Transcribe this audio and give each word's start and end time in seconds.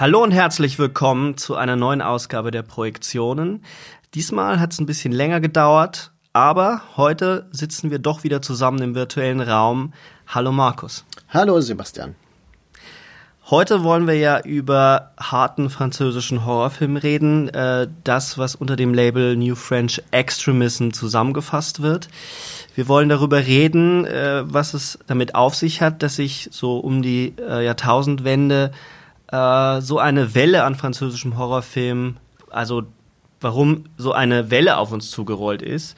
Hallo 0.00 0.22
und 0.22 0.30
herzlich 0.30 0.78
willkommen 0.78 1.36
zu 1.36 1.56
einer 1.56 1.74
neuen 1.74 2.02
Ausgabe 2.02 2.52
der 2.52 2.62
Projektionen. 2.62 3.64
Diesmal 4.14 4.60
hat 4.60 4.72
es 4.72 4.78
ein 4.78 4.86
bisschen 4.86 5.10
länger 5.10 5.40
gedauert, 5.40 6.12
aber 6.32 6.82
heute 6.96 7.48
sitzen 7.50 7.90
wir 7.90 7.98
doch 7.98 8.22
wieder 8.22 8.40
zusammen 8.40 8.80
im 8.80 8.94
virtuellen 8.94 9.40
Raum. 9.40 9.92
Hallo 10.28 10.52
Markus. 10.52 11.04
Hallo 11.30 11.60
Sebastian. 11.60 12.14
Heute 13.50 13.82
wollen 13.82 14.06
wir 14.06 14.14
ja 14.14 14.38
über 14.38 15.14
harten 15.18 15.68
französischen 15.68 16.46
Horrorfilm 16.46 16.96
reden, 16.96 17.48
äh, 17.48 17.88
das, 18.04 18.38
was 18.38 18.54
unter 18.54 18.76
dem 18.76 18.94
Label 18.94 19.34
New 19.34 19.56
French 19.56 20.00
Extremism 20.12 20.92
zusammengefasst 20.92 21.82
wird. 21.82 22.08
Wir 22.76 22.86
wollen 22.86 23.08
darüber 23.08 23.38
reden, 23.38 24.04
äh, 24.04 24.44
was 24.44 24.74
es 24.74 25.00
damit 25.08 25.34
auf 25.34 25.56
sich 25.56 25.82
hat, 25.82 26.04
dass 26.04 26.14
sich 26.14 26.50
so 26.52 26.78
um 26.78 27.02
die 27.02 27.34
äh, 27.36 27.64
Jahrtausendwende 27.64 28.70
äh, 29.32 29.80
so 29.80 29.98
eine 29.98 30.34
Welle 30.34 30.64
an 30.64 30.74
französischem 30.74 31.36
Horrorfilm, 31.36 32.16
also 32.50 32.84
warum 33.40 33.84
so 33.96 34.12
eine 34.12 34.50
Welle 34.50 34.78
auf 34.78 34.92
uns 34.92 35.10
zugerollt 35.10 35.62
ist. 35.62 35.96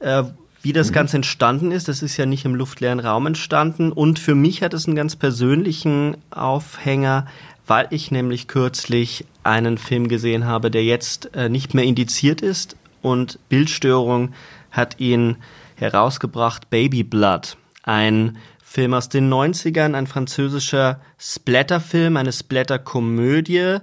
Äh, 0.00 0.24
wie 0.62 0.72
das 0.72 0.90
mhm. 0.90 0.94
Ganze 0.94 1.16
entstanden 1.16 1.72
ist, 1.72 1.88
das 1.88 2.02
ist 2.02 2.16
ja 2.16 2.26
nicht 2.26 2.44
im 2.44 2.54
luftleeren 2.54 3.00
Raum 3.00 3.26
entstanden. 3.26 3.92
Und 3.92 4.18
für 4.18 4.34
mich 4.34 4.62
hat 4.62 4.74
es 4.74 4.86
einen 4.86 4.96
ganz 4.96 5.16
persönlichen 5.16 6.16
Aufhänger, 6.30 7.26
weil 7.66 7.86
ich 7.90 8.10
nämlich 8.10 8.48
kürzlich 8.48 9.24
einen 9.42 9.78
Film 9.78 10.08
gesehen 10.08 10.44
habe, 10.46 10.70
der 10.70 10.84
jetzt 10.84 11.34
äh, 11.34 11.48
nicht 11.48 11.74
mehr 11.74 11.84
indiziert 11.84 12.42
ist 12.42 12.76
und 13.02 13.38
Bildstörung 13.48 14.32
hat 14.70 15.00
ihn 15.00 15.36
herausgebracht, 15.76 16.68
Baby 16.68 17.04
Blood. 17.04 17.56
Ein 17.82 18.36
Film 18.72 18.94
aus 18.94 19.08
den 19.08 19.28
90ern, 19.28 19.96
ein 19.96 20.06
französischer 20.06 21.00
Splatterfilm, 21.18 22.16
eine 22.16 22.30
Splatterkomödie. 22.30 23.78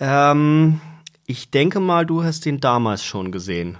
Ähm, 0.00 0.82
ich 1.24 1.50
denke 1.50 1.80
mal, 1.80 2.04
du 2.04 2.22
hast 2.22 2.44
den 2.44 2.60
damals 2.60 3.02
schon 3.02 3.32
gesehen. 3.32 3.78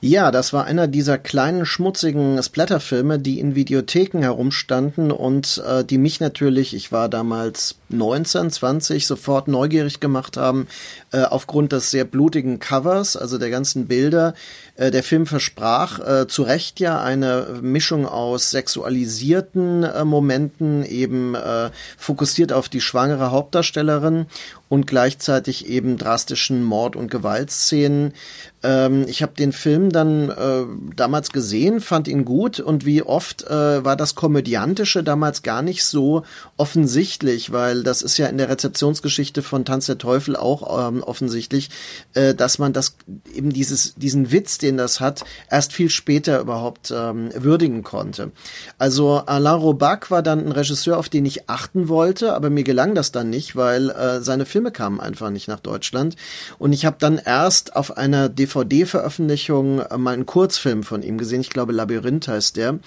Ja, 0.00 0.30
das 0.30 0.52
war 0.52 0.64
einer 0.64 0.88
dieser 0.88 1.18
kleinen 1.18 1.66
schmutzigen 1.66 2.42
Splatterfilme, 2.42 3.18
die 3.18 3.38
in 3.38 3.54
Videotheken 3.54 4.22
herumstanden 4.22 5.10
und 5.10 5.62
äh, 5.66 5.84
die 5.84 5.98
mich 5.98 6.20
natürlich, 6.20 6.74
ich 6.74 6.90
war 6.90 7.08
damals 7.08 7.76
19, 7.90 8.50
20, 8.50 9.06
sofort 9.06 9.48
neugierig 9.48 10.00
gemacht 10.00 10.36
haben, 10.36 10.68
äh, 11.12 11.22
aufgrund 11.22 11.72
des 11.72 11.90
sehr 11.90 12.04
blutigen 12.04 12.60
Covers, 12.60 13.16
also 13.16 13.36
der 13.36 13.50
ganzen 13.50 13.88
Bilder. 13.88 14.34
Äh, 14.80 14.90
der 14.90 15.02
Film 15.02 15.26
versprach 15.26 16.00
äh, 16.00 16.26
zu 16.26 16.42
Recht 16.42 16.80
ja 16.80 17.02
eine 17.02 17.58
Mischung 17.60 18.06
aus 18.06 18.50
sexualisierten 18.50 19.84
äh, 19.84 20.04
Momenten, 20.04 20.84
eben 20.84 21.34
äh, 21.34 21.70
fokussiert 21.98 22.52
auf 22.52 22.70
die 22.70 22.80
schwangere 22.80 23.30
Hauptdarstellerin 23.30 24.26
und 24.70 24.86
gleichzeitig 24.86 25.68
eben 25.68 25.98
drastischen 25.98 26.62
Mord- 26.62 26.94
und 26.94 27.10
Gewaltszenen. 27.10 28.14
Ähm, 28.62 29.04
ich 29.08 29.20
habe 29.22 29.32
den 29.34 29.52
Film 29.52 29.90
dann 29.90 30.30
äh, 30.30 30.64
damals 30.94 31.32
gesehen, 31.32 31.80
fand 31.80 32.06
ihn 32.06 32.24
gut 32.24 32.60
und 32.60 32.86
wie 32.86 33.02
oft 33.02 33.42
äh, 33.48 33.84
war 33.84 33.96
das 33.96 34.14
Komödiantische 34.14 35.02
damals 35.02 35.42
gar 35.42 35.62
nicht 35.62 35.84
so 35.84 36.22
offensichtlich, 36.56 37.52
weil 37.52 37.82
das 37.82 38.02
ist 38.02 38.16
ja 38.16 38.28
in 38.28 38.38
der 38.38 38.48
Rezeptionsgeschichte 38.48 39.42
von 39.42 39.64
Tanz 39.64 39.86
der 39.86 39.98
Teufel 39.98 40.36
auch 40.36 40.88
ähm, 40.88 41.02
offensichtlich, 41.02 41.70
äh, 42.14 42.32
dass 42.32 42.60
man 42.60 42.72
das 42.72 42.96
eben 43.34 43.52
dieses, 43.52 43.94
diesen 43.96 44.30
Witz, 44.30 44.58
den 44.58 44.76
das 44.76 45.00
hat, 45.00 45.24
erst 45.50 45.72
viel 45.72 45.90
später 45.90 46.38
überhaupt 46.38 46.92
ähm, 46.96 47.30
würdigen 47.34 47.82
konnte. 47.82 48.30
Also 48.78 49.16
Alain 49.26 49.58
Robac 49.58 50.12
war 50.12 50.22
dann 50.22 50.46
ein 50.46 50.52
Regisseur, 50.52 50.96
auf 50.96 51.08
den 51.08 51.26
ich 51.26 51.50
achten 51.50 51.88
wollte, 51.88 52.34
aber 52.34 52.50
mir 52.50 52.62
gelang 52.62 52.94
das 52.94 53.10
dann 53.10 53.30
nicht, 53.30 53.56
weil 53.56 53.90
äh, 53.90 54.20
seine 54.20 54.46
Filme 54.46 54.59
kamen 54.70 55.00
einfach 55.00 55.30
nicht 55.30 55.48
nach 55.48 55.60
Deutschland. 55.60 56.16
Und 56.58 56.74
ich 56.74 56.84
habe 56.84 56.96
dann 56.98 57.16
erst 57.16 57.74
auf 57.76 57.96
einer 57.96 58.28
DVD-Veröffentlichung 58.28 59.80
äh, 59.80 59.96
mal 59.96 60.12
einen 60.12 60.26
Kurzfilm 60.26 60.82
von 60.82 61.02
ihm 61.02 61.16
gesehen. 61.16 61.40
Ich 61.40 61.50
glaube, 61.50 61.72
Labyrinth 61.72 62.28
heißt 62.28 62.56
der. 62.56 62.78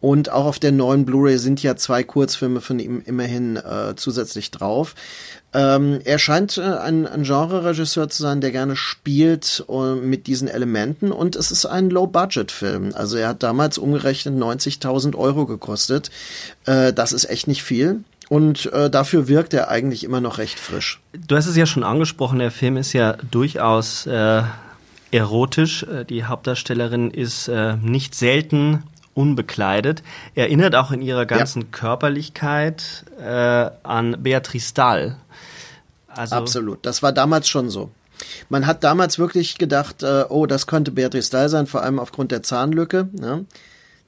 Und 0.00 0.30
auch 0.30 0.44
auf 0.44 0.60
der 0.60 0.70
neuen 0.72 1.04
Blu-ray 1.04 1.38
sind 1.38 1.62
ja 1.62 1.74
zwei 1.74 2.04
Kurzfilme 2.04 2.60
von 2.60 2.78
ihm 2.78 3.02
immerhin 3.04 3.56
äh, 3.56 3.94
zusätzlich 3.96 4.52
drauf. 4.52 4.94
Ähm, 5.56 6.00
er 6.04 6.18
scheint 6.18 6.58
äh, 6.58 6.60
ein, 6.60 7.06
ein 7.06 7.22
Genre-Regisseur 7.22 8.08
zu 8.10 8.22
sein, 8.22 8.42
der 8.42 8.50
gerne 8.50 8.76
spielt 8.76 9.64
uh, 9.68 9.94
mit 9.94 10.26
diesen 10.26 10.48
Elementen 10.48 11.12
und 11.12 11.34
es 11.34 11.50
ist 11.50 11.64
ein 11.64 11.88
Low-Budget-Film. 11.88 12.92
Also 12.94 13.16
er 13.16 13.28
hat 13.28 13.42
damals 13.42 13.78
umgerechnet 13.78 14.34
90.000 14.34 15.16
Euro 15.16 15.46
gekostet. 15.46 16.10
Äh, 16.66 16.92
das 16.92 17.14
ist 17.14 17.30
echt 17.30 17.48
nicht 17.48 17.62
viel. 17.62 18.04
Und 18.28 18.72
äh, 18.72 18.90
dafür 18.90 19.28
wirkt 19.28 19.54
er 19.54 19.68
eigentlich 19.68 20.02
immer 20.02 20.20
noch 20.20 20.38
recht 20.38 20.58
frisch. 20.58 21.00
Du 21.12 21.36
hast 21.36 21.46
es 21.46 21.56
ja 21.56 21.66
schon 21.66 21.84
angesprochen, 21.84 22.38
der 22.40 22.50
Film 22.50 22.76
ist 22.76 22.92
ja 22.92 23.12
durchaus 23.30 24.06
äh, 24.06 24.42
erotisch. 25.12 25.84
Äh, 25.84 26.04
die 26.04 26.24
Hauptdarstellerin 26.24 27.10
ist 27.10 27.48
äh, 27.48 27.76
nicht 27.76 28.14
selten 28.14 28.82
unbekleidet. 29.14 30.02
Erinnert 30.34 30.74
auch 30.74 30.90
in 30.90 31.02
ihrer 31.02 31.24
ganzen 31.24 31.62
ja. 31.62 31.68
Körperlichkeit 31.70 33.04
äh, 33.18 33.70
an 33.84 34.16
Beatrice 34.22 34.74
Dahl. 34.74 35.16
Also 36.08 36.34
Absolut, 36.34 36.84
das 36.84 37.02
war 37.02 37.12
damals 37.12 37.48
schon 37.48 37.70
so. 37.70 37.90
Man 38.48 38.66
hat 38.66 38.82
damals 38.82 39.18
wirklich 39.18 39.58
gedacht, 39.58 40.02
äh, 40.02 40.24
oh, 40.28 40.46
das 40.46 40.66
könnte 40.66 40.90
Beatrice 40.90 41.30
Dahl 41.30 41.48
sein, 41.48 41.66
vor 41.66 41.82
allem 41.82 41.98
aufgrund 41.98 42.32
der 42.32 42.42
Zahnlücke. 42.42 43.08
Ja 43.20 43.40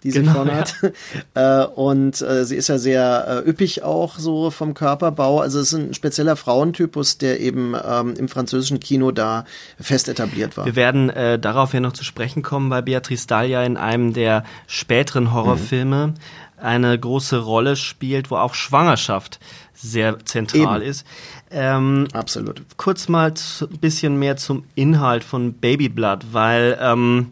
die 0.02 0.10
sie 0.10 0.20
genau, 0.20 0.32
vorne 0.34 0.54
hat. 0.54 0.74
Ja. 0.82 0.88
Äh, 1.34 1.66
und 1.66 2.20
äh, 2.22 2.44
sie 2.44 2.56
ist 2.56 2.68
ja 2.68 2.78
sehr 2.78 3.42
äh, 3.44 3.48
üppig 3.48 3.82
auch 3.82 4.18
so 4.18 4.50
vom 4.50 4.74
Körperbau. 4.74 5.40
Also 5.40 5.60
es 5.60 5.72
ist 5.72 5.78
ein 5.78 5.94
spezieller 5.94 6.36
Frauentypus, 6.36 7.18
der 7.18 7.40
eben 7.40 7.74
ähm, 7.74 8.14
im 8.14 8.28
französischen 8.28 8.80
Kino 8.80 9.10
da 9.10 9.44
fest 9.78 10.08
etabliert 10.08 10.56
war. 10.56 10.64
Wir 10.64 10.76
werden 10.76 11.10
äh, 11.10 11.38
darauf 11.38 11.74
ja 11.74 11.80
noch 11.80 11.92
zu 11.92 12.04
sprechen 12.04 12.42
kommen, 12.42 12.70
weil 12.70 12.82
Beatrice 12.82 13.26
Dahlia 13.26 13.62
in 13.62 13.76
einem 13.76 14.12
der 14.14 14.44
späteren 14.66 15.32
Horrorfilme 15.32 16.08
mhm. 16.08 16.14
eine 16.56 16.98
große 16.98 17.38
Rolle 17.38 17.76
spielt, 17.76 18.30
wo 18.30 18.36
auch 18.36 18.54
Schwangerschaft 18.54 19.38
sehr 19.74 20.24
zentral 20.24 20.82
eben. 20.82 20.90
ist. 20.90 21.06
Ähm, 21.50 22.08
Absolut. 22.12 22.62
Kurz 22.76 23.08
mal 23.08 23.32
ein 23.60 23.78
bisschen 23.78 24.18
mehr 24.18 24.36
zum 24.36 24.64
Inhalt 24.74 25.24
von 25.24 25.54
Baby 25.54 25.88
Blood, 25.88 26.32
weil 26.32 26.78
ähm, 26.80 27.28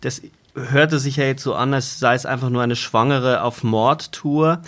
das 0.00 0.22
hörte 0.54 0.98
sich 0.98 1.16
ja 1.16 1.24
jetzt 1.24 1.42
so 1.42 1.54
an, 1.54 1.74
als 1.74 1.98
sei 1.98 2.14
es 2.14 2.26
einfach 2.26 2.50
nur 2.50 2.62
eine 2.62 2.76
Schwangere 2.76 3.42
auf 3.42 3.62
Mordtour. 3.62 4.62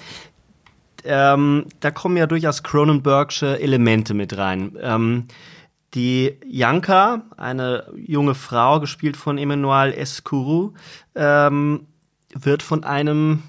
Ähm, 1.05 1.67
da 1.81 1.91
kommen 1.91 2.17
ja 2.17 2.27
durchaus 2.27 2.63
Cronenbergsche 2.63 3.61
Elemente 3.61 4.15
mit 4.15 4.37
rein. 4.37 4.77
Ähm, 4.81 5.27
die 5.95 6.39
Janka, 6.49 7.23
eine 7.37 7.93
junge 7.97 8.35
Frau, 8.35 8.81
gespielt 8.81 9.17
von 9.17 9.37
Emmanuel 9.37 9.93
Escuru, 9.93 10.73
ähm, 11.15 11.87
wird 12.35 12.63
von 12.63 12.85
einem 12.85 13.43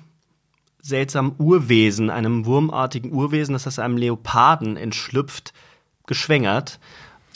seltsamen 0.81 1.35
Urwesen, 1.37 2.09
einem 2.09 2.45
wurmartigen 2.45 3.13
Urwesen, 3.13 3.53
das 3.53 3.65
aus 3.65 3.79
einem 3.79 3.95
Leoparden 3.95 4.75
entschlüpft, 4.75 5.53
geschwängert. 6.05 6.79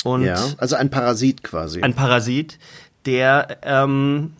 Und 0.03 0.23
ja, 0.23 0.43
also 0.57 0.75
ein 0.75 0.89
Parasit 0.89 1.43
quasi. 1.43 1.81
Ein 1.81 1.93
Parasit, 1.93 2.59
der 3.05 3.59
ähm, 3.63 4.33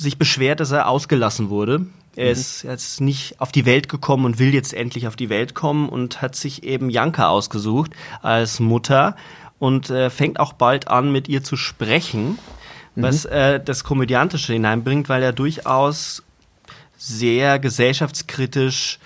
sich 0.00 0.18
beschwert, 0.18 0.60
dass 0.60 0.70
er 0.70 0.88
ausgelassen 0.88 1.50
wurde. 1.50 1.86
Er 2.16 2.26
mhm. 2.26 2.32
ist 2.32 2.62
jetzt 2.62 3.00
nicht 3.00 3.40
auf 3.40 3.52
die 3.52 3.66
Welt 3.66 3.88
gekommen 3.88 4.24
und 4.24 4.38
will 4.38 4.52
jetzt 4.54 4.74
endlich 4.74 5.06
auf 5.06 5.16
die 5.16 5.28
Welt 5.28 5.54
kommen 5.54 5.88
und 5.88 6.22
hat 6.22 6.34
sich 6.34 6.64
eben 6.64 6.90
Janka 6.90 7.28
ausgesucht 7.28 7.92
als 8.22 8.60
Mutter 8.60 9.14
und 9.58 9.90
äh, 9.90 10.10
fängt 10.10 10.40
auch 10.40 10.52
bald 10.52 10.88
an, 10.88 11.12
mit 11.12 11.28
ihr 11.28 11.44
zu 11.44 11.56
sprechen, 11.56 12.38
mhm. 12.94 13.02
was 13.02 13.24
äh, 13.26 13.60
das 13.62 13.84
Komödiantische 13.84 14.52
hineinbringt, 14.52 15.08
weil 15.08 15.22
er 15.22 15.32
durchaus 15.32 16.22
sehr 16.96 17.58
gesellschaftskritisch 17.58 18.98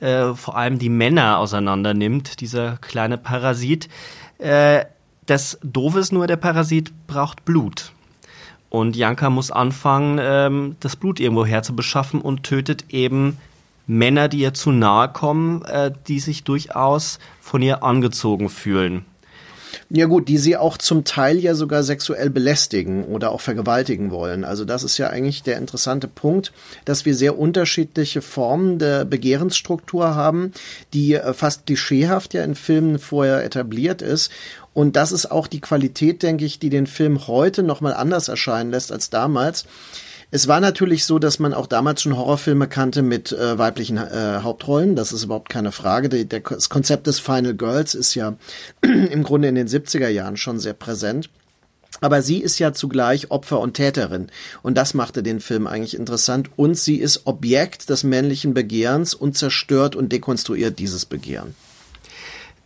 äh, 0.00 0.34
vor 0.34 0.56
allem 0.56 0.78
die 0.78 0.90
Männer 0.90 1.38
auseinander 1.38 1.94
nimmt, 1.94 2.40
dieser 2.40 2.76
kleine 2.78 3.18
Parasit. 3.18 3.88
Äh, 4.38 4.84
Das 5.26 5.58
Doofe 5.62 5.98
ist 5.98 6.12
nur, 6.12 6.28
der 6.28 6.36
Parasit 6.36 6.92
braucht 7.08 7.44
Blut. 7.44 7.92
Und 8.68 8.96
Janka 8.96 9.30
muss 9.30 9.50
anfangen, 9.50 10.18
ähm, 10.20 10.76
das 10.80 10.96
Blut 10.96 11.20
irgendwo 11.20 11.46
herzubeschaffen 11.46 12.20
und 12.20 12.42
tötet 12.42 12.86
eben 12.90 13.38
Männer, 13.86 14.28
die 14.28 14.38
ihr 14.38 14.54
zu 14.54 14.72
nahe 14.72 15.08
kommen, 15.08 15.64
äh, 15.64 15.92
die 16.08 16.18
sich 16.18 16.44
durchaus 16.44 17.18
von 17.40 17.62
ihr 17.62 17.84
angezogen 17.84 18.48
fühlen. 18.48 19.04
Ja 19.90 20.06
gut, 20.06 20.28
die 20.28 20.38
sie 20.38 20.56
auch 20.56 20.78
zum 20.78 21.04
Teil 21.04 21.38
ja 21.38 21.54
sogar 21.54 21.82
sexuell 21.82 22.30
belästigen 22.30 23.04
oder 23.04 23.30
auch 23.30 23.40
vergewaltigen 23.40 24.10
wollen. 24.10 24.44
Also 24.44 24.64
das 24.64 24.82
ist 24.82 24.98
ja 24.98 25.08
eigentlich 25.08 25.42
der 25.42 25.58
interessante 25.58 26.08
Punkt, 26.08 26.52
dass 26.84 27.04
wir 27.04 27.14
sehr 27.14 27.38
unterschiedliche 27.38 28.22
Formen 28.22 28.78
der 28.78 29.04
Begehrensstruktur 29.04 30.14
haben, 30.14 30.52
die 30.92 31.14
äh, 31.14 31.32
fast 31.34 31.66
klischeehaft 31.66 32.34
ja 32.34 32.44
in 32.44 32.54
Filmen 32.54 32.98
vorher 32.98 33.44
etabliert 33.44 34.02
ist. 34.02 34.30
Und 34.74 34.96
das 34.96 35.10
ist 35.10 35.30
auch 35.30 35.46
die 35.46 35.60
Qualität, 35.60 36.22
denke 36.22 36.44
ich, 36.44 36.58
die 36.58 36.68
den 36.68 36.86
Film 36.86 37.26
heute 37.26 37.62
nochmal 37.62 37.94
anders 37.94 38.28
erscheinen 38.28 38.70
lässt 38.70 38.92
als 38.92 39.08
damals. 39.08 39.64
Es 40.30 40.48
war 40.48 40.60
natürlich 40.60 41.04
so, 41.04 41.18
dass 41.18 41.38
man 41.38 41.54
auch 41.54 41.66
damals 41.66 42.02
schon 42.02 42.16
Horrorfilme 42.16 42.66
kannte 42.66 43.02
mit 43.02 43.32
äh, 43.32 43.58
weiblichen 43.58 43.96
äh, 43.96 44.40
Hauptrollen. 44.42 44.96
Das 44.96 45.12
ist 45.12 45.24
überhaupt 45.24 45.48
keine 45.48 45.70
Frage. 45.70 46.08
Der, 46.08 46.24
der, 46.24 46.40
das 46.40 46.68
Konzept 46.68 47.06
des 47.06 47.20
Final 47.20 47.54
Girls 47.54 47.94
ist 47.94 48.14
ja 48.14 48.36
im 48.82 49.22
Grunde 49.22 49.48
in 49.48 49.54
den 49.54 49.68
70er 49.68 50.08
Jahren 50.08 50.36
schon 50.36 50.58
sehr 50.58 50.72
präsent. 50.72 51.30
Aber 52.00 52.20
sie 52.22 52.38
ist 52.38 52.58
ja 52.58 52.72
zugleich 52.72 53.30
Opfer 53.30 53.60
und 53.60 53.74
Täterin. 53.74 54.28
Und 54.62 54.76
das 54.76 54.94
machte 54.94 55.22
den 55.22 55.40
Film 55.40 55.66
eigentlich 55.66 55.96
interessant. 55.96 56.50
Und 56.56 56.76
sie 56.76 56.96
ist 56.96 57.26
Objekt 57.26 57.88
des 57.88 58.04
männlichen 58.04 58.52
Begehrens 58.52 59.14
und 59.14 59.36
zerstört 59.36 59.96
und 59.96 60.12
dekonstruiert 60.12 60.78
dieses 60.78 61.06
Begehren. 61.06 61.54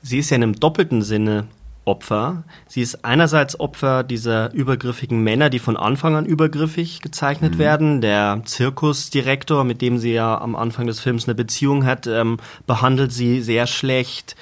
Sie 0.03 0.19
ist 0.19 0.31
ja 0.31 0.37
in 0.37 0.43
einem 0.43 0.59
doppelten 0.59 1.03
Sinne 1.03 1.47
Opfer. 1.91 2.45
Sie 2.69 2.83
ist 2.83 3.05
einerseits 3.05 3.59
Opfer 3.59 4.05
dieser 4.05 4.53
übergriffigen 4.55 5.25
Männer, 5.25 5.51
die 5.51 5.59
von 5.59 5.77
Anfang 5.77 6.15
an 6.15 6.25
übergriffig 6.25 7.01
gezeichnet 7.01 7.55
mhm. 7.55 7.59
werden. 7.59 8.01
Der 8.01 8.43
Zirkusdirektor, 8.45 9.65
mit 9.65 9.83
dem 9.83 9.99
sie 9.99 10.13
ja 10.13 10.41
am 10.41 10.55
Anfang 10.55 10.87
des 10.87 11.01
Films 11.01 11.25
eine 11.27 11.35
Beziehung 11.35 11.85
hat, 11.85 12.07
ähm, 12.07 12.37
behandelt 12.69 13.13
sie 13.13 13.43
sehr 13.43 13.67
schlecht, 13.67 14.37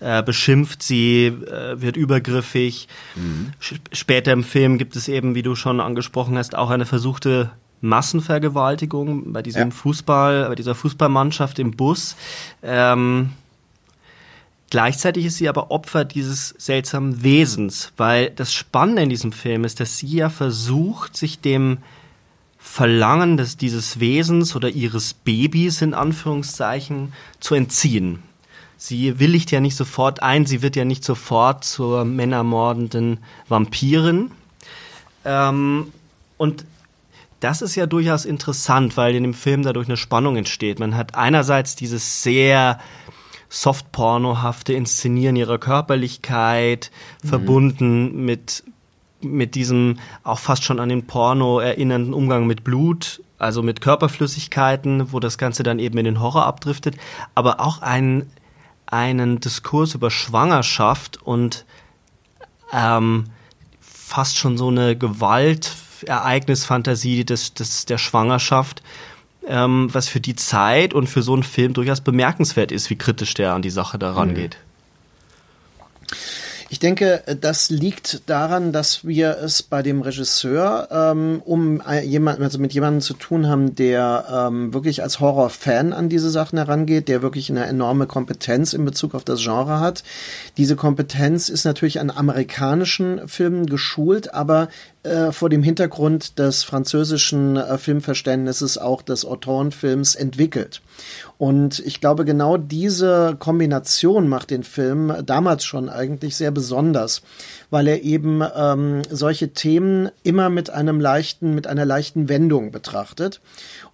äh, 0.00 0.22
beschimpft 0.22 0.82
sie, 0.82 1.28
äh, 1.28 1.80
wird 1.80 1.96
übergriffig. 1.96 2.86
Mhm. 3.16 3.52
Später 3.92 4.32
im 4.32 4.44
Film 4.44 4.76
gibt 4.76 4.94
es 4.94 5.08
eben, 5.08 5.34
wie 5.34 5.42
du 5.42 5.54
schon 5.54 5.80
angesprochen 5.80 6.36
hast, 6.36 6.54
auch 6.54 6.68
eine 6.68 6.84
versuchte 6.84 7.50
Massenvergewaltigung 7.80 9.32
bei 9.32 9.40
diesem 9.40 9.70
ja. 9.70 9.74
Fußball, 9.74 10.48
bei 10.48 10.54
dieser 10.54 10.74
Fußballmannschaft 10.74 11.58
im 11.58 11.70
Bus. 11.70 12.14
Ähm, 12.62 13.30
Gleichzeitig 14.70 15.24
ist 15.26 15.38
sie 15.38 15.48
aber 15.48 15.72
Opfer 15.72 16.04
dieses 16.04 16.54
seltsamen 16.56 17.24
Wesens, 17.24 17.92
weil 17.96 18.30
das 18.30 18.52
Spannende 18.52 19.02
in 19.02 19.10
diesem 19.10 19.32
Film 19.32 19.64
ist, 19.64 19.80
dass 19.80 19.98
sie 19.98 20.16
ja 20.16 20.30
versucht, 20.30 21.16
sich 21.16 21.40
dem 21.40 21.78
Verlangen 22.56 23.36
des, 23.36 23.56
dieses 23.56 23.98
Wesens 23.98 24.54
oder 24.54 24.68
ihres 24.68 25.12
Babys 25.12 25.82
in 25.82 25.92
Anführungszeichen 25.92 27.12
zu 27.40 27.56
entziehen. 27.56 28.22
Sie 28.76 29.18
willigt 29.18 29.50
ja 29.50 29.60
nicht 29.60 29.76
sofort 29.76 30.22
ein, 30.22 30.46
sie 30.46 30.62
wird 30.62 30.76
ja 30.76 30.84
nicht 30.84 31.04
sofort 31.04 31.64
zur 31.64 32.04
männermordenden 32.04 33.18
Vampirin. 33.48 34.30
Ähm, 35.24 35.92
und 36.38 36.64
das 37.40 37.60
ist 37.60 37.74
ja 37.74 37.86
durchaus 37.86 38.24
interessant, 38.24 38.96
weil 38.96 39.14
in 39.14 39.24
dem 39.24 39.34
Film 39.34 39.62
dadurch 39.62 39.88
eine 39.88 39.96
Spannung 39.96 40.36
entsteht. 40.36 40.78
Man 40.78 40.96
hat 40.96 41.14
einerseits 41.14 41.74
dieses 41.74 42.22
sehr 42.22 42.78
softpornohafte 43.50 44.72
Inszenieren 44.72 45.36
ihrer 45.36 45.58
Körperlichkeit, 45.58 46.90
mhm. 47.22 47.28
verbunden 47.28 48.24
mit, 48.24 48.64
mit 49.20 49.54
diesem 49.56 49.98
auch 50.22 50.38
fast 50.38 50.64
schon 50.64 50.80
an 50.80 50.88
den 50.88 51.06
Porno 51.06 51.58
erinnernden 51.58 52.14
Umgang 52.14 52.46
mit 52.46 52.64
Blut, 52.64 53.22
also 53.38 53.62
mit 53.62 53.82
Körperflüssigkeiten, 53.82 55.12
wo 55.12 55.20
das 55.20 55.36
Ganze 55.36 55.64
dann 55.64 55.78
eben 55.78 55.98
in 55.98 56.06
den 56.06 56.20
Horror 56.20 56.46
abdriftet, 56.46 56.96
aber 57.34 57.60
auch 57.60 57.82
einen, 57.82 58.30
einen 58.86 59.40
Diskurs 59.40 59.94
über 59.94 60.10
Schwangerschaft 60.10 61.22
und 61.22 61.66
ähm, 62.72 63.24
fast 63.80 64.38
schon 64.38 64.56
so 64.56 64.68
eine 64.68 64.96
Gewaltereignisfantasie 64.96 67.24
des, 67.24 67.54
des, 67.54 67.86
der 67.86 67.98
Schwangerschaft, 67.98 68.84
ähm, 69.46 69.88
was 69.92 70.08
für 70.08 70.20
die 70.20 70.36
Zeit 70.36 70.94
und 70.94 71.08
für 71.08 71.22
so 71.22 71.32
einen 71.32 71.42
Film 71.42 71.72
durchaus 71.72 72.00
bemerkenswert 72.00 72.72
ist, 72.72 72.90
wie 72.90 72.96
kritisch 72.96 73.34
der 73.34 73.54
an 73.54 73.62
die 73.62 73.70
Sache 73.70 73.98
daran 73.98 74.30
mhm. 74.30 74.50
Ich 76.72 76.78
denke, 76.78 77.24
das 77.40 77.68
liegt 77.68 78.30
daran, 78.30 78.72
dass 78.72 79.04
wir 79.04 79.38
es 79.38 79.60
bei 79.60 79.82
dem 79.82 80.02
Regisseur 80.02 80.86
ähm, 80.92 81.42
um 81.44 81.82
jemand, 82.04 82.40
also 82.40 82.60
mit 82.60 82.72
jemandem 82.72 83.00
zu 83.00 83.14
tun 83.14 83.48
haben, 83.48 83.74
der 83.74 84.24
ähm, 84.32 84.72
wirklich 84.72 85.02
als 85.02 85.18
Horrorfan 85.18 85.92
an 85.92 86.08
diese 86.08 86.30
Sachen 86.30 86.58
herangeht, 86.58 87.08
der 87.08 87.22
wirklich 87.22 87.50
eine 87.50 87.66
enorme 87.66 88.06
Kompetenz 88.06 88.72
in 88.72 88.84
Bezug 88.84 89.16
auf 89.16 89.24
das 89.24 89.42
Genre 89.42 89.80
hat. 89.80 90.04
Diese 90.58 90.76
Kompetenz 90.76 91.48
ist 91.48 91.64
natürlich 91.64 91.98
an 91.98 92.08
amerikanischen 92.08 93.26
Filmen 93.26 93.66
geschult, 93.66 94.32
aber 94.32 94.68
äh, 95.02 95.32
vor 95.32 95.50
dem 95.50 95.64
Hintergrund 95.64 96.38
des 96.38 96.62
französischen 96.62 97.56
äh, 97.56 97.78
Filmverständnisses 97.78 98.78
auch 98.78 99.02
des 99.02 99.24
Autorenfilms 99.24 100.14
entwickelt. 100.14 100.82
Und 101.40 101.78
ich 101.86 102.02
glaube, 102.02 102.26
genau 102.26 102.58
diese 102.58 103.34
Kombination 103.38 104.28
macht 104.28 104.50
den 104.50 104.62
Film 104.62 105.10
damals 105.24 105.64
schon 105.64 105.88
eigentlich 105.88 106.36
sehr 106.36 106.50
besonders, 106.50 107.22
weil 107.70 107.88
er 107.88 108.02
eben 108.02 108.42
ähm, 108.54 109.00
solche 109.08 109.54
Themen 109.54 110.10
immer 110.22 110.50
mit 110.50 110.68
einem 110.68 111.00
leichten, 111.00 111.54
mit 111.54 111.66
einer 111.66 111.86
leichten 111.86 112.28
Wendung 112.28 112.72
betrachtet 112.72 113.40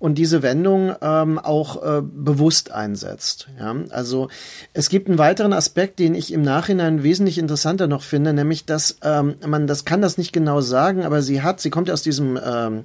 und 0.01 0.19
diese 0.19 0.43
Wendung 0.43 0.97
ähm, 1.01 1.39
auch 1.39 1.85
äh, 1.85 2.03
bewusst 2.03 2.73
einsetzt. 2.73 3.47
Ja? 3.61 3.77
Also 3.91 4.27
es 4.73 4.89
gibt 4.89 5.09
einen 5.09 5.19
weiteren 5.19 5.53
Aspekt, 5.53 6.01
den 6.01 6.17
ich 6.17 6.33
im 6.33 6.43
Nachhinein 6.43 7.05
wesentlich 7.05 7.39
interessanter 7.39 7.87
noch 7.87 8.03
finde, 8.03 8.33
nämlich 8.33 8.65
dass 8.65 8.99
ähm, 9.05 9.37
man, 9.47 9.69
das 9.69 9.85
kann 9.85 10.03
das 10.03 10.19
nicht 10.19 10.33
genau 10.33 10.63
sagen, 10.63 11.05
aber 11.05 11.23
sie 11.23 11.43
hat, 11.43 11.61
sie 11.61 11.71
kommt 11.71 11.93
aus 11.93 12.03
diesem 12.03 12.41
ähm, 12.45 12.83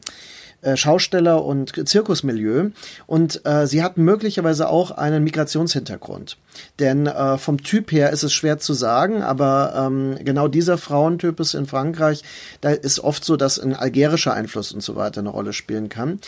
äh, 0.62 0.76
Schausteller- 0.76 1.44
und 1.44 1.88
Zirkusmilieu 1.88 2.70
und 3.08 3.46
äh, 3.46 3.68
sie 3.68 3.84
hat 3.84 3.98
möglicherweise 3.98 4.70
auch 4.70 4.92
einen 4.92 5.24
Migrationshintergrund. 5.24 6.38
Denn 6.80 7.08
äh, 7.08 7.38
vom 7.38 7.64
Typ 7.64 7.92
her 7.92 8.12
ist 8.12 8.24
es 8.24 8.34
schwer 8.34 8.60
zu 8.60 8.74
sagen, 8.74 9.24
aber 9.24 9.74
ähm, 9.76 10.18
genau 10.24 10.48
dieser 10.48 10.78
Frauentyp 10.78 11.40
ist 11.40 11.54
in 11.54 11.66
Frankreich, 11.66 12.24
da 12.62 12.70
ist 12.70 13.00
oft 13.00 13.24
so, 13.24 13.38
dass 13.38 13.60
ein 13.60 13.76
algerischer 13.76 14.34
Einfluss 14.34 14.72
und 14.72 14.82
so 14.82 14.96
weiter 14.96 15.22
eine 15.22 15.30
Rolle 15.30 15.54
spielen 15.54 15.90
kann. 15.90 16.20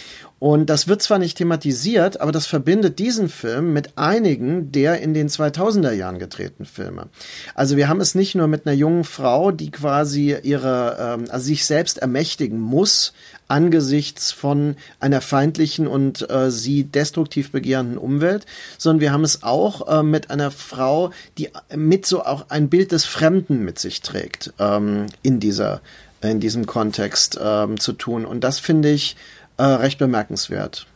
Und 0.44 0.70
das 0.70 0.90
wird 0.90 1.02
zwar 1.02 1.20
nicht 1.20 1.38
thematisiert, 1.38 2.20
aber 2.20 2.34
das 2.34 2.48
verbindet 2.48 3.00
diesen 3.00 3.30
Film 3.30 3.72
mit 3.72 3.98
einigen 3.98 4.74
der 4.74 5.00
in 5.00 5.14
den 5.14 5.30
2000er 5.30 5.94
Jahren 5.94 6.20
gedrehten 6.20 6.66
Filme. 6.66 7.08
Also 7.56 7.78
wir 7.78 7.88
haben 7.88 8.02
es 8.02 8.14
nicht 8.14 8.36
nur 8.36 8.50
mit 8.50 8.68
einer 8.68 8.76
jungen 8.76 9.06
Frau, 9.06 9.52
die 9.52 9.72
quasi 9.72 10.36
ihre, 10.44 10.98
ähm, 11.00 11.26
also 11.30 11.46
sich 11.46 11.66
selbst 11.66 12.00
ermächtigen 12.00 12.60
muss, 12.60 13.14
angesichts 13.48 14.34
von 14.34 14.76
einer 15.00 15.22
feindlichen 15.22 15.88
und 15.88 16.30
äh, 16.30 16.52
sie 16.52 16.84
destruktiv 16.84 17.54
begehrenden 17.54 17.98
Umwelt, 17.98 18.46
sondern 18.78 19.00
wir 19.00 19.14
haben 19.14 19.24
es 19.24 19.44
auch 19.44 19.88
äh, 19.88 20.04
mit 20.04 20.30
einer 20.30 20.52
Frau, 20.52 21.12
die 21.38 21.52
mit 21.74 22.06
so 22.06 22.22
auch 22.22 22.50
ein 22.50 22.68
Bild 22.68 22.92
des 22.92 23.06
Fremden 23.06 23.64
mit 23.64 23.80
sich 23.80 24.02
trägt 24.02 24.52
ähm, 24.60 25.06
in 25.22 25.40
dieser 25.40 25.80
in 26.22 26.40
diesem 26.40 26.66
Kontext 26.66 27.38
ähm, 27.42 27.80
zu 27.80 27.92
tun. 27.92 28.26
Und 28.26 28.46
das 28.46 28.60
finde 28.60 28.90
ich 28.90 29.18
äh, 29.64 29.76
recht 29.76 30.00
bemerkenswert. 30.00 30.88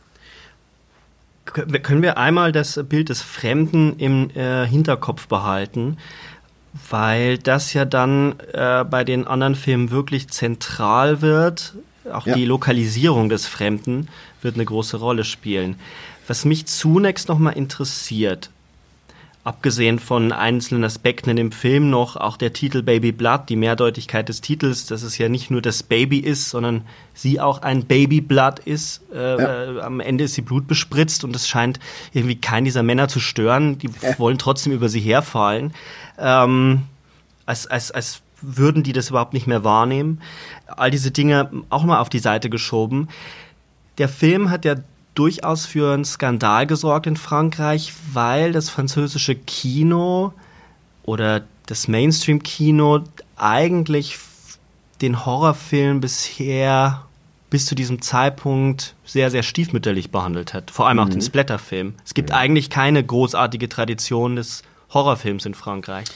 Können 1.44 2.02
wir 2.02 2.18
einmal 2.18 2.52
das 2.52 2.78
Bild 2.88 3.08
des 3.08 3.22
Fremden 3.22 3.98
im 3.98 4.30
äh, 4.30 4.66
Hinterkopf 4.66 5.28
behalten? 5.28 5.96
Weil 6.90 7.38
das 7.38 7.72
ja 7.72 7.86
dann 7.86 8.38
äh, 8.52 8.84
bei 8.84 9.02
den 9.04 9.26
anderen 9.26 9.54
Filmen 9.54 9.90
wirklich 9.90 10.28
zentral 10.28 11.22
wird. 11.22 11.74
Auch 12.12 12.26
ja. 12.26 12.34
die 12.34 12.44
Lokalisierung 12.44 13.30
des 13.30 13.46
Fremden 13.46 14.08
wird 14.42 14.56
eine 14.56 14.66
große 14.66 14.98
Rolle 14.98 15.24
spielen. 15.24 15.76
Was 16.26 16.44
mich 16.44 16.66
zunächst 16.66 17.28
nochmal 17.28 17.54
interessiert, 17.54 18.50
abgesehen 19.44 19.98
von 19.98 20.32
einzelnen 20.32 20.84
Aspekten 20.84 21.30
in 21.30 21.36
dem 21.36 21.52
Film 21.52 21.88
noch 21.90 22.16
auch 22.16 22.36
der 22.36 22.52
Titel 22.52 22.82
Baby 22.82 23.12
Blood, 23.12 23.48
die 23.48 23.56
Mehrdeutigkeit 23.56 24.28
des 24.28 24.40
Titels, 24.40 24.86
dass 24.86 25.02
es 25.02 25.16
ja 25.16 25.28
nicht 25.28 25.50
nur 25.50 25.62
das 25.62 25.82
Baby 25.82 26.18
ist, 26.18 26.50
sondern 26.50 26.82
sie 27.14 27.40
auch 27.40 27.62
ein 27.62 27.84
Baby 27.84 28.20
Blood 28.20 28.58
ist. 28.58 29.00
Äh, 29.12 29.16
ja. 29.16 29.76
äh, 29.76 29.80
am 29.80 30.00
Ende 30.00 30.24
ist 30.24 30.34
sie 30.34 30.42
Blut 30.42 30.66
bespritzt 30.66 31.24
und 31.24 31.34
es 31.34 31.48
scheint 31.48 31.80
irgendwie 32.12 32.36
keinen 32.36 32.64
dieser 32.64 32.82
Männer 32.82 33.08
zu 33.08 33.20
stören. 33.20 33.78
Die 33.78 33.88
ja. 34.02 34.18
wollen 34.18 34.38
trotzdem 34.38 34.72
über 34.72 34.88
sie 34.88 35.00
herfallen. 35.00 35.72
Ähm, 36.18 36.82
als, 37.46 37.66
als, 37.66 37.90
als 37.90 38.20
würden 38.42 38.82
die 38.82 38.92
das 38.92 39.10
überhaupt 39.10 39.32
nicht 39.32 39.46
mehr 39.46 39.64
wahrnehmen. 39.64 40.20
All 40.66 40.90
diese 40.90 41.10
Dinge 41.10 41.50
auch 41.70 41.84
mal 41.84 42.00
auf 42.00 42.08
die 42.08 42.18
Seite 42.18 42.50
geschoben. 42.50 43.08
Der 43.96 44.08
Film 44.08 44.50
hat 44.50 44.64
ja 44.64 44.76
durchaus 45.18 45.66
für 45.66 45.92
einen 45.92 46.04
Skandal 46.04 46.66
gesorgt 46.66 47.06
in 47.06 47.16
Frankreich, 47.16 47.92
weil 48.12 48.52
das 48.52 48.70
französische 48.70 49.34
Kino 49.34 50.32
oder 51.02 51.42
das 51.66 51.88
Mainstream-Kino 51.88 53.00
eigentlich 53.36 54.18
den 55.00 55.26
Horrorfilm 55.26 56.00
bisher 56.00 57.02
bis 57.50 57.66
zu 57.66 57.74
diesem 57.74 58.02
Zeitpunkt 58.02 58.94
sehr, 59.04 59.30
sehr 59.30 59.42
stiefmütterlich 59.42 60.10
behandelt 60.10 60.54
hat. 60.54 60.70
Vor 60.70 60.86
allem 60.86 60.98
auch 60.98 61.06
mhm. 61.06 61.12
den 61.12 61.22
Splatterfilm. 61.22 61.94
Es 62.04 62.14
gibt 62.14 62.30
mhm. 62.30 62.36
eigentlich 62.36 62.70
keine 62.70 63.02
großartige 63.02 63.68
Tradition 63.68 64.36
des 64.36 64.62
Horrorfilms 64.92 65.46
in 65.46 65.54
Frankreich. 65.54 66.06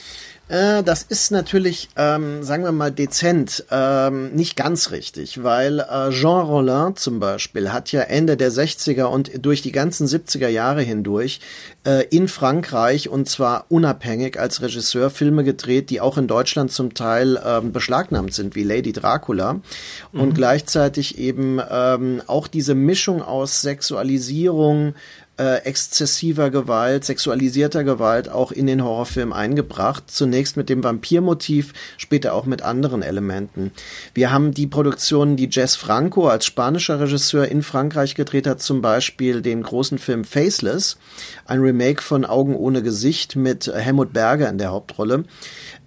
Äh, 0.53 0.83
das 0.83 1.01
ist 1.01 1.31
natürlich, 1.31 1.89
ähm, 1.95 2.43
sagen 2.43 2.63
wir 2.63 2.71
mal, 2.71 2.91
dezent, 2.91 3.65
ähm, 3.71 4.33
nicht 4.33 4.55
ganz 4.55 4.91
richtig, 4.91 5.41
weil 5.41 5.79
äh, 5.79 6.11
Jean 6.11 6.45
Rollin 6.45 6.95
zum 6.95 7.19
Beispiel 7.19 7.73
hat 7.73 7.91
ja 7.91 8.01
Ende 8.01 8.37
der 8.37 8.51
60er 8.51 9.05
und 9.05 9.43
durch 9.43 9.63
die 9.63 9.71
ganzen 9.71 10.05
70er 10.05 10.49
Jahre 10.49 10.83
hindurch 10.83 11.39
äh, 11.87 12.05
in 12.11 12.27
Frankreich 12.27 13.09
und 13.09 13.27
zwar 13.27 13.65
unabhängig 13.69 14.39
als 14.39 14.61
Regisseur 14.61 15.09
Filme 15.09 15.43
gedreht, 15.43 15.89
die 15.89 16.01
auch 16.01 16.19
in 16.19 16.27
Deutschland 16.27 16.71
zum 16.71 16.93
Teil 16.93 17.41
ähm, 17.43 17.71
beschlagnahmt 17.71 18.35
sind, 18.35 18.53
wie 18.53 18.63
Lady 18.63 18.93
Dracula. 18.93 19.53
Mhm. 19.53 20.19
Und 20.19 20.35
gleichzeitig 20.35 21.17
eben 21.17 21.59
ähm, 21.67 22.21
auch 22.27 22.47
diese 22.47 22.75
Mischung 22.75 23.23
aus 23.23 23.61
Sexualisierung, 23.61 24.93
äh, 25.37 25.63
exzessiver 25.63 26.51
Gewalt, 26.51 27.05
sexualisierter 27.05 27.83
Gewalt 27.83 28.29
auch 28.29 28.51
in 28.51 28.67
den 28.67 28.83
Horrorfilm 28.83 29.33
eingebracht. 29.33 30.03
Zunächst 30.07 30.57
mit 30.57 30.69
dem 30.69 30.83
Vampirmotiv, 30.83 31.73
später 31.97 32.33
auch 32.33 32.45
mit 32.45 32.61
anderen 32.61 33.01
Elementen. 33.01 33.71
Wir 34.13 34.31
haben 34.31 34.53
die 34.53 34.67
Produktionen, 34.67 35.35
die 35.35 35.49
Jess 35.49 35.75
Franco 35.75 36.27
als 36.27 36.45
spanischer 36.45 36.99
Regisseur 36.99 37.47
in 37.47 37.63
Frankreich 37.63 38.15
gedreht 38.15 38.45
hat, 38.45 38.61
zum 38.61 38.81
Beispiel 38.81 39.41
den 39.41 39.63
großen 39.63 39.97
Film 39.97 40.23
Faceless, 40.23 40.97
ein 41.45 41.61
Remake 41.61 42.01
von 42.01 42.25
Augen 42.25 42.55
ohne 42.55 42.83
Gesicht 42.83 43.35
mit 43.35 43.67
Helmut 43.67 44.13
Berger 44.13 44.49
in 44.49 44.57
der 44.57 44.71
Hauptrolle 44.71 45.25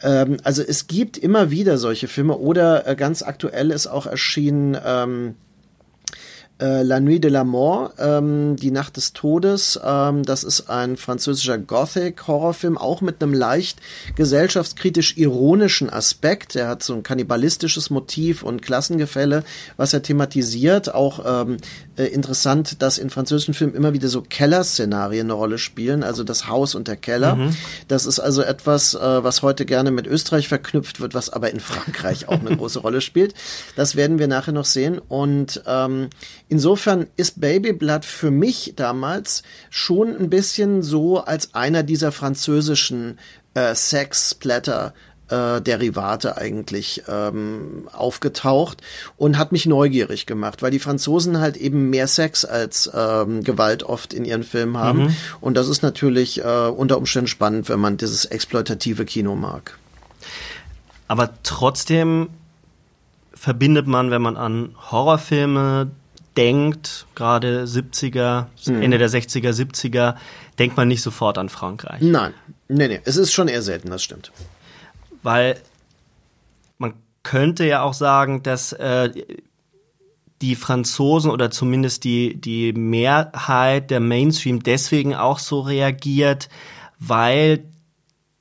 ähm, 0.02 0.36
also 0.42 0.62
es 0.62 0.86
gibt 0.86 1.16
immer 1.16 1.50
wieder 1.50 1.78
solche 1.78 2.08
Filme 2.08 2.36
oder 2.36 2.86
äh, 2.86 2.96
ganz 2.96 3.22
aktuell 3.22 3.70
ist 3.70 3.86
auch 3.86 4.06
erschienen 4.06 4.76
ähm, 4.84 5.36
äh, 6.60 6.82
La 6.82 7.00
Nuit 7.00 7.22
de 7.22 7.30
la 7.30 7.44
Mort, 7.44 7.94
ähm, 7.98 8.56
Die 8.56 8.70
Nacht 8.70 8.96
des 8.96 9.12
Todes. 9.12 9.78
Ähm, 9.84 10.22
das 10.22 10.44
ist 10.44 10.70
ein 10.70 10.96
französischer 10.96 11.58
Gothic-Horrorfilm, 11.58 12.78
auch 12.78 13.00
mit 13.00 13.22
einem 13.22 13.34
leicht 13.34 13.80
gesellschaftskritisch 14.14 15.16
ironischen 15.16 15.90
Aspekt. 15.90 16.56
Er 16.56 16.68
hat 16.68 16.82
so 16.82 16.94
ein 16.94 17.02
kannibalistisches 17.02 17.90
Motiv 17.90 18.42
und 18.42 18.62
Klassengefälle, 18.62 19.44
was 19.76 19.92
er 19.92 20.02
thematisiert. 20.02 20.94
Auch 20.94 21.20
ähm, 21.26 21.58
äh, 21.96 22.04
interessant, 22.04 22.82
dass 22.82 22.98
in 22.98 23.10
französischen 23.10 23.54
Filmen 23.54 23.74
immer 23.74 23.92
wieder 23.92 24.08
so 24.08 24.22
Kellerszenarien 24.22 25.26
eine 25.26 25.34
Rolle 25.34 25.58
spielen, 25.58 26.02
also 26.02 26.24
das 26.24 26.48
Haus 26.48 26.74
und 26.74 26.88
der 26.88 26.96
Keller. 26.96 27.36
Mhm. 27.36 27.56
Das 27.88 28.06
ist 28.06 28.20
also 28.20 28.42
etwas, 28.42 28.94
äh, 28.94 29.24
was 29.24 29.42
heute 29.42 29.66
gerne 29.66 29.90
mit 29.90 30.06
Österreich 30.06 30.48
verknüpft 30.48 31.00
wird, 31.00 31.14
was 31.14 31.30
aber 31.30 31.50
in 31.50 31.60
Frankreich 31.60 32.28
auch 32.28 32.40
eine 32.40 32.56
große 32.56 32.80
Rolle 32.80 33.00
spielt. 33.00 33.34
Das 33.76 33.96
werden 33.96 34.18
wir 34.18 34.28
nachher 34.28 34.52
noch 34.52 34.64
sehen. 34.64 34.98
Und 34.98 35.62
ähm, 35.66 36.08
Insofern 36.48 37.08
ist 37.16 37.40
Babyblood 37.40 38.04
für 38.04 38.30
mich 38.30 38.74
damals 38.76 39.42
schon 39.68 40.16
ein 40.16 40.30
bisschen 40.30 40.82
so 40.82 41.18
als 41.18 41.54
einer 41.54 41.82
dieser 41.82 42.12
französischen 42.12 43.18
äh, 43.54 43.74
Sex-Splatter 43.74 44.94
äh, 45.28 45.61
Derivate 45.61 46.37
eigentlich 46.37 47.02
ähm, 47.09 47.88
aufgetaucht 47.92 48.83
und 49.16 49.38
hat 49.38 49.52
mich 49.52 49.66
neugierig 49.66 50.26
gemacht, 50.26 50.62
weil 50.62 50.71
die 50.71 50.78
Franzosen 50.78 51.40
halt 51.40 51.56
eben 51.56 51.90
mehr 51.90 52.06
Sex 52.06 52.45
als 52.45 52.90
ähm, 52.95 53.42
Gewalt 53.42 53.83
oft 53.83 54.12
in 54.12 54.25
ihren 54.25 54.42
Filmen 54.42 54.76
haben. 54.76 55.04
Mhm. 55.04 55.16
Und 55.40 55.56
das 55.56 55.68
ist 55.68 55.83
natürlich 55.83 56.45
äh, 56.45 56.68
unter 56.68 56.99
Umständen 56.99 57.28
spannend, 57.28 57.68
wenn 57.68 57.80
man 57.80 57.97
dieses 57.97 58.25
exploitative 58.25 59.04
Kino 59.04 59.35
mag. 59.35 59.78
Aber 61.09 61.30
trotzdem 61.42 62.28
verbindet 63.35 63.87
man, 63.87 64.11
wenn 64.11 64.23
man 64.23 64.37
an 64.37 64.75
Horrorfilme 64.90 65.90
denkt, 66.37 67.06
gerade 67.14 67.64
70er, 67.64 68.47
mhm. 68.66 68.83
Ende 68.83 68.99
der 68.99 69.09
60er, 69.09 69.52
70er, 69.52 70.16
denkt 70.59 70.76
man 70.76 70.88
nicht 70.88 71.02
sofort 71.02 71.38
an 71.38 71.49
Frankreich. 71.49 72.00
Nein, 72.00 72.35
nee, 72.68 72.88
nee, 72.88 73.00
es 73.04 73.16
ist 73.16 73.33
schon 73.33 73.49
eher 73.49 73.62
selten, 73.62 73.90
das 73.90 74.02
stimmt. 74.02 74.33
Weil 75.26 75.59
man 76.78 76.95
könnte 77.25 77.66
ja 77.66 77.83
auch 77.83 77.95
sagen, 77.95 78.45
dass 78.45 78.73
äh, 78.73 79.11
die 80.40 80.54
Franzosen 80.54 81.33
oder 81.33 81.50
zumindest 81.50 82.04
die, 82.04 82.40
die 82.40 82.73
Mehrheit 82.73 83.90
der 83.90 83.99
Mainstream 83.99 84.62
deswegen 84.62 85.16
auch 85.16 85.40
so 85.40 85.62
reagiert, 85.62 86.49
weil 87.00 87.64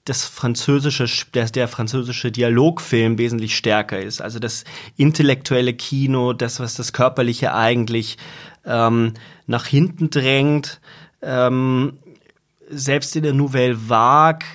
das 0.04 0.26
französische, 0.26 1.08
der, 1.34 1.46
der 1.46 1.68
französische 1.68 2.32
Dialogfilm 2.32 3.18
wesentlich 3.18 3.58
stärker 3.58 4.00
ist. 4.00 4.22
Also 4.22 4.38
das 4.38 4.64
intellektuelle 4.96 5.74
Kino, 5.74 6.34
das, 6.34 6.60
was 6.60 6.76
das 6.76 6.94
Körperliche 6.94 7.56
eigentlich 7.56 8.20
ähm, 8.64 9.16
nach 9.48 9.66
hinten 9.66 10.12
drängt. 10.12 10.80
Ähm, 11.24 11.98
selbst 12.70 13.16
in 13.16 13.24
der 13.24 13.34
Nouvelle 13.34 13.90
Vague, 13.90 14.46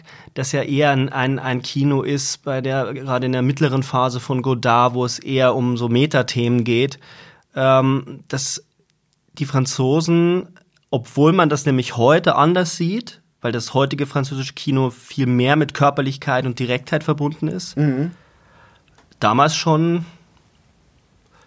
das 0.41 0.53
ja 0.53 0.63
eher 0.63 0.91
ein, 0.91 1.11
ein, 1.11 1.39
ein 1.39 1.61
Kino 1.61 2.01
ist, 2.01 2.45
bei 2.45 2.63
der, 2.63 2.95
gerade 2.95 3.27
in 3.27 3.33
der 3.33 3.43
mittleren 3.43 3.83
Phase 3.83 4.21
von 4.21 4.41
Godard, 4.41 4.95
wo 4.95 5.05
es 5.05 5.19
eher 5.19 5.55
um 5.55 5.77
so 5.77 5.91
Metathemen 5.91 6.65
geht, 6.65 6.99
ähm, 7.55 8.25
dass 8.29 8.65
die 9.35 9.45
Franzosen, 9.45 10.49
obwohl 10.89 11.35
man 11.35 11.51
das 11.51 11.67
nämlich 11.67 11.99
heute 11.99 12.37
anders 12.37 12.79
sieht, 12.79 13.21
weil 13.43 13.53
das 13.53 13.75
heutige 13.75 14.07
französische 14.07 14.55
Kino 14.55 14.89
viel 14.89 15.27
mehr 15.27 15.57
mit 15.57 15.75
Körperlichkeit 15.75 16.47
und 16.47 16.59
Direktheit 16.59 17.05
verbunden 17.05 17.47
ist. 17.47 17.77
Mhm. 17.77 18.13
Damals 19.19 19.55
schon 19.55 20.07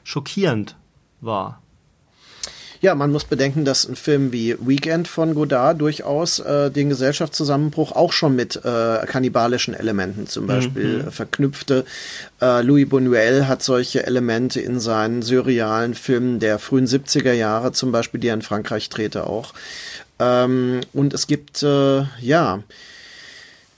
schockierend 0.04 0.76
war. 1.20 1.62
Ja, 2.84 2.96
man 2.96 3.13
muss 3.13 3.24
bedenken, 3.24 3.63
dass 3.63 3.88
ein 3.88 3.96
Film 3.96 4.34
wie 4.34 4.58
Weekend 4.60 5.08
von 5.08 5.36
Godard 5.36 5.80
durchaus 5.80 6.40
äh, 6.40 6.70
den 6.70 6.90
Gesellschaftszusammenbruch 6.90 7.94
auch 7.94 8.12
schon 8.12 8.36
mit 8.36 8.58
äh, 8.58 9.06
kannibalischen 9.06 9.74
Elementen 9.74 10.28
zum 10.28 10.48
Beispiel 10.48 11.04
mhm. 11.04 11.12
verknüpfte. 11.12 11.86
Äh, 12.42 12.62
Louis 12.62 12.86
Buñuel 12.86 13.48
hat 13.48 13.63
solche 13.63 14.06
Elemente 14.06 14.60
in 14.60 14.82
seinen 14.82 15.22
surrealen 15.22 15.94
Filmen 15.94 16.42
der 16.42 16.60
frühen 16.60 16.86
70er 16.86 17.32
Jahre 17.32 17.72
zum 17.72 17.94
Beispiel, 17.94 18.20
die 18.20 18.28
er 18.28 18.34
in 18.34 18.42
Frankreich 18.42 18.90
drehte 18.90 19.28
auch. 19.28 19.54
Ähm, 20.20 20.82
und 20.92 21.13
es 21.13 21.28
gibt, 21.28 21.63
äh, 21.63 22.04
ja, 22.20 22.63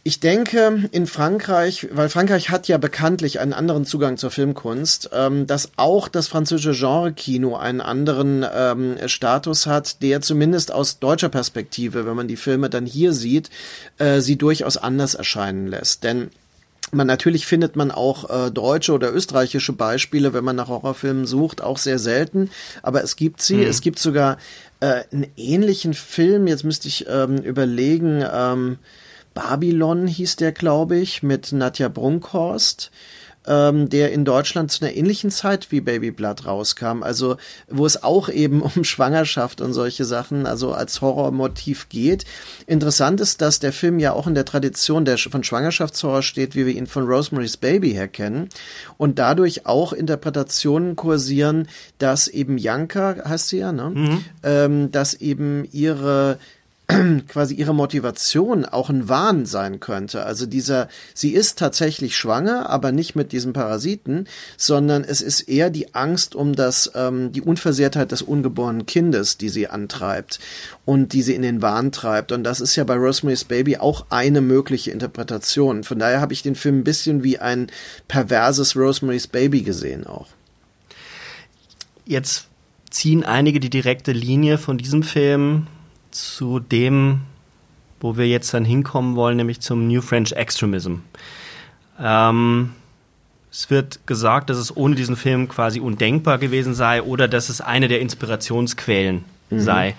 ich 0.08 0.20
denke, 0.20 0.88
in 0.92 1.08
Frankreich, 1.08 1.88
weil 1.92 2.10
Frankreich 2.10 2.52
hat 2.52 2.68
ja 2.68 2.78
bekanntlich 2.78 3.40
einen 3.40 3.54
anderen 3.54 3.86
Zugang 3.86 4.18
zur 4.18 4.30
Filmkunst, 4.30 5.10
ähm, 5.14 5.48
dass 5.48 5.72
auch 5.78 6.10
das 6.10 6.28
französische 6.28 6.80
Genre-Kino 6.80 7.56
einen 7.56 7.82
anderen 7.82 8.46
ähm, 8.56 8.98
Status 9.08 9.66
hat, 9.66 10.04
der 10.04 10.22
zumindest 10.22 10.72
aus 10.72 11.00
deutscher 11.00 11.30
Perspektive, 11.30 12.06
wenn 12.06 12.16
man 12.16 12.28
die 12.28 12.36
Filme 12.36 12.70
dann 12.70 12.86
hier 12.86 13.14
sieht, 13.14 13.50
äh, 13.98 14.22
sie 14.22 14.36
durchaus 14.36 14.78
anders 14.78 15.16
erscheinen 15.16 15.66
lässt. 15.66 16.04
Denn 16.04 16.30
man 16.92 17.08
natürlich 17.08 17.48
findet 17.48 17.76
man 17.76 17.90
auch 17.90 18.30
äh, 18.30 18.52
deutsche 18.52 18.94
oder 18.94 19.12
österreichische 19.12 19.74
Beispiele, 19.74 20.36
wenn 20.36 20.44
man 20.44 20.56
nach 20.56 20.68
Horrorfilmen 20.68 21.26
sucht, 21.26 21.64
auch 21.64 21.80
sehr 21.80 21.98
selten, 21.98 22.52
aber 22.84 23.04
es 23.04 23.16
gibt 23.16 23.42
sie. 23.42 23.56
Mhm. 23.56 23.68
Es 23.68 23.82
gibt 23.82 23.98
sogar 23.98 24.38
äh, 24.82 25.02
einen 25.12 25.26
ähnlichen 25.36 25.96
Film, 25.96 26.46
jetzt 26.46 26.64
müsste 26.64 26.90
ich 26.90 27.08
ähm, 27.10 27.38
überlegen, 27.38 28.24
ähm, 28.32 28.78
Babylon 29.36 30.08
hieß 30.08 30.38
der, 30.38 30.52
glaube 30.52 30.98
ich, 30.98 31.22
mit 31.22 31.52
Nadja 31.52 31.90
Brunkhorst 31.90 32.90
ähm, 33.48 33.90
der 33.90 34.12
in 34.12 34.26
Deutschland 34.26 34.72
zu 34.72 34.84
einer 34.84 34.96
ähnlichen 34.96 35.32
Zeit 35.32 35.72
wie 35.72 35.82
Baby 35.82 36.12
Blood 36.12 36.46
rauskam. 36.46 37.04
Also 37.04 37.38
wo 37.70 37.86
es 37.86 38.04
auch 38.04 38.30
eben 38.30 38.62
um 38.76 38.84
Schwangerschaft 38.84 39.62
und 39.62 39.74
solche 39.74 40.06
Sachen, 40.06 40.46
also 40.46 40.74
als 40.74 41.02
Horrormotiv 41.02 41.90
geht. 41.90 42.26
Interessant 42.68 43.22
ist, 43.22 43.42
dass 43.42 43.60
der 43.60 43.74
Film 43.74 44.00
ja 44.00 44.14
auch 44.14 44.28
in 44.28 44.36
der 44.36 44.46
Tradition 44.46 45.06
der, 45.06 45.18
von 45.18 45.44
Schwangerschaftshorror 45.44 46.22
steht, 46.22 46.56
wie 46.56 46.66
wir 46.66 46.74
ihn 46.74 46.88
von 46.88 47.06
Rosemary's 47.06 47.58
Baby 47.58 47.92
her 47.92 48.08
kennen. 48.08 48.50
Und 48.98 49.20
dadurch 49.20 49.66
auch 49.66 49.94
Interpretationen 49.94 50.96
kursieren, 50.96 51.68
dass 51.98 52.28
eben 52.28 52.58
Janka, 52.58 53.16
heißt 53.26 53.50
sie 53.50 53.60
ja, 53.60 53.72
ne? 53.72 53.92
Mhm. 53.94 54.26
Ähm, 54.44 54.92
dass 54.92 55.14
eben 55.14 55.68
ihre 55.72 56.38
quasi 57.28 57.56
ihre 57.56 57.74
Motivation 57.74 58.66
auch 58.66 58.90
ein 58.90 59.10
Wahn 59.10 59.46
sein 59.46 59.80
könnte. 59.80 60.24
Also 60.24 60.46
dieser, 60.46 60.88
sie 61.14 61.32
ist 61.32 61.58
tatsächlich 61.58 62.16
schwanger, 62.16 62.70
aber 62.70 62.92
nicht 62.92 63.16
mit 63.16 63.32
diesem 63.32 63.54
Parasiten, 63.54 64.28
sondern 64.58 65.04
es 65.04 65.22
ist 65.22 65.42
eher 65.42 65.70
die 65.70 65.96
Angst 65.96 66.36
um 66.36 66.56
das, 66.56 66.92
ähm, 66.94 67.32
die 67.32 67.42
Unversehrtheit 67.42 68.12
des 68.12 68.22
ungeborenen 68.22 68.86
Kindes, 68.86 69.38
die 69.38 69.50
sie 69.50 69.68
antreibt 69.68 70.40
und 70.86 71.14
die 71.14 71.24
sie 71.24 71.34
in 71.34 71.42
den 71.42 71.62
Wahn 71.62 71.92
treibt. 71.92 72.32
Und 72.32 72.44
das 72.44 72.62
ist 72.62 72.76
ja 72.76 72.84
bei 72.84 72.96
Rosemary's 72.96 73.46
Baby 73.46 73.78
auch 73.78 74.06
eine 74.10 74.42
mögliche 74.42 74.92
Interpretation. 74.92 75.84
Von 75.84 75.98
daher 75.98 76.22
habe 76.22 76.34
ich 76.34 76.44
den 76.44 76.56
Film 76.56 76.80
ein 76.80 76.84
bisschen 76.84 77.24
wie 77.24 77.40
ein 77.40 77.68
perverses 78.08 78.76
Rosemary's 78.76 79.28
Baby 79.28 79.64
gesehen 79.64 80.06
auch. 80.06 80.28
Jetzt 82.06 82.46
ziehen 82.92 83.24
einige 83.24 83.60
die 83.60 83.72
direkte 83.72 84.12
Linie 84.12 84.60
von 84.60 84.78
diesem 84.78 85.02
Film 85.02 85.66
zu 86.16 86.60
dem, 86.60 87.22
wo 88.00 88.18
wir 88.18 88.28
jetzt 88.28 88.54
dann 88.54 88.66
hinkommen 88.66 89.16
wollen, 89.16 89.38
nämlich 89.38 89.62
zum 89.62 89.88
New 89.88 90.02
French 90.02 90.32
Extremism. 90.32 90.96
Ähm, 92.00 92.72
Es 93.52 93.70
wird 93.70 94.06
gesagt, 94.06 94.50
dass 94.50 94.58
es 94.58 94.76
ohne 94.76 94.96
diesen 94.96 95.16
Film 95.16 95.48
quasi 95.48 95.80
undenkbar 95.80 96.40
gewesen 96.40 96.74
sei 96.74 97.02
oder 97.02 97.30
dass 97.30 97.48
es 97.48 97.62
eine 97.62 97.88
der 97.88 98.02
Inspirationsquellen 98.02 99.24
mhm. 99.50 99.60
sei. 99.62 99.96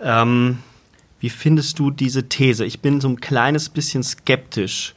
Ähm, 0.00 0.58
wie 1.18 1.30
findest 1.30 1.80
du 1.80 1.90
diese 1.90 2.28
These? 2.28 2.64
Ich 2.64 2.78
bin 2.78 3.00
so 3.00 3.08
ein 3.08 3.20
kleines 3.20 3.70
bisschen 3.70 4.04
skeptisch, 4.04 4.94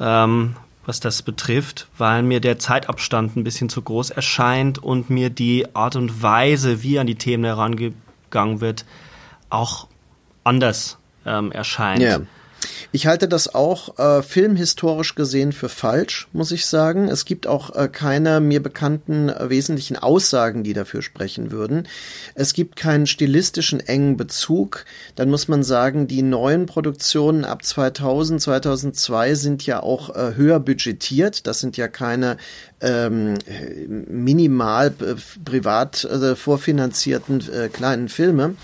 ähm, 0.00 0.56
was 0.86 1.00
das 1.00 1.20
betrifft, 1.22 1.88
weil 1.98 2.22
mir 2.22 2.40
der 2.40 2.58
Zeitabstand 2.58 3.36
ein 3.36 3.44
bisschen 3.44 3.68
zu 3.68 3.82
groß 3.82 4.10
erscheint 4.10 4.78
und 4.78 5.10
mir 5.10 5.28
die 5.28 5.66
Art 5.74 5.94
und 5.94 6.22
Weise, 6.22 6.82
wie 6.82 6.98
an 6.98 7.06
die 7.06 7.16
Themen 7.16 7.44
herangegangen 7.44 8.62
wird, 8.62 8.86
auch 9.50 9.88
anders 10.44 10.98
ähm, 11.26 11.52
erscheint. 11.52 12.02
Ja. 12.02 12.20
Ich 12.92 13.06
halte 13.06 13.28
das 13.28 13.54
auch 13.54 13.98
äh, 13.98 14.22
filmhistorisch 14.22 15.14
gesehen 15.14 15.52
für 15.52 15.68
falsch, 15.68 16.28
muss 16.32 16.52
ich 16.52 16.66
sagen. 16.66 17.08
Es 17.08 17.24
gibt 17.24 17.46
auch 17.46 17.74
äh, 17.74 17.88
keine 17.88 18.40
mir 18.40 18.62
bekannten 18.62 19.28
äh, 19.28 19.48
wesentlichen 19.48 19.96
Aussagen, 19.96 20.62
die 20.62 20.72
dafür 20.72 21.02
sprechen 21.02 21.50
würden. 21.50 21.88
Es 22.34 22.52
gibt 22.52 22.76
keinen 22.76 23.06
stilistischen 23.06 23.80
engen 23.80 24.16
Bezug. 24.16 24.84
Dann 25.16 25.30
muss 25.30 25.48
man 25.48 25.62
sagen, 25.62 26.06
die 26.06 26.22
neuen 26.22 26.66
Produktionen 26.66 27.44
ab 27.44 27.64
2000, 27.64 28.40
2002 28.40 29.34
sind 29.34 29.66
ja 29.66 29.82
auch 29.82 30.14
äh, 30.14 30.34
höher 30.36 30.60
budgetiert. 30.60 31.46
Das 31.46 31.60
sind 31.60 31.76
ja 31.76 31.88
keine 31.88 32.36
ähm, 32.80 33.34
minimal 33.88 34.88
äh, 35.00 35.14
privat 35.44 36.04
äh, 36.04 36.36
vorfinanzierten 36.36 37.42
äh, 37.50 37.68
kleinen 37.68 38.08
Filme. 38.08 38.54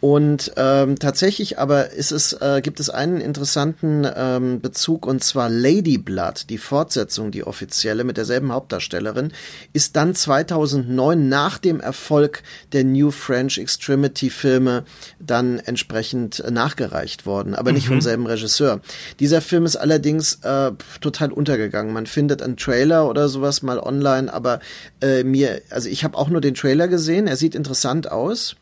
Und 0.00 0.52
ähm, 0.56 0.98
tatsächlich 0.98 1.58
aber 1.58 1.92
ist 1.92 2.12
es, 2.12 2.34
äh, 2.34 2.60
gibt 2.62 2.80
es 2.80 2.90
einen 2.90 3.18
interessanten 3.18 4.06
ähm, 4.14 4.60
Bezug 4.60 5.06
und 5.06 5.24
zwar 5.24 5.48
Lady 5.48 5.96
Blood, 5.96 6.50
die 6.50 6.58
Fortsetzung, 6.58 7.30
die 7.30 7.44
offizielle 7.44 8.04
mit 8.04 8.18
derselben 8.18 8.52
Hauptdarstellerin, 8.52 9.32
ist 9.72 9.96
dann 9.96 10.14
2009 10.14 11.30
nach 11.30 11.56
dem 11.56 11.80
Erfolg 11.80 12.42
der 12.72 12.84
New 12.84 13.10
French 13.10 13.56
Extremity 13.56 14.28
Filme 14.28 14.84
dann 15.18 15.60
entsprechend 15.60 16.44
nachgereicht 16.50 17.24
worden, 17.24 17.54
aber 17.54 17.72
nicht 17.72 17.86
mhm. 17.86 17.94
vom 17.94 18.00
selben 18.02 18.26
Regisseur. 18.26 18.82
Dieser 19.18 19.40
Film 19.40 19.64
ist 19.64 19.76
allerdings 19.76 20.40
äh, 20.42 20.72
total 21.00 21.32
untergegangen. 21.32 21.94
Man 21.94 22.06
findet 22.06 22.42
einen 22.42 22.58
Trailer 22.58 23.08
oder 23.08 23.30
sowas 23.30 23.62
mal 23.62 23.78
online, 23.78 24.30
aber 24.30 24.60
äh, 25.00 25.24
mir, 25.24 25.62
also 25.70 25.88
ich 25.88 26.04
habe 26.04 26.18
auch 26.18 26.28
nur 26.28 26.42
den 26.42 26.54
Trailer 26.54 26.86
gesehen. 26.86 27.26
Er 27.26 27.36
sieht 27.36 27.54
interessant 27.54 28.10
aus. 28.12 28.56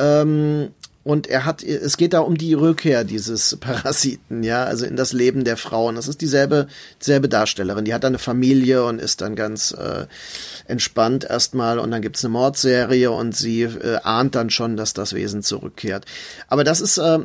Ähm, 0.00 0.74
und 1.02 1.28
er 1.28 1.46
hat, 1.46 1.62
es 1.62 1.96
geht 1.96 2.12
da 2.12 2.20
um 2.20 2.36
die 2.36 2.52
Rückkehr 2.52 3.04
dieses 3.04 3.56
Parasiten, 3.60 4.42
ja, 4.42 4.64
also 4.64 4.84
in 4.84 4.96
das 4.96 5.14
Leben 5.14 5.44
der 5.44 5.56
Frauen. 5.56 5.96
Das 5.96 6.08
ist 6.08 6.20
dieselbe, 6.20 6.66
dieselbe 7.00 7.28
Darstellerin. 7.28 7.86
Die 7.86 7.94
hat 7.94 8.04
dann 8.04 8.10
eine 8.10 8.18
Familie 8.18 8.84
und 8.84 9.00
ist 9.00 9.22
dann 9.22 9.34
ganz 9.34 9.72
äh, 9.72 10.06
entspannt 10.66 11.24
erstmal 11.24 11.78
und 11.78 11.90
dann 11.90 12.02
gibt's 12.02 12.22
eine 12.24 12.32
Mordserie 12.32 13.10
und 13.10 13.34
sie 13.34 13.62
äh, 13.62 13.96
ahnt 14.02 14.34
dann 14.34 14.50
schon, 14.50 14.76
dass 14.76 14.92
das 14.92 15.14
Wesen 15.14 15.42
zurückkehrt. 15.42 16.04
Aber 16.48 16.64
das 16.64 16.82
ist, 16.82 16.98
äh, 16.98 17.18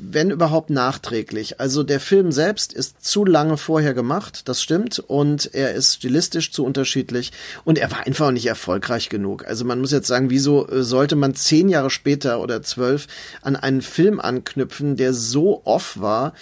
wenn 0.00 0.30
überhaupt, 0.30 0.70
nachträglich. 0.70 1.60
Also 1.60 1.82
der 1.82 2.00
Film 2.00 2.32
selbst 2.32 2.72
ist 2.72 3.04
zu 3.04 3.24
lange 3.24 3.56
vorher 3.56 3.94
gemacht, 3.94 4.48
das 4.48 4.62
stimmt, 4.62 4.98
und 4.98 5.54
er 5.54 5.74
ist 5.74 5.94
stilistisch 5.94 6.52
zu 6.52 6.64
unterschiedlich 6.64 7.32
und 7.64 7.78
er 7.78 7.90
war 7.90 8.06
einfach 8.06 8.30
nicht 8.32 8.46
erfolgreich 8.46 9.08
genug. 9.08 9.46
Also 9.46 9.64
man 9.64 9.80
muss 9.80 9.92
jetzt 9.92 10.08
sagen, 10.08 10.30
wieso 10.30 10.68
äh, 10.68 10.82
sollte 10.82 11.14
man 11.14 11.34
zehn 11.34 11.68
Jahre 11.68 11.90
später 11.90 12.40
oder 12.40 12.62
zwölf 12.62 13.06
an 13.42 13.56
einen 13.56 13.82
Film 13.82 14.20
anknüpfen, 14.20 14.96
der 14.96 15.12
so 15.12 15.62
off 15.64 16.00
war, 16.00 16.32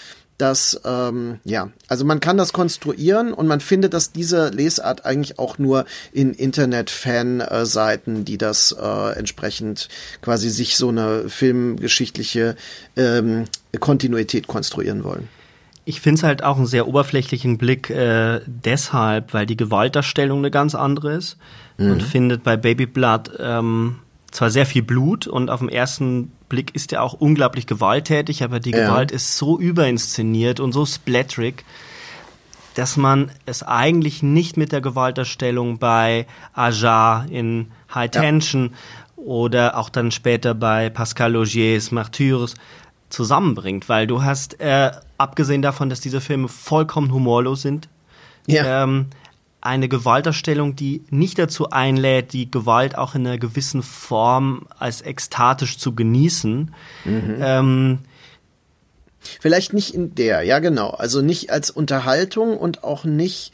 dass, 0.40 0.80
ähm, 0.84 1.38
ja, 1.44 1.70
also 1.88 2.04
man 2.04 2.20
kann 2.20 2.36
das 2.36 2.52
konstruieren 2.52 3.32
und 3.32 3.46
man 3.46 3.60
findet, 3.60 3.92
dass 3.92 4.12
diese 4.12 4.48
Lesart 4.48 5.04
eigentlich 5.04 5.38
auch 5.38 5.58
nur 5.58 5.84
in 6.12 6.32
Internet-Fan-Seiten, 6.32 8.24
die 8.24 8.38
das 8.38 8.74
äh, 8.80 9.18
entsprechend 9.18 9.88
quasi 10.22 10.48
sich 10.48 10.76
so 10.76 10.88
eine 10.88 11.28
filmgeschichtliche 11.28 12.56
ähm, 12.96 13.44
Kontinuität 13.78 14.46
konstruieren 14.46 15.04
wollen. 15.04 15.28
Ich 15.84 16.00
finde 16.00 16.18
es 16.18 16.22
halt 16.22 16.42
auch 16.42 16.56
einen 16.56 16.66
sehr 16.66 16.86
oberflächlichen 16.86 17.58
Blick 17.58 17.90
äh, 17.90 18.40
deshalb, 18.46 19.34
weil 19.34 19.46
die 19.46 19.56
Gewaltdarstellung 19.56 20.38
eine 20.38 20.50
ganz 20.50 20.74
andere 20.74 21.14
ist. 21.14 21.36
Mhm. 21.78 21.88
Man 21.88 22.00
findet 22.00 22.44
bei 22.44 22.56
Baby 22.56 22.86
Blood 22.86 23.32
ähm, 23.38 23.96
zwar 24.30 24.50
sehr 24.50 24.66
viel 24.66 24.82
Blut 24.82 25.26
und 25.26 25.50
auf 25.50 25.60
dem 25.60 25.68
ersten 25.68 26.32
Blick 26.50 26.74
ist 26.74 26.92
er 26.92 27.02
auch 27.02 27.14
unglaublich 27.14 27.66
gewalttätig, 27.66 28.44
aber 28.44 28.60
die 28.60 28.72
ja. 28.72 28.88
Gewalt 28.88 29.10
ist 29.10 29.38
so 29.38 29.58
überinszeniert 29.58 30.60
und 30.60 30.72
so 30.72 30.84
splatterig, 30.84 31.64
dass 32.74 32.98
man 32.98 33.30
es 33.46 33.62
eigentlich 33.62 34.22
nicht 34.22 34.58
mit 34.58 34.72
der 34.72 34.82
Gewalterstellung 34.82 35.78
bei 35.78 36.26
Ajar 36.52 37.24
in 37.30 37.70
High 37.94 38.10
Tension 38.10 38.72
ja. 39.16 39.22
oder 39.24 39.78
auch 39.78 39.88
dann 39.88 40.10
später 40.10 40.54
bei 40.54 40.90
Pascal 40.90 41.36
Augiers 41.36 41.90
Martyrs 41.90 42.54
zusammenbringt, 43.08 43.88
weil 43.88 44.06
du 44.06 44.22
hast, 44.22 44.60
äh, 44.60 44.92
abgesehen 45.18 45.62
davon, 45.62 45.88
dass 45.88 46.00
diese 46.00 46.20
Filme 46.20 46.48
vollkommen 46.48 47.12
humorlos 47.12 47.62
sind, 47.62 47.88
ja. 48.46 48.84
ähm, 48.84 49.06
eine 49.60 49.88
Gewalterstellung, 49.88 50.76
die 50.76 51.04
nicht 51.10 51.38
dazu 51.38 51.70
einlädt, 51.70 52.32
die 52.32 52.50
Gewalt 52.50 52.96
auch 52.96 53.14
in 53.14 53.26
einer 53.26 53.38
gewissen 53.38 53.82
Form 53.82 54.66
als 54.78 55.02
ekstatisch 55.02 55.78
zu 55.78 55.94
genießen. 55.94 56.74
Mhm. 57.04 57.36
Ähm, 57.40 57.98
Vielleicht 59.40 59.74
nicht 59.74 59.94
in 59.94 60.14
der, 60.14 60.42
ja 60.42 60.60
genau. 60.60 60.90
Also 60.90 61.20
nicht 61.20 61.50
als 61.50 61.70
Unterhaltung 61.70 62.56
und 62.56 62.84
auch 62.84 63.04
nicht 63.04 63.52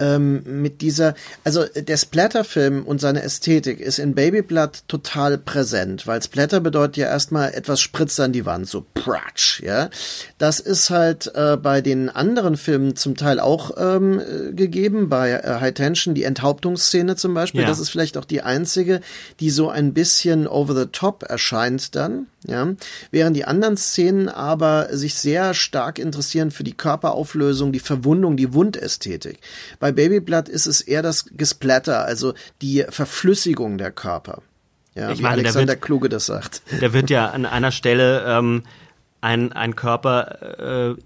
ähm, 0.00 0.42
mit 0.44 0.80
dieser, 0.80 1.14
also 1.44 1.64
der 1.64 1.96
Splatter-Film 1.96 2.84
und 2.84 3.00
seine 3.00 3.22
Ästhetik 3.22 3.80
ist 3.80 3.98
in 3.98 4.14
Babyblood 4.14 4.84
total 4.88 5.38
präsent, 5.38 6.06
weil 6.06 6.22
Splatter 6.22 6.60
bedeutet 6.60 6.96
ja 6.96 7.06
erstmal 7.06 7.54
etwas 7.54 7.80
spritzt 7.80 8.18
an 8.20 8.32
die 8.32 8.46
Wand, 8.46 8.68
so 8.68 8.84
pratsch, 8.94 9.62
ja. 9.62 9.90
Das 10.38 10.60
ist 10.60 10.90
halt 10.90 11.32
äh, 11.34 11.56
bei 11.56 11.80
den 11.80 12.08
anderen 12.08 12.56
Filmen 12.56 12.96
zum 12.96 13.16
Teil 13.16 13.40
auch 13.40 13.72
ähm, 13.76 14.20
gegeben, 14.52 15.08
bei 15.08 15.30
äh, 15.30 15.60
High 15.60 15.74
Tension, 15.74 16.14
die 16.14 16.24
Enthauptungsszene 16.24 17.16
zum 17.16 17.34
Beispiel, 17.34 17.62
ja. 17.62 17.68
das 17.68 17.78
ist 17.78 17.90
vielleicht 17.90 18.16
auch 18.16 18.24
die 18.24 18.42
einzige, 18.42 19.00
die 19.40 19.50
so 19.50 19.68
ein 19.68 19.94
bisschen 19.94 20.46
over 20.46 20.74
the 20.74 20.86
top 20.86 21.22
erscheint 21.22 21.94
dann, 21.94 22.26
ja, 22.46 22.74
während 23.10 23.36
die 23.36 23.44
anderen 23.44 23.76
Szenen 23.76 24.28
aber 24.28 24.88
sich 24.96 25.14
sehr 25.14 25.54
stark 25.54 25.98
interessieren 25.98 26.50
für 26.50 26.64
die 26.64 26.72
Körperauflösung, 26.72 27.72
die 27.72 27.80
Verwundung, 27.80 28.36
die 28.36 28.52
Wundästhetik. 28.52 29.38
Bei 29.78 29.92
Babyblood 29.92 30.48
ist 30.48 30.66
es 30.66 30.80
eher 30.80 31.02
das 31.02 31.26
Gesplatter, 31.36 32.04
also 32.04 32.34
die 32.60 32.84
Verflüssigung 32.88 33.78
der 33.78 33.92
Körper. 33.92 34.42
Ja, 34.94 35.10
ich 35.10 35.18
wie 35.18 35.22
meine, 35.22 35.34
Alexander 35.34 35.74
wird, 35.74 35.82
Kluge 35.82 36.08
das 36.08 36.26
sagt. 36.26 36.62
Da 36.80 36.92
wird 36.92 37.10
ja 37.10 37.30
an 37.30 37.46
einer 37.46 37.70
Stelle 37.72 38.24
ähm, 38.26 38.64
ein, 39.20 39.52
ein 39.52 39.76
Körper 39.76 40.94
äh, 40.94 41.02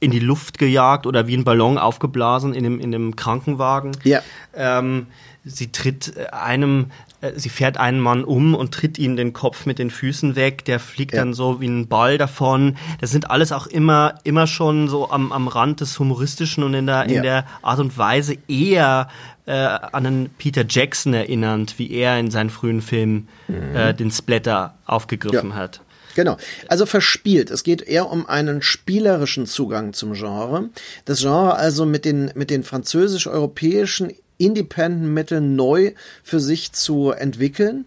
in 0.00 0.10
die 0.10 0.20
Luft 0.20 0.58
gejagt 0.58 1.06
oder 1.06 1.26
wie 1.26 1.36
ein 1.36 1.44
Ballon 1.44 1.78
aufgeblasen 1.78 2.54
in 2.54 2.64
dem, 2.64 2.80
in 2.80 2.92
dem 2.92 3.16
Krankenwagen. 3.16 3.92
Ja. 4.04 4.20
Ähm, 4.54 5.06
sie 5.44 5.72
tritt 5.72 6.16
einem 6.32 6.90
sie 7.34 7.48
fährt 7.48 7.78
einen 7.78 8.00
Mann 8.00 8.24
um 8.24 8.54
und 8.54 8.72
tritt 8.72 8.98
ihm 8.98 9.16
den 9.16 9.32
Kopf 9.32 9.66
mit 9.66 9.78
den 9.78 9.90
Füßen 9.90 10.36
weg. 10.36 10.64
Der 10.64 10.78
fliegt 10.78 11.14
ja. 11.14 11.20
dann 11.20 11.34
so 11.34 11.60
wie 11.60 11.66
ein 11.66 11.88
Ball 11.88 12.18
davon. 12.18 12.76
Das 13.00 13.10
sind 13.10 13.30
alles 13.30 13.52
auch 13.52 13.66
immer, 13.66 14.14
immer 14.24 14.46
schon 14.46 14.88
so 14.88 15.10
am, 15.10 15.32
am 15.32 15.48
Rand 15.48 15.80
des 15.80 15.98
Humoristischen 15.98 16.62
und 16.62 16.74
in 16.74 16.86
der, 16.86 17.08
ja. 17.08 17.16
in 17.16 17.22
der 17.22 17.44
Art 17.62 17.80
und 17.80 17.98
Weise 17.98 18.36
eher 18.46 19.08
äh, 19.46 19.52
an 19.52 20.06
einen 20.06 20.30
Peter 20.38 20.64
Jackson 20.68 21.14
erinnernd, 21.14 21.78
wie 21.78 21.90
er 21.90 22.18
in 22.20 22.30
seinen 22.30 22.50
frühen 22.50 22.82
Filmen 22.82 23.28
mhm. 23.48 23.74
äh, 23.74 23.94
den 23.94 24.10
Splatter 24.10 24.74
aufgegriffen 24.86 25.50
ja. 25.50 25.56
hat. 25.56 25.80
Genau. 26.14 26.36
Also 26.68 26.84
verspielt. 26.84 27.50
Es 27.50 27.62
geht 27.62 27.80
eher 27.80 28.10
um 28.10 28.26
einen 28.26 28.60
spielerischen 28.60 29.46
Zugang 29.46 29.92
zum 29.92 30.14
Genre. 30.14 30.68
Das 31.04 31.20
Genre 31.20 31.54
also 31.54 31.86
mit 31.86 32.04
den, 32.04 32.32
mit 32.34 32.50
den 32.50 32.64
französisch-europäischen 32.64 34.12
Independent-Mitteln 34.38 35.56
neu 35.56 35.92
für 36.22 36.40
sich 36.40 36.72
zu 36.72 37.10
entwickeln 37.10 37.86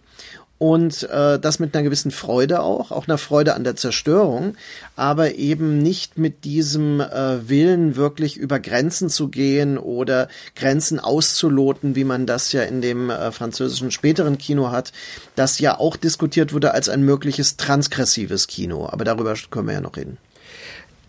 und 0.61 1.09
äh, 1.09 1.39
das 1.39 1.57
mit 1.57 1.73
einer 1.75 1.83
gewissen 1.83 2.11
Freude 2.11 2.61
auch, 2.61 2.91
auch 2.91 3.07
einer 3.07 3.17
Freude 3.17 3.55
an 3.55 3.63
der 3.63 3.75
Zerstörung, 3.75 4.53
aber 4.95 5.33
eben 5.33 5.79
nicht 5.79 6.19
mit 6.19 6.43
diesem 6.43 7.01
äh, 7.01 7.49
Willen 7.49 7.95
wirklich 7.95 8.37
über 8.37 8.59
Grenzen 8.59 9.09
zu 9.09 9.29
gehen 9.29 9.79
oder 9.79 10.27
Grenzen 10.55 10.99
auszuloten, 10.99 11.95
wie 11.95 12.03
man 12.03 12.27
das 12.27 12.51
ja 12.51 12.61
in 12.61 12.83
dem 12.83 13.09
äh, 13.09 13.31
französischen 13.31 13.89
späteren 13.89 14.37
Kino 14.37 14.69
hat, 14.69 14.91
das 15.35 15.57
ja 15.57 15.79
auch 15.79 15.95
diskutiert 15.95 16.53
wurde 16.53 16.75
als 16.75 16.89
ein 16.89 17.01
mögliches 17.01 17.57
transgressives 17.57 18.45
Kino, 18.45 18.87
aber 18.87 19.03
darüber 19.03 19.33
können 19.49 19.65
wir 19.65 19.73
ja 19.73 19.81
noch 19.81 19.97
reden. 19.97 20.19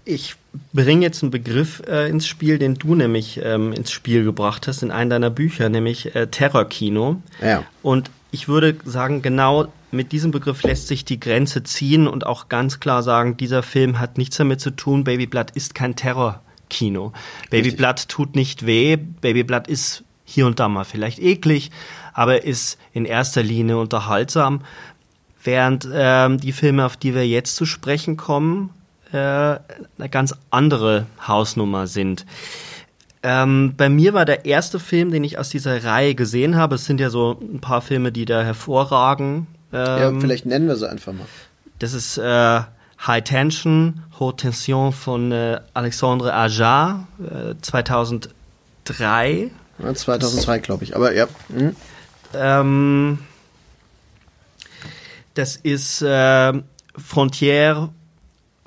Ich 0.04 0.34
bringe 0.72 1.02
jetzt 1.02 1.22
einen 1.22 1.30
Begriff 1.30 1.82
äh, 1.86 2.08
ins 2.08 2.26
Spiel, 2.26 2.58
den 2.58 2.74
du 2.74 2.94
nämlich 2.94 3.40
ähm, 3.42 3.72
ins 3.72 3.92
Spiel 3.92 4.24
gebracht 4.24 4.66
hast 4.66 4.82
in 4.82 4.90
einem 4.90 5.10
deiner 5.10 5.30
Bücher, 5.30 5.68
nämlich 5.68 6.14
äh, 6.14 6.26
Terrorkino. 6.26 7.22
Ja. 7.40 7.62
Und 7.82 8.10
ich 8.30 8.48
würde 8.48 8.76
sagen, 8.84 9.22
genau 9.22 9.72
mit 9.92 10.10
diesem 10.12 10.30
Begriff 10.30 10.62
lässt 10.62 10.88
sich 10.88 11.04
die 11.04 11.20
Grenze 11.20 11.62
ziehen 11.62 12.08
und 12.08 12.26
auch 12.26 12.48
ganz 12.48 12.80
klar 12.80 13.02
sagen, 13.02 13.36
dieser 13.36 13.62
Film 13.62 14.00
hat 14.00 14.18
nichts 14.18 14.38
damit 14.38 14.60
zu 14.60 14.70
tun. 14.70 15.04
Baby 15.04 15.26
Blood 15.26 15.50
ist 15.52 15.74
kein 15.74 15.96
Terror. 15.96 16.42
Kino. 16.72 17.12
Baby 17.50 17.68
Richtig. 17.68 17.76
Blood 17.76 18.08
tut 18.08 18.34
nicht 18.34 18.66
weh. 18.66 18.96
Baby 18.96 19.44
Blood 19.44 19.68
ist 19.68 20.04
hier 20.24 20.46
und 20.46 20.58
da 20.58 20.68
mal 20.68 20.84
vielleicht 20.84 21.18
eklig, 21.18 21.70
aber 22.14 22.44
ist 22.44 22.78
in 22.92 23.04
erster 23.04 23.42
Linie 23.42 23.78
unterhaltsam. 23.78 24.62
Während 25.44 25.86
ähm, 25.92 26.38
die 26.38 26.52
Filme, 26.52 26.86
auf 26.86 26.96
die 26.96 27.14
wir 27.14 27.28
jetzt 27.28 27.56
zu 27.56 27.66
sprechen 27.66 28.16
kommen, 28.16 28.70
äh, 29.12 29.16
eine 29.16 30.08
ganz 30.10 30.34
andere 30.50 31.06
Hausnummer 31.26 31.86
sind. 31.86 32.26
Ähm, 33.22 33.74
bei 33.76 33.88
mir 33.88 34.14
war 34.14 34.24
der 34.24 34.46
erste 34.46 34.80
Film, 34.80 35.12
den 35.12 35.22
ich 35.22 35.38
aus 35.38 35.48
dieser 35.48 35.84
Reihe 35.84 36.14
gesehen 36.14 36.56
habe, 36.56 36.74
es 36.74 36.86
sind 36.86 37.00
ja 37.00 37.08
so 37.08 37.38
ein 37.40 37.60
paar 37.60 37.80
Filme, 37.80 38.10
die 38.10 38.24
da 38.24 38.42
hervorragen. 38.42 39.46
Ähm, 39.72 40.14
ja, 40.14 40.20
vielleicht 40.20 40.44
nennen 40.46 40.66
wir 40.66 40.76
sie 40.76 40.90
einfach 40.90 41.12
mal. 41.12 41.26
Das 41.78 41.92
ist 41.92 42.18
äh, 42.18 42.60
High 43.06 43.24
Tension, 43.24 44.02
Haute 44.18 44.44
Tension 44.44 44.92
von 44.92 45.30
äh, 45.30 45.60
Alexandre 45.74 46.34
Ajar, 46.34 47.06
äh, 47.20 47.54
2003. 47.60 49.50
Ja, 49.78 49.94
2002, 49.94 50.58
glaube 50.58 50.84
ich, 50.84 50.96
aber 50.96 51.14
ja. 51.14 51.26
Mhm. 51.48 51.76
Ähm, 52.34 53.18
das 55.34 55.56
ist 55.56 56.02
äh, 56.02 56.52
Frontière 56.96 57.88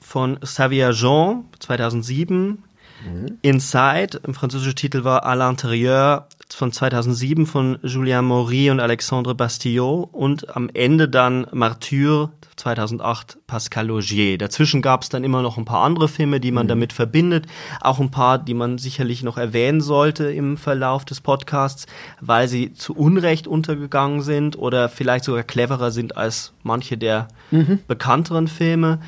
von 0.05 0.39
Xavier 0.39 0.91
Jean, 0.91 1.45
2007. 1.59 2.63
Mhm. 3.05 3.37
Inside, 3.41 4.21
im 4.25 4.33
französischen 4.33 4.75
Titel 4.75 5.03
war 5.03 5.25
À 5.25 5.35
l'intérieur 5.35 6.27
von 6.49 6.71
2007 6.71 7.45
von 7.45 7.79
Julien 7.81 8.25
Maury 8.25 8.69
und 8.69 8.79
Alexandre 8.79 9.33
Bastillot 9.33 10.09
und 10.11 10.55
am 10.55 10.69
Ende 10.73 11.09
dann 11.09 11.47
Martyr 11.51 12.29
2008 12.55 13.37
Pascal 13.47 13.87
Logier. 13.87 14.37
Dazwischen 14.37 14.81
gab 14.81 15.03
es 15.03 15.09
dann 15.09 15.23
immer 15.23 15.41
noch 15.41 15.57
ein 15.57 15.65
paar 15.65 15.83
andere 15.83 16.07
Filme, 16.07 16.39
die 16.39 16.51
man 16.51 16.65
mhm. 16.65 16.69
damit 16.69 16.93
verbindet, 16.93 17.47
auch 17.81 17.99
ein 17.99 18.11
paar, 18.11 18.37
die 18.37 18.53
man 18.53 18.77
sicherlich 18.77 19.23
noch 19.23 19.37
erwähnen 19.37 19.81
sollte 19.81 20.31
im 20.31 20.57
Verlauf 20.57 21.05
des 21.05 21.21
Podcasts, 21.21 21.85
weil 22.21 22.47
sie 22.47 22.73
zu 22.73 22.95
Unrecht 22.95 23.47
untergegangen 23.47 24.21
sind 24.21 24.57
oder 24.57 24.89
vielleicht 24.89 25.25
sogar 25.25 25.43
cleverer 25.43 25.91
sind 25.91 26.17
als 26.17 26.53
manche 26.63 26.97
der 26.97 27.27
mhm. 27.51 27.79
bekannteren 27.87 28.47
Filme. 28.47 28.99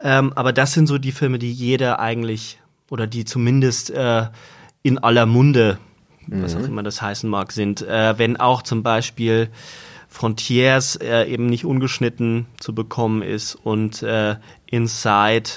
Ähm, 0.00 0.32
aber 0.34 0.52
das 0.52 0.72
sind 0.72 0.86
so 0.86 0.98
die 0.98 1.12
Filme, 1.12 1.38
die 1.38 1.52
jeder 1.52 2.00
eigentlich 2.00 2.58
oder 2.90 3.06
die 3.06 3.24
zumindest 3.24 3.90
äh, 3.90 4.26
in 4.82 4.98
aller 4.98 5.26
Munde, 5.26 5.78
mhm. 6.26 6.42
was 6.42 6.54
auch 6.54 6.60
mhm. 6.60 6.66
immer 6.66 6.82
das 6.82 7.02
heißen 7.02 7.28
mag, 7.28 7.52
sind. 7.52 7.82
Äh, 7.82 8.18
wenn 8.18 8.36
auch 8.38 8.62
zum 8.62 8.82
Beispiel 8.82 9.48
Frontiers 10.14 10.94
äh, 10.94 11.24
eben 11.24 11.46
nicht 11.46 11.64
ungeschnitten 11.64 12.46
zu 12.60 12.72
bekommen 12.72 13.20
ist 13.20 13.56
und 13.56 14.00
äh, 14.04 14.36
Inside 14.70 15.50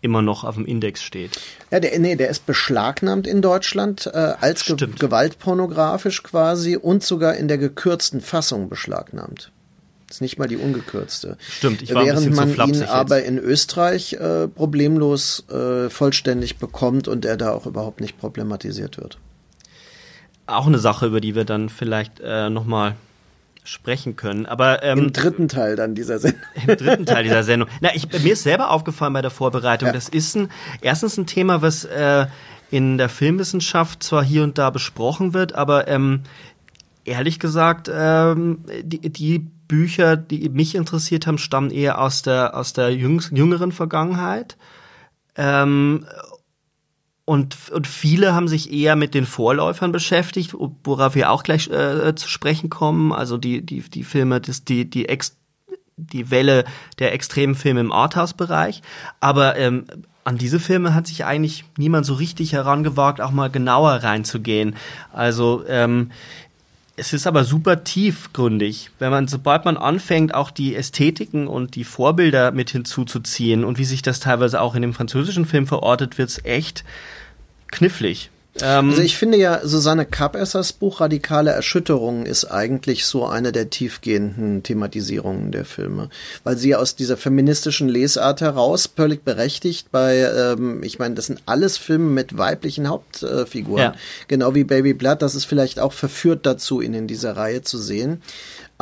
immer 0.00 0.22
noch 0.22 0.44
auf 0.44 0.54
dem 0.54 0.64
Index 0.64 1.02
steht. 1.02 1.40
Ja, 1.72 1.80
der, 1.80 1.98
nee, 1.98 2.14
der 2.14 2.28
ist 2.28 2.46
beschlagnahmt 2.46 3.26
in 3.26 3.42
Deutschland 3.42 4.06
äh, 4.06 4.34
als 4.40 4.64
ge 4.64 4.76
gewaltpornografisch 4.76 6.22
quasi 6.22 6.76
und 6.76 7.02
sogar 7.02 7.34
in 7.34 7.48
der 7.48 7.58
gekürzten 7.58 8.20
Fassung 8.20 8.68
beschlagnahmt. 8.68 9.50
Ist 10.08 10.20
nicht 10.20 10.38
mal 10.38 10.46
die 10.46 10.58
ungekürzte. 10.58 11.36
Stimmt, 11.40 11.82
ich 11.82 11.92
war 11.92 12.04
Während 12.04 12.28
ein 12.28 12.34
man 12.34 12.54
zu 12.54 12.62
ihn 12.62 12.74
jetzt. 12.74 12.88
aber 12.88 13.24
in 13.24 13.38
Österreich 13.38 14.12
äh, 14.12 14.46
problemlos 14.46 15.48
äh, 15.48 15.90
vollständig 15.90 16.58
bekommt 16.58 17.08
und 17.08 17.24
er 17.24 17.36
da 17.36 17.50
auch 17.50 17.66
überhaupt 17.66 18.00
nicht 18.00 18.18
problematisiert 18.18 18.98
wird. 18.98 19.18
Auch 20.46 20.68
eine 20.68 20.78
Sache, 20.78 21.06
über 21.06 21.20
die 21.20 21.34
wir 21.34 21.44
dann 21.44 21.70
vielleicht 21.70 22.20
äh, 22.22 22.50
nochmal 22.50 22.94
sprechen 23.64 24.14
können. 24.14 24.46
Aber 24.46 24.82
ähm, 24.82 24.98
im 24.98 25.12
dritten 25.12 25.48
Teil 25.48 25.74
dann 25.74 25.94
dieser 25.94 26.18
Sendung. 26.18 26.40
Im 26.66 26.76
dritten 26.76 27.06
Teil 27.06 27.24
dieser 27.24 27.42
Sendung. 27.42 27.68
Na, 27.80 27.90
ich, 27.94 28.12
mir 28.12 28.34
ist 28.34 28.42
selber 28.42 28.70
aufgefallen 28.70 29.14
bei 29.14 29.22
der 29.22 29.30
Vorbereitung. 29.30 29.88
Ja. 29.88 29.92
Das 29.92 30.08
ist 30.08 30.36
ein 30.36 30.50
erstens 30.82 31.16
ein 31.16 31.26
Thema, 31.26 31.62
was 31.62 31.84
äh, 31.84 32.26
in 32.70 32.98
der 32.98 33.08
Filmwissenschaft 33.08 34.02
zwar 34.02 34.22
hier 34.22 34.42
und 34.42 34.58
da 34.58 34.70
besprochen 34.70 35.32
wird, 35.32 35.54
aber 35.54 35.88
ähm, 35.88 36.22
ehrlich 37.04 37.38
gesagt, 37.38 37.90
ähm, 37.92 38.64
die, 38.82 39.00
die 39.10 39.38
Bücher, 39.38 40.16
die 40.16 40.48
mich 40.50 40.74
interessiert 40.74 41.26
haben, 41.26 41.38
stammen 41.38 41.70
eher 41.70 42.00
aus 42.00 42.22
der, 42.22 42.56
aus 42.56 42.72
der 42.72 42.94
jüngeren 42.94 43.72
Vergangenheit. 43.72 44.56
Ähm, 45.36 46.06
und, 47.26 47.56
und 47.70 47.86
viele 47.86 48.34
haben 48.34 48.48
sich 48.48 48.72
eher 48.72 48.96
mit 48.96 49.14
den 49.14 49.24
Vorläufern 49.24 49.92
beschäftigt, 49.92 50.54
worauf 50.84 51.14
wir 51.14 51.30
auch 51.30 51.42
gleich 51.42 51.68
äh, 51.68 52.14
zu 52.14 52.28
sprechen 52.28 52.68
kommen. 52.68 53.12
Also 53.12 53.38
die, 53.38 53.64
die, 53.64 53.80
die 53.80 54.04
Filme, 54.04 54.40
das, 54.40 54.64
die, 54.64 54.88
die, 54.88 55.08
Ex, 55.08 55.36
die 55.96 56.30
Welle 56.30 56.64
der 56.98 57.14
extremen 57.14 57.54
Filme 57.54 57.80
im 57.80 57.92
Arthouse-Bereich. 57.92 58.82
Aber 59.20 59.56
ähm, 59.56 59.86
an 60.24 60.36
diese 60.36 60.60
Filme 60.60 60.94
hat 60.94 61.06
sich 61.06 61.24
eigentlich 61.24 61.64
niemand 61.78 62.04
so 62.04 62.14
richtig 62.14 62.52
herangewagt, 62.52 63.22
auch 63.22 63.30
mal 63.30 63.50
genauer 63.50 63.92
reinzugehen. 63.92 64.76
Also 65.12 65.64
ähm, 65.66 66.10
es 66.96 67.12
ist 67.12 67.26
aber 67.26 67.44
super 67.44 67.82
tiefgründig, 67.82 68.90
wenn 68.98 69.10
man, 69.10 69.26
sobald 69.26 69.64
man 69.64 69.76
anfängt, 69.76 70.34
auch 70.34 70.50
die 70.50 70.76
Ästhetiken 70.76 71.48
und 71.48 71.74
die 71.74 71.84
Vorbilder 71.84 72.52
mit 72.52 72.70
hinzuzuziehen 72.70 73.64
und 73.64 73.78
wie 73.78 73.84
sich 73.84 74.02
das 74.02 74.20
teilweise 74.20 74.60
auch 74.60 74.74
in 74.74 74.82
dem 74.82 74.94
französischen 74.94 75.44
Film 75.44 75.66
verortet, 75.66 76.18
wird's 76.18 76.44
echt 76.44 76.84
knifflig. 77.68 78.30
Ähm, 78.62 78.90
also 78.90 79.02
ich 79.02 79.16
finde 79.16 79.38
ja, 79.38 79.60
Susanne 79.64 80.06
Kapessers 80.06 80.72
Buch 80.72 81.00
Radikale 81.00 81.50
Erschütterungen 81.50 82.24
ist 82.26 82.44
eigentlich 82.44 83.04
so 83.04 83.26
eine 83.26 83.52
der 83.52 83.70
tiefgehenden 83.70 84.62
Thematisierungen 84.62 85.50
der 85.50 85.64
Filme, 85.64 86.08
weil 86.44 86.56
sie 86.56 86.74
aus 86.76 86.94
dieser 86.94 87.16
feministischen 87.16 87.88
Lesart 87.88 88.40
heraus 88.40 88.88
völlig 88.94 89.24
berechtigt 89.24 89.90
bei, 89.90 90.18
ähm, 90.18 90.82
ich 90.82 90.98
meine, 90.98 91.14
das 91.14 91.26
sind 91.26 91.42
alles 91.46 91.78
Filme 91.78 92.10
mit 92.10 92.38
weiblichen 92.38 92.88
Hauptfiguren, 92.88 93.82
ja. 93.82 93.94
genau 94.28 94.54
wie 94.54 94.64
Baby 94.64 94.94
Blood, 94.94 95.22
das 95.22 95.34
ist 95.34 95.46
vielleicht 95.46 95.80
auch 95.80 95.92
verführt 95.92 96.46
dazu, 96.46 96.80
ihn 96.80 96.94
in 96.94 97.06
dieser 97.06 97.36
Reihe 97.36 97.62
zu 97.62 97.78
sehen 97.78 98.22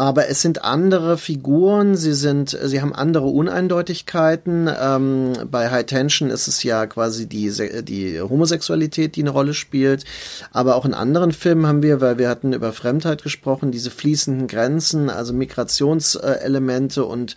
aber 0.02 0.28
es 0.28 0.42
sind 0.42 0.64
andere 0.64 1.16
Figuren, 1.16 1.94
sie 1.94 2.12
sind, 2.12 2.58
sie 2.60 2.82
haben 2.82 2.92
andere 2.92 3.26
Uneindeutigkeiten. 3.26 4.68
Ähm, 4.68 5.34
bei 5.48 5.70
High 5.70 5.86
Tension 5.86 6.28
ist 6.28 6.48
es 6.48 6.64
ja 6.64 6.86
quasi 6.86 7.28
die, 7.28 7.52
die 7.84 8.20
Homosexualität, 8.20 9.14
die 9.14 9.20
eine 9.20 9.30
Rolle 9.30 9.54
spielt. 9.54 10.04
Aber 10.50 10.74
auch 10.74 10.84
in 10.84 10.92
anderen 10.92 11.30
Filmen 11.30 11.68
haben 11.68 11.84
wir, 11.84 12.00
weil 12.00 12.18
wir 12.18 12.28
hatten 12.28 12.52
über 12.52 12.72
Fremdheit 12.72 13.22
gesprochen, 13.22 13.70
diese 13.70 13.92
fließenden 13.92 14.48
Grenzen, 14.48 15.08
also 15.08 15.32
Migrationselemente 15.34 17.04
und 17.04 17.36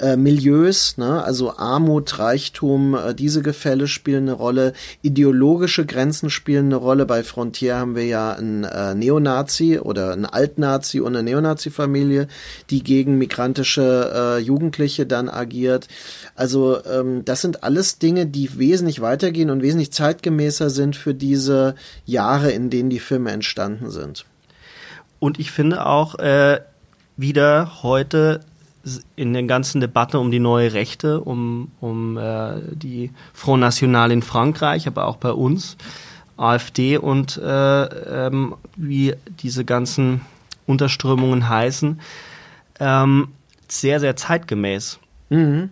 äh, 0.00 0.16
Milieus, 0.16 0.98
ne? 0.98 1.22
also 1.22 1.56
Armut, 1.56 2.18
Reichtum, 2.18 2.94
äh, 2.94 3.14
diese 3.14 3.42
Gefälle 3.42 3.86
spielen 3.86 4.24
eine 4.24 4.32
Rolle, 4.32 4.72
ideologische 5.02 5.86
Grenzen 5.86 6.30
spielen 6.30 6.66
eine 6.66 6.76
Rolle. 6.76 7.06
Bei 7.06 7.22
Frontier 7.22 7.76
haben 7.76 7.94
wir 7.94 8.04
ja 8.04 8.32
einen 8.32 8.64
äh, 8.64 8.94
Neonazi 8.94 9.78
oder 9.78 10.12
einen 10.12 10.26
Altnazi 10.26 11.00
und 11.00 11.14
eine 11.14 11.22
Neonazi-Familie, 11.22 12.26
die 12.70 12.82
gegen 12.82 13.18
migrantische 13.18 14.10
äh, 14.14 14.38
Jugendliche 14.40 15.06
dann 15.06 15.28
agiert. 15.28 15.86
Also 16.34 16.84
ähm, 16.84 17.24
das 17.24 17.42
sind 17.42 17.62
alles 17.62 17.98
Dinge, 17.98 18.26
die 18.26 18.58
wesentlich 18.58 19.00
weitergehen 19.00 19.50
und 19.50 19.62
wesentlich 19.62 19.92
zeitgemäßer 19.92 20.70
sind 20.70 20.96
für 20.96 21.14
diese 21.14 21.76
Jahre, 22.04 22.50
in 22.50 22.68
denen 22.68 22.90
die 22.90 22.98
Filme 22.98 23.30
entstanden 23.30 23.90
sind. 23.90 24.24
Und 25.20 25.38
ich 25.38 25.52
finde 25.52 25.86
auch 25.86 26.18
äh, 26.18 26.60
wieder 27.16 27.82
heute 27.82 28.40
in 29.16 29.32
den 29.32 29.48
ganzen 29.48 29.80
Debatten 29.80 30.16
um 30.18 30.30
die 30.30 30.40
neue 30.40 30.72
Rechte, 30.72 31.20
um, 31.20 31.70
um 31.80 32.18
äh, 32.18 32.56
die 32.72 33.10
Front 33.32 33.60
National 33.60 34.10
in 34.10 34.22
Frankreich, 34.22 34.86
aber 34.86 35.06
auch 35.06 35.16
bei 35.16 35.32
uns, 35.32 35.76
AfD 36.36 36.98
und 36.98 37.36
äh, 37.36 38.26
ähm, 38.26 38.54
wie 38.76 39.14
diese 39.40 39.64
ganzen 39.64 40.22
Unterströmungen 40.66 41.48
heißen, 41.48 42.00
ähm, 42.80 43.28
sehr, 43.68 44.00
sehr 44.00 44.16
zeitgemäß. 44.16 44.98
Mhm. 45.30 45.70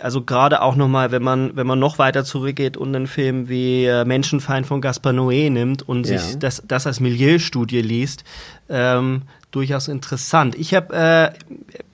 Also 0.00 0.22
gerade 0.22 0.62
auch 0.62 0.74
nochmal, 0.74 1.10
wenn 1.10 1.22
man, 1.22 1.54
wenn 1.54 1.66
man 1.66 1.78
noch 1.78 1.98
weiter 1.98 2.24
zurückgeht 2.24 2.76
und 2.76 2.94
einen 2.94 3.06
Film 3.06 3.48
wie 3.48 3.84
äh, 3.84 4.04
Menschenfeind 4.04 4.66
von 4.66 4.80
Gaspar 4.80 5.12
Noé 5.12 5.50
nimmt 5.50 5.86
und 5.86 6.06
ja. 6.08 6.18
sich 6.18 6.38
das, 6.38 6.62
das 6.66 6.86
als 6.86 7.00
Milieustudie 7.00 7.82
liest, 7.82 8.24
ähm, 8.70 9.22
durchaus 9.52 9.86
interessant. 9.86 10.54
Ich 10.56 10.74
habe 10.74 10.94
äh, 10.94 11.30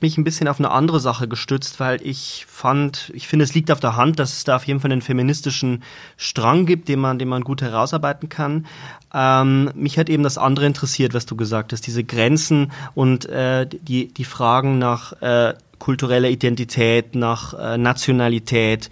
mich 0.00 0.16
ein 0.16 0.24
bisschen 0.24 0.48
auf 0.48 0.58
eine 0.58 0.70
andere 0.70 1.00
Sache 1.00 1.28
gestützt, 1.28 1.80
weil 1.80 2.00
ich 2.02 2.46
fand, 2.48 3.10
ich 3.14 3.26
finde, 3.26 3.44
es 3.44 3.54
liegt 3.54 3.70
auf 3.70 3.80
der 3.80 3.96
Hand, 3.96 4.18
dass 4.18 4.32
es 4.32 4.44
da 4.44 4.56
auf 4.56 4.64
jeden 4.64 4.80
Fall 4.80 4.92
einen 4.92 5.02
feministischen 5.02 5.82
Strang 6.16 6.66
gibt, 6.66 6.88
den 6.88 7.00
man, 7.00 7.18
den 7.18 7.28
man 7.28 7.42
gut 7.42 7.60
herausarbeiten 7.60 8.28
kann. 8.28 8.66
Ähm, 9.12 9.70
mich 9.74 9.98
hat 9.98 10.08
eben 10.08 10.22
das 10.22 10.38
andere 10.38 10.66
interessiert, 10.66 11.14
was 11.14 11.26
du 11.26 11.34
gesagt 11.36 11.72
hast, 11.72 11.86
diese 11.86 12.04
Grenzen 12.04 12.70
und 12.94 13.26
äh, 13.26 13.66
die, 13.66 14.08
die 14.08 14.24
Fragen 14.24 14.78
nach 14.78 15.20
äh, 15.20 15.54
kultureller 15.80 16.30
Identität, 16.30 17.16
nach 17.16 17.54
äh, 17.54 17.76
Nationalität. 17.76 18.88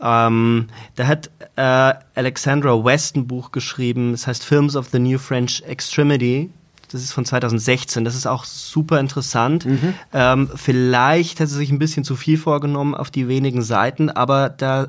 Ähm, 0.00 0.68
da 0.94 1.06
hat 1.08 1.30
äh, 1.56 1.94
Alexandra 2.14 2.84
West 2.84 3.16
ein 3.16 3.26
Buch 3.26 3.50
geschrieben, 3.50 4.12
das 4.12 4.28
heißt 4.28 4.44
Films 4.44 4.76
of 4.76 4.90
the 4.90 4.98
New 5.00 5.18
French 5.18 5.62
Extremity 5.66 6.50
das 6.92 7.02
ist 7.02 7.12
von 7.12 7.24
2016. 7.24 8.04
Das 8.04 8.14
ist 8.14 8.26
auch 8.26 8.44
super 8.44 9.00
interessant. 9.00 9.64
Mhm. 9.66 9.94
Ähm, 10.12 10.50
vielleicht 10.54 11.40
hat 11.40 11.48
sie 11.48 11.56
sich 11.56 11.70
ein 11.70 11.78
bisschen 11.78 12.04
zu 12.04 12.16
viel 12.16 12.38
vorgenommen 12.38 12.94
auf 12.94 13.10
die 13.10 13.28
wenigen 13.28 13.62
Seiten, 13.62 14.10
aber 14.10 14.48
da 14.48 14.88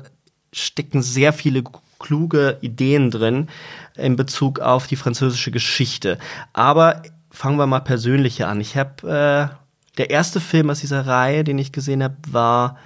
stecken 0.52 1.02
sehr 1.02 1.32
viele 1.32 1.64
kluge 1.98 2.58
Ideen 2.60 3.10
drin 3.10 3.48
in 3.96 4.16
Bezug 4.16 4.60
auf 4.60 4.86
die 4.86 4.96
französische 4.96 5.50
Geschichte. 5.50 6.18
Aber 6.52 7.02
fangen 7.30 7.58
wir 7.58 7.66
mal 7.66 7.80
persönlicher 7.80 8.48
an. 8.48 8.60
Ich 8.60 8.76
habe 8.76 9.50
äh, 9.52 9.54
der 9.98 10.10
erste 10.10 10.40
Film 10.40 10.70
aus 10.70 10.80
dieser 10.80 11.06
Reihe, 11.06 11.44
den 11.44 11.58
ich 11.58 11.72
gesehen 11.72 12.02
habe, 12.02 12.16
war 12.30 12.78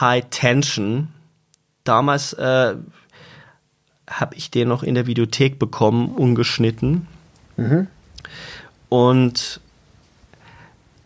High 0.00 0.24
Tension. 0.30 1.08
Damals 1.84 2.32
äh, 2.34 2.74
habe 4.08 4.34
ich 4.34 4.50
den 4.50 4.68
noch 4.68 4.82
in 4.82 4.94
der 4.94 5.06
Videothek 5.06 5.58
bekommen, 5.58 6.08
ungeschnitten. 6.08 7.06
Mhm. 7.56 7.86
Und 8.88 9.60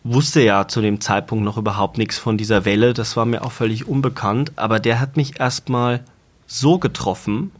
wusste 0.03 0.41
ja 0.41 0.67
zu 0.67 0.81
dem 0.81 1.01
Zeitpunkt 1.01 1.43
noch 1.43 1.57
überhaupt 1.57 1.97
nichts 1.97 2.17
von 2.17 2.37
dieser 2.37 2.63
Welle. 2.63 2.93
Das 2.93 3.17
war 3.17 3.25
mir 3.25 3.43
auch 3.43 3.51
völlig 3.51 3.87
unbekannt. 3.87 4.53
Aber 4.55 4.79
der 4.79 4.99
hat 4.99 5.17
mich 5.17 5.39
erstmal 5.39 6.03
so 6.45 6.77
getroffen, 6.77 7.51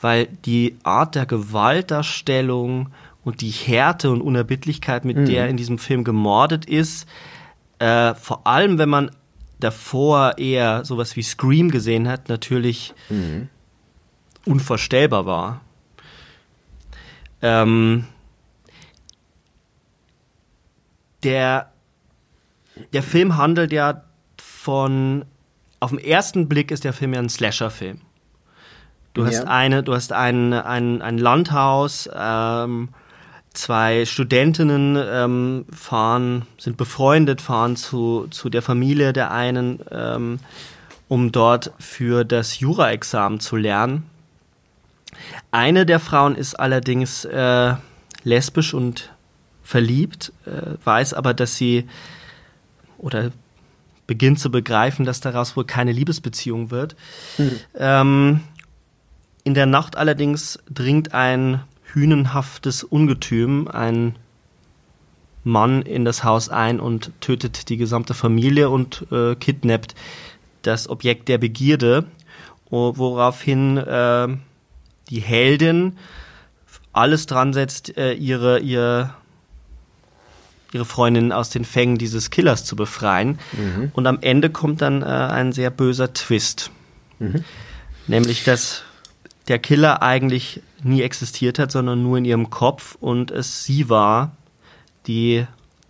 weil 0.00 0.26
die 0.44 0.76
Art 0.82 1.14
der 1.14 1.24
Gewaltdarstellung 1.24 2.88
und 3.24 3.40
die 3.40 3.50
Härte 3.50 4.10
und 4.10 4.20
Unerbittlichkeit, 4.20 5.04
mit 5.04 5.16
mhm. 5.16 5.26
der 5.26 5.48
in 5.48 5.56
diesem 5.56 5.78
Film 5.78 6.04
gemordet 6.04 6.64
ist, 6.64 7.08
äh, 7.78 8.14
vor 8.14 8.46
allem 8.46 8.78
wenn 8.78 8.88
man 8.88 9.10
davor 9.58 10.38
eher 10.38 10.84
sowas 10.84 11.16
wie 11.16 11.22
Scream 11.22 11.70
gesehen 11.70 12.08
hat, 12.08 12.28
natürlich 12.28 12.94
mhm. 13.08 13.48
unvorstellbar 14.44 15.26
war. 15.26 15.60
Ähm, 17.42 18.06
der, 21.26 21.72
der 22.92 23.02
Film 23.02 23.36
handelt 23.36 23.72
ja 23.72 24.02
von, 24.40 25.24
auf 25.80 25.90
den 25.90 25.98
ersten 25.98 26.48
Blick 26.48 26.70
ist 26.70 26.84
der 26.84 26.92
Film 26.92 27.12
ja 27.12 27.20
ein 27.20 27.28
Slasher-Film. 27.28 28.00
Du 29.12 29.22
ja. 29.22 29.28
hast 29.28 29.46
eine, 29.46 29.82
du 29.82 29.94
hast 29.94 30.12
ein, 30.12 30.52
ein, 30.52 31.02
ein 31.02 31.18
Landhaus, 31.18 32.08
ähm, 32.14 32.90
zwei 33.54 34.04
Studentinnen 34.04 34.96
ähm, 35.02 35.64
fahren, 35.72 36.46
sind 36.58 36.76
befreundet, 36.76 37.40
fahren 37.40 37.76
zu, 37.76 38.28
zu 38.30 38.48
der 38.48 38.62
Familie 38.62 39.12
der 39.12 39.30
einen, 39.30 39.80
ähm, 39.90 40.38
um 41.08 41.32
dort 41.32 41.72
für 41.78 42.24
das 42.24 42.60
Jura-Examen 42.60 43.40
zu 43.40 43.56
lernen. 43.56 44.08
Eine 45.50 45.86
der 45.86 45.98
Frauen 45.98 46.36
ist 46.36 46.54
allerdings 46.54 47.24
äh, 47.24 47.74
lesbisch 48.22 48.74
und 48.74 49.10
verliebt, 49.66 50.32
äh, 50.46 50.76
weiß 50.84 51.12
aber, 51.12 51.34
dass 51.34 51.56
sie 51.56 51.88
oder 52.98 53.32
beginnt 54.06 54.38
zu 54.38 54.50
begreifen, 54.50 55.04
dass 55.04 55.20
daraus 55.20 55.56
wohl 55.56 55.64
keine 55.64 55.90
Liebesbeziehung 55.90 56.70
wird. 56.70 56.94
Mhm. 57.36 57.60
Ähm, 57.76 58.40
in 59.42 59.54
der 59.54 59.66
Nacht 59.66 59.96
allerdings 59.96 60.60
dringt 60.72 61.14
ein 61.14 61.62
hünenhaftes 61.92 62.84
Ungetüm, 62.84 63.66
ein 63.66 64.14
Mann 65.42 65.82
in 65.82 66.04
das 66.04 66.22
Haus 66.22 66.48
ein 66.48 66.78
und 66.78 67.10
tötet 67.20 67.68
die 67.68 67.76
gesamte 67.76 68.14
Familie 68.14 68.70
und 68.70 69.06
äh, 69.10 69.34
kidnappt 69.34 69.94
das 70.62 70.88
Objekt 70.88 71.28
der 71.28 71.38
Begierde, 71.38 72.04
woraufhin 72.70 73.76
äh, 73.78 74.28
die 75.10 75.20
Heldin 75.20 75.96
alles 76.92 77.26
dran 77.26 77.52
setzt, 77.52 77.96
äh, 77.96 78.14
ihre, 78.14 78.58
ihre, 78.60 79.14
ihre 80.76 80.84
Freundin 80.84 81.32
aus 81.32 81.50
den 81.50 81.64
Fängen 81.64 81.98
dieses 81.98 82.30
Killers 82.30 82.64
zu 82.64 82.76
befreien. 82.76 83.38
Mhm. 83.52 83.90
Und 83.94 84.06
am 84.06 84.18
Ende 84.20 84.50
kommt 84.50 84.82
dann 84.82 85.02
äh, 85.02 85.06
ein 85.06 85.52
sehr 85.52 85.70
böser 85.70 86.12
Twist. 86.12 86.70
Mhm. 87.18 87.44
Nämlich, 88.06 88.44
dass 88.44 88.82
der 89.48 89.58
Killer 89.58 90.02
eigentlich 90.02 90.62
nie 90.82 91.02
existiert 91.02 91.58
hat, 91.58 91.72
sondern 91.72 92.02
nur 92.02 92.18
in 92.18 92.24
ihrem 92.24 92.50
Kopf 92.50 92.96
und 93.00 93.30
es 93.30 93.64
sie 93.64 93.88
war, 93.88 94.36
die 95.06 95.46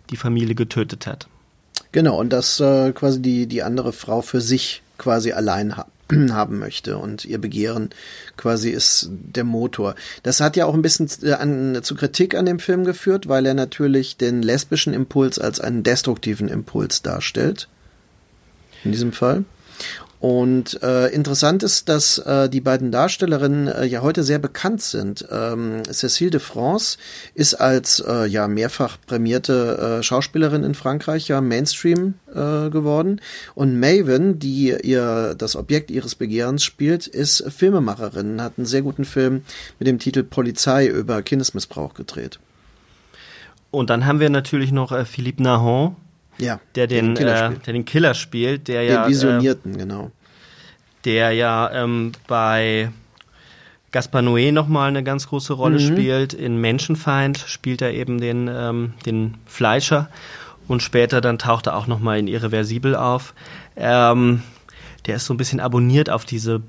die 0.09 0.17
Familie 0.17 0.55
getötet 0.55 1.05
hat. 1.05 1.27
Genau, 1.91 2.19
und 2.19 2.31
dass 2.31 2.59
äh, 2.59 2.91
quasi 2.93 3.21
die, 3.21 3.47
die 3.47 3.63
andere 3.63 3.93
Frau 3.93 4.21
für 4.21 4.41
sich 4.41 4.81
quasi 4.97 5.31
allein 5.31 5.77
ha 5.77 5.85
haben 6.31 6.59
möchte 6.59 6.97
und 6.97 7.25
ihr 7.25 7.39
Begehren 7.39 7.89
quasi 8.35 8.69
ist 8.69 9.09
der 9.11 9.43
Motor. 9.43 9.95
Das 10.23 10.39
hat 10.39 10.55
ja 10.55 10.65
auch 10.65 10.73
ein 10.73 10.81
bisschen 10.81 11.09
äh, 11.23 11.33
an, 11.33 11.79
zu 11.83 11.95
Kritik 11.95 12.35
an 12.35 12.45
dem 12.45 12.59
Film 12.59 12.85
geführt, 12.85 13.27
weil 13.27 13.45
er 13.45 13.53
natürlich 13.53 14.17
den 14.17 14.41
lesbischen 14.41 14.93
Impuls 14.93 15.39
als 15.39 15.59
einen 15.59 15.83
destruktiven 15.83 16.49
Impuls 16.49 17.01
darstellt. 17.01 17.67
In 18.83 18.91
diesem 18.91 19.11
Fall. 19.11 19.43
Und 20.27 20.83
äh, 20.83 21.07
interessant 21.07 21.63
ist, 21.63 21.87
dass 21.87 22.17
äh, 22.17 22.49
die 22.49 22.59
beiden 22.59 22.91
Darstellerinnen 22.91 23.69
äh, 23.69 23.85
ja 23.85 24.01
heute 24.01 24.23
sehr 24.23 24.39
bekannt 24.39 24.81
sind. 24.81 25.25
Ähm, 25.31 25.83
Cécile 25.83 26.31
de 26.31 26.41
France 26.41 26.97
ist 27.33 27.53
als 27.53 28.03
äh, 28.05 28.25
ja 28.25 28.49
mehrfach 28.49 28.97
prämierte 29.07 29.99
äh, 29.99 30.03
Schauspielerin 30.03 30.65
in 30.65 30.75
Frankreich 30.75 31.29
ja 31.29 31.39
Mainstream 31.39 32.15
äh, 32.27 32.69
geworden 32.69 33.21
und 33.55 33.79
Maven, 33.79 34.37
die 34.37 34.75
ihr 34.83 35.33
das 35.37 35.55
Objekt 35.55 35.91
ihres 35.91 36.15
Begehrens 36.15 36.61
spielt, 36.61 37.07
ist 37.07 37.45
Filmemacherin, 37.49 38.41
hat 38.41 38.57
einen 38.57 38.65
sehr 38.65 38.81
guten 38.81 39.05
Film 39.05 39.43
mit 39.79 39.87
dem 39.87 39.97
Titel 39.97 40.23
Polizei 40.23 40.87
über 40.87 41.21
Kindesmissbrauch 41.21 41.93
gedreht. 41.93 42.37
Und 43.71 43.89
dann 43.89 44.05
haben 44.05 44.19
wir 44.19 44.29
natürlich 44.29 44.73
noch 44.73 44.91
äh, 44.91 45.05
Philippe 45.05 45.41
Nahon, 45.41 45.95
ja, 46.37 46.59
der 46.75 46.87
den, 46.87 47.15
den 47.15 47.27
äh, 47.27 47.51
der 47.65 47.73
den 47.73 47.85
Killer 47.85 48.13
spielt, 48.13 48.67
der 48.67 48.81
den 48.81 48.91
ja 48.91 49.07
Visionierten, 49.07 49.75
äh, 49.75 49.77
genau, 49.77 50.11
der 51.07 51.31
ja 51.31 51.71
ähm, 51.71 52.11
bei 52.27 52.91
Gaspar 53.91 54.21
Noé 54.21 54.51
nochmal 54.51 54.89
eine 54.89 55.03
ganz 55.03 55.29
große 55.29 55.53
Rolle 55.53 55.79
mhm. 55.79 55.87
spielt. 55.87 56.33
In 56.33 56.57
Menschenfeind 56.57 57.37
spielt 57.47 57.81
er 57.81 57.93
eben 57.93 58.19
den 58.19 58.49
ähm, 58.51 58.93
den 59.05 59.35
Fleischer 59.45 60.09
und 60.67 60.83
später 60.83 61.21
dann 61.21 61.39
taucht 61.39 61.67
er 61.67 61.77
auch 61.77 61.87
nochmal 61.87 62.19
in 62.19 62.27
Irreversibel 62.27 62.95
auf. 62.95 63.33
Ähm, 63.77 64.43
der 65.05 65.15
ist 65.15 65.25
so 65.25 65.33
ein 65.33 65.37
bisschen 65.37 65.61
abonniert 65.61 66.09
auf 66.09 66.25
diese 66.25 66.61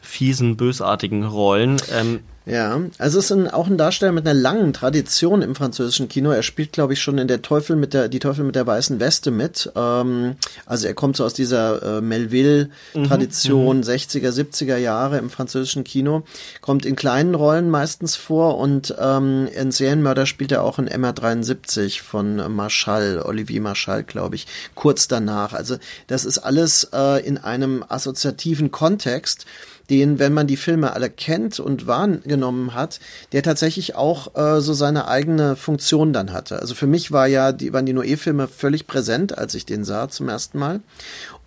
fiesen, 0.00 0.56
bösartigen 0.56 1.24
Rollen. 1.24 1.76
Ähm, 1.92 2.20
ja, 2.44 2.80
also 2.98 3.20
es 3.20 3.26
ist 3.26 3.30
ein, 3.30 3.48
auch 3.48 3.68
ein 3.68 3.78
Darsteller 3.78 4.10
mit 4.10 4.26
einer 4.26 4.38
langen 4.38 4.72
Tradition 4.72 5.42
im 5.42 5.54
französischen 5.54 6.08
Kino. 6.08 6.30
Er 6.30 6.42
spielt, 6.42 6.72
glaube 6.72 6.92
ich, 6.92 7.00
schon 7.00 7.18
in 7.18 7.28
der 7.28 7.40
Teufel 7.40 7.76
mit 7.76 7.94
der 7.94 8.08
die 8.08 8.18
Teufel 8.18 8.44
mit 8.44 8.56
der 8.56 8.66
weißen 8.66 8.98
Weste 8.98 9.30
mit. 9.30 9.70
Ähm, 9.76 10.34
also 10.66 10.88
er 10.88 10.94
kommt 10.94 11.16
so 11.16 11.24
aus 11.24 11.34
dieser 11.34 11.98
äh, 11.98 12.00
Melville-Tradition, 12.00 13.78
mhm, 13.78 13.82
60er, 13.82 14.30
70er 14.30 14.76
Jahre 14.76 15.18
im 15.18 15.30
französischen 15.30 15.84
Kino. 15.84 16.24
Kommt 16.60 16.84
in 16.84 16.96
kleinen 16.96 17.36
Rollen 17.36 17.70
meistens 17.70 18.16
vor 18.16 18.58
und 18.58 18.92
ähm, 18.98 19.48
in 19.54 19.70
Serienmörder 19.70 20.26
spielt 20.26 20.50
er 20.50 20.64
auch 20.64 20.80
in 20.80 20.88
MR73 20.88 22.02
von 22.02 22.52
Marschall, 22.52 23.22
Olivier 23.24 23.60
Marschall, 23.60 24.02
glaube 24.02 24.34
ich, 24.34 24.48
kurz 24.74 25.06
danach. 25.06 25.52
Also 25.52 25.76
das 26.08 26.24
ist 26.24 26.38
alles 26.38 26.88
äh, 26.92 27.24
in 27.24 27.38
einem 27.38 27.84
assoziativen 27.88 28.72
Kontext 28.72 29.46
den, 29.92 30.18
wenn 30.18 30.32
man 30.32 30.46
die 30.46 30.56
Filme 30.56 30.94
alle 30.94 31.10
kennt 31.10 31.60
und 31.60 31.86
wahrgenommen 31.86 32.74
hat, 32.74 32.98
der 33.32 33.42
tatsächlich 33.42 33.94
auch 33.94 34.34
äh, 34.34 34.62
so 34.62 34.72
seine 34.72 35.06
eigene 35.06 35.54
Funktion 35.54 36.14
dann 36.14 36.32
hatte. 36.32 36.58
Also 36.58 36.74
für 36.74 36.86
mich 36.86 37.12
war 37.12 37.26
ja 37.26 37.52
die, 37.52 37.74
waren 37.74 37.84
die 37.84 37.92
Noé-Filme 37.92 38.48
völlig 38.48 38.86
präsent, 38.86 39.36
als 39.36 39.54
ich 39.54 39.66
den 39.66 39.84
sah 39.84 40.08
zum 40.08 40.30
ersten 40.30 40.58
Mal. 40.58 40.80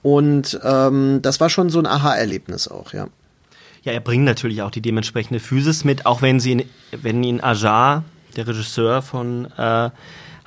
Und 0.03 0.60
ähm, 0.63 1.23
das 1.23 1.39
war 1.39 1.49
schon 1.49 1.71
so 1.71 1.79
ein 1.79 1.88
Aha-Erlebnis 1.88 2.67
auch, 2.67 2.93
ja. 2.93 3.08
Ja, 3.81 3.91
er 3.91 3.99
bringt 3.99 4.25
natürlich 4.25 4.62
auch 4.62 4.71
die 4.71 4.81
dementsprechende 4.81 5.39
Physis 5.39 5.84
mit, 5.84 6.05
auch 6.05 6.21
wenn 6.21 6.39
sie 6.39 6.51
ihn, 6.51 6.63
wenn 6.91 7.23
ihn 7.23 7.41
Ajar, 7.41 8.03
der 8.36 8.47
Regisseur 8.47 9.01
von 9.01 9.45
äh, 9.58 9.89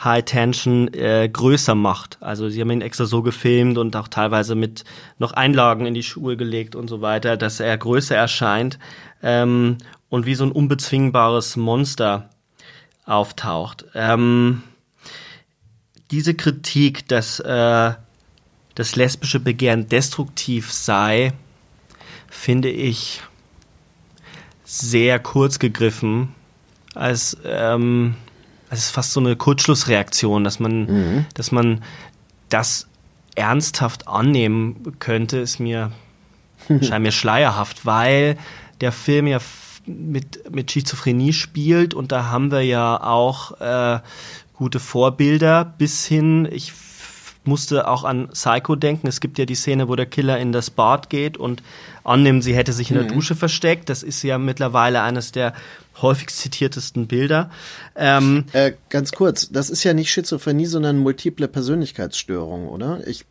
High 0.03 0.25
Tension 0.25 0.93
äh, 0.95 1.29
größer 1.33 1.75
macht. 1.75 2.19
Also 2.21 2.49
sie 2.49 2.61
haben 2.61 2.71
ihn 2.71 2.81
extra 2.81 3.05
so 3.05 3.23
gefilmt 3.23 3.79
und 3.79 3.97
auch 3.97 4.09
teilweise 4.09 4.55
mit 4.55 4.85
noch 5.19 5.33
Einlagen 5.33 5.87
in 5.87 5.95
die 5.95 6.03
Schuhe 6.05 6.37
gelegt 6.37 6.77
und 6.77 6.89
so 6.89 7.01
weiter, 7.01 7.37
dass 7.37 7.59
er 7.61 7.77
größer 7.77 8.15
erscheint 8.17 8.79
ähm, 9.23 9.79
und 10.09 10.27
wie 10.27 10.35
so 10.35 10.45
ein 10.45 10.53
unbezwingbares 10.53 11.57
Monster 11.57 12.31
auftaucht. 13.05 13.87
Ähm, 13.95 14.63
diese 16.11 16.35
Kritik, 16.35 17.09
dass 17.09 17.41
äh, 17.41 17.93
das 18.75 18.97
lesbische 18.97 19.41
Begehren 19.41 19.89
destruktiv 19.89 20.73
sei, 20.73 21.33
finde 22.29 22.71
ich 22.71 23.23
sehr 24.65 25.19
kurz 25.19 25.59
gegriffen, 25.59 26.35
als 26.95 27.37
ähm, 27.45 28.15
es 28.71 28.81
ist 28.81 28.91
fast 28.91 29.13
so 29.13 29.21
eine 29.21 29.37
Kurzschlussreaktion, 29.37 30.45
dass 30.45 30.61
man, 30.61 30.81
mhm. 30.81 31.27
dass 31.35 31.53
man 31.53 31.83
das 32.49 32.87
ernsthaft 33.35 34.09
annehmen 34.09 34.97
könnte, 34.99 35.39
ist 35.39 35.59
mir 35.59 35.93
scheint 36.83 37.03
mir 37.03 37.13
schleierhaft, 37.13 37.87
weil 37.87 38.37
der 38.81 38.93
Film 38.93 39.27
ja 39.27 39.39
mit, 39.87 40.53
mit 40.53 40.71
Schizophrenie 40.71 41.33
spielt 41.33 41.95
und 41.95 42.13
da 42.13 42.27
haben 42.27 42.51
wir 42.51 42.63
ja 42.63 43.03
auch 43.03 43.61
äh, 43.61 44.01
gute 44.55 44.81
Vorbilder 44.81 45.65
bis 45.65 46.05
hin, 46.05 46.49
ich 46.51 46.73
musste 47.45 47.89
auch 47.89 48.05
an 48.05 48.29
Psycho 48.29 48.77
denken. 48.77 49.07
Es 49.07 49.21
gibt 49.21 49.39
ja 49.39 49.47
die 49.47 49.55
Szene, 49.55 49.89
wo 49.89 49.97
der 49.97 50.05
Killer 50.05 50.39
in 50.39 50.53
das 50.53 50.71
Bad 50.71 51.09
geht 51.09 51.39
und 51.39 51.63
annimmt, 52.05 52.45
sie 52.45 52.55
hätte 52.55 52.75
sich 52.75 52.91
in 52.91 52.97
der 52.97 53.05
mhm. 53.05 53.15
Dusche 53.15 53.35
versteckt. 53.35 53.89
Das 53.89 54.03
ist 54.03 54.23
ja 54.23 54.37
mittlerweile 54.37 55.01
eines 55.01 55.33
der 55.33 55.55
häufigst 56.03 56.39
zitiertesten 56.39 57.07
Bilder. 57.07 57.51
Ähm, 57.97 58.45
äh, 58.53 58.73
ganz 58.89 59.13
kurz, 59.13 59.51
das 59.51 59.71
ist 59.71 59.85
ja 59.85 59.95
nicht 59.95 60.11
Schizophrenie, 60.11 60.67
sondern 60.67 60.99
multiple 60.99 61.49
Persönlichkeitsstörung, 61.49 62.69
oder? 62.69 63.07
Ich 63.07 63.25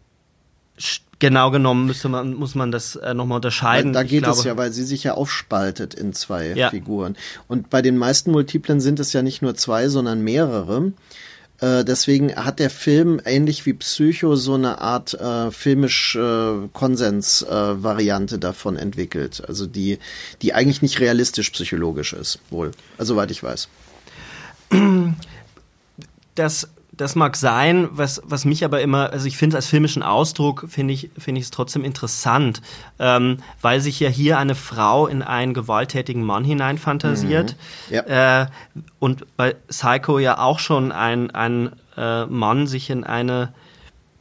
Genau 1.19 1.49
genommen 1.49 1.88
müsste 1.88 2.10
man, 2.10 2.36
muss 2.36 2.53
man 2.53 2.71
das 2.71 2.95
äh, 2.95 3.15
nochmal 3.15 3.38
unterscheiden. 3.38 3.95
Weil 3.95 4.03
da 4.03 4.08
geht 4.08 4.23
glaube, 4.23 4.38
es 4.38 4.45
ja, 4.45 4.56
weil 4.56 4.71
sie 4.71 4.84
sich 4.84 5.03
ja 5.03 5.15
aufspaltet 5.15 5.95
in 5.95 6.13
zwei 6.13 6.53
ja. 6.53 6.69
Figuren. 6.69 7.17
Und 7.47 7.71
bei 7.71 7.82
den 7.82 7.97
meisten 7.97 8.32
Multiplen 8.32 8.80
sind 8.80 8.99
es 8.99 9.13
ja 9.13 9.23
nicht 9.23 9.41
nur 9.41 9.56
zwei, 9.56 9.88
sondern 9.88 10.21
mehrere. 10.21 10.91
Äh, 11.60 11.84
deswegen 11.84 12.36
hat 12.36 12.60
der 12.60 12.70
Film 12.70 13.20
ähnlich 13.26 13.65
wie 13.65 13.74
Psycho 13.74 14.36
so 14.36 14.54
eine 14.54 14.80
Art 14.80 15.13
äh, 15.15 15.52
filmisch 15.52 16.15
äh, 16.15 16.67
Konsens-Variante 16.72 18.36
äh, 18.36 18.39
davon 18.39 18.78
entwickelt. 18.78 19.43
Also 19.48 19.65
die, 19.65 20.00
die 20.41 20.54
eigentlich 20.54 20.82
nicht 20.82 21.00
realistisch 21.00 21.50
psychologisch 21.50 22.13
ist, 22.13 22.39
wohl. 22.50 22.72
Also 22.98 23.13
soweit 23.13 23.32
ich 23.32 23.41
weiß. 23.41 23.67
Das 26.36 26.67
das 26.97 27.15
mag 27.15 27.36
sein, 27.36 27.88
was, 27.91 28.21
was 28.25 28.43
mich 28.43 28.65
aber 28.65 28.81
immer, 28.81 29.12
also 29.12 29.27
ich 29.27 29.38
finde 29.38 29.55
es 29.55 29.63
als 29.63 29.67
filmischen 29.67 30.03
Ausdruck, 30.03 30.65
finde 30.67 30.93
ich, 30.93 31.12
finde 31.17 31.39
ich 31.39 31.45
es 31.45 31.51
trotzdem 31.51 31.83
interessant, 31.83 32.62
ähm, 32.99 33.38
weil 33.62 33.79
sich 33.79 33.99
ja 33.99 34.10
hier 34.10 34.39
eine 34.39 34.55
Frau 34.55 35.07
in 35.07 35.21
einen 35.21 35.53
gewalttätigen 35.53 36.23
Mann 36.23 36.43
hineinfantasiert. 36.43 37.55
Mhm. 37.89 37.95
Ja. 37.95 38.41
Äh, 38.41 38.47
und 38.99 39.38
bei 39.38 39.55
Psycho 39.69 40.19
ja 40.19 40.39
auch 40.39 40.60
schon 40.60 40.91
ein, 40.91 41.31
ein 41.31 41.71
äh, 41.95 42.25
Mann 42.25 42.67
sich 42.67 42.89
in 42.89 43.03
eine 43.03 43.53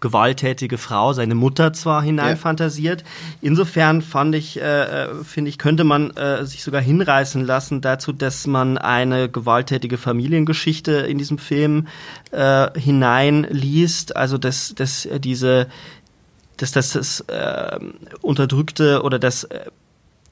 gewalttätige 0.00 0.78
Frau, 0.78 1.12
seine 1.12 1.34
Mutter 1.34 1.72
zwar 1.72 2.02
hineinfantasiert. 2.02 3.00
Ja. 3.00 3.06
Insofern 3.40 4.02
fand 4.02 4.34
ich, 4.34 4.60
äh, 4.60 5.04
äh, 5.04 5.24
finde 5.24 5.48
ich, 5.48 5.58
könnte 5.58 5.84
man 5.84 6.10
äh, 6.10 6.44
sich 6.44 6.62
sogar 6.62 6.82
hinreißen 6.82 7.44
lassen 7.44 7.80
dazu, 7.80 8.12
dass 8.12 8.46
man 8.46 8.76
eine 8.76 9.28
gewalttätige 9.28 9.96
Familiengeschichte 9.96 10.92
in 10.92 11.18
diesem 11.18 11.38
Film 11.38 11.88
äh, 12.30 12.68
hineinliest. 12.78 14.16
Also 14.16 14.36
dass, 14.36 14.74
dass 14.74 15.08
diese, 15.18 15.68
dass 16.58 16.72
das, 16.72 16.90
das 16.92 17.20
äh, 17.20 17.78
unterdrückte 18.20 19.02
oder 19.02 19.18
das 19.18 19.44
äh, 19.44 19.64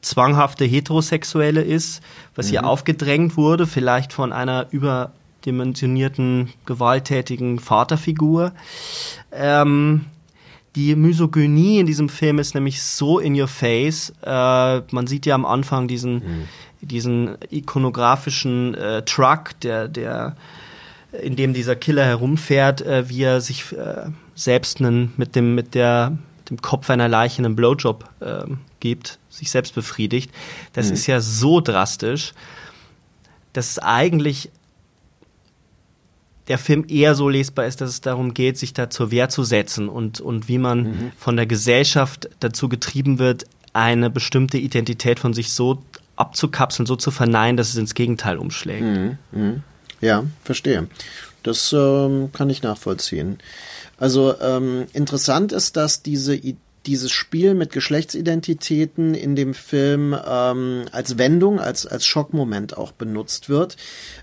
zwanghafte 0.02 0.66
Heterosexuelle 0.66 1.62
ist, 1.62 2.02
was 2.34 2.46
mhm. 2.46 2.50
hier 2.50 2.66
aufgedrängt 2.66 3.38
wurde, 3.38 3.66
vielleicht 3.66 4.12
von 4.12 4.32
einer 4.32 4.66
über 4.70 5.12
dimensionierten, 5.44 6.52
gewalttätigen 6.66 7.58
Vaterfigur. 7.58 8.52
Ähm, 9.32 10.06
die 10.76 10.96
Misogynie 10.96 11.78
in 11.78 11.86
diesem 11.86 12.08
Film 12.08 12.38
ist 12.38 12.54
nämlich 12.54 12.82
so 12.82 13.18
in 13.18 13.40
your 13.40 13.48
face. 13.48 14.12
Äh, 14.22 14.80
man 14.90 15.06
sieht 15.06 15.26
ja 15.26 15.34
am 15.34 15.46
Anfang 15.46 15.86
diesen, 15.86 16.14
mhm. 16.14 16.48
diesen 16.80 17.36
ikonografischen 17.50 18.74
äh, 18.74 19.02
Truck, 19.02 19.58
der, 19.62 19.88
der, 19.88 20.36
in 21.22 21.36
dem 21.36 21.54
dieser 21.54 21.76
Killer 21.76 22.04
herumfährt, 22.04 22.80
äh, 22.80 23.08
wie 23.08 23.22
er 23.22 23.40
sich 23.40 23.72
äh, 23.72 24.06
selbst 24.34 24.80
einen, 24.80 25.12
mit 25.16 25.36
dem, 25.36 25.54
mit 25.54 25.74
der, 25.74 26.18
dem 26.50 26.60
Kopf 26.60 26.90
einer 26.90 27.08
Leiche 27.08 27.38
einen 27.38 27.54
Blowjob 27.54 28.08
ähm, 28.20 28.58
gibt, 28.80 29.18
sich 29.30 29.50
selbst 29.50 29.76
befriedigt. 29.76 30.32
Das 30.72 30.88
mhm. 30.88 30.94
ist 30.94 31.06
ja 31.06 31.20
so 31.20 31.60
drastisch, 31.60 32.32
dass 33.52 33.70
es 33.70 33.78
eigentlich 33.78 34.50
der 36.48 36.58
Film 36.58 36.84
eher 36.88 37.14
so 37.14 37.28
lesbar 37.28 37.66
ist, 37.66 37.80
dass 37.80 37.90
es 37.90 38.00
darum 38.00 38.34
geht, 38.34 38.58
sich 38.58 38.74
da 38.74 38.90
zur 38.90 39.10
Wehr 39.10 39.28
zu 39.28 39.44
setzen 39.44 39.88
und, 39.88 40.20
und 40.20 40.48
wie 40.48 40.58
man 40.58 40.82
mhm. 40.82 41.12
von 41.16 41.36
der 41.36 41.46
Gesellschaft 41.46 42.28
dazu 42.40 42.68
getrieben 42.68 43.18
wird, 43.18 43.44
eine 43.72 44.10
bestimmte 44.10 44.58
Identität 44.58 45.18
von 45.18 45.34
sich 45.34 45.52
so 45.52 45.82
abzukapseln, 46.16 46.86
so 46.86 46.96
zu 46.96 47.10
verneinen, 47.10 47.56
dass 47.56 47.70
es 47.70 47.76
ins 47.76 47.94
Gegenteil 47.94 48.38
umschlägt. 48.38 48.82
Mhm. 48.82 49.18
Mhm. 49.32 49.62
Ja, 50.00 50.24
verstehe. 50.44 50.88
Das 51.42 51.72
ähm, 51.72 52.30
kann 52.32 52.50
ich 52.50 52.62
nachvollziehen. 52.62 53.38
Also 53.98 54.34
ähm, 54.40 54.86
interessant 54.92 55.52
ist, 55.52 55.76
dass 55.76 56.02
diese 56.02 56.34
Idee 56.34 56.58
dieses 56.86 57.12
Spiel 57.12 57.54
mit 57.54 57.72
Geschlechtsidentitäten 57.72 59.14
in 59.14 59.36
dem 59.36 59.54
Film 59.54 60.16
ähm, 60.26 60.84
als 60.92 61.18
Wendung, 61.18 61.60
als, 61.60 61.86
als 61.86 62.06
Schockmoment 62.06 62.76
auch 62.76 62.92
benutzt 62.92 63.48
wird. 63.48 63.76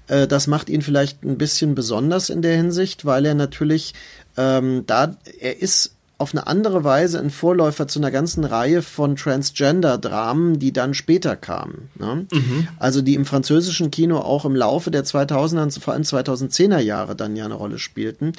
Äh, 0.07 0.27
das 0.27 0.47
macht 0.47 0.69
ihn 0.69 0.81
vielleicht 0.81 1.23
ein 1.23 1.37
bisschen 1.37 1.75
besonders 1.75 2.29
in 2.29 2.41
der 2.41 2.55
Hinsicht, 2.55 3.05
weil 3.05 3.25
er 3.25 3.35
natürlich 3.35 3.93
ähm, 4.37 4.83
da, 4.85 5.17
er 5.39 5.61
ist 5.61 5.95
auf 6.21 6.33
eine 6.33 6.47
andere 6.47 6.83
Weise 6.83 7.19
ein 7.19 7.31
Vorläufer 7.31 7.87
zu 7.87 7.99
einer 7.99 8.11
ganzen 8.11 8.45
Reihe 8.45 8.81
von 8.81 9.15
Transgender-Dramen, 9.15 10.59
die 10.59 10.71
dann 10.71 10.93
später 10.93 11.35
kamen. 11.35 11.89
Ne? 11.97 12.27
Mhm. 12.31 12.67
Also 12.77 13.01
die 13.01 13.15
im 13.15 13.25
französischen 13.25 13.91
Kino 13.91 14.19
auch 14.19 14.45
im 14.45 14.55
Laufe 14.55 14.91
der 14.91 15.03
2000er, 15.03 15.79
vor 15.81 15.93
allem 15.93 16.03
2010er 16.03 16.79
Jahre 16.79 17.15
dann 17.15 17.35
ja 17.35 17.45
eine 17.45 17.55
Rolle 17.55 17.79
spielten. 17.79 18.33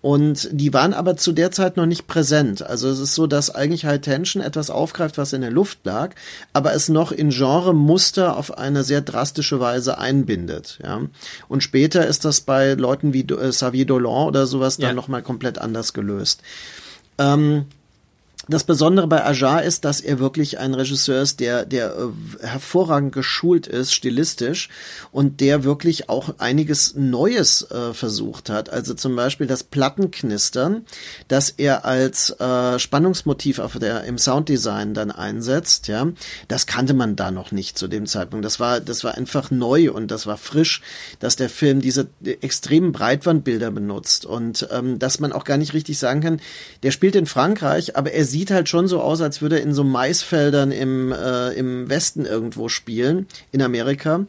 Und 0.00 0.48
die 0.50 0.72
waren 0.72 0.94
aber 0.94 1.16
zu 1.16 1.32
der 1.32 1.50
Zeit 1.50 1.76
noch 1.76 1.86
nicht 1.86 2.06
präsent. 2.06 2.62
Also 2.62 2.88
es 2.88 2.98
ist 2.98 3.14
so, 3.14 3.26
dass 3.26 3.54
eigentlich 3.54 3.84
High 3.84 4.00
Tension 4.00 4.42
etwas 4.42 4.70
aufgreift, 4.70 5.18
was 5.18 5.32
in 5.32 5.42
der 5.42 5.50
Luft 5.50 5.80
lag, 5.84 6.14
aber 6.52 6.72
es 6.72 6.88
noch 6.88 7.12
in 7.12 7.30
Genre-Muster 7.30 8.36
auf 8.36 8.56
eine 8.56 8.82
sehr 8.82 9.02
drastische 9.02 9.60
Weise 9.60 9.98
einbindet. 9.98 10.78
Ja? 10.82 11.02
Und 11.48 11.62
später 11.62 12.06
ist 12.06 12.24
das 12.24 12.40
bei 12.40 12.72
Leuten 12.74 13.12
wie 13.12 13.20
äh, 13.20 13.50
Xavier 13.50 13.84
Dolan 13.84 14.28
oder 14.28 14.46
sowas 14.46 14.78
dann 14.78 14.90
ja. 14.90 14.94
nochmal 14.94 15.22
komplett 15.22 15.58
anders 15.58 15.92
gelöst. 15.92 16.40
Ähm, 17.18 17.66
das 18.48 18.62
Besondere 18.64 19.08
bei 19.08 19.24
Ajar 19.24 19.64
ist, 19.64 19.84
dass 19.84 20.00
er 20.00 20.20
wirklich 20.20 20.58
ein 20.58 20.74
Regisseur 20.74 21.20
ist, 21.20 21.40
der, 21.40 21.64
der 21.64 21.96
äh, 21.96 22.46
hervorragend 22.46 23.12
geschult 23.12 23.66
ist, 23.66 23.92
stilistisch, 23.92 24.68
und 25.10 25.40
der 25.40 25.64
wirklich 25.64 26.08
auch 26.08 26.34
einiges 26.38 26.94
Neues 26.94 27.68
äh, 27.70 27.92
versucht 27.92 28.48
hat. 28.48 28.70
Also 28.70 28.94
zum 28.94 29.16
Beispiel 29.16 29.48
das 29.48 29.64
Plattenknistern, 29.64 30.84
das 31.26 31.50
er 31.50 31.84
als 31.84 32.30
äh, 32.38 32.78
Spannungsmotiv 32.78 33.58
auf 33.58 33.78
der, 33.78 34.04
im 34.04 34.16
Sounddesign 34.16 34.94
dann 34.94 35.10
einsetzt, 35.10 35.88
ja, 35.88 36.06
das 36.46 36.66
kannte 36.66 36.94
man 36.94 37.16
da 37.16 37.32
noch 37.32 37.50
nicht 37.50 37.76
zu 37.76 37.88
dem 37.88 38.06
Zeitpunkt. 38.06 38.44
Das 38.44 38.60
war, 38.60 38.80
das 38.80 39.02
war 39.02 39.16
einfach 39.16 39.50
neu 39.50 39.90
und 39.90 40.10
das 40.12 40.26
war 40.26 40.36
frisch, 40.36 40.82
dass 41.18 41.34
der 41.34 41.50
Film 41.50 41.80
diese 41.80 42.06
extremen 42.22 42.92
Breitwandbilder 42.92 43.72
benutzt 43.72 44.24
und 44.24 44.68
ähm, 44.70 45.00
dass 45.00 45.18
man 45.18 45.32
auch 45.32 45.44
gar 45.44 45.56
nicht 45.56 45.74
richtig 45.74 45.98
sagen 45.98 46.20
kann, 46.20 46.40
der 46.84 46.92
spielt 46.92 47.16
in 47.16 47.26
Frankreich, 47.26 47.96
aber 47.96 48.12
er 48.12 48.24
sieht 48.24 48.35
sieht 48.36 48.50
halt 48.50 48.68
schon 48.68 48.86
so 48.86 49.00
aus, 49.00 49.22
als 49.22 49.40
würde 49.40 49.56
er 49.56 49.62
in 49.62 49.72
so 49.72 49.82
Maisfeldern 49.82 50.70
im, 50.70 51.10
äh, 51.10 51.52
im 51.54 51.88
Westen 51.88 52.26
irgendwo 52.26 52.68
spielen, 52.68 53.26
in 53.50 53.62
Amerika. 53.62 54.26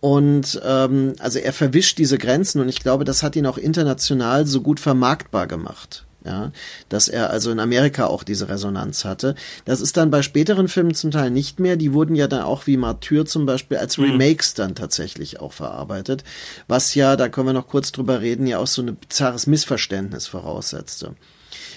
Und 0.00 0.60
ähm, 0.64 1.14
also 1.20 1.38
er 1.38 1.52
verwischt 1.52 1.98
diese 1.98 2.18
Grenzen 2.18 2.60
und 2.60 2.68
ich 2.68 2.80
glaube, 2.80 3.04
das 3.04 3.22
hat 3.22 3.36
ihn 3.36 3.46
auch 3.46 3.56
international 3.56 4.44
so 4.44 4.60
gut 4.60 4.80
vermarktbar 4.80 5.46
gemacht. 5.46 6.04
Ja, 6.24 6.52
dass 6.88 7.08
er 7.08 7.28
also 7.28 7.50
in 7.50 7.60
Amerika 7.60 8.06
auch 8.06 8.22
diese 8.24 8.48
Resonanz 8.48 9.04
hatte. 9.04 9.34
Das 9.66 9.82
ist 9.82 9.98
dann 9.98 10.10
bei 10.10 10.22
späteren 10.22 10.68
Filmen 10.68 10.94
zum 10.94 11.10
Teil 11.10 11.30
nicht 11.30 11.60
mehr. 11.60 11.76
Die 11.76 11.92
wurden 11.92 12.16
ja 12.16 12.28
dann 12.28 12.42
auch 12.42 12.66
wie 12.66 12.78
Martyr 12.78 13.26
zum 13.26 13.44
Beispiel 13.44 13.76
als 13.76 13.98
mhm. 13.98 14.04
Remakes 14.04 14.54
dann 14.54 14.74
tatsächlich 14.74 15.40
auch 15.40 15.52
verarbeitet. 15.52 16.24
Was 16.66 16.94
ja, 16.94 17.16
da 17.16 17.28
können 17.28 17.48
wir 17.48 17.52
noch 17.52 17.68
kurz 17.68 17.92
drüber 17.92 18.22
reden, 18.22 18.46
ja 18.46 18.58
auch 18.58 18.66
so 18.66 18.80
ein 18.82 18.96
bizarres 18.96 19.46
Missverständnis 19.46 20.26
voraussetzte. 20.26 21.14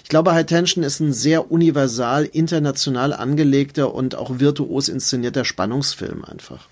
Ich 0.08 0.10
glaube, 0.10 0.34
High 0.34 0.46
Tension 0.46 0.86
ist 0.86 1.02
ein 1.02 1.12
sehr 1.12 1.52
universal, 1.52 2.24
international 2.24 3.12
angelegter 3.12 3.94
und 3.94 4.16
auch 4.16 4.40
virtuos 4.40 4.88
inszenierter 4.88 5.44
Spannungsfilm 5.44 6.24
einfach. 6.24 6.70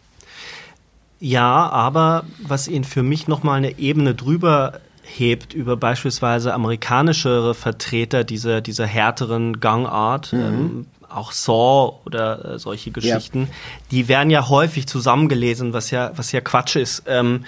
Ja, 1.19 1.67
aber 1.67 2.23
was 2.41 2.69
ihn 2.69 2.85
für 2.85 3.03
mich 3.03 3.27
nochmal 3.27 3.57
eine 3.57 3.77
Ebene 3.77 4.15
drüber 4.15 4.79
hebt 5.03 5.53
über 5.53 5.75
beispielsweise 5.75 6.53
amerikanischere 6.53 7.55
Vertreter 7.55 8.23
dieser, 8.23 8.61
dieser 8.61 8.87
härteren 8.87 9.59
Gangart, 9.59 10.31
mhm. 10.31 10.39
ähm, 10.39 10.87
auch 11.09 11.33
Saw 11.33 11.99
oder 12.05 12.53
äh, 12.53 12.57
solche 12.57 12.91
Geschichten, 12.91 13.41
ja. 13.41 13.47
die 13.91 14.07
werden 14.07 14.29
ja 14.29 14.47
häufig 14.47 14.87
zusammengelesen, 14.87 15.73
was 15.73 15.91
ja, 15.91 16.13
was 16.15 16.31
ja 16.31 16.39
Quatsch 16.39 16.77
ist. 16.77 17.03
Ähm, 17.05 17.43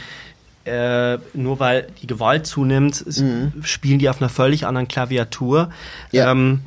äh, 0.67 1.17
nur 1.33 1.59
weil 1.59 1.87
die 2.01 2.07
Gewalt 2.07 2.45
zunimmt, 2.45 3.05
mhm. 3.17 3.53
spielen 3.63 3.99
die 3.99 4.09
auf 4.09 4.21
einer 4.21 4.29
völlig 4.29 4.65
anderen 4.67 4.87
Klaviatur. 4.87 5.69
Ja. 6.11 6.31
Ähm, 6.31 6.61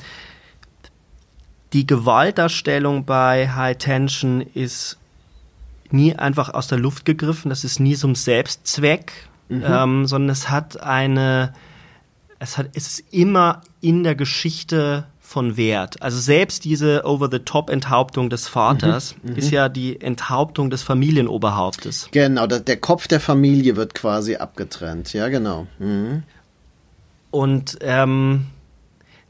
die 1.72 1.86
Gewaltdarstellung 1.86 3.04
bei 3.04 3.48
High 3.48 3.78
Tension 3.78 4.40
ist 4.40 4.98
nie 5.90 6.16
einfach 6.16 6.52
aus 6.54 6.66
der 6.66 6.78
Luft 6.78 7.04
gegriffen, 7.04 7.48
das 7.48 7.64
ist 7.64 7.80
nie 7.80 7.94
so 7.94 8.08
ein 8.08 8.14
Selbstzweck, 8.14 9.12
mhm. 9.48 9.64
ähm, 9.66 10.06
sondern 10.06 10.30
es 10.30 10.50
hat 10.50 10.80
eine, 10.80 11.52
es 12.38 12.58
hat, 12.58 12.70
es 12.74 12.86
ist 12.88 13.12
immer 13.12 13.62
in 13.80 14.02
der 14.02 14.14
Geschichte 14.14 15.06
von 15.30 15.56
Wert. 15.56 16.02
Also 16.02 16.18
selbst 16.18 16.64
diese 16.64 17.04
Over-the-Top-Enthauptung 17.04 18.30
des 18.30 18.48
Vaters 18.48 19.14
mhm, 19.22 19.30
mhm, 19.30 19.36
ist 19.36 19.52
ja 19.52 19.68
die 19.68 20.00
Enthauptung 20.00 20.70
des 20.70 20.82
Familienoberhauptes. 20.82 22.08
Genau, 22.10 22.48
der 22.48 22.76
Kopf 22.78 23.06
der 23.06 23.20
Familie 23.20 23.76
wird 23.76 23.94
quasi 23.94 24.34
abgetrennt. 24.34 25.12
Ja, 25.12 25.28
genau. 25.28 25.68
Mhm. 25.78 26.24
Und 27.30 27.78
ähm, 27.80 28.46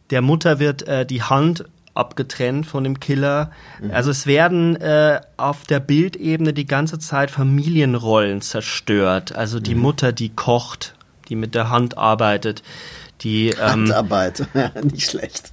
der 0.09 0.23
Mutter 0.23 0.59
wird 0.59 0.89
äh, 0.89 1.05
die 1.05 1.23
Hand 1.23 1.67
abgetrennt 1.93 2.65
von 2.65 2.83
dem 2.83 2.99
Killer. 2.99 3.51
Mhm. 3.83 3.91
Also 3.91 4.11
es 4.11 4.27
werden 4.27 4.77
äh, 4.77 5.21
auf 5.37 5.65
der 5.65 5.81
Bildebene 5.81 6.55
die 6.55 6.67
ganze 6.67 6.99
Zeit 6.99 7.31
Familienrollen 7.31 8.41
zerstört. 8.41 9.35
Also 9.37 9.61
die 9.61 9.75
mhm. 9.75 9.83
Mutter, 9.83 10.13
die 10.13 10.31
kocht, 10.31 10.95
die 11.29 11.37
mit 11.37 11.55
der 11.55 11.69
Hand 11.69 11.99
arbeitet, 11.99 12.63
die 13.23 13.51
ähm, 13.51 13.59
Handarbeit, 13.59 14.47
nicht 14.83 15.11
schlecht. 15.11 15.53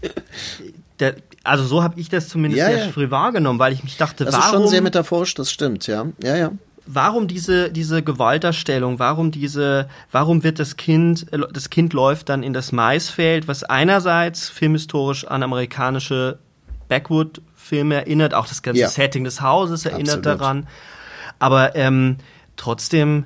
Der, 0.99 1.15
also 1.43 1.63
so 1.63 1.83
habe 1.83 1.99
ich 1.99 2.09
das 2.09 2.27
zumindest 2.27 2.59
ja, 2.59 2.67
sehr 2.67 2.85
ja. 2.85 2.91
früh 2.91 3.09
wahrgenommen, 3.11 3.59
weil 3.59 3.73
ich 3.73 3.83
mich 3.83 3.97
dachte, 3.97 4.25
das 4.25 4.33
warum... 4.33 4.43
Das 4.43 4.51
ist 4.51 4.57
schon 4.57 4.67
sehr 4.69 4.81
metaphorisch, 4.81 5.33
das 5.35 5.51
stimmt, 5.51 5.87
ja. 5.87 6.05
Ja, 6.23 6.35
ja. 6.35 6.51
Warum 6.85 7.27
diese, 7.27 7.69
diese 7.69 8.01
Gewalterstellung? 8.01 8.97
Warum 8.97 9.31
diese, 9.31 9.89
warum 10.11 10.43
wird 10.43 10.59
das 10.59 10.77
Kind, 10.77 11.31
äh, 11.33 11.39
das 11.51 11.69
Kind 11.69 11.93
läuft 11.93 12.29
dann 12.29 12.43
in 12.43 12.53
das 12.53 12.71
Maisfeld, 12.71 13.47
was 13.47 13.63
einerseits 13.63 14.49
filmhistorisch 14.49 15.27
an 15.27 15.43
amerikanische 15.43 16.39
Backwood-Filme 16.87 17.95
erinnert, 17.95 18.33
auch 18.33 18.47
das 18.47 18.61
ganze 18.61 18.81
ja. 18.81 18.89
Setting 18.89 19.25
des 19.25 19.41
Hauses 19.41 19.85
erinnert 19.85 20.19
Absolut. 20.19 20.39
daran. 20.39 20.67
Aber 21.39 21.75
ähm, 21.75 22.17
trotzdem 22.55 23.25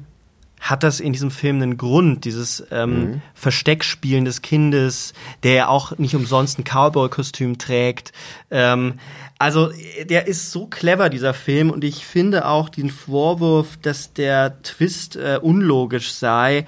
hat 0.61 0.83
das 0.83 0.99
in 0.99 1.11
diesem 1.11 1.31
Film 1.31 1.57
einen 1.57 1.75
Grund, 1.75 2.23
dieses 2.23 2.63
ähm, 2.71 2.93
mhm. 2.93 3.21
Versteckspielen 3.33 4.25
des 4.25 4.43
Kindes, 4.43 5.13
der 5.43 5.53
ja 5.53 5.67
auch 5.67 5.97
nicht 5.97 6.15
umsonst 6.15 6.59
ein 6.59 6.63
Cowboy-Kostüm 6.63 7.57
trägt. 7.57 8.13
Ähm, 8.51 8.99
also 9.39 9.71
der 10.03 10.27
ist 10.27 10.51
so 10.51 10.67
clever, 10.67 11.09
dieser 11.09 11.33
Film, 11.33 11.71
und 11.71 11.83
ich 11.83 12.05
finde 12.05 12.47
auch 12.47 12.69
den 12.69 12.91
Vorwurf, 12.91 13.77
dass 13.81 14.13
der 14.13 14.61
Twist 14.61 15.15
äh, 15.15 15.39
unlogisch 15.41 16.13
sei, 16.13 16.67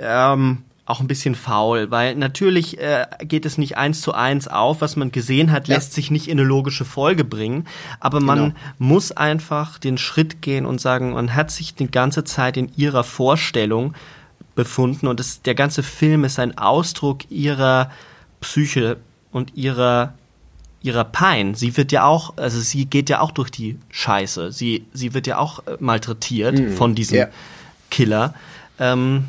ähm, 0.00 0.62
auch 0.86 1.00
ein 1.00 1.08
bisschen 1.08 1.34
faul, 1.34 1.90
weil 1.90 2.14
natürlich 2.14 2.78
äh, 2.78 3.06
geht 3.20 3.44
es 3.44 3.58
nicht 3.58 3.76
eins 3.76 4.00
zu 4.00 4.14
eins 4.14 4.46
auf, 4.46 4.80
was 4.80 4.94
man 4.94 5.10
gesehen 5.10 5.50
hat, 5.50 5.66
lässt 5.66 5.92
ja. 5.92 5.94
sich 5.96 6.12
nicht 6.12 6.28
in 6.28 6.38
eine 6.38 6.46
logische 6.46 6.84
Folge 6.84 7.24
bringen, 7.24 7.66
aber 7.98 8.20
man 8.20 8.38
genau. 8.38 8.54
muss 8.78 9.10
einfach 9.10 9.78
den 9.78 9.98
Schritt 9.98 10.42
gehen 10.42 10.64
und 10.64 10.80
sagen, 10.80 11.12
man 11.12 11.34
hat 11.34 11.50
sich 11.50 11.74
die 11.74 11.90
ganze 11.90 12.22
Zeit 12.22 12.56
in 12.56 12.70
ihrer 12.76 13.02
Vorstellung 13.02 13.94
befunden 14.54 15.08
und 15.08 15.18
das, 15.18 15.42
der 15.42 15.56
ganze 15.56 15.82
Film 15.82 16.24
ist 16.24 16.38
ein 16.38 16.56
Ausdruck 16.56 17.30
ihrer 17.30 17.90
Psyche 18.40 18.98
und 19.32 19.56
ihrer 19.56 20.14
ihrer 20.82 21.04
Pein. 21.04 21.56
Sie 21.56 21.76
wird 21.76 21.90
ja 21.90 22.04
auch, 22.04 22.34
also 22.36 22.60
sie 22.60 22.84
geht 22.84 23.10
ja 23.10 23.20
auch 23.20 23.32
durch 23.32 23.50
die 23.50 23.76
Scheiße. 23.90 24.52
Sie 24.52 24.86
sie 24.92 25.14
wird 25.14 25.26
ja 25.26 25.38
auch 25.38 25.66
äh, 25.66 25.76
malträtiert 25.80 26.56
mhm. 26.56 26.76
von 26.76 26.94
diesem 26.94 27.18
ja. 27.18 27.28
Killer. 27.90 28.34
Ähm, 28.78 29.24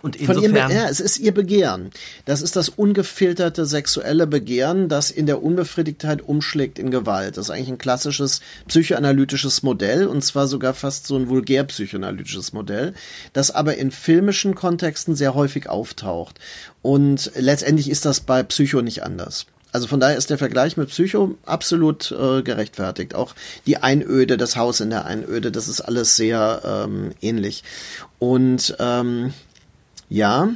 und 0.00 0.16
insofern, 0.16 0.36
Von 0.36 0.56
ihrem, 0.56 0.70
ja, 0.70 0.88
es 0.88 1.00
ist 1.00 1.18
ihr 1.18 1.34
Begehren. 1.34 1.90
Das 2.24 2.40
ist 2.40 2.54
das 2.54 2.68
ungefilterte 2.68 3.66
sexuelle 3.66 4.26
Begehren, 4.26 4.88
das 4.88 5.10
in 5.10 5.26
der 5.26 5.42
Unbefriedigtheit 5.42 6.22
umschlägt 6.22 6.78
in 6.78 6.90
Gewalt. 6.90 7.36
Das 7.36 7.46
ist 7.46 7.50
eigentlich 7.50 7.68
ein 7.68 7.78
klassisches 7.78 8.40
psychoanalytisches 8.68 9.62
Modell 9.62 10.06
und 10.06 10.22
zwar 10.22 10.46
sogar 10.46 10.74
fast 10.74 11.06
so 11.06 11.16
ein 11.16 11.28
vulgär 11.28 11.64
psychoanalytisches 11.64 12.52
Modell, 12.52 12.94
das 13.32 13.50
aber 13.50 13.76
in 13.76 13.90
filmischen 13.90 14.54
Kontexten 14.54 15.16
sehr 15.16 15.34
häufig 15.34 15.68
auftaucht. 15.68 16.38
Und 16.80 17.32
letztendlich 17.34 17.90
ist 17.90 18.04
das 18.04 18.20
bei 18.20 18.42
Psycho 18.44 18.82
nicht 18.82 19.02
anders. 19.02 19.46
Also 19.70 19.86
von 19.86 20.00
daher 20.00 20.16
ist 20.16 20.30
der 20.30 20.38
Vergleich 20.38 20.76
mit 20.76 20.88
Psycho 20.88 21.36
absolut 21.44 22.10
äh, 22.10 22.42
gerechtfertigt. 22.42 23.14
Auch 23.14 23.34
die 23.66 23.76
Einöde, 23.76 24.38
das 24.38 24.56
Haus 24.56 24.80
in 24.80 24.88
der 24.88 25.04
Einöde, 25.04 25.52
das 25.52 25.68
ist 25.68 25.82
alles 25.82 26.16
sehr 26.16 26.62
ähm, 26.64 27.12
ähnlich. 27.20 27.64
Und 28.18 28.76
ähm, 28.78 29.34
ja, 30.08 30.50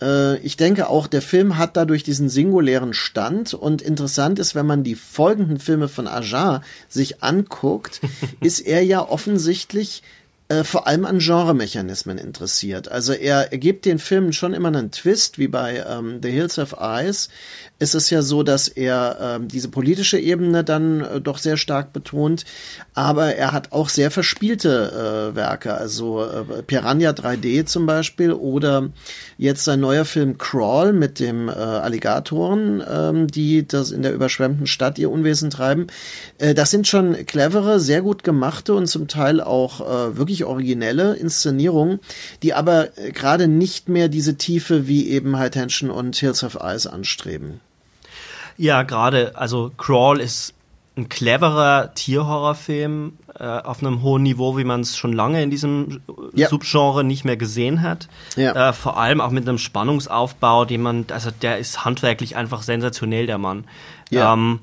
äh, 0.00 0.38
ich 0.38 0.56
denke 0.56 0.88
auch, 0.88 1.06
der 1.06 1.22
Film 1.22 1.58
hat 1.58 1.76
dadurch 1.76 2.02
diesen 2.02 2.28
singulären 2.28 2.94
Stand 2.94 3.54
und 3.54 3.82
interessant 3.82 4.38
ist, 4.38 4.54
wenn 4.54 4.66
man 4.66 4.82
die 4.82 4.94
folgenden 4.94 5.58
Filme 5.58 5.88
von 5.88 6.06
Ajar 6.06 6.62
sich 6.88 7.22
anguckt, 7.22 8.00
ist 8.40 8.60
er 8.60 8.82
ja 8.82 9.06
offensichtlich 9.06 10.02
äh, 10.50 10.64
vor 10.64 10.88
allem 10.88 11.04
an 11.04 11.20
Genremechanismen 11.20 12.18
interessiert. 12.18 12.90
Also 12.90 13.12
er, 13.12 13.52
er 13.52 13.58
gibt 13.58 13.84
den 13.84 14.00
Filmen 14.00 14.32
schon 14.32 14.52
immer 14.52 14.66
einen 14.66 14.90
Twist, 14.90 15.38
wie 15.38 15.46
bei 15.46 15.84
ähm, 15.88 16.18
The 16.20 16.30
Hills 16.30 16.58
of 16.58 16.74
Eyes, 16.80 17.28
ist 17.80 17.94
es 17.94 18.10
ja 18.10 18.20
so, 18.20 18.42
dass 18.42 18.68
er 18.68 19.38
äh, 19.40 19.46
diese 19.46 19.68
politische 19.68 20.18
Ebene 20.18 20.62
dann 20.62 21.00
äh, 21.00 21.20
doch 21.20 21.38
sehr 21.38 21.56
stark 21.56 21.92
betont, 21.92 22.44
aber 22.94 23.34
er 23.36 23.52
hat 23.52 23.72
auch 23.72 23.88
sehr 23.88 24.10
verspielte 24.10 25.30
äh, 25.32 25.34
Werke, 25.34 25.74
also 25.74 26.22
äh, 26.22 26.62
Piranha 26.62 27.10
3D 27.10 27.64
zum 27.64 27.86
Beispiel 27.86 28.32
oder 28.32 28.90
jetzt 29.38 29.64
sein 29.64 29.80
neuer 29.80 30.04
Film 30.04 30.36
Crawl 30.36 30.92
mit 30.92 31.20
dem 31.20 31.48
äh, 31.48 31.52
Alligatoren, 31.52 32.80
äh, 32.80 33.26
die 33.26 33.66
das 33.66 33.92
in 33.92 34.02
der 34.02 34.12
überschwemmten 34.12 34.66
Stadt 34.66 34.98
ihr 34.98 35.10
Unwesen 35.10 35.48
treiben. 35.48 35.86
Äh, 36.36 36.52
das 36.52 36.70
sind 36.70 36.86
schon 36.86 37.24
clevere, 37.24 37.80
sehr 37.80 38.02
gut 38.02 38.24
gemachte 38.24 38.74
und 38.74 38.88
zum 38.88 39.08
Teil 39.08 39.40
auch 39.40 39.80
äh, 39.80 40.18
wirklich 40.18 40.39
originelle 40.44 41.14
Inszenierungen, 41.14 42.00
die 42.42 42.54
aber 42.54 42.96
äh, 42.98 43.12
gerade 43.12 43.48
nicht 43.48 43.88
mehr 43.88 44.08
diese 44.08 44.36
Tiefe 44.36 44.86
wie 44.86 45.08
eben 45.08 45.38
High 45.38 45.50
Tension 45.50 45.90
und 45.90 46.16
Hills 46.16 46.44
of 46.44 46.58
Ice 46.62 46.90
anstreben. 46.90 47.60
Ja, 48.56 48.82
gerade, 48.82 49.36
also 49.36 49.72
Crawl 49.76 50.20
ist 50.20 50.54
ein 50.96 51.08
cleverer 51.08 51.94
Tierhorrorfilm 51.94 53.14
äh, 53.38 53.44
auf 53.44 53.80
einem 53.80 54.02
hohen 54.02 54.22
Niveau, 54.22 54.56
wie 54.58 54.64
man 54.64 54.80
es 54.80 54.96
schon 54.96 55.12
lange 55.12 55.42
in 55.42 55.50
diesem 55.50 56.02
ja. 56.34 56.48
Subgenre 56.48 57.04
nicht 57.04 57.24
mehr 57.24 57.36
gesehen 57.36 57.82
hat. 57.82 58.08
Ja. 58.36 58.68
Äh, 58.68 58.72
vor 58.72 58.98
allem 58.98 59.20
auch 59.20 59.30
mit 59.30 59.48
einem 59.48 59.58
Spannungsaufbau, 59.58 60.64
den 60.64 60.82
man, 60.82 61.06
also 61.10 61.30
der 61.30 61.58
ist 61.58 61.84
handwerklich 61.84 62.36
einfach 62.36 62.62
sensationell, 62.62 63.26
der 63.26 63.38
Mann. 63.38 63.64
Ja. 64.10 64.34
Ähm, 64.34 64.60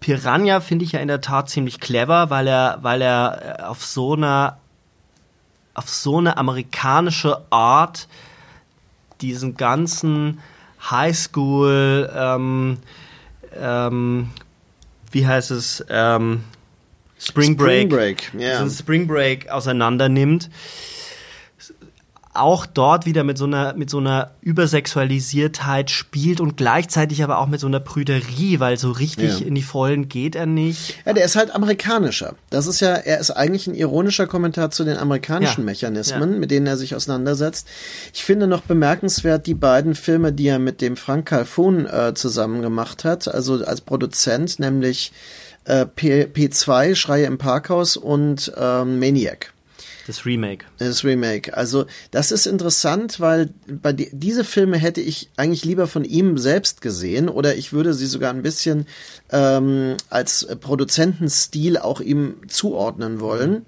Piranha 0.00 0.60
finde 0.60 0.84
ich 0.84 0.92
ja 0.92 1.00
in 1.00 1.08
der 1.08 1.20
Tat 1.20 1.48
ziemlich 1.48 1.80
clever, 1.80 2.30
weil 2.30 2.46
er, 2.46 2.78
weil 2.82 3.02
er 3.02 3.58
äh, 3.60 3.62
auf 3.62 3.84
so 3.84 4.14
einer, 4.14 4.58
auf 5.74 5.88
so 5.88 6.18
eine 6.18 6.36
amerikanische 6.36 7.42
Art 7.50 8.08
diesen 9.20 9.56
ganzen 9.56 10.40
Highschool, 10.90 12.10
ähm, 12.14 12.78
ähm, 13.58 14.30
wie 15.10 15.26
heißt 15.26 15.50
es, 15.50 15.84
ähm, 15.88 16.44
Spring 17.18 17.56
Break, 17.56 17.68
Spring 17.68 17.88
Break, 17.88 18.32
yeah. 18.38 18.68
Spring 18.68 19.06
Break 19.06 19.48
auseinander 19.48 20.08
nimmt 20.08 20.50
auch 22.38 22.66
dort 22.66 23.06
wieder 23.06 23.24
mit 23.24 23.38
so 23.38 23.44
einer 23.44 23.74
mit 23.74 23.90
so 23.90 23.98
einer 23.98 24.30
Übersexualisiertheit 24.40 25.90
spielt 25.90 26.40
und 26.40 26.56
gleichzeitig 26.56 27.22
aber 27.22 27.38
auch 27.38 27.46
mit 27.46 27.60
so 27.60 27.66
einer 27.66 27.80
Prüderie, 27.80 28.60
weil 28.60 28.76
so 28.78 28.90
richtig 28.90 29.40
ja. 29.40 29.46
in 29.46 29.54
die 29.54 29.62
Vollen 29.62 30.08
geht 30.08 30.36
er 30.36 30.46
nicht. 30.46 30.96
Ja, 31.04 31.12
der 31.12 31.24
ist 31.24 31.36
halt 31.36 31.54
amerikanischer. 31.54 32.34
Das 32.50 32.66
ist 32.66 32.80
ja, 32.80 32.94
er 32.94 33.18
ist 33.18 33.30
eigentlich 33.30 33.66
ein 33.66 33.74
ironischer 33.74 34.26
Kommentar 34.26 34.70
zu 34.70 34.84
den 34.84 34.96
amerikanischen 34.96 35.62
ja. 35.62 35.66
Mechanismen, 35.66 36.32
ja. 36.32 36.38
mit 36.38 36.50
denen 36.50 36.66
er 36.66 36.76
sich 36.76 36.94
auseinandersetzt. 36.94 37.68
Ich 38.14 38.24
finde 38.24 38.46
noch 38.46 38.62
bemerkenswert 38.62 39.46
die 39.46 39.54
beiden 39.54 39.94
Filme, 39.94 40.32
die 40.32 40.48
er 40.48 40.58
mit 40.58 40.80
dem 40.80 40.96
Frank 40.96 41.26
Calfon 41.26 41.86
äh, 41.86 42.14
zusammen 42.14 42.62
gemacht 42.62 43.04
hat, 43.04 43.28
also 43.28 43.64
als 43.64 43.80
Produzent, 43.80 44.58
nämlich 44.58 45.12
äh, 45.64 45.86
P 45.86 46.24
P2 46.24 46.94
Schreie 46.94 47.24
im 47.24 47.38
Parkhaus 47.38 47.96
und 47.96 48.52
ähm, 48.56 48.98
Maniac. 48.98 49.52
Das 50.06 50.24
Remake. 50.24 50.66
Das 50.78 51.04
Remake. 51.04 51.56
Also 51.56 51.86
das 52.12 52.30
ist 52.30 52.46
interessant, 52.46 53.18
weil 53.18 53.50
bei 53.66 53.92
die, 53.92 54.08
diese 54.12 54.44
Filme 54.44 54.76
hätte 54.76 55.00
ich 55.00 55.30
eigentlich 55.36 55.64
lieber 55.64 55.88
von 55.88 56.04
ihm 56.04 56.38
selbst 56.38 56.80
gesehen 56.80 57.28
oder 57.28 57.56
ich 57.56 57.72
würde 57.72 57.92
sie 57.92 58.06
sogar 58.06 58.32
ein 58.32 58.42
bisschen 58.42 58.86
ähm, 59.32 59.96
als 60.08 60.46
Produzentenstil 60.60 61.76
auch 61.76 62.00
ihm 62.00 62.36
zuordnen 62.46 63.20
wollen. 63.20 63.50
Mhm. 63.50 63.66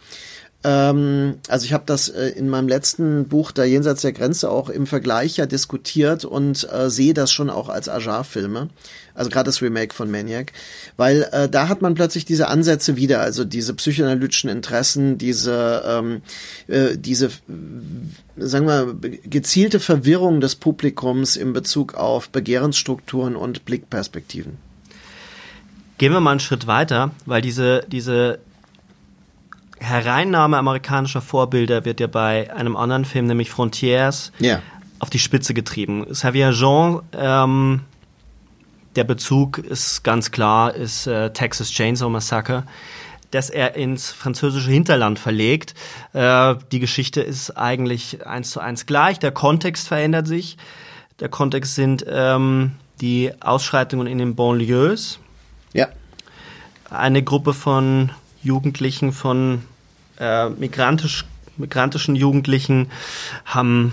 Ähm, 0.65 1.37
also 1.49 1.67
ich 1.67 1.73
habe 1.73 1.85
das 1.87 2.09
äh, 2.09 2.31
in 2.31 2.49
meinem 2.49 2.67
letzten 2.67 3.29
Buch 3.29 3.53
da 3.53 3.63
jenseits 3.63 4.03
der 4.03 4.13
Grenze 4.13 4.51
auch 4.51 4.69
im 4.69 4.89
Vergleich 4.89 5.37
ja 5.37 5.47
diskutiert 5.47 6.25
und 6.25 6.69
äh, 6.73 6.91
sehe 6.91 7.15
das 7.15 7.31
schon 7.31 7.49
auch 7.49 7.69
als 7.69 7.89
Ajar-Filme. 7.89 8.69
Also 9.15 9.31
gerade 9.31 9.47
das 9.47 9.63
Remake 9.63 9.95
von 9.95 10.11
Maniac, 10.11 10.53
weil 10.97 11.29
äh, 11.33 11.49
da 11.49 11.69
hat 11.69 11.81
man 11.81 11.95
plötzlich 11.95 12.25
diese 12.25 12.49
Ansätze 12.49 12.97
wieder, 12.97 13.21
also 13.21 13.45
diese 13.45 13.75
psychoanalytischen 13.75 14.51
Interessen, 14.51 15.17
diese 15.17 15.83
ähm, 15.87 16.23
äh, 16.67 16.97
diese 16.97 17.31
sagen 18.37 18.67
wir 18.67 18.97
gezielte 19.25 19.79
Verwirrung 19.79 20.41
des 20.41 20.57
Publikums 20.57 21.37
in 21.37 21.53
Bezug 21.53 21.95
auf 21.95 22.31
Begehrensstrukturen 22.31 23.37
und 23.37 23.65
Blickperspektiven. 23.65 24.57
Gehen 25.99 26.13
wir 26.13 26.21
mal 26.21 26.33
einen 26.33 26.41
Schritt 26.41 26.67
weiter, 26.67 27.13
weil 27.27 27.43
diese 27.43 27.85
diese 27.91 28.41
Hereinnahme 29.81 30.57
amerikanischer 30.57 31.20
Vorbilder 31.20 31.85
wird 31.85 32.01
ja 32.01 32.07
bei 32.07 32.53
einem 32.55 32.76
anderen 32.76 33.05
Film, 33.05 33.26
nämlich 33.26 33.51
Frontiers, 33.51 34.33
yeah. 34.41 34.62
auf 34.99 35.11
die 35.11 35.18
Spitze 35.18 35.55
getrieben. 35.55 36.07
Xavier 36.11 36.51
Jean, 36.53 37.03
ähm, 37.12 37.81
der 38.97 39.05
Bezug 39.05 39.59
ist 39.59 40.03
ganz 40.03 40.31
klar, 40.31 40.74
ist 40.74 41.07
äh, 41.07 41.33
Texas 41.33 41.70
Chainsaw 41.70 42.11
Massacre, 42.11 42.64
dass 43.31 43.51
er 43.51 43.76
ins 43.76 44.11
französische 44.11 44.70
Hinterland 44.70 45.18
verlegt. 45.18 45.74
Äh, 46.12 46.57
die 46.72 46.81
Geschichte 46.81 47.20
ist 47.20 47.51
eigentlich 47.53 48.26
eins 48.26 48.51
zu 48.51 48.61
eins 48.61 48.87
gleich, 48.87 49.18
der 49.18 49.33
Kontext 49.33 49.89
verändert 49.89 50.26
sich. 50.26 50.57
Der 51.20 51.29
Kontext 51.29 51.74
sind 51.74 52.05
ähm, 52.09 52.72
die 53.01 53.33
Ausschreitungen 53.41 54.07
in 54.07 54.18
den 54.18 54.35
Banlieues. 54.35 55.18
Ja. 55.72 55.89
Eine 56.91 57.22
Gruppe 57.22 57.55
von 57.55 58.11
Jugendlichen, 58.49 59.13
von 59.13 59.63
äh, 60.19 60.49
migrantisch, 60.49 61.27
migrantischen 61.59 62.17
Jugendlichen 62.17 62.91
haben 63.45 63.93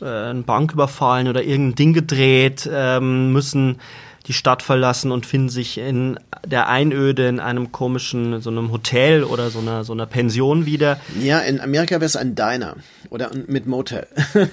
äh, 0.00 0.06
eine 0.06 0.42
Bank 0.42 0.72
überfallen 0.72 1.28
oder 1.28 1.44
irgendein 1.44 1.74
Ding 1.76 1.92
gedreht, 1.92 2.68
ähm, 2.70 3.32
müssen 3.32 3.78
die 4.26 4.32
Stadt 4.32 4.62
verlassen 4.62 5.12
und 5.12 5.26
finden 5.26 5.48
sich 5.48 5.78
in 5.78 6.18
der 6.44 6.68
Einöde 6.68 7.28
in 7.28 7.40
einem 7.40 7.72
komischen, 7.72 8.40
so 8.40 8.50
einem 8.50 8.70
Hotel 8.70 9.24
oder 9.24 9.50
so 9.50 9.60
einer, 9.60 9.84
so 9.84 9.92
einer 9.92 10.06
Pension 10.06 10.66
wieder. 10.66 11.00
Ja, 11.20 11.38
in 11.40 11.60
Amerika 11.60 11.96
wäre 11.96 12.04
es 12.04 12.16
ein 12.16 12.34
Diner 12.34 12.76
oder 13.10 13.30
mit 13.46 13.66
Motel. 13.66 14.06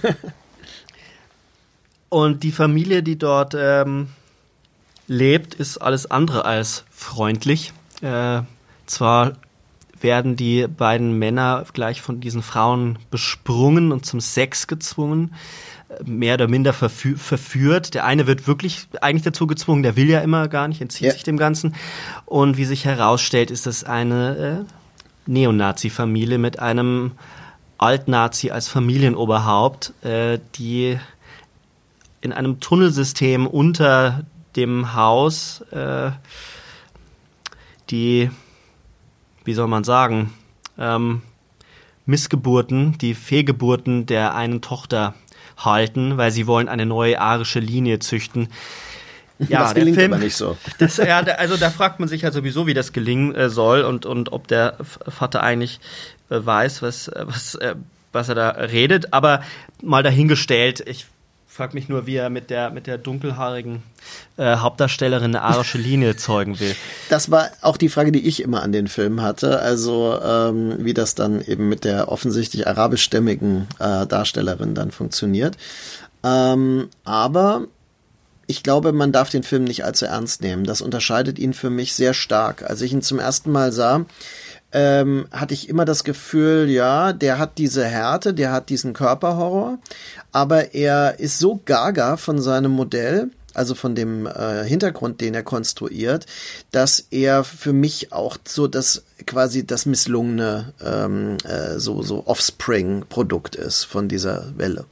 und 2.10 2.43
die 2.43 2.51
Familie, 2.51 3.03
die 3.03 3.18
dort 3.18 3.55
ähm, 3.57 4.10
lebt, 5.07 5.55
ist 5.55 5.78
alles 5.78 6.10
andere 6.10 6.45
als 6.45 6.84
freundlich. 6.91 7.74
Äh, 8.01 8.41
zwar 8.89 9.33
werden 10.01 10.35
die 10.35 10.67
beiden 10.67 11.19
Männer 11.19 11.65
gleich 11.73 12.01
von 12.01 12.21
diesen 12.21 12.41
Frauen 12.41 12.99
besprungen 13.11 13.91
und 13.91 14.05
zum 14.05 14.21
Sex 14.21 14.67
gezwungen 14.67 15.33
mehr 16.05 16.35
oder 16.35 16.47
minder 16.47 16.73
verfü 16.73 17.15
verführt. 17.17 17.93
Der 17.93 18.05
eine 18.05 18.27
wird 18.27 18.47
wirklich 18.47 18.87
eigentlich 19.01 19.23
dazu 19.23 19.47
gezwungen, 19.47 19.83
der 19.83 19.95
will 19.95 20.09
ja 20.09 20.19
immer 20.19 20.47
gar 20.47 20.67
nicht, 20.67 20.81
entzieht 20.81 21.07
ja. 21.07 21.11
sich 21.13 21.23
dem 21.23 21.37
Ganzen. 21.37 21.75
Und 22.25 22.57
wie 22.57 22.65
sich 22.65 22.85
herausstellt, 22.85 23.51
ist 23.51 23.65
das 23.65 23.83
eine 23.83 24.65
äh, 24.67 25.31
Neonazi-Familie 25.31 26.37
mit 26.37 26.59
einem 26.59 27.13
Altnazi 27.77 28.51
als 28.51 28.67
Familienoberhaupt, 28.67 29.93
äh, 30.03 30.39
die 30.55 30.99
in 32.21 32.33
einem 32.33 32.59
Tunnelsystem 32.59 33.47
unter 33.47 34.25
dem 34.55 34.93
Haus 34.93 35.61
äh, 35.71 36.11
die, 37.89 38.29
wie 39.49 39.55
soll 39.55 39.67
man 39.67 39.83
sagen, 39.83 40.31
ähm, 40.77 41.23
Missgeburten, 42.05 42.99
die 42.99 43.15
Fehlgeburten 43.15 44.05
der 44.05 44.35
einen 44.35 44.61
Tochter 44.61 45.15
halten, 45.57 46.17
weil 46.17 46.29
sie 46.29 46.45
wollen 46.45 46.69
eine 46.69 46.85
neue 46.85 47.19
arische 47.19 47.59
Linie 47.59 47.97
züchten. 47.97 48.49
Ja, 49.39 49.63
das 49.63 49.73
gelingt 49.73 49.97
Film, 49.97 50.13
aber 50.13 50.21
nicht 50.23 50.35
so. 50.35 50.55
Das, 50.77 50.97
ja, 50.97 51.17
also 51.21 51.57
da 51.57 51.71
fragt 51.71 51.99
man 51.99 52.07
sich 52.07 52.21
ja 52.21 52.31
sowieso, 52.31 52.67
wie 52.67 52.75
das 52.75 52.93
gelingen 52.93 53.33
äh, 53.33 53.49
soll 53.49 53.81
und, 53.81 54.05
und 54.05 54.31
ob 54.33 54.47
der 54.47 54.77
Vater 54.83 55.41
eigentlich 55.41 55.79
äh, 56.29 56.35
weiß, 56.45 56.83
was, 56.83 57.09
was, 57.15 57.55
äh, 57.55 57.73
was 58.11 58.29
er 58.29 58.35
da 58.35 58.49
redet. 58.49 59.13
Aber 59.13 59.41
mal 59.81 60.03
dahingestellt, 60.03 60.83
ich 60.87 61.07
frage 61.60 61.74
mich 61.74 61.89
nur, 61.89 62.07
wie 62.07 62.16
er 62.16 62.30
mit 62.30 62.49
der, 62.49 62.70
mit 62.70 62.88
der 62.88 62.97
dunkelhaarigen 62.97 63.84
äh, 64.38 64.55
Hauptdarstellerin 64.55 65.36
eine 65.36 65.41
arische 65.41 65.78
Linie 65.78 66.16
zeugen 66.16 66.57
will. 66.62 66.74
Das 67.10 67.32
war 67.32 67.49
auch 67.60 67.76
die 67.76 67.89
Frage, 67.89 68.14
die 68.14 68.26
ich 68.26 68.41
immer 68.41 68.64
an 68.64 68.72
den 68.72 68.88
Film 68.88 69.22
hatte. 69.22 69.60
Also 69.60 70.18
ähm, 70.24 70.78
wie 70.80 70.93
das 70.93 71.16
dann 71.16 71.41
eben 71.41 71.68
mit 71.68 71.84
der 71.84 72.10
offensichtlich 72.10 72.66
arabischstämmigen 72.66 73.68
äh, 73.78 74.07
Darstellerin 74.07 74.74
dann 74.74 74.91
funktioniert. 74.91 75.57
Ähm, 76.24 76.88
aber 77.03 77.66
ich 78.47 78.64
glaube, 78.64 78.93
man 78.93 79.12
darf 79.12 79.30
den 79.30 79.43
Film 79.43 79.66
nicht 79.66 79.84
allzu 79.84 80.05
ernst 80.05 80.41
nehmen. 80.41 80.64
Das 80.64 80.82
unterscheidet 80.82 81.39
ihn 81.39 81.53
für 81.53 81.70
mich 81.70 81.93
sehr 81.93 82.14
stark. 82.14 82.64
Als 82.64 82.82
ich 82.82 82.93
ihn 82.93 83.01
zum 83.01 83.20
ersten 83.20 83.51
Mal 83.51 83.74
sah, 83.74 84.05
ähm, 84.72 85.28
hatte 85.32 85.53
ich 85.53 85.68
immer 85.68 85.86
das 85.86 86.03
Gefühl, 86.03 86.70
ja, 86.70 87.12
der 87.14 87.39
hat 87.39 87.57
diese 87.57 87.86
Härte, 87.86 88.34
der 88.34 88.51
hat 88.51 88.70
diesen 88.70 88.93
Körperhorror, 88.93 89.80
aber 90.32 90.73
er 90.73 91.19
ist 91.19 91.39
so 91.39 91.59
gaga 91.65 92.17
von 92.17 92.41
seinem 92.41 92.71
Modell, 92.71 93.32
also 93.53 93.75
von 93.75 93.95
dem 93.95 94.25
äh, 94.25 94.63
Hintergrund, 94.63 95.21
den 95.21 95.34
er 95.34 95.43
konstruiert, 95.43 96.25
dass 96.71 97.07
er 97.11 97.43
für 97.43 97.73
mich 97.73 98.13
auch 98.13 98.38
so 98.47 98.67
das 98.67 99.03
quasi 99.25 99.65
das 99.65 99.86
misslungene 99.86 100.73
ähm, 100.84 101.38
äh, 101.43 101.80
so 101.80 102.01
so 102.03 102.27
Offspring-Produkt 102.27 103.55
ist 103.55 103.84
von 103.84 104.07
dieser 104.07 104.57
Welle. 104.57 104.86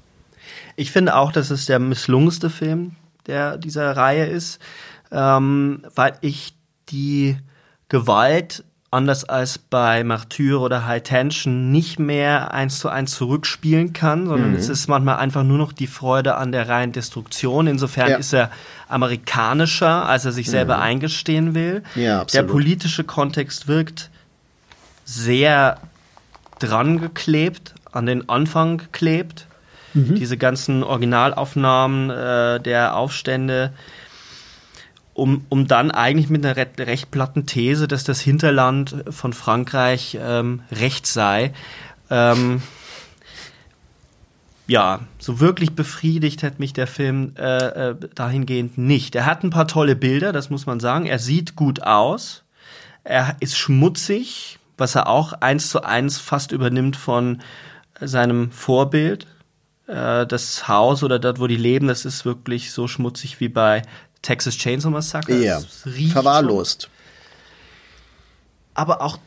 Ich 0.75 0.91
finde 0.91 1.15
auch, 1.15 1.31
dass 1.31 1.49
es 1.49 1.65
der 1.65 1.79
misslungenste 1.79 2.49
Film 2.49 2.95
der 3.27 3.57
dieser 3.57 3.95
Reihe 3.95 4.25
ist, 4.25 4.59
ähm, 5.11 5.83
weil 5.93 6.17
ich 6.21 6.55
die 6.89 7.37
Gewalt 7.89 8.63
anders 8.89 9.25
als 9.25 9.57
bei 9.57 10.03
Martyr 10.03 10.61
oder 10.61 10.85
High 10.85 11.03
Tension 11.03 11.71
nicht 11.71 11.99
mehr 11.99 12.53
eins 12.53 12.79
zu 12.79 12.87
eins 12.89 13.11
zurückspielen 13.11 13.91
kann, 13.91 14.27
sondern 14.27 14.51
mhm. 14.51 14.55
es 14.55 14.69
ist 14.69 14.87
manchmal 14.87 15.17
einfach 15.17 15.43
nur 15.43 15.57
noch 15.57 15.73
die 15.73 15.87
Freude 15.87 16.35
an 16.35 16.51
der 16.51 16.69
reinen 16.69 16.93
Destruktion. 16.93 17.67
Insofern 17.67 18.11
ja. 18.11 18.17
ist 18.17 18.33
er 18.33 18.49
amerikanischer, 18.87 20.07
als 20.07 20.23
er 20.23 20.31
sich 20.31 20.49
selber 20.49 20.77
mhm. 20.77 20.83
eingestehen 20.83 21.55
will. 21.55 21.83
Ja, 21.95 22.23
der 22.23 22.43
politische 22.43 23.03
Kontext 23.03 23.67
wirkt 23.67 24.09
sehr 25.03 25.79
dran 26.59 26.99
geklebt, 26.99 27.73
an 27.91 28.05
den 28.05 28.29
Anfang 28.29 28.77
geklebt. 28.77 29.47
Mhm. 29.93 30.15
Diese 30.15 30.37
ganzen 30.37 30.83
Originalaufnahmen 30.83 32.09
äh, 32.09 32.59
der 32.61 32.95
Aufstände 32.95 33.73
um, 35.17 35.45
um 35.49 35.67
dann 35.67 35.89
eigentlich 35.89 36.29
mit 36.29 36.45
einer 36.45 36.55
recht, 36.55 36.79
recht 36.79 37.09
platten 37.09 37.47
These, 37.47 37.87
dass 37.87 38.03
das 38.03 38.21
Hinterland 38.21 39.03
von 39.09 39.33
Frankreich 39.33 40.15
ähm, 40.21 40.61
recht 40.71 41.07
sei. 41.07 41.53
Ähm, 42.11 42.61
ja, 44.67 44.99
so 45.17 45.39
wirklich 45.39 45.73
befriedigt 45.73 46.43
hat 46.43 46.59
mich 46.59 46.73
der 46.73 46.85
Film 46.85 47.33
äh, 47.35 47.89
äh, 47.89 47.95
dahingehend 48.13 48.77
nicht. 48.77 49.15
Er 49.15 49.25
hat 49.25 49.43
ein 49.43 49.49
paar 49.49 49.67
tolle 49.67 49.95
Bilder, 49.95 50.31
das 50.31 50.51
muss 50.51 50.67
man 50.67 50.79
sagen. 50.79 51.07
Er 51.07 51.19
sieht 51.19 51.55
gut 51.55 51.81
aus. 51.81 52.43
Er 53.03 53.37
ist 53.39 53.57
schmutzig, 53.57 54.59
was 54.77 54.93
er 54.93 55.07
auch 55.07 55.33
eins 55.33 55.71
zu 55.71 55.83
eins 55.83 56.19
fast 56.19 56.51
übernimmt 56.51 56.95
von 56.95 57.41
seinem 57.99 58.51
Vorbild. 58.51 59.25
Äh, 59.87 60.27
das 60.27 60.67
Haus 60.67 61.01
oder 61.01 61.17
dort, 61.17 61.39
wo 61.39 61.47
die 61.47 61.55
leben, 61.55 61.87
das 61.87 62.05
ist 62.05 62.23
wirklich 62.23 62.71
so 62.71 62.87
schmutzig 62.87 63.39
wie 63.39 63.49
bei 63.49 63.81
Texas 64.21 64.57
Chainsaw 64.57 64.91
Massacre. 64.91 65.35
Ja, 65.35 65.59
verwahrlost. 66.11 66.83
Schon. 66.83 66.91
Aber 68.73 69.01
auch 69.01 69.17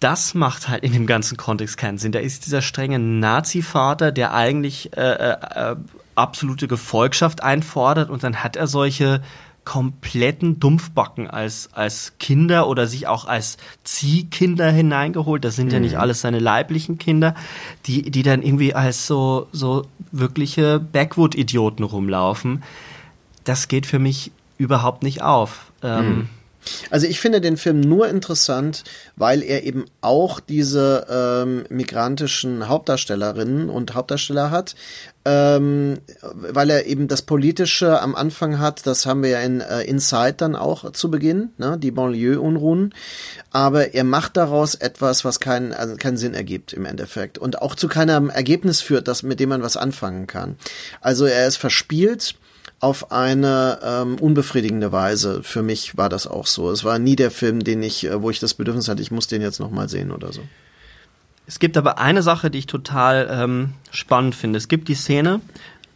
das 0.00 0.34
macht 0.34 0.68
halt 0.68 0.84
in 0.84 0.92
dem 0.92 1.06
ganzen 1.06 1.36
Kontext 1.36 1.78
keinen 1.78 1.98
Sinn. 1.98 2.12
Da 2.12 2.18
ist 2.18 2.46
dieser 2.46 2.62
strenge 2.62 2.98
Nazi-Vater, 2.98 4.12
der 4.12 4.34
eigentlich 4.34 4.96
äh, 4.96 5.00
äh, 5.00 5.72
äh, 5.72 5.76
absolute 6.14 6.68
Gefolgschaft 6.68 7.42
einfordert 7.42 8.10
und 8.10 8.22
dann 8.22 8.42
hat 8.42 8.56
er 8.56 8.66
solche 8.66 9.22
kompletten 9.64 10.60
Dumpfbacken 10.60 11.28
als, 11.28 11.70
als 11.72 12.12
Kinder 12.20 12.68
oder 12.68 12.86
sich 12.86 13.08
auch 13.08 13.24
als 13.24 13.56
Ziehkinder 13.82 14.70
hineingeholt. 14.70 15.44
Das 15.44 15.56
sind 15.56 15.66
mhm. 15.66 15.72
ja 15.72 15.80
nicht 15.80 15.94
mhm. 15.94 16.00
alles 16.00 16.20
seine 16.20 16.38
leiblichen 16.38 16.98
Kinder, 16.98 17.34
die, 17.86 18.10
die 18.10 18.22
dann 18.22 18.42
irgendwie 18.42 18.74
als 18.74 19.06
so, 19.06 19.48
so 19.52 19.86
wirkliche 20.12 20.78
Backwood-Idioten 20.78 21.82
rumlaufen 21.82 22.62
das 23.46 23.68
geht 23.68 23.86
für 23.86 23.98
mich 23.98 24.32
überhaupt 24.58 25.02
nicht 25.02 25.22
auf. 25.22 25.70
Ähm, 25.82 26.08
mhm. 26.08 26.28
also 26.90 27.06
ich 27.06 27.20
finde 27.20 27.40
den 27.40 27.56
Film 27.56 27.80
nur 27.80 28.08
interessant, 28.08 28.84
weil 29.14 29.42
er 29.42 29.64
eben 29.64 29.84
auch 30.00 30.40
diese 30.40 31.06
ähm, 31.08 31.64
migrantischen 31.68 32.68
Hauptdarstellerinnen 32.68 33.68
und 33.68 33.94
Hauptdarsteller 33.94 34.50
hat, 34.50 34.74
ähm, 35.24 35.98
weil 36.32 36.70
er 36.70 36.86
eben 36.86 37.06
das 37.08 37.22
Politische 37.22 38.00
am 38.00 38.14
Anfang 38.14 38.58
hat, 38.58 38.86
das 38.86 39.06
haben 39.06 39.22
wir 39.22 39.30
ja 39.30 39.40
in 39.40 39.60
äh, 39.60 39.82
Inside 39.82 40.34
dann 40.38 40.56
auch 40.56 40.92
zu 40.92 41.10
Beginn, 41.10 41.50
ne, 41.58 41.78
die 41.78 41.90
Banlieue-Unruhen, 41.90 42.94
aber 43.50 43.94
er 43.94 44.04
macht 44.04 44.36
daraus 44.36 44.74
etwas, 44.74 45.24
was 45.24 45.38
keinen, 45.38 45.72
also 45.72 45.96
keinen 45.96 46.16
Sinn 46.16 46.34
ergibt 46.34 46.72
im 46.72 46.84
Endeffekt 46.84 47.38
und 47.38 47.60
auch 47.60 47.74
zu 47.74 47.86
keinem 47.86 48.30
Ergebnis 48.30 48.80
führt, 48.80 49.06
das, 49.06 49.22
mit 49.22 49.38
dem 49.38 49.50
man 49.50 49.62
was 49.62 49.76
anfangen 49.76 50.26
kann. 50.26 50.56
Also 51.00 51.26
er 51.26 51.46
ist 51.46 51.58
verspielt, 51.58 52.36
auf 52.86 53.10
eine 53.10 53.80
ähm, 53.82 54.14
unbefriedigende 54.14 54.92
Weise. 54.92 55.42
Für 55.42 55.64
mich 55.64 55.96
war 55.96 56.08
das 56.08 56.28
auch 56.28 56.46
so. 56.46 56.70
Es 56.70 56.84
war 56.84 57.00
nie 57.00 57.16
der 57.16 57.32
Film, 57.32 57.64
den 57.64 57.82
ich, 57.82 58.06
äh, 58.06 58.22
wo 58.22 58.30
ich 58.30 58.38
das 58.38 58.54
Bedürfnis 58.54 58.86
hatte, 58.86 59.02
ich 59.02 59.10
muss 59.10 59.26
den 59.26 59.42
jetzt 59.42 59.58
nochmal 59.58 59.88
sehen 59.88 60.12
oder 60.12 60.32
so. 60.32 60.42
Es 61.48 61.58
gibt 61.58 61.76
aber 61.76 61.98
eine 61.98 62.22
Sache, 62.22 62.48
die 62.48 62.60
ich 62.60 62.66
total 62.66 63.28
ähm, 63.28 63.70
spannend 63.90 64.36
finde. 64.36 64.56
Es 64.56 64.68
gibt 64.68 64.86
die 64.86 64.94
Szene, 64.94 65.40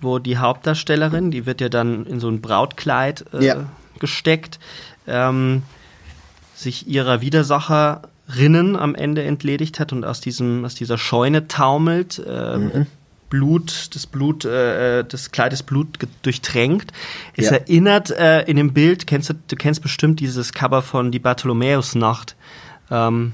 wo 0.00 0.18
die 0.18 0.38
Hauptdarstellerin, 0.38 1.30
die 1.30 1.46
wird 1.46 1.60
ja 1.60 1.68
dann 1.68 2.06
in 2.06 2.18
so 2.18 2.28
ein 2.28 2.40
Brautkleid 2.40 3.24
äh, 3.34 3.44
ja. 3.44 3.66
gesteckt, 4.00 4.58
ähm, 5.06 5.62
sich 6.56 6.88
ihrer 6.88 7.20
Widersacherinnen 7.20 8.74
am 8.74 8.96
Ende 8.96 9.22
entledigt 9.22 9.78
hat 9.78 9.92
und 9.92 10.04
aus 10.04 10.20
diesem 10.20 10.64
aus 10.64 10.74
dieser 10.74 10.98
Scheune 10.98 11.46
taumelt. 11.46 12.20
Äh, 12.26 12.58
mhm. 12.58 12.86
Blut, 13.30 13.94
das 13.94 14.06
Blut, 14.06 14.44
äh, 14.44 14.98
äh 14.98 15.04
das 15.04 15.30
Kleides 15.30 15.62
Blut 15.62 15.98
durchtränkt. 16.22 16.92
Es 17.36 17.46
ja. 17.46 17.56
erinnert 17.56 18.10
äh, 18.10 18.42
in 18.42 18.56
dem 18.56 18.74
Bild, 18.74 19.06
kennst 19.06 19.30
du, 19.30 19.34
du 19.34 19.56
kennst 19.56 19.80
bestimmt 19.80 20.20
dieses 20.20 20.52
Cover 20.52 20.82
von 20.82 21.10
Die 21.10 21.20
Bartholomäusnacht. 21.20 22.36
Ähm, 22.90 23.32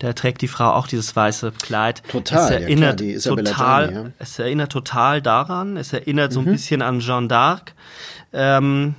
Da 0.00 0.12
trägt 0.12 0.42
die 0.42 0.48
Frau 0.48 0.74
auch 0.74 0.86
dieses 0.86 1.16
weiße 1.16 1.52
Kleid. 1.60 2.04
Total, 2.08 2.44
es 2.44 2.50
erinnert 2.50 3.00
ja 3.00 3.18
klar, 3.18 3.36
total, 3.36 3.88
Gianni, 3.88 4.06
ja. 4.06 4.12
es 4.20 4.38
erinnert 4.38 4.70
total 4.70 5.22
daran. 5.22 5.76
Es 5.76 5.92
erinnert 5.92 6.30
Mhm. 6.30 6.34
so 6.34 6.40
ein 6.40 6.46
bisschen 6.46 6.82
an 6.82 7.00
Jeanne 7.00 7.26
d'Arc. 7.26 7.72
Ähm, 8.32 8.94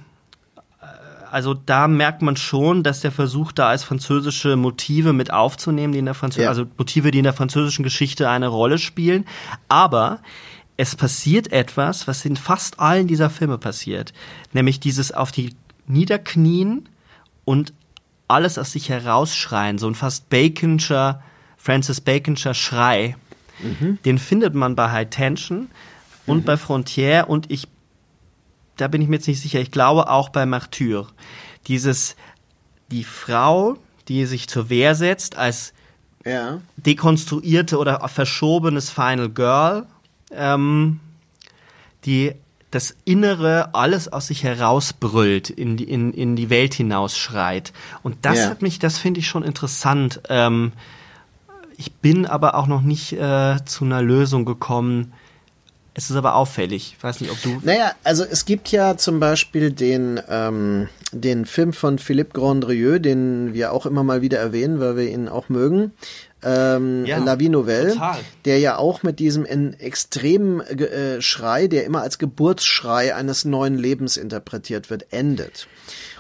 also 1.32 1.54
da 1.54 1.88
merkt 1.88 2.22
man 2.22 2.36
schon, 2.38 2.84
dass 2.84 3.02
der 3.02 3.12
Versuch 3.12 3.52
da 3.52 3.74
ist, 3.74 3.84
französische 3.84 4.56
Motive 4.56 5.14
mit 5.14 5.32
aufzunehmen, 5.32 5.94
die 5.94 6.00
in 6.00 6.06
der 6.06 6.14
Französ 6.14 6.44
Ja. 6.44 6.50
also 6.50 6.66
Motive, 6.78 7.12
die 7.12 7.20
in 7.20 7.24
der 7.24 7.34
französischen 7.34 7.84
Geschichte 7.84 8.30
eine 8.30 8.48
Rolle 8.48 8.78
spielen. 8.78 9.26
Aber 9.68 10.20
es 10.78 10.96
passiert 10.96 11.52
etwas, 11.52 12.08
was 12.08 12.26
in 12.26 12.36
fast 12.36 12.80
allen 12.80 13.08
dieser 13.08 13.30
Filme 13.30 13.58
passiert, 13.58 14.14
nämlich 14.54 14.80
dieses 14.80 15.12
auf 15.12 15.32
die 15.32 15.56
Niederknien 15.88 16.88
und 17.46 17.74
alles 18.28 18.58
aus 18.58 18.72
sich 18.72 18.90
herausschreien, 18.90 19.78
so 19.78 19.88
ein 19.88 19.96
fast 19.96 20.30
Baconscher, 20.30 21.22
Francis 21.58 22.00
Baconscher 22.02 22.54
Schrei. 22.54 23.16
Den 24.06 24.20
findet 24.20 24.56
man 24.56 24.76
bei 24.76 24.90
High 24.90 25.10
Tension 25.10 25.70
und 26.26 26.46
bei 26.46 26.56
Frontier 26.56 27.26
und 27.28 27.52
ich 27.52 27.68
da 28.82 28.88
bin 28.88 29.02
ich 29.02 29.08
mir 29.08 29.16
jetzt 29.18 29.28
nicht 29.28 29.42
sicher. 29.42 29.60
Ich 29.60 29.72
glaube 29.72 30.10
auch 30.10 30.30
bei 30.30 30.46
Martyr. 30.46 31.08
Dieses, 31.68 32.16
die 32.92 33.04
Frau, 33.04 33.78
die 34.08 34.26
sich 34.26 34.48
zur 34.48 34.70
Wehr 34.70 34.96
setzt 34.96 35.38
als 35.38 35.74
Ja. 36.26 36.60
dekonstruierte 36.78 37.78
oder 37.78 38.08
verschobenes 38.10 38.90
Final 38.90 39.30
Girl, 39.30 39.86
ähm, 40.32 41.00
die 42.06 42.34
das 42.72 42.96
Innere 43.04 43.74
alles 43.74 44.08
aus 44.14 44.28
sich 44.28 44.44
herausbrüllt, 44.44 45.50
in 45.50 45.76
die, 45.76 45.86
in, 45.86 46.14
in 46.14 46.36
die 46.36 46.50
Welt 46.52 46.76
hinausschreit. 46.76 47.74
Und 48.04 48.18
das 48.22 48.38
Ja. 48.40 48.50
hat 48.50 48.62
mich, 48.62 48.78
das 48.78 49.00
finde 49.00 49.22
ich 49.22 49.28
schon 49.28 49.44
interessant. 49.44 50.22
Ähm, 50.30 50.72
ich 51.78 51.92
bin 51.94 52.26
aber 52.28 52.56
auch 52.56 52.68
noch 52.68 52.82
nicht 52.82 53.14
äh, 53.14 53.58
zu 53.66 53.86
einer 53.86 54.02
Lösung 54.04 54.46
gekommen. 54.46 55.14
Es 55.94 56.10
ist 56.10 56.16
aber 56.16 56.36
auffällig. 56.36 56.96
Ich 56.98 57.04
weiß 57.04 57.22
nicht, 57.22 57.32
ob 57.32 57.42
du. 57.42 57.60
Naja, 57.64 57.92
also 58.04 58.24
es 58.24 58.46
gibt 58.46 58.72
ja 58.72 58.96
zum 58.98 59.20
Beispiel 59.20 59.72
den, 59.72 60.20
ähm, 60.30 60.88
den 61.12 61.46
Film 61.46 61.74
von 61.74 62.00
Philippe 62.00 62.40
Grandrieux, 62.40 63.02
den 63.02 63.54
wir 63.54 63.74
auch 63.74 63.86
immer 63.86 64.04
mal 64.04 64.22
wieder 64.22 64.40
erwähnen, 64.40 64.80
weil 64.80 64.96
wir 64.96 65.10
ihn 65.10 65.28
auch 65.28 65.50
mögen. 65.50 65.92
Ähm, 66.44 67.06
Ja, 67.06 67.18
La 67.18 67.40
Vie 67.40 67.50
Nouvelle, 67.50 67.94
total. 67.94 68.20
der 68.46 68.60
ja 68.60 68.78
auch 68.78 69.04
mit 69.04 69.20
diesem 69.20 69.46
extremen 69.46 70.62
äh, 70.62 71.22
Schrei, 71.22 71.68
der 71.68 71.86
immer 71.86 72.02
als 72.02 72.18
Geburtsschrei 72.18 73.14
eines 73.16 73.46
neuen 73.46 73.78
Lebens 73.78 74.18
interpretiert 74.18 74.90
wird, 74.90 75.08
endet. 75.12 75.68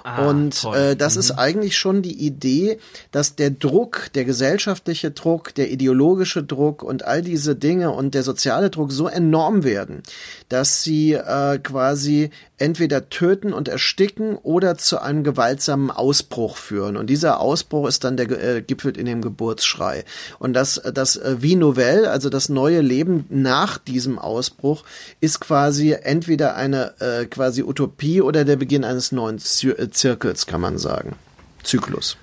Ah, 0.03 0.28
und 0.30 0.61
toll. 0.61 0.78
äh, 0.78 0.95
das 0.95 1.17
ist 1.17 1.32
eigentlich 1.32 1.78
schon 1.78 2.01
die 2.01 2.26
Idee, 2.26 2.80
dass 3.11 3.36
der 3.36 3.49
Druck, 3.49 4.09
der 4.15 4.24
gesellschaftliche 4.26 5.11
Druck, 5.11 5.53
der 5.55 5.72
ideologische 5.72 6.41
Druck 6.43 6.84
und 6.84 7.03
all 7.05 7.22
diese 7.22 7.55
Dinge 7.55 7.91
und 7.91 8.13
der 8.15 8.24
soziale 8.24 8.70
Druck 8.70 8.91
so 8.93 9.07
enorm 9.07 9.63
werden, 9.65 10.01
dass 10.47 10.84
sie 10.84 11.13
äh, 11.13 11.59
quasi 11.59 12.30
entweder 12.57 13.09
töten 13.09 13.53
und 13.53 13.67
ersticken 13.67 14.36
oder 14.36 14.78
zu 14.78 15.01
einem 15.01 15.24
gewaltsamen 15.24 15.91
Ausbruch 15.91 16.57
führen. 16.57 16.97
Und 16.97 17.07
dieser 17.07 17.39
Ausbruch 17.39 17.88
ist 17.88 18.03
dann 18.03 18.17
der 18.17 18.30
äh, 18.32 18.61
gipfelt 18.61 18.97
in 18.97 19.05
dem 19.05 19.22
Geburtsschrei. 19.22 20.03
Und 20.39 20.53
das 20.53 20.82
das 20.93 21.18
äh, 21.18 21.41
Vie 21.41 21.55
Nouvelle, 21.55 22.10
also 22.10 22.30
das 22.30 22.49
neue 22.49 22.82
Leben 22.82 23.26
nach 23.30 23.78
diesem 23.78 24.20
Ausbruch, 24.20 24.84
ist 25.20 25.39
quasi 25.39 25.91
entweder 25.91 26.55
eine 26.55 26.99
äh, 26.99 27.26
quasi 27.26 27.64
Utopie 27.64 28.22
oder 28.22 28.45
der 28.45 28.55
Beginn 28.55 28.84
eines 28.84 29.12
neuen 29.12 29.39
Zy 29.39 29.70
äh, 29.70 29.89
Zirkels, 29.89 30.45
kann 30.45 30.62
man 30.62 30.78
sagen. 30.78 31.16
Zyklus. 31.64 32.18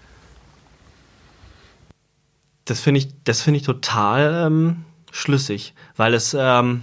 Das 2.65 2.81
finde 2.81 2.99
ich, 2.99 3.09
das 3.25 3.43
finde 3.43 3.61
ich 3.61 3.67
total 3.67 4.47
ähm, 4.47 4.85
schlüssig, 5.13 5.75
weil 5.97 6.15
es, 6.15 6.37
ähm, 6.39 6.83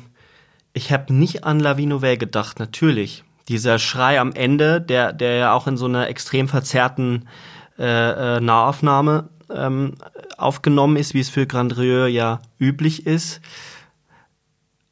ich 0.73 0.91
habe 0.91 1.13
nicht 1.13 1.43
an 1.43 1.59
La 1.59 1.77
Vie 1.77 1.85
Nouvelle 1.85 2.17
gedacht, 2.17 2.59
natürlich. 2.59 3.23
Dieser 3.49 3.77
Schrei 3.77 4.19
am 4.21 4.31
Ende, 4.31 4.79
der, 4.79 5.11
der 5.11 5.35
ja 5.35 5.53
auch 5.53 5.67
in 5.67 5.75
so 5.75 5.85
einer 5.85 6.07
extrem 6.07 6.47
verzerrten 6.47 7.27
äh, 7.77 8.37
äh, 8.37 8.39
Nahaufnahme 8.39 9.29
ähm, 9.49 9.95
aufgenommen 10.37 10.95
ist, 10.97 11.13
wie 11.13 11.19
es 11.19 11.29
für 11.29 11.47
Grandrieux 11.47 12.09
ja 12.11 12.41
üblich 12.59 13.05
ist. 13.05 13.41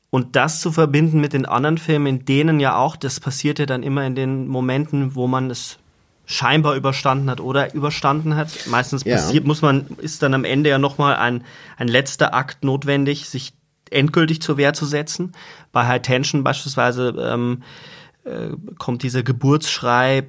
Und 0.09 0.35
das 0.35 0.59
zu 0.59 0.71
verbinden 0.71 1.21
mit 1.21 1.33
den 1.33 1.45
anderen 1.45 1.77
Filmen, 1.77 2.07
in 2.07 2.25
denen 2.25 2.59
ja 2.59 2.75
auch, 2.75 2.97
das 2.97 3.19
passiert 3.19 3.59
ja 3.59 3.65
dann 3.65 3.81
immer 3.81 4.05
in 4.05 4.15
den 4.15 4.47
Momenten, 4.47 5.15
wo 5.15 5.25
man 5.27 5.49
es 5.49 5.77
scheinbar 6.25 6.75
überstanden 6.75 7.29
hat 7.29 7.39
oder 7.39 7.73
überstanden 7.73 8.35
hat. 8.35 8.67
Meistens 8.67 9.03
Ja. 9.05 9.15
passiert, 9.15 9.45
muss 9.45 9.61
man, 9.61 9.85
ist 9.97 10.21
dann 10.21 10.33
am 10.33 10.43
Ende 10.43 10.69
ja 10.69 10.79
nochmal 10.79 11.15
ein, 11.15 11.43
ein 11.77 11.87
letzter 11.87 12.33
Akt 12.33 12.63
notwendig, 12.63 13.29
sich 13.29 13.53
endgültig 13.89 14.41
zur 14.41 14.57
Wehr 14.57 14.73
zu 14.73 14.85
setzen. 14.85 15.33
Bei 15.71 15.87
High 15.87 16.01
Tension 16.01 16.43
beispielsweise 16.43 17.13
ähm, 17.19 17.63
äh, 18.23 18.49
kommt 18.77 19.03
dieser 19.03 19.23
Geburtsschrei 19.23 20.23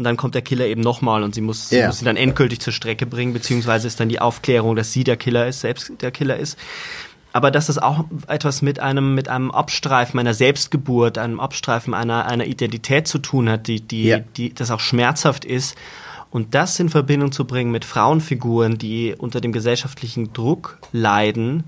und 0.00 0.04
dann 0.04 0.16
kommt 0.16 0.34
der 0.34 0.40
Killer 0.40 0.64
eben 0.66 0.80
nochmal 0.80 1.22
und 1.22 1.34
sie 1.34 1.42
muss, 1.42 1.68
sie 1.68 1.76
Ja. 1.78 1.86
muss 1.88 2.00
ihn 2.00 2.06
dann 2.06 2.16
endgültig 2.16 2.60
zur 2.60 2.72
Strecke 2.72 3.04
bringen, 3.04 3.34
beziehungsweise 3.34 3.86
ist 3.86 4.00
dann 4.00 4.08
die 4.08 4.18
Aufklärung, 4.18 4.74
dass 4.74 4.92
sie 4.92 5.04
der 5.04 5.18
Killer 5.18 5.46
ist, 5.46 5.60
selbst 5.60 5.92
der 6.00 6.10
Killer 6.10 6.38
ist. 6.38 6.58
Aber 7.34 7.50
dass 7.50 7.68
es 7.68 7.76
auch 7.78 8.04
etwas 8.26 8.62
mit 8.62 8.80
einem, 8.80 9.14
mit 9.14 9.28
einem 9.28 9.50
Abstreifen 9.50 10.18
einer 10.18 10.32
Selbstgeburt, 10.32 11.18
einem 11.18 11.38
Abstreifen 11.38 11.92
einer, 11.92 12.24
einer 12.24 12.46
Identität 12.46 13.06
zu 13.08 13.18
tun 13.18 13.50
hat, 13.50 13.66
die, 13.68 13.82
die, 13.82 14.04
Ja. 14.04 14.18
die, 14.38 14.54
das 14.54 14.70
auch 14.70 14.80
schmerzhaft 14.80 15.44
ist. 15.44 15.76
Und 16.30 16.54
das 16.54 16.80
in 16.80 16.88
Verbindung 16.88 17.30
zu 17.30 17.44
bringen 17.44 17.70
mit 17.70 17.84
Frauenfiguren, 17.84 18.78
die 18.78 19.14
unter 19.18 19.40
dem 19.42 19.52
gesellschaftlichen 19.52 20.32
Druck 20.32 20.78
leiden 20.92 21.64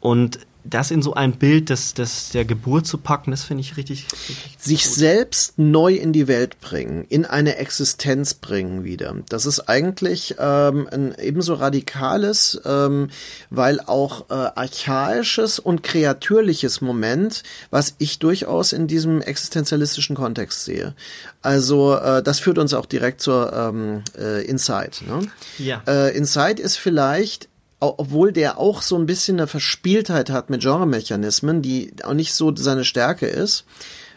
und 0.00 0.40
das 0.64 0.90
in 0.90 1.02
so 1.02 1.14
ein 1.14 1.32
Bild 1.32 1.70
des, 1.70 1.94
des, 1.94 2.30
der 2.30 2.44
Geburt 2.44 2.86
zu 2.86 2.98
packen, 2.98 3.30
das 3.32 3.42
finde 3.42 3.62
ich 3.62 3.76
richtig, 3.76 4.06
richtig 4.28 4.56
sich 4.58 4.88
selbst 4.88 5.58
neu 5.58 5.94
in 5.94 6.12
die 6.12 6.28
Welt 6.28 6.60
bringen, 6.60 7.04
in 7.08 7.24
eine 7.24 7.56
Existenz 7.56 8.34
bringen 8.34 8.84
wieder. 8.84 9.14
Das 9.28 9.46
ist 9.46 9.68
eigentlich 9.68 10.36
ähm, 10.38 10.88
ein 10.90 11.14
ebenso 11.18 11.54
radikales, 11.54 12.60
ähm, 12.64 13.08
weil 13.50 13.80
auch 13.80 14.30
äh, 14.30 14.34
archaisches 14.34 15.58
und 15.58 15.82
kreatürliches 15.82 16.80
Moment, 16.80 17.42
was 17.70 17.94
ich 17.98 18.18
durchaus 18.18 18.72
in 18.72 18.86
diesem 18.86 19.20
existenzialistischen 19.20 20.14
Kontext 20.14 20.64
sehe. 20.64 20.94
Also 21.42 21.96
äh, 21.96 22.22
das 22.22 22.38
führt 22.38 22.58
uns 22.58 22.72
auch 22.72 22.86
direkt 22.86 23.20
zur 23.20 23.52
ähm, 23.52 24.02
äh, 24.16 24.44
Inside. 24.46 25.04
Ne? 25.06 25.28
Ja. 25.58 25.82
Äh, 25.86 26.16
Inside 26.16 26.62
ist 26.62 26.76
vielleicht 26.76 27.48
obwohl 27.82 28.32
der 28.32 28.58
auch 28.58 28.80
so 28.82 28.96
ein 28.96 29.06
bisschen 29.06 29.38
eine 29.38 29.46
Verspieltheit 29.46 30.30
hat 30.30 30.50
mit 30.50 30.62
Genremechanismen, 30.62 31.62
die 31.62 31.92
auch 32.04 32.14
nicht 32.14 32.32
so 32.34 32.54
seine 32.54 32.84
Stärke 32.84 33.26
ist. 33.26 33.64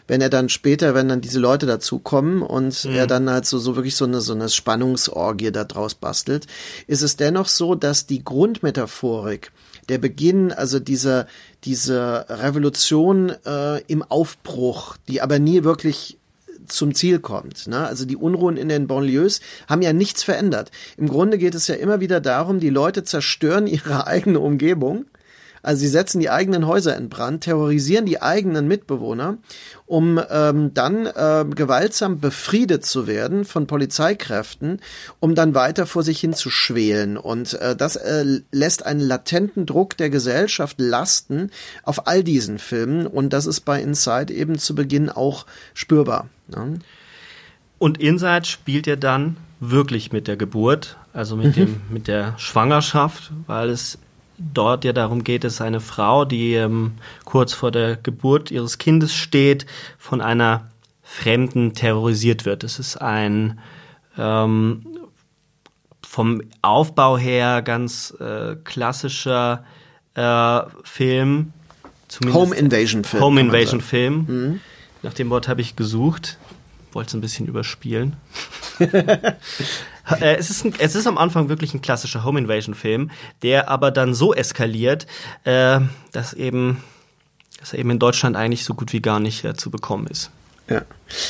Wenn 0.08 0.20
er 0.20 0.30
dann 0.30 0.48
später, 0.48 0.94
wenn 0.94 1.08
dann 1.08 1.20
diese 1.20 1.40
Leute 1.40 1.66
dazukommen 1.66 2.42
und 2.42 2.84
er 2.84 3.08
dann 3.08 3.28
halt 3.28 3.44
so, 3.44 3.58
so 3.58 3.74
wirklich 3.74 3.96
so 3.96 4.04
eine, 4.04 4.20
so 4.20 4.34
eine 4.34 4.48
Spannungsorgie 4.48 5.50
da 5.50 5.64
draus 5.64 5.96
bastelt, 5.96 6.46
ist 6.86 7.02
es 7.02 7.16
dennoch 7.16 7.48
so, 7.48 7.74
dass 7.74 8.06
die 8.06 8.22
Grundmetaphorik, 8.22 9.50
der 9.88 9.98
Beginn, 9.98 10.52
also 10.52 10.78
dieser, 10.78 11.26
diese 11.64 12.24
Revolution 12.28 13.30
äh, 13.44 13.80
im 13.88 14.04
Aufbruch, 14.04 14.96
die 15.08 15.22
aber 15.22 15.40
nie 15.40 15.64
wirklich 15.64 16.18
zum 16.66 16.94
Ziel 16.94 17.18
kommt. 17.18 17.66
Ne? 17.66 17.86
Also 17.86 18.04
die 18.04 18.16
Unruhen 18.16 18.56
in 18.56 18.68
den 18.68 18.86
Banlieues 18.86 19.40
haben 19.68 19.82
ja 19.82 19.92
nichts 19.92 20.22
verändert. 20.22 20.70
Im 20.96 21.08
Grunde 21.08 21.38
geht 21.38 21.54
es 21.54 21.66
ja 21.66 21.74
immer 21.74 22.00
wieder 22.00 22.20
darum, 22.20 22.60
die 22.60 22.70
Leute 22.70 23.04
zerstören 23.04 23.66
ihre 23.66 24.06
eigene 24.08 24.40
Umgebung. 24.40 25.06
Also 25.66 25.80
sie 25.80 25.88
setzen 25.88 26.20
die 26.20 26.30
eigenen 26.30 26.68
Häuser 26.68 26.96
in 26.96 27.08
Brand, 27.08 27.42
terrorisieren 27.42 28.06
die 28.06 28.22
eigenen 28.22 28.68
Mitbewohner, 28.68 29.38
um 29.84 30.20
ähm, 30.30 30.72
dann 30.74 31.06
äh, 31.06 31.44
gewaltsam 31.52 32.20
befriedet 32.20 32.86
zu 32.86 33.08
werden 33.08 33.44
von 33.44 33.66
Polizeikräften, 33.66 34.80
um 35.18 35.34
dann 35.34 35.56
weiter 35.56 35.86
vor 35.86 36.04
sich 36.04 36.20
hin 36.20 36.34
zu 36.34 36.50
schwelen. 36.50 37.16
Und 37.16 37.54
äh, 37.54 37.74
das 37.74 37.96
äh, 37.96 38.42
lässt 38.52 38.86
einen 38.86 39.00
latenten 39.00 39.66
Druck 39.66 39.96
der 39.96 40.08
Gesellschaft 40.08 40.80
lasten 40.80 41.50
auf 41.82 42.06
all 42.06 42.22
diesen 42.22 42.60
Filmen. 42.60 43.04
Und 43.04 43.32
das 43.32 43.46
ist 43.46 43.62
bei 43.62 43.82
Inside 43.82 44.32
eben 44.32 44.58
zu 44.58 44.76
Beginn 44.76 45.10
auch 45.10 45.46
spürbar. 45.74 46.28
Ne? 46.46 46.78
Und 47.78 47.98
Inside 47.98 48.44
spielt 48.44 48.86
er 48.86 48.96
dann 48.96 49.36
wirklich 49.58 50.12
mit 50.12 50.28
der 50.28 50.36
Geburt, 50.36 50.96
also 51.12 51.34
mit 51.34 51.56
dem 51.56 51.80
mit 51.90 52.06
der 52.06 52.38
Schwangerschaft, 52.38 53.32
weil 53.48 53.70
es 53.70 53.98
dort 54.38 54.84
ja 54.84 54.92
darum 54.92 55.24
geht, 55.24 55.44
dass 55.44 55.60
eine 55.60 55.80
Frau, 55.80 56.24
die 56.24 56.54
ähm, 56.54 56.92
kurz 57.24 57.52
vor 57.52 57.70
der 57.70 57.96
Geburt 57.96 58.50
ihres 58.50 58.78
Kindes 58.78 59.14
steht, 59.14 59.66
von 59.98 60.20
einer 60.20 60.70
Fremden 61.02 61.72
terrorisiert 61.74 62.44
wird. 62.44 62.64
Es 62.64 62.78
ist 62.78 62.96
ein 62.96 63.60
ähm, 64.18 64.86
vom 66.06 66.42
Aufbau 66.62 67.18
her 67.18 67.62
ganz 67.62 68.14
äh, 68.20 68.56
klassischer 68.64 69.64
äh, 70.14 70.60
Film. 70.82 71.52
Home 72.32 72.54
Invasion 72.54 73.04
Film. 73.04 73.22
Home 73.22 73.40
Invasion. 73.40 73.80
Film. 73.80 74.60
Nach 75.02 75.12
dem 75.12 75.30
Wort 75.30 75.48
habe 75.48 75.60
ich 75.60 75.76
gesucht. 75.76 76.38
wollte 76.92 77.08
es 77.08 77.14
ein 77.14 77.20
bisschen 77.20 77.46
überspielen. 77.46 78.16
Äh, 80.20 80.36
es, 80.36 80.50
ist 80.50 80.64
ein, 80.64 80.74
es 80.78 80.94
ist 80.94 81.06
am 81.06 81.18
Anfang 81.18 81.48
wirklich 81.48 81.74
ein 81.74 81.82
klassischer 81.82 82.24
Home 82.24 82.38
Invasion 82.38 82.74
Film, 82.74 83.10
der 83.42 83.68
aber 83.68 83.90
dann 83.90 84.14
so 84.14 84.34
eskaliert, 84.34 85.06
äh, 85.44 85.80
dass 86.12 86.32
eben, 86.32 86.82
dass 87.58 87.72
er 87.72 87.80
eben 87.80 87.90
in 87.90 87.98
Deutschland 87.98 88.36
eigentlich 88.36 88.64
so 88.64 88.74
gut 88.74 88.92
wie 88.92 89.00
gar 89.00 89.20
nicht 89.20 89.44
äh, 89.44 89.54
zu 89.54 89.70
bekommen 89.70 90.06
ist. 90.06 90.30
Ja. 90.68 90.82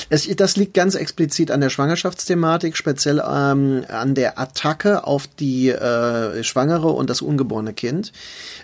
Es, 0.09 0.27
das 0.37 0.57
liegt 0.57 0.73
ganz 0.73 0.95
explizit 0.95 1.51
an 1.51 1.61
der 1.61 1.69
Schwangerschaftsthematik, 1.69 2.77
speziell 2.77 3.19
ähm, 3.19 3.85
an 3.89 4.15
der 4.15 4.39
Attacke 4.39 5.05
auf 5.05 5.27
die 5.27 5.69
äh, 5.69 6.43
Schwangere 6.43 6.89
und 6.89 7.11
das 7.11 7.21
ungeborene 7.21 7.75
Kind. 7.75 8.13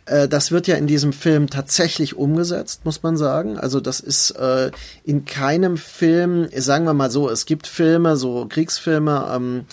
Äh, 0.06 0.28
das 0.28 0.50
wird 0.50 0.66
ja 0.66 0.76
in 0.76 0.86
diesem 0.86 1.12
Film 1.12 1.50
tatsächlich 1.50 2.16
umgesetzt, 2.16 2.86
muss 2.86 3.02
man 3.02 3.18
sagen. 3.18 3.58
Also 3.58 3.80
das 3.80 4.00
ist 4.00 4.30
äh, 4.32 4.70
in 5.04 5.26
keinem 5.26 5.76
Film, 5.76 6.48
sagen 6.56 6.86
wir 6.86 6.94
mal 6.94 7.10
so, 7.10 7.28
es 7.28 7.44
gibt 7.44 7.66
Filme, 7.66 8.16
so 8.16 8.46
Kriegsfilme, 8.48 9.30
ähm, 9.34 9.66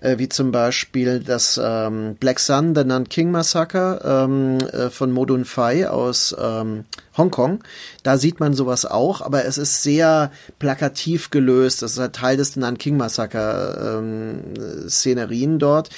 äh, 0.00 0.18
wie 0.18 0.28
zum 0.28 0.52
Beispiel 0.52 1.20
das 1.20 1.60
ähm, 1.62 2.16
Black 2.18 2.38
Sun, 2.38 2.74
The 2.74 2.84
Nanking 2.84 3.30
Massacre 3.30 4.00
ähm, 4.04 4.58
äh, 4.72 4.90
von 4.90 5.12
Modun 5.12 5.44
Fai 5.44 5.88
aus 5.88 6.34
ähm, 6.40 6.84
Hongkong. 7.18 7.62
Da 8.02 8.16
sieht 8.16 8.40
man 8.40 8.54
sowas 8.54 8.86
auch, 8.86 9.20
aber 9.20 9.44
es 9.44 9.58
ist 9.58 9.82
sehr 9.82 10.30
plakativ 10.58 11.30
gelöst. 11.30 11.82
Das 11.82 11.92
ist 11.92 11.98
halt 11.98 12.14
Teil 12.14 12.36
des 12.36 12.56
Nanking 12.56 12.96
Massaker 12.96 13.98
ähm, 13.98 15.58
dort, 15.58 15.90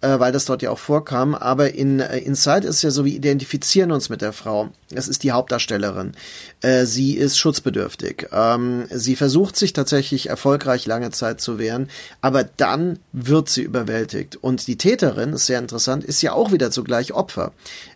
äh, 0.00 0.18
weil 0.18 0.32
das 0.32 0.44
dort 0.44 0.62
ja 0.62 0.70
auch 0.70 0.78
vorkam. 0.78 1.34
Aber 1.34 1.74
in 1.74 2.00
äh, 2.00 2.18
Inside 2.18 2.66
ist 2.66 2.82
ja 2.82 2.90
so, 2.90 3.04
wir 3.04 3.12
identifizieren 3.12 3.92
uns 3.92 4.08
mit 4.08 4.20
der 4.20 4.32
Frau. 4.32 4.68
Das 4.90 5.08
ist 5.08 5.22
die 5.22 5.32
Hauptdarstellerin. 5.32 6.12
Äh, 6.60 6.84
sie 6.84 7.14
ist 7.14 7.38
schutzbedürftig. 7.38 8.28
Ähm, 8.32 8.84
sie 8.90 9.16
versucht 9.16 9.56
sich 9.56 9.72
tatsächlich 9.72 10.28
erfolgreich 10.28 10.86
lange 10.86 11.10
Zeit 11.10 11.40
zu 11.40 11.58
wehren, 11.58 11.88
aber 12.20 12.44
dann 12.44 12.98
wird 13.12 13.48
sie 13.48 13.62
überwältigt. 13.62 14.36
Und 14.36 14.66
die 14.66 14.76
Täterin, 14.76 15.32
ist 15.32 15.46
sehr 15.46 15.58
interessant, 15.58 16.04
ist 16.04 16.22
ja 16.22 16.32
auch 16.32 16.52
wieder 16.52 16.70
zugleich 16.70 17.12
Opfer. 17.12 17.52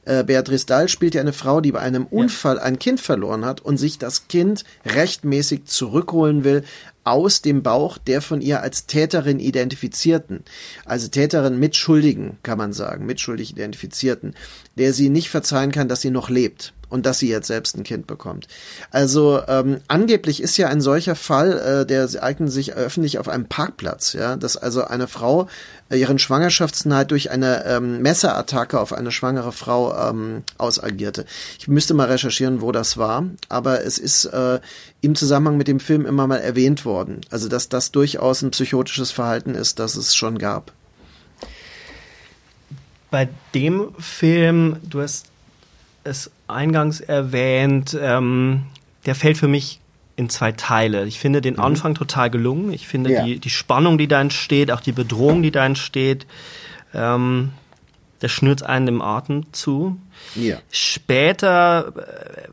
Äh, 0.09 0.25
Beatrice 0.25 0.65
Dahl 0.65 0.89
spielt 0.89 1.15
ja 1.15 1.21
eine 1.21 1.35
Frau, 1.35 1.61
die 1.61 1.73
bei 1.73 1.81
einem 1.81 2.07
Unfall 2.07 2.59
ein 2.59 2.79
Kind 2.79 2.99
verloren 2.99 3.45
hat 3.45 3.61
und 3.61 3.77
sich 3.77 3.99
das 3.99 4.27
Kind 4.27 4.65
rechtmäßig 4.87 5.67
zurückholen 5.67 6.45
will 6.45 6.65
aus 7.09 7.43
dem 7.43 7.63
Bauch 7.63 7.99
der 7.99 8.23
von 8.23 8.41
ihr 8.41 8.63
als 8.63 8.87
Täterin 8.87 9.41
identifizierten, 9.41 10.45
also 10.85 11.09
Täterin 11.09 11.59
Mitschuldigen, 11.59 12.39
kann 12.43 12.59
man 12.59 12.73
sagen, 12.73 13.07
mitschuldig 13.07 13.51
identifizierten, 13.51 14.35
der 14.77 14.93
sie 14.93 15.09
nicht 15.09 15.31
verzeihen 15.31 15.73
kann, 15.73 15.89
dass 15.89 16.01
sie 16.01 16.11
noch 16.11 16.29
lebt 16.29 16.75
und 16.89 17.07
dass 17.07 17.19
sie 17.19 17.29
jetzt 17.29 17.47
selbst 17.47 17.77
ein 17.77 17.85
Kind 17.85 18.07
bekommt. 18.07 18.49
Also 18.91 19.43
ähm, 19.47 19.81
angeblich 19.89 20.43
ist 20.43 20.57
ja 20.57 20.69
ein 20.69 20.81
solcher 20.81 21.15
Fall, 21.15 21.59
äh, 21.59 21.87
der 21.87 22.09
eignet 22.23 22.51
sich 22.51 22.75
öffentlich 22.75 23.19
auf 23.19 23.29
einem 23.29 23.47
Parkplatz, 23.47 24.15
ja, 24.15 24.37
dass 24.37 24.57
also 24.57 24.85
eine 24.85 25.09
Frau 25.09 25.49
äh, 25.91 25.99
ihren 25.99 26.19
Schwangerschaftsneid 26.19 27.11
durch 27.11 27.31
eine 27.31 27.65
ähm, 27.67 28.01
Messerattacke 28.01 28.81
auf 28.81 28.93
eine 28.93 29.13
schwangere 29.13 29.53
Frau 29.53 30.11
ähm, 30.11 30.43
ausagierte. 30.57 31.27
Ich 31.59 31.69
müsste 31.69 31.95
mal 31.95 32.09
recherchieren, 32.09 32.61
wo 32.61 32.73
das 32.73 32.97
war, 32.97 33.25
aber 33.49 33.85
es 33.85 33.99
ist 33.99 34.25
äh, 34.27 34.61
im 35.01 35.15
Zusammenhang 35.15 35.57
mit 35.57 35.69
dem 35.69 35.81
Film 35.81 36.07
immer 36.07 36.27
mal 36.27 36.39
erwähnt 36.39 36.85
worden. 36.85 36.98
Also 37.31 37.49
dass 37.49 37.69
das 37.69 37.93
durchaus 37.93 38.43
ein 38.43 38.51
psychotisches 38.51 39.11
Verhalten 39.11 39.55
ist, 39.55 39.79
das 39.79 39.97
es 39.97 40.15
schon 40.15 40.39
gab. 40.39 40.73
Bei 43.11 43.29
dem 43.55 43.95
Film, 43.99 44.77
du 44.83 45.01
hast 45.01 45.31
es 46.05 46.31
eingangs 46.47 47.01
erwähnt, 47.01 47.97
ähm, 48.01 48.65
der 49.07 49.15
fällt 49.15 49.39
für 49.39 49.49
mich 49.49 49.81
in 50.17 50.29
zwei 50.29 50.53
Teile. 50.53 51.07
Ich 51.07 51.21
finde 51.21 51.41
den 51.41 51.55
mhm. 51.55 51.61
Anfang 51.61 51.95
total 51.95 52.29
gelungen. 52.29 52.73
Ich 52.73 52.89
finde 52.89 53.13
ja. 53.13 53.25
die, 53.25 53.39
die 53.39 53.51
Spannung, 53.51 53.99
die 53.99 54.09
da 54.09 54.21
entsteht, 54.21 54.71
auch 54.73 54.81
die 54.81 54.93
Bedrohung, 54.93 55.43
die 55.43 55.53
da 55.53 55.65
entsteht, 55.65 56.27
ähm, 56.93 57.53
der 58.21 58.29
schnürt 58.29 58.63
einen 58.63 58.87
dem 58.87 59.01
Atem 59.01 59.53
zu. 59.53 60.01
Ja. 60.35 60.59
Später 60.71 61.93
äh, 61.97 62.49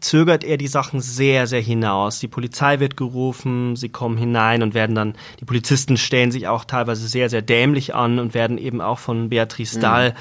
zögert 0.00 0.44
er 0.44 0.56
die 0.56 0.68
Sachen 0.68 1.00
sehr, 1.00 1.46
sehr 1.46 1.60
hinaus. 1.60 2.18
Die 2.18 2.28
Polizei 2.28 2.80
wird 2.80 2.96
gerufen, 2.96 3.76
sie 3.76 3.88
kommen 3.88 4.16
hinein 4.16 4.62
und 4.62 4.74
werden 4.74 4.94
dann, 4.94 5.14
die 5.40 5.44
Polizisten 5.44 5.96
stellen 5.96 6.30
sich 6.30 6.48
auch 6.48 6.64
teilweise 6.64 7.08
sehr, 7.08 7.28
sehr 7.28 7.42
dämlich 7.42 7.94
an 7.94 8.18
und 8.18 8.34
werden 8.34 8.58
eben 8.58 8.80
auch 8.80 8.98
von 8.98 9.28
Beatrice 9.28 9.78
mhm. 9.78 9.82
Dahl 9.82 10.14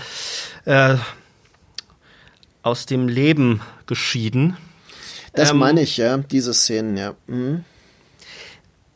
äh, 0.66 0.96
aus 2.64 2.86
dem 2.86 3.08
Leben 3.08 3.62
geschieden. 3.86 4.58
Das 5.34 5.52
ähm, 5.52 5.58
meine 5.58 5.82
ich, 5.82 5.98
ja, 5.98 6.18
diese 6.18 6.54
Szenen, 6.54 6.98
ja. 6.98 7.14
Mhm. 7.28 7.64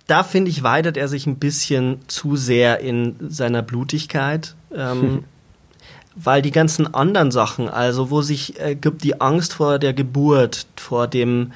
Da 0.08 0.24
finde 0.24 0.50
ich, 0.50 0.64
weitet 0.64 0.98
er 0.98 1.08
sich 1.08 1.28
ein 1.28 1.38
bisschen 1.38 2.00
zu 2.08 2.36
sehr 2.36 2.80
in 2.80 3.16
seiner 3.30 3.62
Blutigkeit. 3.62 4.56
Ähm, 4.74 5.02
hm. 5.02 5.24
Weil 6.22 6.42
die 6.42 6.52
ganzen 6.52 6.94
anderen 6.94 7.32
Sachen, 7.32 7.70
also 7.70 8.10
wo 8.10 8.22
sich 8.22 8.60
äh, 8.60 8.76
die 8.76 9.22
Angst 9.22 9.54
vor 9.54 9.80
der 9.80 9.94
Geburt, 9.94 10.68
vor 10.76 11.08
dem, 11.08 11.54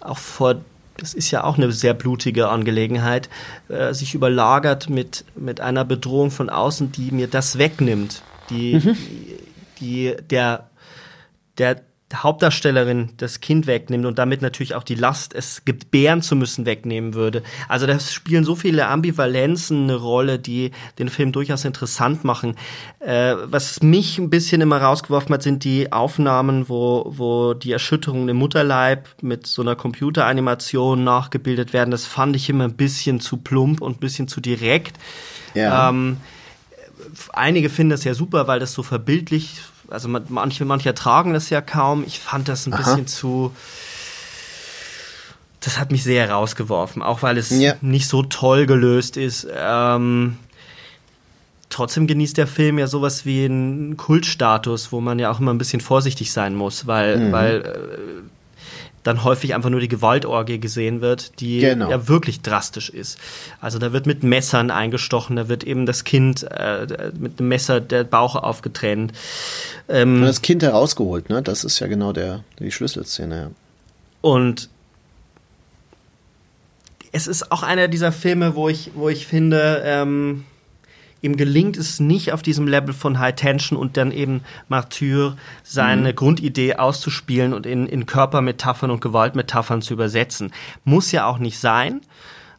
auch 0.00 0.18
vor, 0.18 0.56
das 0.96 1.14
ist 1.14 1.30
ja 1.30 1.44
auch 1.44 1.56
eine 1.56 1.72
sehr 1.72 1.94
blutige 1.94 2.48
Angelegenheit, 2.48 3.28
äh, 3.68 3.92
sich 3.94 4.14
überlagert 4.14 4.88
mit, 4.88 5.24
mit 5.34 5.60
einer 5.60 5.84
Bedrohung 5.84 6.30
von 6.30 6.50
außen, 6.50 6.92
die 6.92 7.10
mir 7.10 7.26
das 7.26 7.58
wegnimmt. 7.58 8.22
Die, 8.50 8.74
mhm. 8.74 8.96
die, 9.80 10.14
der 10.30 10.68
der 11.58 11.82
Hauptdarstellerin 12.14 13.10
das 13.16 13.40
Kind 13.40 13.66
wegnimmt 13.66 14.06
und 14.06 14.18
damit 14.18 14.42
natürlich 14.42 14.74
auch 14.74 14.82
die 14.82 14.94
Last, 14.94 15.34
es 15.34 15.64
gebären 15.64 16.22
zu 16.22 16.36
müssen, 16.36 16.66
wegnehmen 16.66 17.14
würde. 17.14 17.42
Also 17.68 17.86
da 17.86 17.98
spielen 17.98 18.44
so 18.44 18.54
viele 18.56 18.86
Ambivalenzen 18.88 19.84
eine 19.84 19.96
Rolle, 19.96 20.38
die 20.38 20.70
den 20.98 21.08
Film 21.08 21.32
durchaus 21.32 21.64
interessant 21.64 22.24
machen. 22.24 22.56
Äh, 23.00 23.34
was 23.44 23.82
mich 23.82 24.18
ein 24.18 24.30
bisschen 24.30 24.60
immer 24.60 24.78
rausgeworfen 24.78 25.34
hat, 25.34 25.42
sind 25.42 25.64
die 25.64 25.92
Aufnahmen, 25.92 26.68
wo, 26.68 27.04
wo 27.08 27.54
die 27.54 27.72
Erschütterungen 27.72 28.28
im 28.28 28.36
Mutterleib 28.36 29.08
mit 29.20 29.46
so 29.46 29.62
einer 29.62 29.76
Computeranimation 29.76 31.04
nachgebildet 31.04 31.72
werden. 31.72 31.90
Das 31.90 32.06
fand 32.06 32.36
ich 32.36 32.48
immer 32.48 32.64
ein 32.64 32.74
bisschen 32.74 33.20
zu 33.20 33.38
plump 33.38 33.80
und 33.80 33.96
ein 33.96 34.00
bisschen 34.00 34.28
zu 34.28 34.40
direkt. 34.40 34.98
Ja. 35.54 35.88
Ähm, 35.88 36.18
einige 37.32 37.70
finden 37.70 37.90
das 37.90 38.04
ja 38.04 38.14
super, 38.14 38.46
weil 38.46 38.60
das 38.60 38.72
so 38.72 38.82
verbildlich 38.82 39.60
also 39.88 40.08
manche, 40.08 40.64
manche 40.64 40.88
ertragen 40.88 41.32
das 41.32 41.50
ja 41.50 41.60
kaum. 41.60 42.04
Ich 42.06 42.20
fand 42.20 42.48
das 42.48 42.66
ein 42.66 42.72
Aha. 42.72 42.82
bisschen 42.82 43.06
zu. 43.06 43.54
Das 45.60 45.78
hat 45.78 45.90
mich 45.90 46.02
sehr 46.02 46.30
rausgeworfen, 46.30 47.02
auch 47.02 47.22
weil 47.22 47.38
es 47.38 47.50
ja. 47.50 47.74
nicht 47.80 48.06
so 48.08 48.22
toll 48.22 48.66
gelöst 48.66 49.16
ist. 49.16 49.46
Ähm, 49.56 50.36
trotzdem 51.70 52.06
genießt 52.06 52.36
der 52.36 52.46
Film 52.46 52.78
ja 52.78 52.86
sowas 52.86 53.24
wie 53.24 53.46
einen 53.46 53.96
Kultstatus, 53.96 54.92
wo 54.92 55.00
man 55.00 55.18
ja 55.18 55.30
auch 55.30 55.40
immer 55.40 55.54
ein 55.54 55.58
bisschen 55.58 55.80
vorsichtig 55.80 56.32
sein 56.32 56.54
muss, 56.54 56.86
weil, 56.86 57.16
mhm. 57.16 57.32
weil 57.32 57.60
äh, 57.62 58.33
dann 59.04 59.22
häufig 59.22 59.54
einfach 59.54 59.70
nur 59.70 59.80
die 59.80 59.88
Gewaltorgie 59.88 60.58
gesehen 60.58 61.00
wird, 61.00 61.40
die 61.40 61.60
genau. 61.60 61.90
ja 61.90 62.08
wirklich 62.08 62.40
drastisch 62.40 62.88
ist. 62.88 63.18
Also 63.60 63.78
da 63.78 63.92
wird 63.92 64.06
mit 64.06 64.24
Messern 64.24 64.70
eingestochen, 64.70 65.36
da 65.36 65.48
wird 65.48 65.62
eben 65.62 65.86
das 65.86 66.04
Kind 66.04 66.42
äh, 66.50 67.12
mit 67.16 67.38
einem 67.38 67.48
Messer 67.48 67.80
der 67.80 68.04
Bauch 68.04 68.34
aufgetrennt. 68.34 69.12
Ähm, 69.88 70.22
das 70.22 70.42
Kind 70.42 70.62
herausgeholt, 70.62 71.28
ne? 71.28 71.42
Das 71.42 71.64
ist 71.64 71.78
ja 71.78 71.86
genau 71.86 72.12
der 72.12 72.42
die 72.58 72.72
Schlüsselszene. 72.72 73.36
Ja. 73.36 73.50
Und 74.22 74.70
es 77.12 77.26
ist 77.28 77.52
auch 77.52 77.62
einer 77.62 77.86
dieser 77.86 78.10
Filme, 78.10 78.56
wo 78.56 78.68
ich, 78.68 78.90
wo 78.94 79.08
ich 79.08 79.26
finde, 79.26 79.82
ähm, 79.84 80.44
ihm 81.24 81.36
gelingt 81.36 81.76
es 81.76 81.98
nicht 81.98 82.32
auf 82.32 82.42
diesem 82.42 82.68
Level 82.68 82.92
von 82.92 83.18
High 83.18 83.34
Tension 83.34 83.78
und 83.78 83.96
dann 83.96 84.12
eben 84.12 84.42
Martyr 84.68 85.36
seine 85.62 86.10
mhm. 86.10 86.16
Grundidee 86.16 86.76
auszuspielen 86.76 87.54
und 87.54 87.66
in, 87.66 87.86
in 87.86 88.06
Körpermetaphern 88.06 88.90
und 88.90 89.00
Gewaltmetaphern 89.00 89.82
zu 89.82 89.94
übersetzen. 89.94 90.52
Muss 90.84 91.10
ja 91.12 91.26
auch 91.26 91.38
nicht 91.38 91.58
sein, 91.58 92.02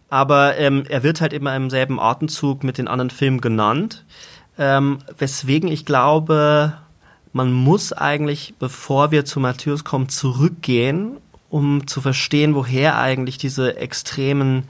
aber 0.10 0.58
ähm, 0.58 0.84
er 0.90 1.04
wird 1.04 1.22
halt 1.22 1.32
immer 1.32 1.56
im 1.56 1.70
selben 1.70 2.00
Atemzug 2.00 2.64
mit 2.64 2.78
den 2.78 2.88
anderen 2.88 3.12
Filmen 3.12 3.40
genannt, 3.40 4.04
ähm, 4.58 5.00
weswegen 5.18 5.70
ich 5.70 5.86
glaube, 5.86 6.74
man 7.34 7.52
muss 7.52 7.94
eigentlich, 7.94 8.56
bevor 8.58 9.12
wir 9.12 9.26
zu 9.26 9.40
Martyrs 9.40 9.84
kommen, 9.84 10.10
zurückgehen, 10.10 11.18
um 11.50 11.86
zu 11.86 12.02
verstehen, 12.02 12.56
woher 12.56 12.98
eigentlich 12.98 13.38
diese 13.38 13.78
extremen 13.78 14.64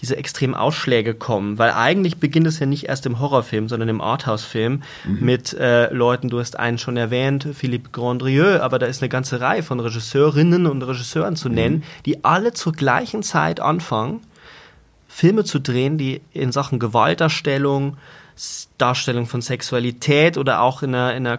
diese 0.00 0.16
extremen 0.16 0.54
Ausschläge 0.54 1.14
kommen, 1.14 1.58
weil 1.58 1.70
eigentlich 1.70 2.18
beginnt 2.18 2.46
es 2.46 2.58
ja 2.58 2.66
nicht 2.66 2.84
erst 2.84 3.06
im 3.06 3.18
Horrorfilm, 3.18 3.68
sondern 3.68 3.88
im 3.88 4.00
Arthouse-Film 4.00 4.82
mhm. 5.04 5.18
mit 5.24 5.54
äh, 5.54 5.92
Leuten, 5.92 6.28
du 6.28 6.38
hast 6.38 6.58
einen 6.58 6.78
schon 6.78 6.96
erwähnt, 6.96 7.48
Philippe 7.54 7.90
Grandrieux, 7.90 8.60
aber 8.60 8.78
da 8.78 8.86
ist 8.86 9.02
eine 9.02 9.08
ganze 9.08 9.40
Reihe 9.40 9.62
von 9.62 9.80
Regisseurinnen 9.80 10.66
und 10.66 10.82
Regisseuren 10.82 11.36
zu 11.36 11.48
nennen, 11.48 11.76
mhm. 11.76 11.82
die 12.04 12.24
alle 12.24 12.52
zur 12.52 12.72
gleichen 12.72 13.22
Zeit 13.22 13.60
anfangen, 13.60 14.20
Filme 15.08 15.44
zu 15.44 15.60
drehen, 15.60 15.96
die 15.96 16.20
in 16.32 16.52
Sachen 16.52 16.78
Gewaltdarstellung, 16.78 17.96
Darstellung 18.76 19.26
von 19.26 19.40
Sexualität 19.40 20.36
oder 20.36 20.60
auch 20.60 20.82
in 20.82 20.94
einer, 20.94 21.14
in 21.14 21.26
einer 21.26 21.38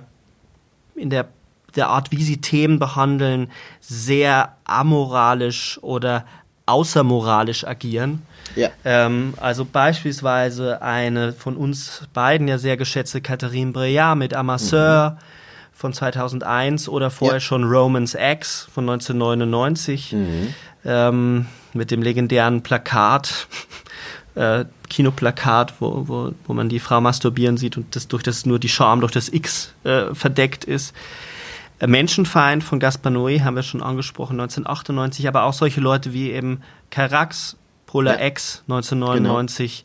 in 0.95 1.11
der 1.11 1.27
der 1.75 1.89
Art, 1.89 2.11
wie 2.11 2.23
sie 2.23 2.41
Themen 2.41 2.79
behandeln, 2.79 3.51
sehr 3.79 4.57
amoralisch 4.65 5.79
oder 5.81 6.25
außermoralisch 6.65 7.65
agieren. 7.65 8.23
Ja. 8.55 8.69
Ähm, 8.85 9.33
also 9.37 9.65
beispielsweise 9.65 10.81
eine 10.81 11.33
von 11.33 11.55
uns 11.55 12.03
beiden 12.13 12.47
ja 12.47 12.57
sehr 12.57 12.77
geschätzte 12.77 13.21
Catherine 13.21 13.71
Breillat 13.71 14.17
mit 14.17 14.33
Amasseur 14.33 15.11
mhm. 15.11 15.17
von 15.73 15.93
2001 15.93 16.89
oder 16.89 17.09
vorher 17.09 17.37
ja. 17.37 17.41
schon 17.41 17.63
Romans 17.63 18.15
X 18.15 18.67
von 18.73 18.89
1999 18.89 20.13
mhm. 20.13 20.53
ähm, 20.85 21.45
mit 21.73 21.91
dem 21.91 22.01
legendären 22.01 22.63
Plakat, 22.63 23.47
äh, 24.35 24.65
Kinoplakat, 24.89 25.73
wo, 25.79 26.07
wo, 26.07 26.31
wo 26.45 26.53
man 26.53 26.69
die 26.69 26.79
Frau 26.79 27.01
masturbieren 27.01 27.57
sieht 27.57 27.77
und 27.77 27.95
das 27.95 28.07
durch 28.07 28.23
das 28.23 28.45
nur 28.45 28.59
die 28.59 28.69
Scham 28.69 29.01
durch 29.01 29.11
das 29.11 29.29
X 29.29 29.73
äh, 29.83 30.13
verdeckt 30.13 30.63
ist. 30.63 30.93
Äh, 31.79 31.87
Menschenfeind 31.87 32.63
von 32.63 32.79
Gaspar 32.79 33.11
Noé 33.11 33.43
haben 33.43 33.55
wir 33.55 33.63
schon 33.63 33.83
angesprochen, 33.83 34.39
1998, 34.39 35.27
aber 35.27 35.43
auch 35.43 35.53
solche 35.53 35.81
Leute 35.81 36.13
wie 36.13 36.31
eben 36.31 36.61
Carax, 36.89 37.56
Polar 37.87 38.19
ja. 38.19 38.27
X 38.27 38.63
1999 38.67 39.83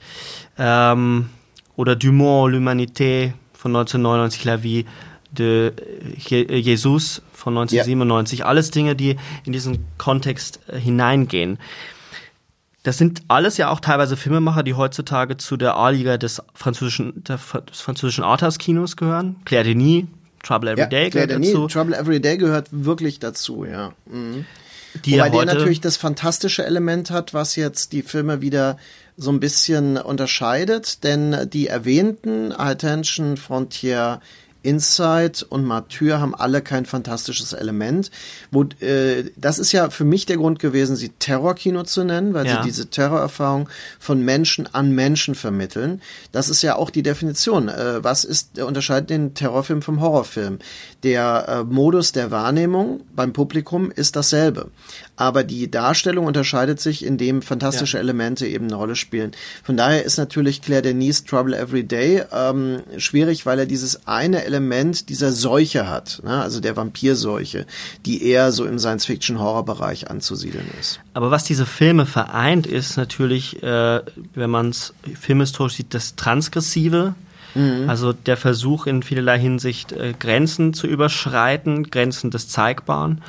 genau. 0.57 0.93
ähm, 0.93 1.31
oder 1.77 1.97
Dumont, 1.97 2.53
L'Humanité 2.53 3.33
von 3.55 3.75
1999, 3.75 4.45
La 4.45 4.63
Vie 4.63 4.85
de 5.31 5.73
Jesus 6.15 7.23
von 7.33 7.55
1997. 7.57 8.41
Ja. 8.41 8.47
Alles 8.47 8.71
Dinge, 8.71 8.95
die 8.95 9.17
in 9.45 9.53
diesen 9.53 9.87
Kontext 9.97 10.61
äh, 10.69 10.79
hineingehen. 10.79 11.59
Das 12.83 12.99
sind 12.99 13.23
alles 13.29 13.57
ja 13.57 13.71
auch 13.71 13.81
teilweise 13.81 14.17
Filmemacher, 14.17 14.65
die 14.65 14.75
heutzutage 14.75 15.37
zu 15.37 15.57
der 15.57 15.77
A-Liga 15.77 16.19
des 16.19 16.43
französischen, 16.53 17.23
des 17.25 17.81
französischen 17.81 18.25
Arthouse-Kinos 18.25 18.97
gehören. 18.97 19.37
Claire 19.45 19.65
Denis, 19.65 20.05
Trouble 20.43 20.73
Every 20.73 20.81
ja, 20.83 20.87
Day 20.87 21.11
gehört 21.11 21.31
Denis, 21.31 21.53
dazu. 21.53 21.69
Trouble 21.69 21.97
Every 21.97 22.21
Day 22.21 22.37
gehört 22.37 22.69
wirklich 22.73 23.21
dazu, 23.21 23.65
ja. 23.65 23.93
Mhm. 24.07 24.45
Die 25.05 25.13
Wobei 25.15 25.31
der 25.31 25.45
natürlich 25.47 25.81
das 25.81 25.97
fantastische 25.97 26.65
Element 26.65 27.11
hat, 27.11 27.35
was 27.35 27.57
jetzt 27.57 27.93
die 27.93 28.03
Filme 28.03 28.41
wieder 28.41 28.77
so 29.17 29.31
ein 29.31 29.41
bisschen 29.41 29.97
unterscheidet, 29.97 31.05
denn 31.05 31.49
die 31.51 31.67
erwähnten 31.67 32.53
Attention 32.53 33.37
Frontier 33.37 34.21
Inside 34.63 35.45
und 35.49 35.65
Martyr 35.65 36.21
haben 36.21 36.35
alle 36.35 36.63
kein 36.63 36.87
fantastisches 36.87 37.53
Element. 37.53 38.11
Wo, 38.51 38.65
äh, 38.81 39.25
das 39.37 39.59
ist 39.59 39.73
ja 39.73 39.91
für 39.91 40.05
mich 40.05 40.27
der 40.27 40.37
Grund 40.37 40.59
gewesen, 40.59 40.97
sie 40.97 41.11
Terrorkino 41.11 41.83
zu 41.85 42.05
nennen, 42.05 42.35
weil 42.35 42.47
ja. 42.47 42.57
sie 42.57 42.69
diese 42.69 42.89
Terrorerfahrung 42.89 43.69
von 43.99 44.25
Menschen 44.25 44.73
an 44.73 44.93
Menschen 44.93 45.35
vermitteln. 45.35 46.01
Das 46.31 46.49
ist 46.49 46.63
ja 46.63 46.77
auch 46.77 46.91
die 46.91 47.03
Definition. 47.03 47.69
Äh, 47.69 48.05
was 48.05 48.25
ist, 48.25 48.59
unterscheidet 48.59 49.11
den 49.11 49.35
Terrorfilm 49.35 49.83
vom 49.83 50.01
Horrorfilm? 50.01 50.59
Der 51.03 51.47
äh, 51.49 51.65
Modus 51.65 52.13
der 52.13 52.31
Wahrnehmung 52.31 53.01
beim 53.15 53.33
Publikum 53.33 53.91
ist 53.91 54.17
dasselbe 54.17 54.71
aber 55.23 55.45
die 55.45 55.71
Darstellung 55.71 56.27
unterscheidet 56.27 56.81
sich, 56.81 57.05
indem 57.05 57.43
fantastische 57.43 57.97
ja. 57.97 58.03
Elemente 58.03 58.45
eben 58.45 58.67
eine 58.67 58.75
Rolle 58.75 58.97
spielen. 58.97 59.31
Von 59.63 59.77
daher 59.77 60.05
ist 60.05 60.19
natürlich 60.19 60.63
Claire 60.63 60.83
Denis 60.83 61.25
Trouble 61.25 61.57
Every 61.57 61.85
Day 61.85 62.25
ähm, 62.33 62.81
schwierig, 62.97 63.47
weil 63.47 63.61
er 63.61 63.67
dieses 63.67 64.09
eine 64.09 64.45
Element 64.45 65.09
dieser 65.11 65.31
Seuche 65.31 65.89
hat, 65.89 66.21
ne? 66.25 66.43
also 66.43 66.59
der 66.59 66.77
Vampirseuche, 66.77 67.67
die 68.05 68.27
eher 68.27 68.51
so 68.51 68.65
im 68.65 68.81
Science-Fiction-Horror-Bereich 68.81 70.11
anzusiedeln 70.11 70.67
ist. 70.81 70.99
Aber 71.15 71.31
was 71.31 71.45
diese 71.45 71.67
Filme 71.67 72.05
vereint, 72.05 72.67
ist 72.67 72.97
natürlich, 72.97 73.63
äh, 73.63 74.01
wenn 74.35 74.51
man 74.51 74.71
es 74.71 74.93
filmhistorisch 75.21 75.75
sieht, 75.75 75.95
das 75.95 76.17
Transgressive, 76.17 77.15
mhm. 77.55 77.89
also 77.89 78.13
der 78.13 78.37
Versuch 78.37 78.89
in 78.89 79.05
vielerlei 79.05 79.39
Hinsicht 79.39 79.93
äh, 79.93 80.15
Grenzen 80.19 80.75
zu 80.75 80.89
überschreiten, 80.89 81.91
Grenzen 81.91 82.33
des 82.33 82.49
Zeigbaren 82.49 83.23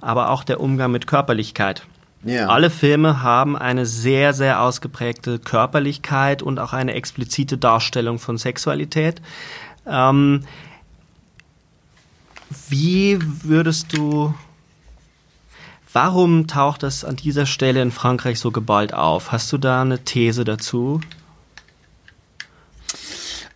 aber 0.00 0.30
auch 0.30 0.44
der 0.44 0.60
Umgang 0.60 0.90
mit 0.90 1.06
Körperlichkeit. 1.06 1.86
Ja. 2.24 2.48
Alle 2.48 2.70
Filme 2.70 3.22
haben 3.22 3.56
eine 3.56 3.86
sehr, 3.86 4.32
sehr 4.32 4.60
ausgeprägte 4.60 5.38
Körperlichkeit 5.38 6.42
und 6.42 6.58
auch 6.58 6.72
eine 6.72 6.94
explizite 6.94 7.58
Darstellung 7.58 8.18
von 8.18 8.38
Sexualität. 8.38 9.22
Ähm, 9.86 10.42
wie 12.68 13.18
würdest 13.42 13.96
du, 13.96 14.34
warum 15.92 16.46
taucht 16.48 16.82
das 16.82 17.04
an 17.04 17.16
dieser 17.16 17.46
Stelle 17.46 17.82
in 17.82 17.92
Frankreich 17.92 18.40
so 18.40 18.50
geballt 18.50 18.94
auf? 18.94 19.30
Hast 19.30 19.52
du 19.52 19.58
da 19.58 19.82
eine 19.82 20.00
These 20.04 20.44
dazu? 20.44 21.00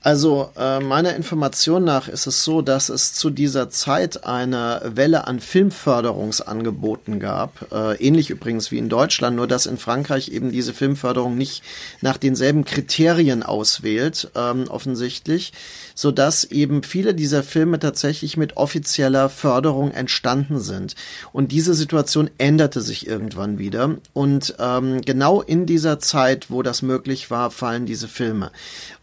Also 0.03 0.51
äh, 0.57 0.81
meiner 0.81 1.15
Information 1.15 1.85
nach 1.85 2.09
ist 2.09 2.27
es 2.27 2.43
so, 2.43 2.61
dass 2.61 2.89
es 2.89 3.13
zu 3.13 3.31
dieser 3.31 3.71
Zeit 3.71 4.25
eine 4.25 4.83
Welle 4.85 5.29
an 5.29 5.39
Filmförderungsangeboten 5.39 7.21
gab, 7.21 7.71
äh, 7.73 7.95
ähnlich 8.05 8.31
übrigens 8.31 8.73
wie 8.73 8.79
in 8.79 8.89
Deutschland, 8.89 9.37
nur 9.37 9.47
dass 9.47 9.67
in 9.67 9.79
Frankreich 9.79 10.31
eben 10.31 10.51
diese 10.51 10.75
Filmförderung 10.75 11.37
nicht 11.37 11.63
nach 12.01 12.17
denselben 12.17 12.65
Kriterien 12.65 13.45
auswählt, 13.45 14.29
ähm, 14.35 14.65
offensichtlich, 14.69 15.53
so 15.95 16.11
dass 16.11 16.43
eben 16.43 16.83
viele 16.83 17.15
dieser 17.15 17.45
Filme 17.45 17.79
tatsächlich 17.79 18.37
mit 18.37 18.57
offizieller 18.57 19.29
Förderung 19.29 19.93
entstanden 19.93 20.59
sind. 20.59 20.97
Und 21.33 21.53
diese 21.53 21.75
Situation 21.75 22.29
änderte 22.39 22.81
sich 22.81 23.07
irgendwann 23.07 23.59
wieder. 23.59 23.99
Und 24.15 24.57
ähm, 24.59 25.01
genau 25.03 25.43
in 25.43 25.65
dieser 25.67 26.01
Zeit, 26.01 26.51
wo 26.51 26.63
das 26.63 26.83
möglich 26.83 27.31
war, 27.31 27.53
fallen 27.53 27.87
diese 27.87 28.09
Filme. 28.09 28.51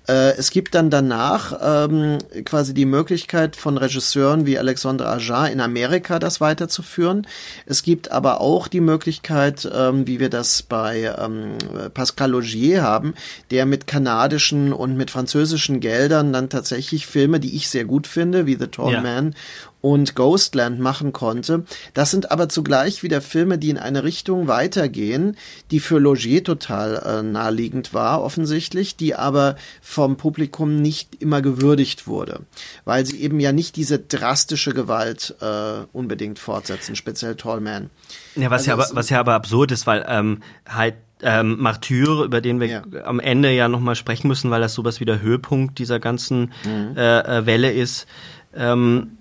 Äh, 0.09 0.35
es 0.37 0.49
gibt 0.49 0.73
dann 0.73 0.89
danach 0.89 1.59
ähm, 1.61 2.17
quasi 2.43 2.73
die 2.73 2.85
Möglichkeit 2.85 3.55
von 3.55 3.77
Regisseuren 3.77 4.47
wie 4.47 4.57
Alexandre 4.57 5.07
Aja 5.07 5.45
in 5.45 5.61
Amerika 5.61 6.17
das 6.17 6.41
weiterzuführen. 6.41 7.27
Es 7.67 7.83
gibt 7.83 8.11
aber 8.11 8.41
auch 8.41 8.67
die 8.67 8.81
Möglichkeit, 8.81 9.69
ähm, 9.71 10.07
wie 10.07 10.19
wir 10.19 10.29
das 10.29 10.63
bei 10.63 11.13
ähm, 11.19 11.57
Pascal 11.93 12.31
Logier 12.31 12.81
haben, 12.81 13.13
der 13.51 13.67
mit 13.67 13.85
kanadischen 13.85 14.73
und 14.73 14.97
mit 14.97 15.11
französischen 15.11 15.79
Geldern 15.79 16.33
dann 16.33 16.49
tatsächlich 16.49 17.05
Filme, 17.05 17.39
die 17.39 17.55
ich 17.55 17.69
sehr 17.69 17.85
gut 17.85 18.07
finde, 18.07 18.47
wie 18.47 18.55
The 18.55 18.67
Tall 18.67 18.93
ja. 18.93 19.01
Man 19.01 19.35
und 19.81 20.15
Ghostland 20.15 20.79
machen 20.79 21.13
konnte. 21.13 21.63
Das 21.93 22.11
sind 22.11 22.31
aber 22.31 22.49
zugleich 22.49 23.03
wieder 23.03 23.21
Filme, 23.21 23.57
die 23.57 23.69
in 23.69 23.77
eine 23.77 24.03
Richtung 24.03 24.47
weitergehen, 24.47 25.37
die 25.71 25.79
für 25.79 25.99
Logier 25.99 26.43
total 26.43 27.01
äh, 27.05 27.23
naheliegend 27.23 27.93
war, 27.93 28.21
offensichtlich, 28.21 28.97
die 28.97 29.15
aber 29.15 29.55
vom 29.81 30.17
Publikum 30.17 30.81
nicht 30.81 31.21
immer 31.21 31.41
gewürdigt 31.41 32.07
wurde, 32.07 32.41
weil 32.85 33.05
sie 33.05 33.21
eben 33.21 33.39
ja 33.39 33.51
nicht 33.51 33.75
diese 33.75 33.99
drastische 33.99 34.73
Gewalt 34.73 35.35
äh, 35.41 35.85
unbedingt 35.93 36.39
fortsetzen, 36.39 36.95
speziell 36.95 37.35
Tallman. 37.35 37.89
Ja, 38.35 38.49
was, 38.49 38.61
also 38.61 38.69
ja 38.69 38.73
aber, 38.73 38.87
was 38.93 39.09
ja 39.09 39.19
aber 39.19 39.33
absurd 39.33 39.71
ist, 39.71 39.87
weil 39.87 40.05
ähm, 40.07 40.41
halt 40.67 40.95
ähm, 41.21 41.57
Martyr, 41.59 42.23
über 42.23 42.41
den 42.41 42.59
wir 42.59 42.67
ja. 42.67 42.83
am 43.03 43.19
Ende 43.19 43.51
ja 43.51 43.67
nochmal 43.67 43.95
sprechen 43.95 44.27
müssen, 44.27 44.51
weil 44.51 44.61
das 44.61 44.73
sowas 44.73 44.99
wie 44.99 45.05
der 45.05 45.21
Höhepunkt 45.21 45.77
dieser 45.79 45.99
ganzen 45.99 46.53
mhm. 46.63 46.95
äh, 46.95 47.19
äh 47.19 47.45
Welle 47.45 47.71
ist. 47.71 48.07
Ähm, 48.55 49.17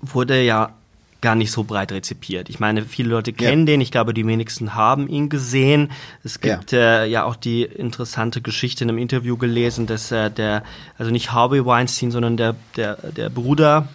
wurde 0.00 0.42
ja 0.42 0.74
gar 1.20 1.34
nicht 1.34 1.50
so 1.50 1.64
breit 1.64 1.90
rezipiert. 1.90 2.48
Ich 2.48 2.60
meine, 2.60 2.82
viele 2.82 3.08
Leute 3.08 3.32
kennen 3.32 3.66
ja. 3.66 3.72
den, 3.72 3.80
ich 3.80 3.90
glaube, 3.90 4.14
die 4.14 4.26
wenigsten 4.26 4.74
haben 4.74 5.08
ihn 5.08 5.28
gesehen. 5.28 5.90
Es 6.22 6.40
gibt 6.40 6.72
ja, 6.72 7.02
äh, 7.02 7.10
ja 7.10 7.24
auch 7.24 7.34
die 7.34 7.64
interessante 7.64 8.40
Geschichte 8.40 8.84
in 8.84 8.90
einem 8.90 8.98
Interview 8.98 9.36
gelesen, 9.36 9.86
dass 9.86 10.12
äh, 10.12 10.30
der, 10.30 10.62
also 10.96 11.10
nicht 11.10 11.32
Harvey 11.32 11.64
Weinstein, 11.64 12.12
sondern 12.12 12.36
der, 12.36 12.54
der, 12.76 12.96
der 12.96 13.30
Bruder 13.30 13.88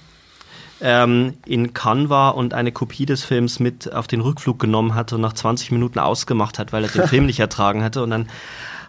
ähm, 0.82 1.36
in 1.45 1.74
Cannes 1.74 2.10
war 2.10 2.36
und 2.36 2.54
eine 2.54 2.74
Kopie 2.74 3.06
des 3.06 3.24
Films 3.24 3.60
mit 3.62 3.91
auf 3.93 4.08
den 4.08 4.20
Rückflug 4.20 4.60
genommen 4.60 4.93
hatte 4.93 5.16
und 5.16 5.22
nach 5.22 5.34
20 5.34 5.72
Minuten 5.72 5.99
ausgemacht 5.99 6.60
hat, 6.60 6.74
weil 6.74 6.84
er 6.84 6.89
den 6.89 7.08
Film 7.08 7.26
nicht 7.26 7.39
ertragen 7.39 7.84
hatte 7.84 8.04
und 8.04 8.10
dann 8.10 8.28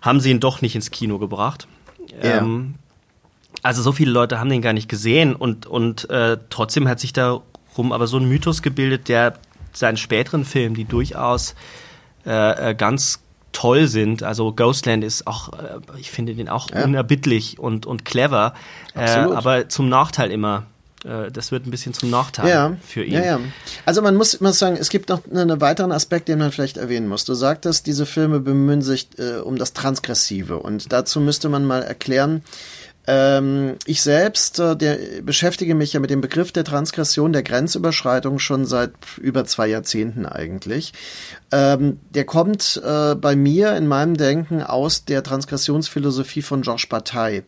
haben 0.02 0.18
sie 0.18 0.32
ihn 0.32 0.40
doch 0.40 0.60
nicht 0.60 0.74
ins 0.74 0.90
Kino 0.90 1.18
gebracht. 1.18 1.68
Ja. 2.20 2.38
Ähm, 2.38 2.74
also 3.64 3.80
so 3.80 3.92
viele 3.92 4.12
Leute 4.12 4.38
haben 4.38 4.50
den 4.50 4.60
gar 4.60 4.74
nicht 4.74 4.90
gesehen 4.90 5.34
und, 5.34 5.66
und 5.66 6.08
äh, 6.10 6.36
trotzdem 6.50 6.86
hat 6.86 7.00
sich 7.00 7.14
darum 7.14 7.92
aber 7.92 8.06
so 8.06 8.18
ein 8.18 8.28
Mythos 8.28 8.60
gebildet, 8.60 9.08
der 9.08 9.34
seinen 9.72 9.96
späteren 9.96 10.44
Filmen, 10.44 10.74
die 10.74 10.84
durchaus 10.84 11.54
äh, 12.26 12.70
äh, 12.70 12.74
ganz 12.74 13.20
toll 13.52 13.88
sind. 13.88 14.22
Also 14.22 14.52
Ghostland 14.52 15.02
ist 15.02 15.26
auch, 15.26 15.54
äh, 15.54 15.78
ich 15.98 16.10
finde 16.10 16.34
den 16.34 16.50
auch 16.50 16.70
ja. 16.70 16.84
unerbittlich 16.84 17.58
und, 17.58 17.86
und 17.86 18.04
clever, 18.04 18.52
äh, 18.94 19.08
aber 19.08 19.68
zum 19.70 19.88
Nachteil 19.88 20.30
immer. 20.30 20.66
Äh, 21.02 21.30
das 21.32 21.50
wird 21.50 21.66
ein 21.66 21.70
bisschen 21.70 21.94
zum 21.94 22.10
Nachteil 22.10 22.48
ja, 22.50 22.76
für 22.86 23.02
ihn. 23.02 23.14
Ja. 23.14 23.40
Also 23.86 24.02
man 24.02 24.14
muss, 24.14 24.42
muss 24.42 24.58
sagen, 24.58 24.76
es 24.78 24.90
gibt 24.90 25.08
noch 25.08 25.22
einen 25.32 25.62
weiteren 25.62 25.90
Aspekt, 25.90 26.28
den 26.28 26.38
man 26.38 26.52
vielleicht 26.52 26.76
erwähnen 26.76 27.08
muss. 27.08 27.24
Du 27.24 27.32
sagtest, 27.32 27.86
diese 27.86 28.04
Filme 28.04 28.40
bemühen 28.40 28.82
sich 28.82 29.08
äh, 29.18 29.38
um 29.38 29.56
das 29.56 29.72
Transgressive 29.72 30.58
und 30.58 30.92
dazu 30.92 31.18
müsste 31.20 31.48
man 31.48 31.64
mal 31.64 31.82
erklären, 31.82 32.42
ähm, 33.06 33.76
ich 33.86 34.02
selbst 34.02 34.58
äh, 34.58 34.76
der, 34.76 34.98
beschäftige 35.22 35.74
mich 35.74 35.92
ja 35.92 36.00
mit 36.00 36.10
dem 36.10 36.20
Begriff 36.20 36.52
der 36.52 36.64
Transgression, 36.64 37.32
der 37.32 37.42
Grenzüberschreitung 37.42 38.38
schon 38.38 38.64
seit 38.64 38.92
über 39.18 39.44
zwei 39.44 39.68
Jahrzehnten 39.68 40.24
eigentlich. 40.24 40.92
Ähm, 41.52 42.00
der 42.10 42.24
kommt 42.24 42.80
äh, 42.84 43.14
bei 43.14 43.36
mir 43.36 43.76
in 43.76 43.86
meinem 43.86 44.16
Denken 44.16 44.62
aus 44.62 45.04
der 45.04 45.22
Transgressionsphilosophie 45.22 46.42
von 46.42 46.62
Georges 46.62 46.86
Bataille. 46.86 47.44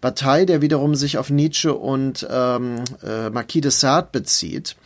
Bataille, 0.00 0.46
der 0.46 0.62
wiederum 0.62 0.94
sich 0.94 1.18
auf 1.18 1.30
Nietzsche 1.30 1.74
und 1.74 2.26
ähm, 2.30 2.84
äh, 3.04 3.30
Marquis 3.30 3.62
de 3.62 3.70
Sade 3.70 4.08
bezieht 4.12 4.76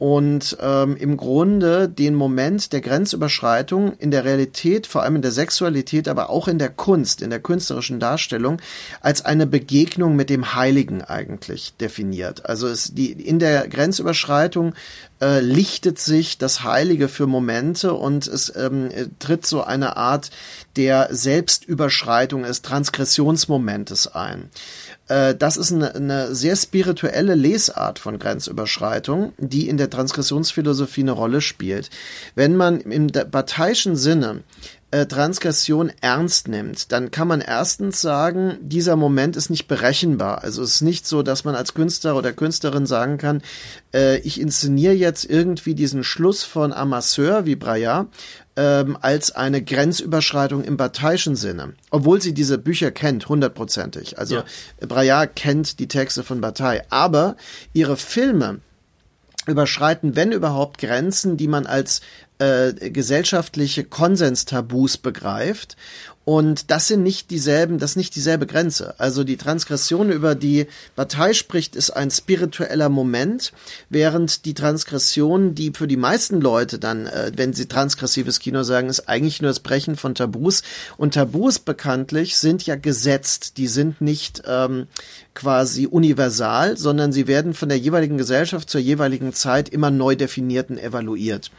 und 0.00 0.56
ähm, 0.62 0.96
im 0.96 1.18
Grunde 1.18 1.86
den 1.86 2.14
Moment 2.14 2.72
der 2.72 2.80
Grenzüberschreitung 2.80 3.92
in 3.98 4.10
der 4.10 4.24
Realität, 4.24 4.86
vor 4.86 5.02
allem 5.02 5.16
in 5.16 5.22
der 5.22 5.30
Sexualität, 5.30 6.08
aber 6.08 6.30
auch 6.30 6.48
in 6.48 6.58
der 6.58 6.70
Kunst, 6.70 7.20
in 7.20 7.28
der 7.28 7.38
künstlerischen 7.38 8.00
Darstellung, 8.00 8.62
als 9.02 9.26
eine 9.26 9.46
Begegnung 9.46 10.16
mit 10.16 10.30
dem 10.30 10.54
Heiligen 10.54 11.02
eigentlich 11.02 11.74
definiert. 11.78 12.46
Also 12.46 12.66
es, 12.66 12.94
die, 12.94 13.12
in 13.12 13.38
der 13.40 13.68
Grenzüberschreitung 13.68 14.72
äh, 15.20 15.40
lichtet 15.40 15.98
sich 15.98 16.38
das 16.38 16.64
Heilige 16.64 17.08
für 17.08 17.26
Momente 17.26 17.92
und 17.92 18.26
es 18.26 18.50
ähm, 18.56 18.88
tritt 19.18 19.44
so 19.44 19.62
eine 19.62 19.98
Art 19.98 20.30
der 20.76 21.08
Selbstüberschreitung 21.10 22.44
des 22.44 22.62
Transgressionsmomentes 22.62 24.08
ein. 24.08 24.48
Äh, 25.10 25.34
das 25.34 25.56
ist 25.56 25.72
eine, 25.72 25.94
eine 25.94 26.34
sehr 26.34 26.56
spirituelle 26.56 27.34
Lesart 27.34 27.98
von 27.98 28.18
Grenzüberschreitung, 28.18 29.32
die 29.38 29.68
in 29.68 29.76
der 29.76 29.90
Transgressionsphilosophie 29.90 31.02
eine 31.02 31.10
Rolle 31.10 31.40
spielt. 31.40 31.90
Wenn 32.34 32.56
man 32.56 32.80
im 32.80 33.08
bataischen 33.08 33.96
Sinne 33.96 34.44
äh, 34.92 35.06
Transgression 35.06 35.92
ernst 36.00 36.48
nimmt, 36.48 36.92
dann 36.92 37.10
kann 37.10 37.28
man 37.28 37.40
erstens 37.40 38.00
sagen, 38.00 38.58
dieser 38.60 38.96
Moment 38.96 39.36
ist 39.36 39.50
nicht 39.50 39.66
berechenbar. 39.66 40.42
Also 40.42 40.62
es 40.62 40.76
ist 40.76 40.82
nicht 40.82 41.06
so, 41.06 41.22
dass 41.22 41.44
man 41.44 41.56
als 41.56 41.74
Künstler 41.74 42.16
oder 42.16 42.32
Künstlerin 42.32 42.86
sagen 42.86 43.18
kann, 43.18 43.42
äh, 43.92 44.18
ich 44.20 44.40
inszeniere 44.40 44.94
jetzt 44.94 45.24
irgendwie 45.24 45.74
diesen 45.74 46.04
Schluss 46.04 46.44
von 46.44 46.72
Amasseur 46.72 47.46
wie 47.46 47.56
Braillard 47.56 48.06
ähm, 48.60 48.98
als 49.00 49.34
eine 49.34 49.62
Grenzüberschreitung 49.62 50.62
im 50.64 50.76
bataischen 50.76 51.34
Sinne. 51.34 51.72
Obwohl 51.88 52.20
sie 52.20 52.34
diese 52.34 52.58
Bücher 52.58 52.90
kennt, 52.90 53.26
hundertprozentig. 53.26 54.18
Also 54.18 54.36
ja. 54.36 54.44
Braillard 54.86 55.34
kennt 55.34 55.78
die 55.78 55.88
Texte 55.88 56.22
von 56.22 56.42
Bataille. 56.42 56.84
Aber 56.90 57.36
ihre 57.72 57.96
Filme 57.96 58.60
überschreiten, 59.46 60.14
wenn 60.14 60.32
überhaupt, 60.32 60.76
Grenzen, 60.76 61.38
die 61.38 61.48
man 61.48 61.64
als 61.64 62.02
äh, 62.40 62.90
gesellschaftliche 62.90 63.84
Konsenstabus 63.84 64.98
begreift 64.98 65.76
und 66.30 66.70
das 66.70 66.86
sind 66.86 67.02
nicht 67.02 67.30
dieselben, 67.30 67.78
das 67.78 67.92
ist 67.92 67.96
nicht 67.96 68.14
dieselbe 68.14 68.46
Grenze. 68.46 68.94
Also 68.98 69.24
die 69.24 69.36
Transgression, 69.36 70.12
über 70.12 70.34
die 70.34 70.66
Partei 70.94 71.32
spricht, 71.32 71.74
ist 71.74 71.90
ein 71.90 72.10
spiritueller 72.10 72.88
Moment, 72.88 73.52
während 73.88 74.44
die 74.44 74.54
Transgression, 74.54 75.54
die 75.54 75.72
für 75.74 75.88
die 75.88 75.96
meisten 75.96 76.40
Leute 76.40 76.78
dann, 76.78 77.06
äh, 77.06 77.32
wenn 77.34 77.52
sie 77.52 77.66
transgressives 77.66 78.38
Kino 78.38 78.62
sagen, 78.62 78.88
ist 78.88 79.08
eigentlich 79.08 79.42
nur 79.42 79.50
das 79.50 79.60
Brechen 79.60 79.96
von 79.96 80.14
Tabus. 80.14 80.62
Und 80.98 81.14
Tabus 81.14 81.58
bekanntlich 81.58 82.36
sind 82.36 82.64
ja 82.64 82.76
gesetzt. 82.76 83.56
Die 83.56 83.66
sind 83.66 84.00
nicht 84.00 84.42
ähm, 84.46 84.86
quasi 85.40 85.86
universal, 85.86 86.76
sondern 86.76 87.12
sie 87.12 87.26
werden 87.26 87.54
von 87.54 87.70
der 87.70 87.78
jeweiligen 87.78 88.18
Gesellschaft 88.18 88.68
zur 88.68 88.80
jeweiligen 88.80 89.32
Zeit 89.32 89.70
immer 89.70 89.90
neu 89.90 90.14
definiert 90.14 90.68
und 90.68 90.76
evaluiert. 90.76 91.50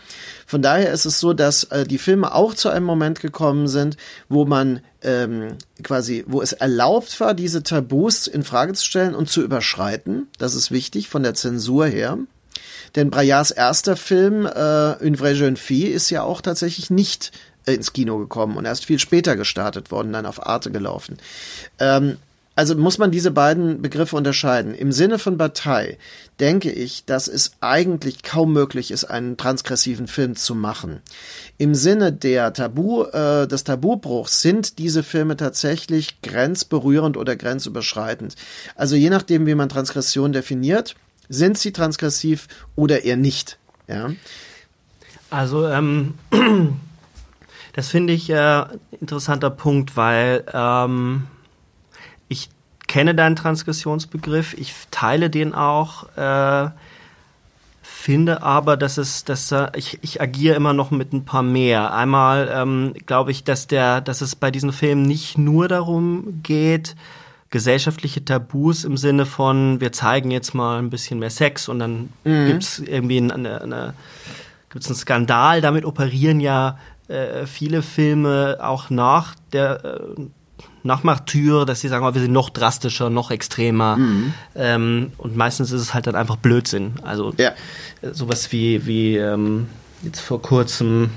Von 0.45 0.61
daher 0.61 0.91
ist 0.91 1.05
es 1.05 1.19
so, 1.19 1.33
dass 1.33 1.63
äh, 1.65 1.83
die 1.85 1.97
Filme 1.97 2.35
auch 2.35 2.53
zu 2.53 2.69
einem 2.69 2.85
Moment 2.85 3.21
gekommen 3.21 3.67
sind, 3.67 3.97
wo 4.29 4.45
man 4.45 4.81
ähm, 5.01 5.55
quasi, 5.81 6.23
wo 6.27 6.43
es 6.43 6.53
erlaubt 6.53 7.19
war, 7.19 7.33
diese 7.33 7.63
Tabus 7.63 8.27
in 8.27 8.43
Frage 8.43 8.73
zu 8.73 8.85
stellen 8.85 9.15
und 9.15 9.29
zu 9.29 9.41
überschreiten. 9.41 10.27
Das 10.37 10.53
ist 10.53 10.69
wichtig 10.69 11.09
von 11.09 11.23
der 11.23 11.33
Zensur 11.33 11.87
her. 11.87 12.19
Denn 12.95 13.09
Braillards 13.09 13.49
erster 13.49 13.95
Film, 13.95 14.45
äh, 14.45 15.03
Une 15.03 15.17
vraie 15.17 15.33
jeune 15.33 15.55
fille, 15.55 15.89
ist 15.89 16.11
ja 16.11 16.21
auch 16.21 16.41
tatsächlich 16.41 16.91
nicht 16.91 17.31
äh, 17.65 17.73
ins 17.73 17.93
Kino 17.93 18.19
gekommen 18.19 18.57
und 18.57 18.65
erst 18.65 18.85
viel 18.85 18.99
später 18.99 19.35
gestartet 19.35 19.89
worden, 19.89 20.13
dann 20.13 20.27
auf 20.27 20.45
Arte 20.45 20.69
gelaufen. 20.69 21.17
Ähm, 21.79 22.17
also 22.61 22.75
muss 22.75 22.99
man 22.99 23.09
diese 23.09 23.31
beiden 23.31 23.81
Begriffe 23.81 24.15
unterscheiden. 24.15 24.75
Im 24.75 24.91
Sinne 24.91 25.17
von 25.17 25.35
Partei 25.35 25.97
denke 26.39 26.71
ich, 26.71 27.05
dass 27.05 27.27
es 27.27 27.53
eigentlich 27.59 28.21
kaum 28.21 28.53
möglich 28.53 28.91
ist, 28.91 29.05
einen 29.05 29.35
transgressiven 29.35 30.05
Film 30.05 30.35
zu 30.35 30.53
machen. 30.53 31.01
Im 31.57 31.73
Sinne 31.73 32.13
der 32.13 32.53
Tabu, 32.53 33.05
äh, 33.05 33.47
des 33.47 33.63
Tabubruchs 33.63 34.43
sind 34.43 34.77
diese 34.77 35.01
Filme 35.01 35.37
tatsächlich 35.37 36.21
grenzberührend 36.21 37.17
oder 37.17 37.35
grenzüberschreitend. 37.35 38.35
Also 38.75 38.95
je 38.95 39.09
nachdem, 39.09 39.47
wie 39.47 39.55
man 39.55 39.67
Transgression 39.67 40.31
definiert, 40.31 40.93
sind 41.29 41.57
sie 41.57 41.71
transgressiv 41.71 42.47
oder 42.75 43.03
eher 43.03 43.17
nicht. 43.17 43.57
Ja. 43.87 44.11
Also 45.31 45.67
ähm, 45.67 46.13
das 47.73 47.87
finde 47.87 48.13
ich 48.13 48.29
äh, 48.29 48.65
interessanter 48.99 49.49
Punkt, 49.49 49.97
weil 49.97 50.45
ähm, 50.53 51.23
kenne 52.91 53.15
deinen 53.15 53.37
Transgressionsbegriff, 53.37 54.53
ich 54.53 54.73
teile 54.91 55.29
den 55.29 55.53
auch, 55.53 56.09
äh, 56.17 56.69
finde 57.81 58.43
aber, 58.43 58.75
dass 58.75 58.97
es, 58.97 59.23
dass 59.23 59.49
äh, 59.53 59.67
ich, 59.77 59.99
ich 60.01 60.19
agiere 60.19 60.57
immer 60.57 60.73
noch 60.73 60.91
mit 60.91 61.13
ein 61.13 61.23
paar 61.23 61.41
mehr. 61.41 61.93
Einmal 61.93 62.51
ähm, 62.53 62.93
glaube 63.05 63.31
ich, 63.31 63.45
dass 63.45 63.67
der, 63.67 64.01
dass 64.01 64.19
es 64.19 64.35
bei 64.35 64.51
diesen 64.51 64.73
Filmen 64.73 65.03
nicht 65.03 65.37
nur 65.37 65.69
darum 65.69 66.41
geht, 66.43 66.97
gesellschaftliche 67.49 68.25
Tabus 68.25 68.83
im 68.83 68.97
Sinne 68.97 69.25
von, 69.25 69.79
wir 69.79 69.93
zeigen 69.93 70.29
jetzt 70.29 70.53
mal 70.53 70.77
ein 70.77 70.89
bisschen 70.89 71.19
mehr 71.19 71.29
Sex 71.29 71.69
und 71.69 71.79
dann 71.79 72.09
mhm. 72.25 72.47
gibt 72.47 72.63
es 72.63 72.79
irgendwie 72.79 73.19
eine, 73.19 73.61
eine, 73.61 73.93
gibt's 74.69 74.87
einen 74.87 74.97
Skandal. 74.97 75.61
Damit 75.61 75.85
operieren 75.85 76.41
ja 76.41 76.77
äh, 77.07 77.45
viele 77.45 77.83
Filme 77.83 78.57
auch 78.59 78.89
nach 78.89 79.33
der 79.53 79.85
äh, 79.85 80.25
nach 80.83 81.03
Martyr, 81.03 81.65
dass 81.65 81.81
sie 81.81 81.87
sagen, 81.87 82.05
oh, 82.05 82.13
wir 82.13 82.21
sind 82.21 82.31
noch 82.31 82.49
drastischer, 82.49 83.09
noch 83.09 83.31
extremer. 83.31 83.97
Mhm. 83.97 84.33
Ähm, 84.55 85.11
und 85.17 85.35
meistens 85.35 85.71
ist 85.71 85.81
es 85.81 85.93
halt 85.93 86.07
dann 86.07 86.15
einfach 86.15 86.37
Blödsinn. 86.37 86.93
Also 87.03 87.33
ja. 87.37 87.51
sowas 88.11 88.51
wie, 88.51 88.85
wie 88.85 89.17
ähm, 89.17 89.67
jetzt 90.03 90.19
vor 90.19 90.41
kurzem 90.41 91.11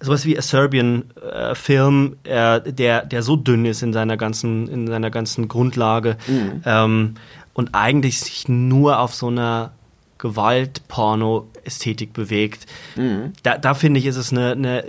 sowas 0.00 0.26
wie 0.26 0.36
a 0.38 0.42
Serbian 0.42 1.04
äh, 1.20 1.54
Film, 1.54 2.16
äh, 2.24 2.60
der, 2.60 3.06
der 3.06 3.22
so 3.22 3.36
dünn 3.36 3.64
ist 3.64 3.82
in 3.82 3.92
seiner 3.92 4.16
ganzen, 4.16 4.68
in 4.68 4.86
seiner 4.86 5.10
ganzen 5.10 5.48
Grundlage 5.48 6.16
mhm. 6.26 6.62
ähm, 6.66 7.14
und 7.54 7.70
eigentlich 7.74 8.20
sich 8.20 8.48
nur 8.48 8.98
auf 8.98 9.14
so 9.14 9.28
einer 9.28 9.72
Gewalt-Porno-Ästhetik 10.18 12.12
bewegt. 12.12 12.66
Mhm. 12.96 13.32
Da, 13.42 13.58
da 13.58 13.74
finde 13.74 14.00
ich, 14.00 14.06
ist 14.06 14.16
es 14.16 14.32
eine, 14.32 14.52
eine 14.52 14.84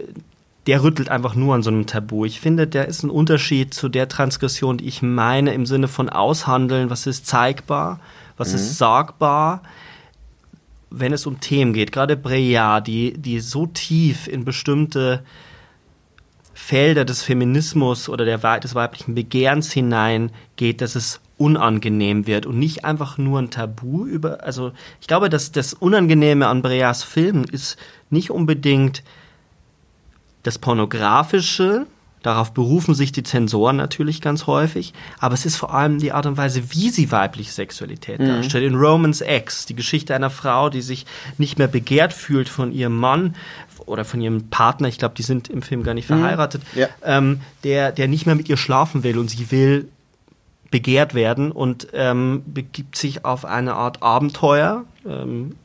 der 0.67 0.83
rüttelt 0.83 1.09
einfach 1.09 1.35
nur 1.35 1.53
an 1.53 1.63
so 1.63 1.69
einem 1.69 1.85
Tabu. 1.85 2.25
Ich 2.25 2.39
finde, 2.39 2.67
der 2.67 2.87
ist 2.87 3.03
ein 3.03 3.09
Unterschied 3.09 3.73
zu 3.73 3.87
der 3.87 4.07
Transgression, 4.07 4.77
die 4.77 4.87
ich 4.87 5.01
meine, 5.01 5.53
im 5.53 5.65
Sinne 5.65 5.87
von 5.87 6.09
aushandeln, 6.09 6.89
was 6.89 7.05
ist 7.05 7.27
zeigbar, 7.27 7.99
was 8.37 8.49
mhm. 8.49 8.55
ist 8.55 8.77
sagbar, 8.77 9.61
wenn 10.89 11.13
es 11.13 11.27
um 11.27 11.39
Themen 11.39 11.73
geht. 11.73 11.91
Gerade 11.91 12.17
Breya, 12.17 12.81
die, 12.81 13.13
die 13.13 13.39
so 13.41 13.67
tief 13.67 14.27
in 14.27 14.43
bestimmte 14.43 15.23
Felder 16.53 17.05
des 17.05 17.21
Feminismus 17.21 18.09
oder 18.09 18.25
der, 18.25 18.59
des 18.59 18.73
weiblichen 18.73 19.13
Begehrens 19.13 19.71
hineingeht, 19.71 20.81
dass 20.81 20.95
es 20.95 21.19
unangenehm 21.37 22.27
wird 22.27 22.45
und 22.45 22.57
nicht 22.57 22.85
einfach 22.85 23.17
nur 23.17 23.39
ein 23.39 23.51
Tabu 23.51 24.05
über, 24.05 24.43
also 24.43 24.71
ich 25.01 25.07
glaube, 25.07 25.29
dass 25.29 25.51
das 25.51 25.73
Unangenehme 25.73 26.47
an 26.47 26.61
Breas 26.61 27.03
Filmen 27.03 27.43
ist 27.43 27.77
nicht 28.09 28.31
unbedingt 28.31 29.03
das 30.45 30.59
Pornografische, 30.59 31.87
darauf 32.21 32.53
berufen 32.53 32.93
sich 32.93 33.11
die 33.11 33.23
Zensoren 33.23 33.77
natürlich 33.77 34.21
ganz 34.21 34.45
häufig, 34.45 34.93
aber 35.19 35.33
es 35.33 35.45
ist 35.45 35.55
vor 35.55 35.73
allem 35.73 35.97
die 35.97 36.11
Art 36.11 36.27
und 36.27 36.37
Weise, 36.37 36.71
wie 36.71 36.91
sie 36.91 37.11
weibliche 37.11 37.51
Sexualität 37.51 38.19
mhm. 38.19 38.27
darstellt. 38.27 38.63
In 38.63 38.75
Romans 38.75 39.21
X, 39.21 39.65
die 39.65 39.75
Geschichte 39.75 40.13
einer 40.13 40.29
Frau, 40.29 40.69
die 40.69 40.81
sich 40.81 41.07
nicht 41.39 41.57
mehr 41.57 41.67
begehrt 41.67 42.13
fühlt 42.13 42.47
von 42.47 42.71
ihrem 42.71 42.95
Mann 42.95 43.35
oder 43.87 44.05
von 44.05 44.21
ihrem 44.21 44.49
Partner, 44.49 44.87
ich 44.87 44.99
glaube, 44.99 45.15
die 45.15 45.23
sind 45.23 45.49
im 45.49 45.63
Film 45.63 45.81
gar 45.81 45.95
nicht 45.95 46.09
mhm. 46.09 46.19
verheiratet, 46.19 46.61
mhm. 46.73 46.81
ja. 46.81 46.87
ähm, 47.03 47.41
der, 47.63 47.91
der 47.91 48.07
nicht 48.07 48.27
mehr 48.27 48.35
mit 48.35 48.47
ihr 48.47 48.57
schlafen 48.57 49.03
will 49.03 49.17
und 49.17 49.29
sie 49.29 49.49
will 49.51 49.89
begehrt 50.69 51.15
werden 51.15 51.51
und 51.51 51.87
ähm, 51.93 52.43
begibt 52.45 52.97
sich 52.97 53.25
auf 53.25 53.45
eine 53.45 53.73
Art 53.73 54.03
Abenteuer, 54.03 54.85
ähm, 55.07 55.55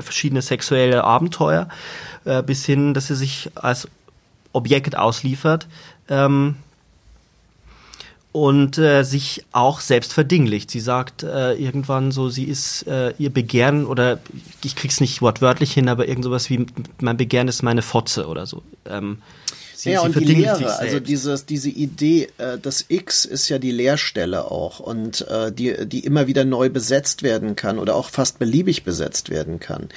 verschiedene 0.00 0.42
sexuelle 0.42 1.04
Abenteuer 1.04 1.68
äh, 2.24 2.42
bis 2.42 2.64
hin, 2.64 2.94
dass 2.94 3.08
sie 3.08 3.16
sich 3.16 3.50
als 3.54 3.88
Objekt 4.52 4.96
ausliefert 4.96 5.66
ähm, 6.08 6.56
und 8.32 8.78
äh, 8.78 9.02
sich 9.02 9.44
auch 9.52 9.80
selbst 9.80 10.12
verdinglicht. 10.12 10.70
Sie 10.70 10.80
sagt 10.80 11.22
äh, 11.22 11.52
irgendwann 11.54 12.12
so, 12.12 12.30
sie 12.30 12.44
ist 12.44 12.86
äh, 12.86 13.12
ihr 13.18 13.30
Begehren 13.30 13.84
oder 13.84 14.18
ich 14.64 14.74
krieg's 14.74 15.00
nicht 15.00 15.20
wortwörtlich 15.20 15.72
hin, 15.72 15.88
aber 15.88 16.08
irgend 16.08 16.24
sowas 16.24 16.48
wie 16.48 16.66
mein 17.00 17.16
Begehren 17.18 17.48
ist 17.48 17.62
meine 17.62 17.82
Fotze 17.82 18.26
oder 18.26 18.46
so. 18.46 18.62
Ähm, 18.86 19.18
Sie, 19.82 19.90
ja, 19.90 20.02
sie 20.02 20.06
und 20.06 20.20
die 20.20 20.34
Lehre, 20.34 20.78
also 20.78 21.00
dieses, 21.00 21.44
diese 21.44 21.68
Idee, 21.68 22.28
äh, 22.38 22.56
das 22.56 22.84
X 22.86 23.24
ist 23.24 23.48
ja 23.48 23.58
die 23.58 23.72
Leerstelle 23.72 24.48
auch 24.48 24.78
und 24.78 25.26
äh, 25.28 25.50
die, 25.50 25.88
die 25.88 26.04
immer 26.04 26.28
wieder 26.28 26.44
neu 26.44 26.70
besetzt 26.70 27.24
werden 27.24 27.56
kann 27.56 27.80
oder 27.80 27.96
auch 27.96 28.08
fast 28.08 28.38
beliebig 28.38 28.84
besetzt 28.84 29.28
werden 29.28 29.58
kann. 29.58 29.88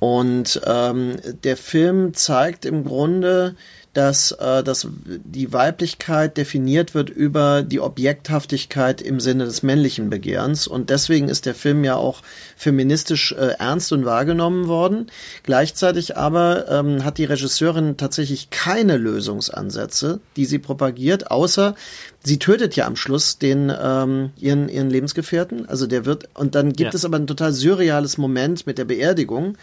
Und 0.00 0.60
ähm, 0.66 1.18
der 1.44 1.56
Film 1.56 2.14
zeigt 2.14 2.64
im 2.64 2.82
Grunde, 2.82 3.54
dass, 3.98 4.30
äh, 4.30 4.62
dass 4.62 4.86
die 5.02 5.52
Weiblichkeit 5.52 6.36
definiert 6.36 6.94
wird 6.94 7.10
über 7.10 7.62
die 7.62 7.80
Objekthaftigkeit 7.80 9.02
im 9.02 9.18
Sinne 9.18 9.44
des 9.44 9.64
männlichen 9.64 10.08
Begehrens. 10.08 10.68
Und 10.68 10.90
deswegen 10.90 11.28
ist 11.28 11.46
der 11.46 11.56
Film 11.56 11.82
ja 11.82 11.96
auch 11.96 12.22
feministisch 12.56 13.32
äh, 13.32 13.56
ernst 13.58 13.90
und 13.90 14.04
wahrgenommen 14.04 14.68
worden. 14.68 15.08
Gleichzeitig 15.42 16.16
aber 16.16 16.70
ähm, 16.70 17.04
hat 17.04 17.18
die 17.18 17.24
Regisseurin 17.24 17.96
tatsächlich 17.96 18.50
keine 18.50 18.98
Lösungsansätze, 18.98 20.20
die 20.36 20.46
sie 20.46 20.60
propagiert, 20.60 21.32
außer 21.32 21.74
sie 22.22 22.38
tötet 22.38 22.76
ja 22.76 22.86
am 22.86 22.94
Schluss 22.94 23.38
den 23.38 23.72
ähm, 23.82 24.30
ihren 24.38 24.68
ihren 24.68 24.90
Lebensgefährten. 24.90 25.68
Also 25.68 25.88
der 25.88 26.04
wird 26.04 26.28
und 26.34 26.54
dann 26.54 26.72
gibt 26.72 26.92
ja. 26.92 26.96
es 26.96 27.04
aber 27.04 27.16
ein 27.16 27.26
total 27.26 27.52
surreales 27.52 28.16
Moment 28.16 28.64
mit 28.64 28.78
der 28.78 28.84
Beerdigung 28.84 29.56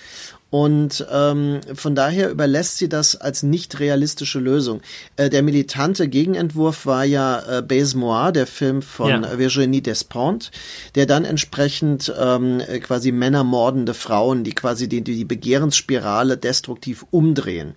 und 0.56 1.06
ähm, 1.12 1.60
von 1.74 1.96
daher 1.96 2.30
überlässt 2.30 2.78
sie 2.78 2.88
das 2.88 3.18
als 3.18 3.44
nicht 3.44 3.82
realistische 3.82 4.40
Lösung. 4.40 4.80
Äh, 5.18 5.30
der 5.30 5.44
militante 5.44 6.08
Gegenentwurf 6.08 6.86
war 6.86 7.04
ja 7.04 7.58
äh, 7.58 7.62
Base 7.62 7.98
Moir, 7.98 8.32
der 8.32 8.48
Film 8.48 8.82
von 8.82 9.10
ja. 9.10 9.38
Virginie 9.38 9.82
Despentes, 9.82 10.52
der 10.96 11.08
dann 11.08 11.26
entsprechend 11.26 12.14
ähm, 12.18 12.62
quasi 12.82 13.12
männermordende 13.12 13.94
Frauen, 13.94 14.46
die 14.46 14.54
quasi 14.54 14.88
die, 14.88 15.02
die 15.02 15.26
Begehrensspirale 15.26 16.38
destruktiv 16.38 17.06
umdrehen. 17.12 17.76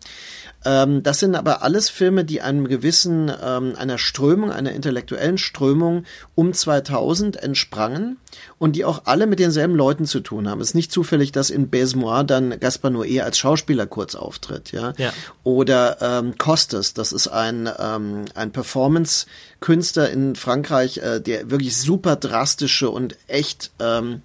Ähm, 0.64 1.02
das 1.02 1.20
sind 1.20 1.36
aber 1.36 1.62
alles 1.62 1.88
Filme, 1.88 2.24
die 2.24 2.40
einem 2.40 2.66
gewissen, 2.66 3.30
ähm, 3.42 3.74
einer 3.76 3.98
Strömung, 3.98 4.50
einer 4.50 4.72
intellektuellen 4.72 5.38
Strömung 5.38 6.04
um 6.34 6.52
2000 6.52 7.40
entsprangen 7.42 8.18
und 8.58 8.74
die 8.74 8.84
auch 8.84 9.02
alle 9.04 9.26
mit 9.26 9.38
denselben 9.38 9.74
Leuten 9.74 10.04
zu 10.04 10.20
tun 10.20 10.48
haben. 10.48 10.60
Es 10.60 10.68
ist 10.68 10.74
nicht 10.74 10.90
zufällig, 10.90 11.30
dass 11.30 11.50
in 11.50 11.70
Besmois 11.70 12.24
dann 12.24 12.58
Gaspar 12.58 12.90
Noé 12.90 13.22
als 13.22 13.38
Schauspieler 13.38 13.86
kurz 13.86 14.16
auftritt, 14.16 14.72
ja. 14.72 14.94
ja. 14.98 15.12
Oder 15.44 15.98
ähm, 16.00 16.36
Costes, 16.38 16.92
das 16.92 17.12
ist 17.12 17.28
ein, 17.28 17.68
ähm, 17.78 18.24
ein 18.34 18.50
Performance-Künstler 18.50 20.10
in 20.10 20.34
Frankreich, 20.34 20.98
äh, 20.98 21.20
der 21.20 21.50
wirklich 21.50 21.76
super 21.76 22.16
drastische 22.16 22.90
und 22.90 23.16
echt 23.28 23.70
ähm, 23.78 24.22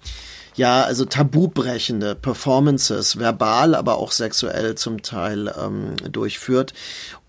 ja, 0.56 0.82
also 0.82 1.04
tabubrechende 1.04 2.14
Performances, 2.14 3.18
verbal, 3.18 3.74
aber 3.74 3.96
auch 3.96 4.12
sexuell 4.12 4.76
zum 4.76 5.02
Teil 5.02 5.52
ähm, 5.60 5.96
durchführt. 6.10 6.74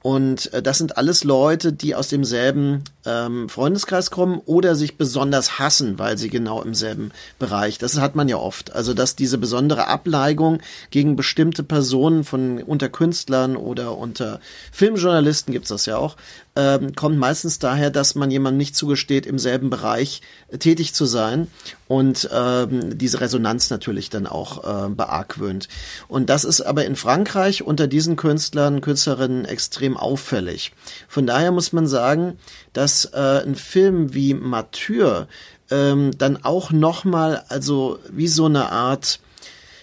Und 0.05 0.53
äh, 0.53 0.61
das 0.61 0.77
sind 0.77 0.99
alles 0.99 1.23
Leute, 1.23 1.73
die 1.73 1.95
aus 1.95 2.09
demselben 2.09 2.83
ähm, 3.07 3.49
Freundeskreis 3.49 4.11
kommen 4.11 4.39
oder 4.45 4.75
sich 4.75 4.99
besonders 4.99 5.57
hassen, 5.57 5.97
weil 5.97 6.19
sie 6.19 6.29
genau 6.29 6.61
im 6.61 6.75
selben 6.75 7.09
Bereich. 7.39 7.79
Das 7.79 7.99
hat 7.99 8.15
man 8.15 8.29
ja 8.29 8.37
oft. 8.37 8.75
Also 8.75 8.93
dass 8.93 9.15
diese 9.15 9.39
besondere 9.39 9.87
Ableigung 9.87 10.59
gegen 10.91 11.15
bestimmte 11.15 11.63
Personen 11.63 12.23
von 12.23 12.61
unter 12.61 12.87
Künstlern 12.87 13.57
oder 13.57 13.97
unter 13.97 14.39
Filmjournalisten 14.71 15.51
gibt's 15.51 15.69
das 15.69 15.87
ja 15.87 15.97
auch, 15.97 16.17
ähm, 16.55 16.95
kommt 16.95 17.17
meistens 17.17 17.59
daher, 17.59 17.89
dass 17.89 18.15
man 18.15 18.31
jemandem 18.31 18.57
nicht 18.57 18.75
zugesteht, 18.75 19.25
im 19.25 19.37
selben 19.37 19.69
Bereich 19.69 20.21
äh, 20.47 20.57
tätig 20.57 20.93
zu 20.93 21.05
sein 21.05 21.47
und 21.87 22.29
ähm, 22.31 22.97
diese 22.97 23.19
Resonanz 23.19 23.69
natürlich 23.69 24.09
dann 24.09 24.25
auch 24.25 24.63
äh, 24.63 24.89
beargwöhnt. 24.89 25.67
Und 26.07 26.29
das 26.29 26.45
ist 26.45 26.61
aber 26.61 26.85
in 26.85 26.95
Frankreich 26.95 27.63
unter 27.63 27.87
diesen 27.87 28.15
Künstlern, 28.15 28.79
Künstlerinnen 28.79 29.43
extrem 29.43 29.94
auffällig. 29.97 30.71
Von 31.07 31.27
daher 31.27 31.51
muss 31.51 31.73
man 31.73 31.87
sagen, 31.87 32.37
dass 32.73 33.05
äh, 33.05 33.43
ein 33.45 33.55
Film 33.55 34.13
wie 34.13 34.33
Mathieu 34.33 35.25
ähm, 35.71 36.11
dann 36.17 36.43
auch 36.43 36.71
nochmal, 36.71 37.43
also 37.49 37.99
wie 38.09 38.27
so 38.27 38.45
eine 38.45 38.71
Art, 38.71 39.19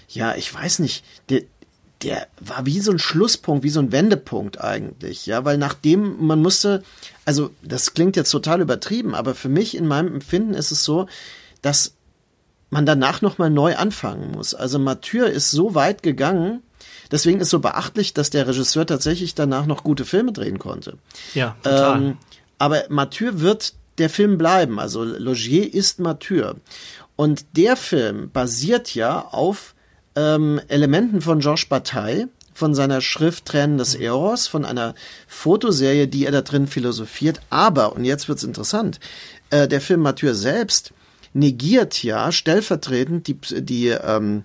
ja, 0.09 0.35
ich 0.35 0.53
weiß 0.53 0.79
nicht, 0.79 1.05
der, 1.29 1.43
der 2.03 2.27
war 2.41 2.67
wie 2.67 2.81
so 2.81 2.93
ein 2.93 2.99
Schlusspunkt, 2.99 3.65
wie 3.65 3.71
so 3.71 3.81
ein 3.81 3.93
Wendepunkt 3.93 4.61
eigentlich, 4.61 5.27
ja, 5.27 5.45
weil 5.45 5.59
nachdem 5.59 6.25
man 6.25 6.41
musste, 6.41 6.83
also 7.25 7.51
das 7.63 7.95
klingt 7.95 8.17
jetzt 8.17 8.31
total 8.31 8.61
übertrieben, 8.61 9.15
aber 9.15 9.35
für 9.35 9.49
mich 9.49 9.77
in 9.77 9.87
meinem 9.87 10.15
Empfinden 10.15 10.55
ist 10.55 10.71
es 10.71 10.85
so, 10.85 11.07
dass 11.63 11.95
man 12.71 12.87
danach 12.87 13.21
nochmal 13.21 13.51
neu 13.51 13.77
anfangen 13.77 14.31
muss. 14.33 14.55
Also 14.55 14.79
Mathieu 14.79 15.27
ist 15.27 15.51
so 15.51 15.75
weit 15.75 16.03
gegangen, 16.03 16.63
deswegen 17.13 17.41
ist 17.41 17.51
so 17.51 17.61
beachtlich, 17.61 18.15
dass 18.15 18.31
der 18.31 18.49
Regisseur 18.49 18.87
tatsächlich 18.87 19.37
danach 19.37 19.67
noch 19.67 19.85
gute 19.85 20.05
Filme 20.05 20.33
drehen 20.33 20.59
konnte. 20.59 20.99
Ja, 21.35 21.57
total. 21.63 22.03
Ähm, 22.03 22.17
aber 22.59 22.85
Mathieu 22.89 23.31
wird 23.35 23.75
der 23.99 24.11
Film 24.11 24.39
bleiben. 24.39 24.81
Also 24.81 25.05
Logier 25.05 25.73
ist 25.73 26.01
Mathieu. 26.01 26.55
Und 27.15 27.45
der 27.57 27.77
Film 27.77 28.31
basiert 28.33 28.95
ja 28.95 29.21
auf 29.21 29.75
ähm, 30.17 30.61
Elementen 30.69 31.21
von 31.21 31.41
Georges 31.41 31.67
Bataille, 31.67 32.29
von 32.55 32.75
seiner 32.75 33.01
Schrift 33.01 33.47
Tränen 33.47 33.79
des 33.79 33.95
Eros, 33.95 34.47
von 34.47 34.65
einer 34.65 34.95
Fotoserie, 35.27 36.09
die 36.09 36.27
er 36.27 36.33
da 36.33 36.43
drin 36.43 36.67
philosophiert. 36.67 37.41
Aber, 37.51 37.95
und 37.95 38.05
jetzt 38.05 38.29
wird's 38.29 38.45
interessant, 38.45 39.01
äh, 39.51 39.69
der 39.69 39.81
Film 39.81 40.01
Mathieu 40.01 40.35
selbst 40.35 40.93
negiert 41.35 42.03
ja 42.03 42.31
stellvertretend 42.31 43.27
die, 43.27 43.39
die 43.63 43.89
ähm, 43.89 44.45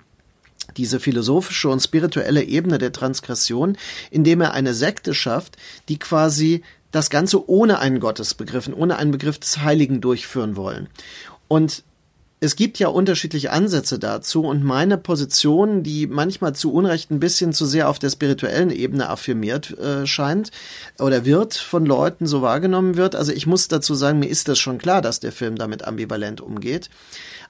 diese 0.77 0.99
philosophische 0.99 1.69
und 1.69 1.81
spirituelle 1.81 2.43
Ebene 2.43 2.77
der 2.77 2.91
Transgression, 2.91 3.77
indem 4.11 4.41
er 4.41 4.53
eine 4.53 4.73
Sekte 4.73 5.13
schafft, 5.13 5.57
die 5.89 5.99
quasi 5.99 6.63
das 6.91 7.09
Ganze 7.09 7.49
ohne 7.49 7.79
einen 7.79 7.99
Gottesbegriff, 7.99 8.69
ohne 8.73 8.97
einen 8.97 9.11
Begriff 9.11 9.39
des 9.39 9.59
Heiligen 9.61 10.01
durchführen 10.01 10.55
wollen. 10.55 10.87
Und 11.47 11.83
es 12.39 12.55
gibt 12.55 12.77
ja 12.77 12.87
unterschiedliche 12.89 13.51
Ansätze 13.51 13.97
dazu 13.97 14.43
und 14.43 14.63
meine 14.63 14.99
Position, 14.99 15.81
die 15.81 16.05
manchmal 16.05 16.53
zu 16.53 16.71
Unrecht 16.71 17.09
ein 17.09 17.19
bisschen 17.19 17.51
zu 17.51 17.65
sehr 17.65 17.89
auf 17.89 17.97
der 17.97 18.11
spirituellen 18.11 18.69
Ebene 18.69 19.09
affirmiert 19.09 19.75
äh, 19.79 20.05
scheint 20.05 20.51
oder 20.99 21.25
wird 21.25 21.55
von 21.55 21.85
Leuten 21.85 22.27
so 22.27 22.43
wahrgenommen 22.43 22.95
wird. 22.95 23.15
Also 23.15 23.31
ich 23.31 23.47
muss 23.47 23.69
dazu 23.69 23.95
sagen, 23.95 24.19
mir 24.19 24.29
ist 24.29 24.47
das 24.49 24.59
schon 24.59 24.77
klar, 24.77 25.01
dass 25.01 25.19
der 25.19 25.31
Film 25.31 25.55
damit 25.55 25.83
ambivalent 25.85 26.39
umgeht 26.39 26.91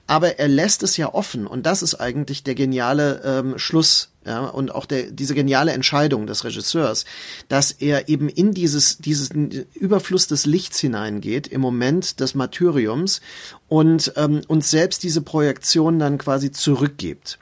aber 0.08 0.40
er 0.40 0.48
lässt 0.48 0.82
es 0.82 0.96
ja 0.96 1.14
offen 1.14 1.46
und 1.46 1.66
das 1.66 1.82
ist 1.82 1.94
eigentlich 1.94 2.42
der 2.42 2.56
geniale 2.56 3.20
ähm, 3.24 3.58
Schluss 3.58 4.10
ja, 4.26 4.46
und 4.46 4.74
auch 4.74 4.86
der, 4.86 5.10
diese 5.10 5.34
geniale 5.34 5.72
Entscheidung 5.72 6.26
des 6.26 6.44
Regisseurs, 6.44 7.04
dass 7.48 7.70
er 7.70 8.08
eben 8.08 8.28
in 8.28 8.52
dieses, 8.52 8.98
dieses 8.98 9.30
Überfluss 9.74 10.26
des 10.26 10.44
Lichts 10.46 10.80
hineingeht 10.80 11.46
im 11.46 11.60
Moment 11.60 12.20
des 12.20 12.34
Martyriums 12.34 13.20
und 13.68 14.12
ähm, 14.16 14.40
uns 14.48 14.70
selbst 14.70 15.02
diese 15.02 15.22
Projektion 15.22 15.98
dann 15.98 16.18
quasi 16.18 16.50
zurückgibt 16.50 17.38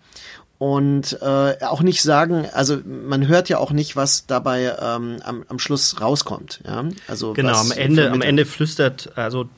und 0.59 1.19
äh, 1.21 1.57
auch 1.65 1.83
nicht 1.83 2.03
sagen, 2.03 2.47
also 2.53 2.79
man 2.85 3.29
hört 3.29 3.49
ja 3.49 3.59
auch 3.59 3.73
nicht, 3.73 3.95
was 3.95 4.27
dabei 4.27 4.75
ähm, 4.81 5.19
am, 5.23 5.45
am 5.49 5.59
Schluss 5.59 6.01
rauskommt. 6.01 6.63
Ja? 6.65 6.85
Also 7.09 7.35
genau, 7.35 7.59
am 7.59 7.73
Ende, 7.73 8.11
am 8.11 8.23
Ende 8.23 8.47
flüstert, 8.47 9.13
also 9.17 9.49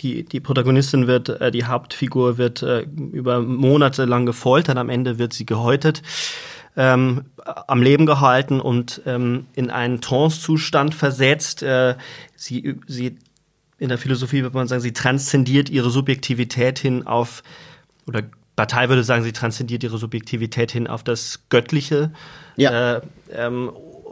die, 0.00 0.24
die 0.24 0.40
Protagonistin 0.40 1.06
wird, 1.06 1.28
äh, 1.28 1.50
die 1.50 1.64
Hauptfigur 1.64 2.38
wird 2.38 2.62
äh, 2.62 2.82
über 3.12 3.40
Monate 3.40 4.04
lang 4.04 4.26
gefoltert, 4.26 4.76
am 4.76 4.88
Ende 4.88 5.18
wird 5.18 5.32
sie 5.32 5.46
gehäutet, 5.46 6.02
ähm, 6.76 7.26
am 7.44 7.82
Leben 7.82 8.06
gehalten 8.06 8.60
und 8.60 9.02
ähm, 9.06 9.46
in 9.54 9.70
einen 9.70 10.00
Trance-Zustand 10.00 10.94
versetzt. 10.94 11.62
Äh, 11.62 11.96
sie, 12.36 12.76
sie, 12.86 13.16
in 13.78 13.88
der 13.88 13.98
Philosophie 13.98 14.42
würde 14.42 14.56
man 14.56 14.68
sagen, 14.68 14.82
sie 14.82 14.92
transzendiert 14.92 15.68
ihre 15.68 15.90
Subjektivität 15.90 16.78
hin 16.78 17.06
auf, 17.06 17.42
oder 18.06 18.22
Partei 18.56 18.88
würde 18.88 19.04
sagen, 19.04 19.22
sie 19.22 19.32
transzendiert 19.32 19.82
ihre 19.82 19.98
Subjektivität 19.98 20.70
hin 20.70 20.86
auf 20.86 21.02
das 21.02 21.44
Göttliche. 21.48 22.12
Ja. 22.56 22.96
Äh, 22.96 23.00
ähm, 23.32 23.70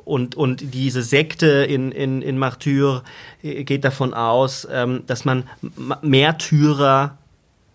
und, 0.08 0.34
und 0.36 0.74
diese 0.74 1.02
Sekte 1.02 1.46
in, 1.46 1.92
in, 1.92 2.22
in 2.22 2.38
Martyr 2.38 3.02
geht 3.42 3.84
davon 3.84 4.14
aus, 4.14 4.66
ähm, 4.70 5.02
dass 5.06 5.24
man 5.24 5.44
Märtyrer 6.02 7.18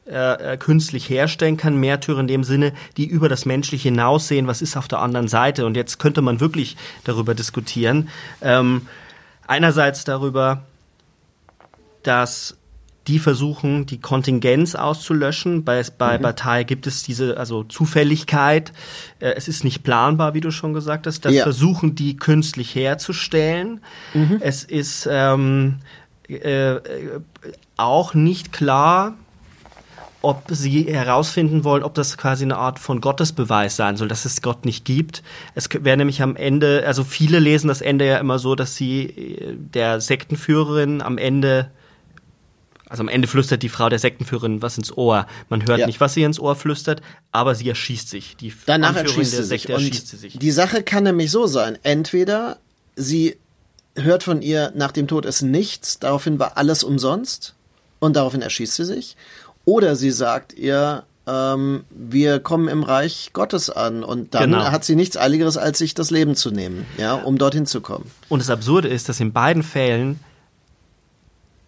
äh, 0.05 0.53
äh, 0.53 0.57
künstlich 0.57 1.09
herstellen 1.09 1.57
kann, 1.57 1.79
Märtyrer 1.79 2.19
in 2.19 2.27
dem 2.27 2.43
Sinne, 2.43 2.73
die 2.97 3.05
über 3.05 3.29
das 3.29 3.45
Menschliche 3.45 3.89
hinaussehen, 3.89 4.47
was 4.47 4.61
ist 4.61 4.75
auf 4.75 4.87
der 4.87 4.99
anderen 4.99 5.27
Seite. 5.27 5.65
Und 5.65 5.77
jetzt 5.77 5.99
könnte 5.99 6.21
man 6.21 6.39
wirklich 6.39 6.75
darüber 7.03 7.35
diskutieren. 7.35 8.09
Ähm, 8.41 8.87
einerseits 9.45 10.03
darüber, 10.03 10.63
dass 12.01 12.57
die 13.07 13.19
versuchen, 13.19 13.85
die 13.85 13.99
Kontingenz 13.99 14.75
auszulöschen. 14.75 15.63
Bei, 15.63 15.83
bei 15.97 16.17
mhm. 16.17 16.21
Partei 16.21 16.63
gibt 16.63 16.87
es 16.87 17.03
diese, 17.03 17.37
also 17.37 17.63
Zufälligkeit. 17.63 18.71
Äh, 19.19 19.33
es 19.35 19.47
ist 19.47 19.63
nicht 19.63 19.83
planbar, 19.83 20.33
wie 20.33 20.41
du 20.41 20.51
schon 20.51 20.73
gesagt 20.73 21.05
hast. 21.07 21.25
Das 21.25 21.33
ja. 21.33 21.43
versuchen 21.43 21.95
die 21.95 22.15
künstlich 22.15 22.75
herzustellen. 22.75 23.81
Mhm. 24.13 24.37
Es 24.39 24.63
ist 24.63 25.07
ähm, 25.11 25.79
äh, 26.27 26.75
auch 27.75 28.13
nicht 28.13 28.53
klar, 28.53 29.15
ob 30.21 30.43
sie 30.47 30.83
herausfinden 30.83 31.65
wollen, 31.65 31.83
ob 31.83 31.93
das 31.95 32.17
quasi 32.17 32.45
eine 32.45 32.55
Art 32.55 32.79
von 32.79 33.01
Gottesbeweis 33.01 33.75
sein 33.75 33.97
soll, 33.97 34.07
dass 34.07 34.23
es 34.23 34.41
Gott 34.41 34.63
nicht 34.63 34.85
gibt. 34.85 35.21
Es 35.53 35.67
wäre 35.69 35.97
nämlich 35.97 36.21
am 36.21 36.37
Ende, 36.37 36.83
also 36.87 37.03
viele 37.03 37.39
lesen 37.39 37.67
das 37.67 37.81
Ende 37.81 38.07
ja 38.07 38.17
immer 38.19 38.39
so, 38.39 38.55
dass 38.55 38.77
sie 38.77 39.03
äh, 39.03 39.55
der 39.57 39.99
Sektenführerin 39.99 41.01
am 41.01 41.17
Ende 41.17 41.69
also 42.93 43.01
am 43.01 43.09
Ende 43.09 43.27
flüstert 43.27 43.63
die 43.63 43.69
Frau 43.69 43.89
der 43.89 43.97
Sektenführerin 43.97 44.61
was 44.61 44.77
ins 44.77 44.95
Ohr. 44.95 45.25
Man 45.49 45.67
hört 45.67 45.79
ja. 45.79 45.87
nicht, 45.87 45.99
was 45.99 46.13
sie 46.13 46.21
ins 46.21 46.39
Ohr 46.39 46.55
flüstert, 46.55 47.01
aber 47.31 47.55
sie 47.55 47.67
erschießt 47.67 48.07
sich. 48.07 48.37
Die 48.37 48.53
Danach 48.67 48.95
erschießt 48.95 49.31
sie, 49.31 49.43
sich. 49.43 49.67
Erschießt 49.67 50.09
sie 50.09 50.17
sich. 50.17 50.37
Die 50.37 50.51
Sache 50.51 50.83
kann 50.83 51.05
nämlich 51.05 51.31
so 51.31 51.47
sein. 51.47 51.79
Entweder 51.81 52.59
sie 52.95 53.37
hört 53.95 54.21
von 54.21 54.43
ihr, 54.43 54.71
nach 54.75 54.91
dem 54.91 55.07
Tod 55.07 55.25
ist 55.25 55.41
nichts, 55.41 55.97
daraufhin 55.97 56.37
war 56.37 56.55
alles 56.55 56.83
umsonst 56.83 57.55
und 57.97 58.15
daraufhin 58.15 58.43
erschießt 58.43 58.75
sie 58.75 58.85
sich. 58.85 59.17
Oder 59.65 59.95
sie 59.95 60.11
sagt 60.11 60.53
ihr, 60.53 61.01
ähm, 61.25 61.85
wir 61.89 62.41
kommen 62.41 62.67
im 62.67 62.83
Reich 62.83 63.31
Gottes 63.33 63.71
an 63.71 64.03
und 64.03 64.35
dann 64.35 64.51
genau. 64.51 64.65
hat 64.65 64.83
sie 64.83 64.95
nichts 64.95 65.17
Eiligeres, 65.17 65.57
als 65.57 65.79
sich 65.79 65.95
das 65.95 66.11
Leben 66.11 66.35
zu 66.35 66.51
nehmen, 66.51 66.85
ja, 66.99 67.15
um 67.15 67.39
dorthin 67.39 67.65
zu 67.65 67.81
kommen. 67.81 68.11
Und 68.29 68.37
das 68.37 68.51
Absurde 68.51 68.87
ist, 68.87 69.09
dass 69.09 69.19
in 69.19 69.33
beiden 69.33 69.63
Fällen 69.63 70.19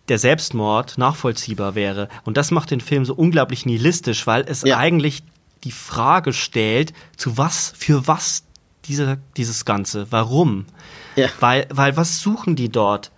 der 0.10 0.20
Selbstmord 0.20 0.98
nachvollziehbar 0.98 1.76
wäre. 1.76 2.10
Und 2.24 2.38
das 2.38 2.52
macht 2.52 2.72
den 2.72 2.82
Film 2.82 3.06
so 3.06 3.14
unglaublich 3.14 3.66
nihilistisch, 3.66 4.28
weil 4.28 4.46
es 4.48 4.62
ja. 4.64 4.78
eigentlich 4.78 5.24
die 5.64 5.72
Frage 5.72 6.32
stellt, 6.34 6.94
zu 7.18 7.38
was, 7.38 7.74
für 7.76 8.08
was 8.08 8.44
diese, 8.86 9.18
dieses 9.36 9.66
Ganze, 9.66 10.08
warum? 10.12 10.66
Ja. 11.16 11.30
Weil, 11.40 11.68
weil 11.72 11.98
was 11.98 12.20
suchen 12.20 12.56
die 12.56 12.70
dort? 12.70 13.12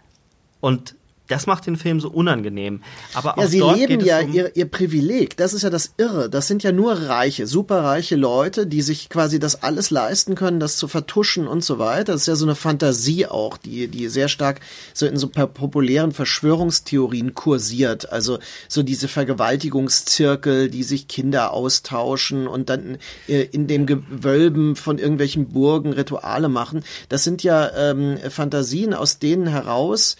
Und 0.61 0.95
das 1.27 1.47
macht 1.47 1.67
den 1.67 1.75
Film 1.75 1.99
so 1.99 2.09
unangenehm. 2.09 2.81
Aber 3.13 3.35
ja, 3.37 3.47
sie 3.47 3.59
leben 3.59 4.03
ja 4.03 4.19
um 4.21 4.33
ihr, 4.33 4.55
ihr 4.55 4.65
Privileg. 4.65 5.37
Das 5.37 5.53
ist 5.53 5.63
ja 5.63 5.69
das 5.69 5.91
Irre. 5.97 6.29
Das 6.29 6.47
sind 6.47 6.63
ja 6.63 6.71
nur 6.71 6.93
reiche, 6.93 7.47
superreiche 7.47 8.15
Leute, 8.15 8.67
die 8.67 8.81
sich 8.81 9.09
quasi 9.09 9.39
das 9.39 9.63
alles 9.63 9.89
leisten 9.89 10.35
können, 10.35 10.59
das 10.59 10.77
zu 10.77 10.87
vertuschen 10.87 11.47
und 11.47 11.63
so 11.63 11.79
weiter. 11.79 12.13
Das 12.13 12.21
ist 12.21 12.27
ja 12.27 12.35
so 12.35 12.45
eine 12.45 12.55
Fantasie 12.55 13.25
auch, 13.25 13.57
die, 13.57 13.87
die 13.87 14.07
sehr 14.07 14.27
stark 14.27 14.61
so 14.93 15.05
in 15.05 15.17
so 15.17 15.27
populären 15.27 16.11
Verschwörungstheorien 16.11 17.33
kursiert. 17.33 18.11
Also 18.11 18.39
so 18.67 18.83
diese 18.83 19.07
Vergewaltigungszirkel, 19.07 20.69
die 20.69 20.83
sich 20.83 21.07
Kinder 21.07 21.51
austauschen 21.51 22.47
und 22.47 22.69
dann 22.69 22.97
äh, 23.27 23.43
in 23.43 23.67
dem 23.67 23.85
Gewölben 23.85 24.75
von 24.75 24.97
irgendwelchen 24.97 25.49
Burgen 25.49 25.93
Rituale 25.93 26.49
machen. 26.49 26.83
Das 27.09 27.23
sind 27.23 27.43
ja 27.43 27.69
ähm, 27.75 28.17
Fantasien, 28.29 28.93
aus 28.93 29.19
denen 29.19 29.47
heraus 29.47 30.15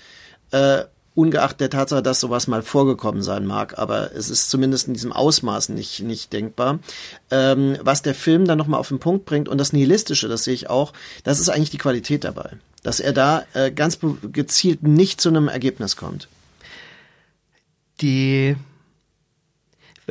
äh, 0.52 0.84
ungeachtet 1.18 1.60
der 1.62 1.70
Tatsache, 1.72 2.04
dass 2.04 2.20
sowas 2.20 2.48
mal 2.48 2.62
vorgekommen 2.62 3.24
sein 3.24 3.46
mag, 3.46 3.80
aber 3.80 4.16
es 4.16 4.30
ist 4.30 4.50
zumindest 4.52 4.88
in 4.88 4.94
diesem 4.94 5.12
Ausmaß 5.12 5.70
nicht, 5.70 6.04
nicht 6.04 6.32
denkbar. 6.32 6.80
Ähm, 7.32 7.78
was 7.82 8.04
der 8.04 8.14
Film 8.14 8.46
dann 8.46 8.60
nochmal 8.60 8.80
auf 8.80 8.90
den 8.90 9.00
Punkt 9.00 9.26
bringt 9.26 9.50
und 9.50 9.58
das 9.58 9.74
Nihilistische, 9.74 10.28
das 10.28 10.44
sehe 10.44 10.54
ich 10.54 10.70
auch, 10.70 10.94
das 11.24 11.40
ist 11.40 11.50
eigentlich 11.50 11.72
die 11.72 11.80
Qualität 11.80 12.24
dabei. 12.24 12.52
Dass 12.84 13.00
er 13.00 13.14
da 13.14 13.46
äh, 13.54 13.72
ganz 13.72 13.98
gezielt 14.32 14.84
nicht 14.84 15.20
zu 15.20 15.30
einem 15.30 15.48
Ergebnis 15.48 15.96
kommt. 15.96 16.28
Die 18.00 18.56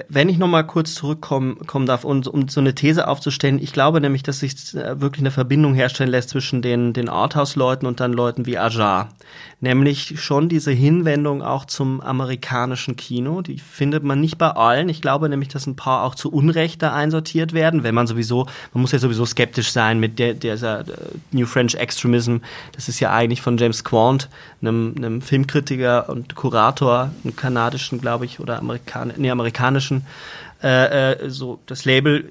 wenn 0.08 0.28
ich 0.28 0.36
noch 0.36 0.48
mal 0.48 0.62
kurz 0.62 0.94
zurückkommen 0.94 1.66
kommen 1.66 1.86
darf, 1.86 2.04
und, 2.04 2.28
um 2.28 2.48
so 2.48 2.60
eine 2.60 2.74
These 2.74 3.08
aufzustellen, 3.08 3.58
ich 3.58 3.72
glaube 3.72 4.00
nämlich, 4.00 4.22
dass 4.22 4.40
sich 4.40 4.74
äh, 4.74 5.00
wirklich 5.00 5.22
eine 5.22 5.30
Verbindung 5.30 5.74
herstellen 5.74 6.10
lässt 6.10 6.30
zwischen 6.30 6.60
den, 6.60 6.92
den 6.92 7.08
Arthouse-Leuten 7.08 7.86
und 7.86 8.00
dann 8.00 8.12
Leuten 8.12 8.46
wie 8.46 8.58
Ajar. 8.58 9.08
Nämlich 9.58 10.20
schon 10.20 10.50
diese 10.50 10.70
Hinwendung 10.70 11.40
auch 11.40 11.64
zum 11.64 12.02
amerikanischen 12.02 12.94
Kino. 12.96 13.40
Die 13.40 13.58
findet 13.58 14.04
man 14.04 14.20
nicht 14.20 14.36
bei 14.36 14.50
allen. 14.50 14.90
Ich 14.90 15.00
glaube 15.00 15.30
nämlich, 15.30 15.48
dass 15.48 15.66
ein 15.66 15.76
paar 15.76 16.04
auch 16.04 16.14
zu 16.14 16.30
Unrecht 16.30 16.82
da 16.82 16.92
einsortiert 16.92 17.54
werden, 17.54 17.82
wenn 17.82 17.94
man 17.94 18.06
sowieso, 18.06 18.46
man 18.74 18.82
muss 18.82 18.92
ja 18.92 18.98
sowieso 18.98 19.24
skeptisch 19.24 19.72
sein 19.72 19.98
mit 19.98 20.18
der, 20.18 20.34
dieser 20.34 20.80
äh, 20.80 20.84
New 21.32 21.46
French 21.46 21.74
Extremism. 21.74 22.36
Das 22.72 22.90
ist 22.90 23.00
ja 23.00 23.12
eigentlich 23.12 23.40
von 23.40 23.56
James 23.56 23.82
Quant, 23.82 24.28
einem, 24.60 24.94
einem 24.98 25.22
Filmkritiker 25.22 26.10
und 26.10 26.34
Kurator, 26.34 27.10
einem 27.24 27.34
kanadischen, 27.34 27.98
glaube 27.98 28.26
ich, 28.26 28.40
oder 28.40 28.58
Amerikan 28.58 29.14
nee, 29.16 29.30
amerikanischen 29.30 30.04
äh, 30.62 31.12
äh, 31.12 31.30
so 31.30 31.60
das 31.66 31.86
Label 31.86 32.30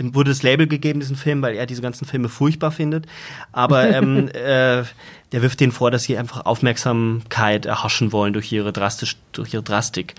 dem 0.00 0.14
wurde 0.14 0.30
das 0.30 0.42
Label 0.42 0.66
gegeben, 0.66 1.00
diesen 1.00 1.16
Film, 1.16 1.42
weil 1.42 1.54
er 1.54 1.66
diese 1.66 1.82
ganzen 1.82 2.06
Filme 2.06 2.28
furchtbar 2.28 2.72
findet. 2.72 3.06
Aber 3.52 3.88
ähm, 3.94 4.28
äh, 4.28 4.82
der 5.32 5.42
wirft 5.42 5.60
denen 5.60 5.70
vor, 5.70 5.90
dass 5.90 6.04
sie 6.04 6.18
einfach 6.18 6.44
Aufmerksamkeit 6.44 7.66
erhaschen 7.66 8.10
wollen 8.12 8.32
durch 8.32 8.50
ihre 8.50 8.72
drastisch, 8.72 9.16
durch 9.32 9.54
ihre 9.54 9.62
Drastik. 9.62 10.14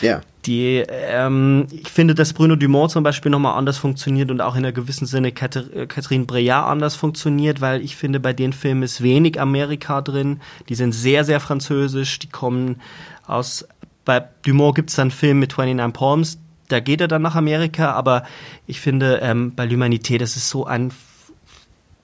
Ja. 0.00 0.22
Die, 0.46 0.84
ähm, 0.88 1.66
ich 1.70 1.88
finde, 1.88 2.14
dass 2.14 2.32
Bruno 2.32 2.56
Dumont 2.56 2.90
zum 2.90 3.02
Beispiel 3.02 3.30
nochmal 3.30 3.58
anders 3.58 3.78
funktioniert 3.78 4.30
und 4.30 4.40
auch 4.40 4.54
in 4.54 4.64
einer 4.64 4.72
gewissen 4.72 5.06
Sinne 5.06 5.28
äh, 5.28 5.32
Catherine 5.32 6.24
Breillat 6.24 6.66
anders 6.66 6.94
funktioniert, 6.94 7.60
weil 7.60 7.82
ich 7.82 7.96
finde, 7.96 8.20
bei 8.20 8.32
den 8.32 8.52
Filmen 8.52 8.82
ist 8.82 9.02
wenig 9.02 9.40
Amerika 9.40 10.00
drin. 10.00 10.40
Die 10.68 10.74
sind 10.74 10.92
sehr, 10.92 11.24
sehr 11.24 11.40
französisch. 11.40 12.18
Die 12.18 12.28
kommen 12.28 12.80
aus 13.26 13.66
bei 14.04 14.22
Dumont 14.42 14.74
gibt 14.74 14.90
es 14.90 14.96
dann 14.96 15.04
einen 15.04 15.10
Film 15.10 15.38
mit 15.38 15.56
29 15.56 15.98
Palms, 15.98 16.38
da 16.68 16.80
geht 16.80 17.00
er 17.00 17.08
dann 17.08 17.22
nach 17.22 17.34
Amerika, 17.34 17.92
aber 17.92 18.24
ich 18.66 18.80
finde, 18.80 19.20
ähm, 19.22 19.54
bei 19.54 19.64
L'Humanité, 19.64 20.18
das 20.18 20.36
ist 20.36 20.48
so 20.48 20.66
ein 20.66 20.92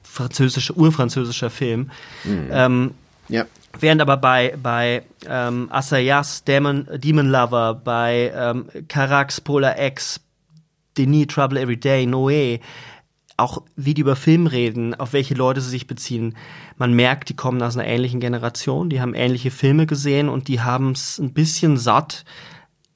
französischer, 0.02 0.76
urfranzösischer 0.76 1.50
Film. 1.50 1.90
Mhm. 2.24 2.48
Ähm, 2.50 2.90
ja. 3.28 3.46
Während 3.78 4.02
aber 4.02 4.16
bei, 4.16 4.56
bei 4.60 5.04
ähm, 5.28 5.68
Asayas, 5.70 6.42
Demon, 6.44 6.88
Demon 6.96 7.28
Lover, 7.28 7.74
bei 7.74 8.32
ähm, 8.34 8.66
Carax, 8.88 9.40
Polar 9.40 9.80
X, 9.80 10.20
Denis, 10.98 11.28
Trouble 11.28 11.60
Every 11.60 11.76
Day, 11.76 12.04
Noé, 12.04 12.60
auch 13.36 13.62
wie 13.76 13.94
die 13.94 14.02
über 14.02 14.16
Film 14.16 14.46
reden, 14.46 14.94
auf 14.94 15.12
welche 15.12 15.34
Leute 15.34 15.60
sie 15.60 15.70
sich 15.70 15.86
beziehen. 15.86 16.36
Man 16.76 16.92
merkt, 16.92 17.28
die 17.28 17.36
kommen 17.36 17.62
aus 17.62 17.76
einer 17.76 17.86
ähnlichen 17.86 18.20
Generation, 18.20 18.90
die 18.90 19.00
haben 19.00 19.14
ähnliche 19.14 19.50
Filme 19.50 19.86
gesehen 19.86 20.28
und 20.28 20.48
die 20.48 20.60
haben 20.60 20.90
es 20.90 21.18
ein 21.18 21.32
bisschen 21.32 21.76
satt, 21.76 22.24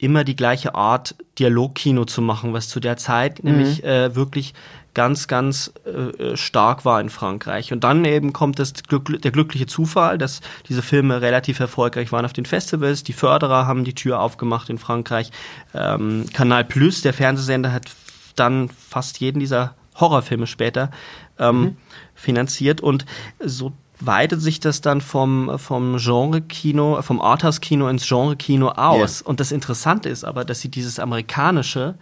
immer 0.05 0.23
die 0.23 0.35
gleiche 0.35 0.75
Art 0.75 1.15
Dialogkino 1.39 2.05
zu 2.05 2.21
machen, 2.21 2.53
was 2.53 2.69
zu 2.69 2.79
der 2.79 2.95
Zeit 2.95 3.43
mhm. 3.43 3.51
nämlich 3.51 3.83
äh, 3.83 4.15
wirklich 4.15 4.53
ganz, 4.93 5.27
ganz 5.27 5.73
äh, 5.85 6.37
stark 6.37 6.85
war 6.85 7.01
in 7.01 7.09
Frankreich. 7.09 7.73
Und 7.73 7.83
dann 7.83 8.05
eben 8.05 8.31
kommt 8.31 8.59
das 8.59 8.73
Glück, 8.87 9.21
der 9.21 9.31
glückliche 9.31 9.65
Zufall, 9.65 10.17
dass 10.17 10.39
diese 10.69 10.81
Filme 10.81 11.21
relativ 11.21 11.59
erfolgreich 11.59 12.11
waren 12.11 12.23
auf 12.23 12.33
den 12.33 12.45
Festivals. 12.45 13.03
Die 13.03 13.13
Förderer 13.13 13.67
haben 13.67 13.83
die 13.83 13.93
Tür 13.93 14.21
aufgemacht 14.21 14.69
in 14.69 14.77
Frankreich. 14.77 15.31
Ähm, 15.73 16.25
Kanal 16.33 16.63
Plus, 16.63 17.01
der 17.01 17.13
Fernsehsender, 17.13 17.73
hat 17.73 17.87
dann 18.35 18.69
fast 18.69 19.19
jeden 19.19 19.39
dieser 19.39 19.75
Horrorfilme 19.99 20.47
später 20.47 20.91
ähm, 21.39 21.59
mhm. 21.59 21.77
finanziert 22.13 22.79
und 22.79 23.05
so 23.39 23.73
weitet 24.05 24.41
sich 24.41 24.59
das 24.59 24.81
dann 24.81 25.01
vom, 25.01 25.57
vom 25.57 25.97
Genre-Kino, 25.97 27.01
vom 27.01 27.21
Arthouse-Kino 27.21 27.87
ins 27.87 28.07
Genre-Kino 28.07 28.69
aus. 28.69 29.21
Yeah. 29.21 29.29
Und 29.29 29.39
das 29.39 29.51
Interessante 29.51 30.09
ist 30.09 30.23
aber, 30.23 30.45
dass 30.45 30.61
sie 30.61 30.69
dieses 30.69 30.99
Amerikanische 30.99 31.95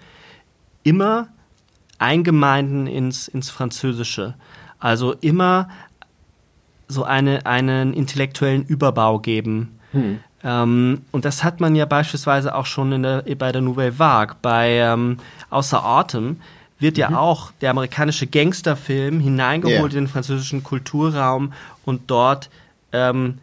immer 0.84 1.28
eingemeinden 2.00 2.88
ins, 2.88 3.28
ins 3.28 3.50
Französische. 3.50 4.36
Also 4.80 5.14
immer 5.14 5.70
so 6.88 7.04
eine, 7.04 7.46
einen 7.46 7.94
intellektuellen 7.94 8.66
Überbau 8.66 9.20
geben. 9.20 9.80
Hm. 9.92 10.20
Ähm, 10.44 11.02
und 11.12 11.26
das 11.26 11.44
hat 11.44 11.62
man 11.62 11.76
ja 11.76 11.86
beispielsweise 11.86 12.54
auch 12.54 12.66
schon 12.66 12.92
in 12.92 13.04
der, 13.04 13.24
bei 13.38 13.52
der 13.52 13.62
Nouvelle 13.62 13.98
Vague, 13.98 14.36
bei 14.42 14.78
ähm, 14.80 15.18
Außer 15.50 15.84
Atem 15.84 16.42
wird 16.84 17.00
ja 17.00 17.10
mhm. 17.10 17.16
auch 17.16 17.52
der 17.62 17.72
amerikanische 17.72 18.28
Gangsterfilm 18.28 19.20
hineingeholt 19.20 19.94
yeah. 19.94 20.00
in 20.00 20.06
den 20.06 20.08
französischen 20.08 20.64
Kulturraum 20.64 21.54
und 21.86 22.12
dort 22.12 22.52
ähm, 22.92 23.40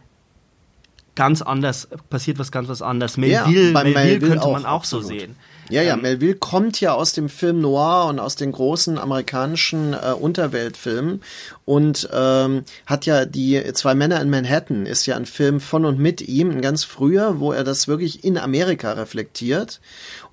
ganz 1.17 1.43
anders, 1.43 1.89
passiert 2.09 2.39
was 2.39 2.53
ganz 2.53 2.69
was 2.69 2.83
anderes. 2.83 3.17
Melville, 3.17 3.73
ja, 3.73 3.73
Melville, 3.73 3.95
Melville 3.95 4.29
könnte 4.31 4.49
man 4.49 4.65
auch 4.65 4.77
absolut. 4.77 5.07
so 5.07 5.11
sehen. 5.11 5.37
Ja, 5.71 5.83
ja, 5.83 5.95
ähm, 5.95 6.03
Melville 6.03 6.35
kommt 6.35 6.81
ja 6.81 6.95
aus 6.95 7.13
dem 7.13 7.29
Film 7.29 7.61
Noir 7.61 8.07
und 8.09 8.19
aus 8.19 8.35
den 8.35 8.51
großen 8.51 8.99
amerikanischen 8.99 9.93
äh, 9.93 10.13
Unterweltfilmen 10.13 11.23
und 11.65 12.09
ähm, 12.13 12.65
hat 12.87 13.07
ja 13.07 13.25
die 13.25 13.63
zwei 13.75 13.95
Männer 13.95 14.21
in 14.21 14.31
Manhattan 14.31 14.85
ist 14.85 15.07
ja 15.07 15.17
ein 15.17 15.27
Film 15.27 15.61
von 15.61 15.85
und 15.85 15.99
mit 15.99 16.23
ihm, 16.23 16.51
ein 16.51 16.61
ganz 16.61 16.83
früher, 16.83 17.39
wo 17.39 17.53
er 17.53 17.63
das 17.63 17.87
wirklich 17.87 18.25
in 18.25 18.37
Amerika 18.37 18.93
reflektiert 18.93 19.81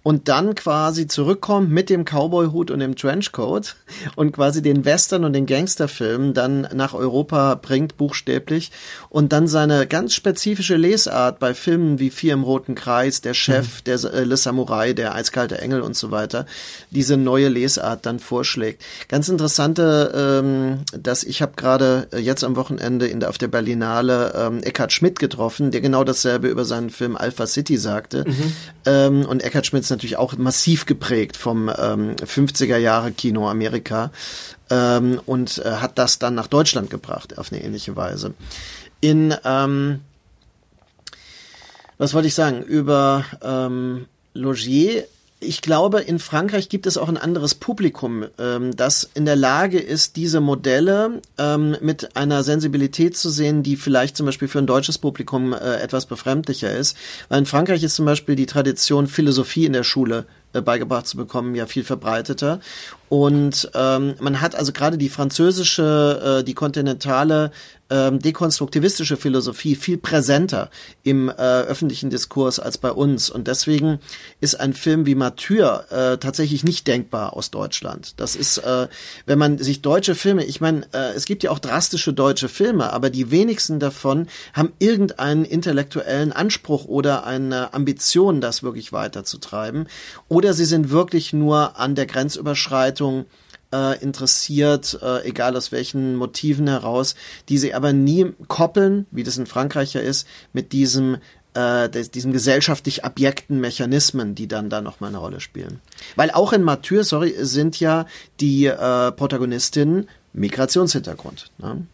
und 0.07 0.29
dann 0.29 0.55
quasi 0.55 1.05
zurückkommt 1.05 1.69
mit 1.69 1.89
dem 1.89 2.05
Cowboy-Hut 2.05 2.71
und 2.71 2.79
dem 2.79 2.95
Trenchcoat 2.95 3.75
und 4.15 4.31
quasi 4.31 4.61
den 4.61 4.85
Western 4.85 5.25
und 5.25 5.33
den 5.33 5.45
Gangsterfilm 5.45 6.33
dann 6.33 6.61
nach 6.73 6.93
Europa 6.93 7.55
bringt, 7.55 7.97
buchstäblich, 7.97 8.71
und 9.09 9.33
dann 9.33 9.49
seine 9.49 9.85
ganz 9.85 10.13
spezifische 10.13 10.77
Lesart 10.77 11.39
bei 11.39 11.53
Filmen 11.53 11.99
wie 11.99 12.09
Vier 12.09 12.35
im 12.35 12.43
Roten 12.43 12.73
Kreis, 12.73 13.19
Der 13.19 13.33
Chef, 13.33 13.79
mhm. 13.79 13.83
der 13.83 14.03
äh, 14.13 14.23
Le 14.23 14.37
Samurai, 14.37 14.93
der 14.93 15.13
Eiskalte 15.13 15.59
Engel 15.59 15.81
und 15.81 15.97
so 15.97 16.09
weiter, 16.09 16.45
diese 16.89 17.17
neue 17.17 17.49
Lesart 17.49 18.05
dann 18.05 18.19
vorschlägt. 18.19 18.83
Ganz 19.09 19.27
interessante, 19.27 20.41
ähm, 20.41 20.83
dass 20.97 21.25
ich 21.25 21.41
habe 21.41 21.51
gerade 21.57 22.07
äh, 22.13 22.19
jetzt 22.19 22.45
am 22.45 22.55
Wochenende 22.55 23.07
in 23.07 23.19
der, 23.19 23.27
auf 23.27 23.37
der 23.37 23.49
Berlinale 23.49 24.33
ähm, 24.37 24.63
Eckhard 24.63 24.93
Schmidt 24.93 25.19
getroffen, 25.19 25.71
der 25.71 25.81
genau 25.81 26.05
dasselbe 26.05 26.47
über 26.47 26.63
seinen 26.63 26.91
Film 26.91 27.17
Alpha 27.17 27.45
City 27.45 27.75
sagte. 27.75 28.23
Mhm. 28.25 28.53
Ähm, 28.85 29.25
und 29.25 29.43
Eckhard 29.43 29.65
Schmidt 29.65 29.83
ist 29.83 29.96
natürlich 29.97 30.17
auch 30.17 30.37
massiv 30.37 30.85
geprägt 30.85 31.35
vom 31.35 31.69
ähm, 31.69 32.15
50er 32.15 32.77
Jahre 32.77 33.11
Kino 33.11 33.49
Amerika 33.49 34.11
ähm, 34.69 35.19
und 35.25 35.57
äh, 35.59 35.71
hat 35.71 35.97
das 35.97 36.19
dann 36.19 36.35
nach 36.35 36.47
Deutschland 36.47 36.89
gebracht 36.89 37.37
auf 37.37 37.51
eine 37.51 37.63
ähnliche 37.63 37.95
Weise. 37.95 38.33
In 39.01 39.35
ähm, 39.43 40.01
was 41.97 42.13
wollte 42.13 42.27
ich 42.27 42.35
sagen 42.35 42.61
über 42.61 43.25
ähm, 43.41 44.05
Logier 44.33 45.05
ich 45.39 45.61
glaube, 45.61 46.01
in 46.01 46.17
Frankreich 46.17 46.67
gibt 46.67 46.87
es 46.87 46.97
auch 46.97 47.09
ein 47.09 47.17
anderes 47.17 47.53
Publikum, 47.53 48.25
ähm, 48.39 48.75
das 48.75 49.07
in 49.13 49.25
der 49.25 49.35
Lage 49.35 49.79
ist, 49.79 50.15
diese 50.15 50.41
Modelle 50.41 51.21
ähm, 51.37 51.77
mit 51.79 52.15
einer 52.15 52.41
Sensibilität 52.43 53.15
zu 53.15 53.29
sehen, 53.29 53.61
die 53.61 53.75
vielleicht 53.75 54.17
zum 54.17 54.25
Beispiel 54.25 54.47
für 54.47 54.57
ein 54.57 54.65
deutsches 54.65 54.97
Publikum 54.97 55.53
äh, 55.53 55.75
etwas 55.75 56.07
befremdlicher 56.07 56.75
ist. 56.75 56.97
Weil 57.29 57.39
in 57.39 57.45
Frankreich 57.45 57.83
ist 57.83 57.95
zum 57.95 58.05
Beispiel 58.05 58.35
die 58.35 58.47
Tradition 58.47 59.05
Philosophie 59.05 59.65
in 59.65 59.73
der 59.73 59.83
Schule 59.83 60.25
äh, 60.53 60.61
beigebracht 60.61 61.05
zu 61.05 61.17
bekommen, 61.17 61.53
ja 61.53 61.67
viel 61.67 61.83
verbreiteter. 61.83 62.59
Und 63.09 63.69
ähm, 63.73 64.15
man 64.19 64.41
hat 64.41 64.55
also 64.55 64.73
gerade 64.73 64.97
die 64.97 65.09
französische, 65.09 66.39
äh, 66.39 66.43
die 66.43 66.53
kontinentale 66.53 67.51
ähm, 67.89 68.19
dekonstruktivistische 68.19 69.17
Philosophie 69.17 69.75
viel 69.75 69.97
präsenter 69.97 70.69
im 71.03 71.29
äh, 71.29 71.33
öffentlichen 71.33 72.09
Diskurs 72.09 72.59
als 72.59 72.77
bei 72.77 72.91
uns. 72.91 73.29
Und 73.29 73.47
deswegen 73.47 73.99
ist 74.41 74.59
ein 74.59 74.73
Film 74.73 75.05
wie 75.05 75.15
Mathieu 75.15 75.65
äh, 75.89 76.17
tatsächlich 76.17 76.63
nicht 76.63 76.87
denkbar 76.87 77.33
aus 77.33 77.51
Deutschland. 77.51 78.19
Das 78.19 78.35
ist, 78.35 78.57
äh, 78.57 78.87
wenn 79.25 79.39
man 79.39 79.57
sich 79.57 79.81
deutsche 79.81 80.15
Filme, 80.15 80.43
ich 80.43 80.59
meine, 80.59 80.85
äh, 80.93 81.13
es 81.15 81.25
gibt 81.25 81.43
ja 81.43 81.51
auch 81.51 81.59
drastische 81.59 82.13
deutsche 82.13 82.49
Filme, 82.49 82.91
aber 82.91 83.09
die 83.09 83.31
wenigsten 83.31 83.79
davon 83.79 84.27
haben 84.53 84.73
irgendeinen 84.79 85.45
intellektuellen 85.45 86.33
Anspruch 86.33 86.85
oder 86.85 87.25
eine 87.25 87.73
Ambition, 87.73 88.41
das 88.41 88.63
wirklich 88.63 88.91
weiterzutreiben. 88.91 89.87
Oder 90.27 90.53
sie 90.53 90.65
sind 90.65 90.89
wirklich 90.89 91.33
nur 91.33 91.79
an 91.79 91.95
der 91.95 92.05
Grenzüberschreitung 92.05 92.96
äh, 93.73 94.01
interessiert, 94.01 94.97
äh, 95.01 95.27
egal 95.27 95.55
aus 95.55 95.71
welchen 95.71 96.15
Motiven 96.15 96.67
heraus, 96.67 97.15
die 97.49 97.57
sie 97.57 97.73
aber 97.73 97.93
nie 97.93 98.33
koppeln, 98.47 99.05
wie 99.11 99.23
das 99.23 99.37
in 99.37 99.45
Frankreich 99.45 99.93
ja 99.93 100.01
ist, 100.01 100.27
mit 100.53 100.71
diesem 100.71 101.17
äh, 101.53 101.89
gesellschaftlich 101.89 103.03
abjekten 103.03 103.59
Mechanismen, 103.59 104.35
die 104.35 104.47
dann 104.47 104.69
da 104.69 104.81
nochmal 104.81 105.09
eine 105.09 105.17
Rolle 105.17 105.39
spielen. 105.39 105.79
Weil 106.15 106.31
auch 106.31 106.53
in 106.53 106.63
Mathieu, 106.63 107.03
sorry, 107.03 107.33
sind 107.39 107.79
ja 107.79 108.05
die 108.39 108.65
äh, 108.65 109.11
Protagonistinnen 109.11 110.07
Migrationshintergrund. 110.33 111.51
Ne? 111.57 111.87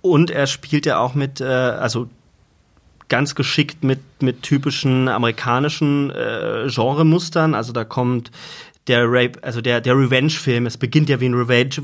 Und 0.00 0.30
er 0.30 0.46
spielt 0.46 0.86
ja 0.86 0.98
auch 0.98 1.14
mit, 1.14 1.40
äh, 1.40 1.44
also 1.44 2.08
ganz 3.08 3.34
geschickt 3.34 3.84
mit, 3.84 4.00
mit 4.20 4.42
typischen 4.42 5.08
amerikanischen 5.08 6.10
äh, 6.10 6.66
Genremustern. 6.68 7.54
Also 7.54 7.72
da 7.72 7.84
kommt 7.84 8.30
der 8.88 9.04
Rape, 9.06 9.42
also 9.42 9.60
der, 9.60 9.80
der 9.80 9.96
Revenge-Film, 9.96 10.66
es 10.66 10.76
beginnt 10.76 11.08
ja 11.08 11.20
wie 11.20 11.28
ein 11.28 11.34
Revenge, 11.34 11.76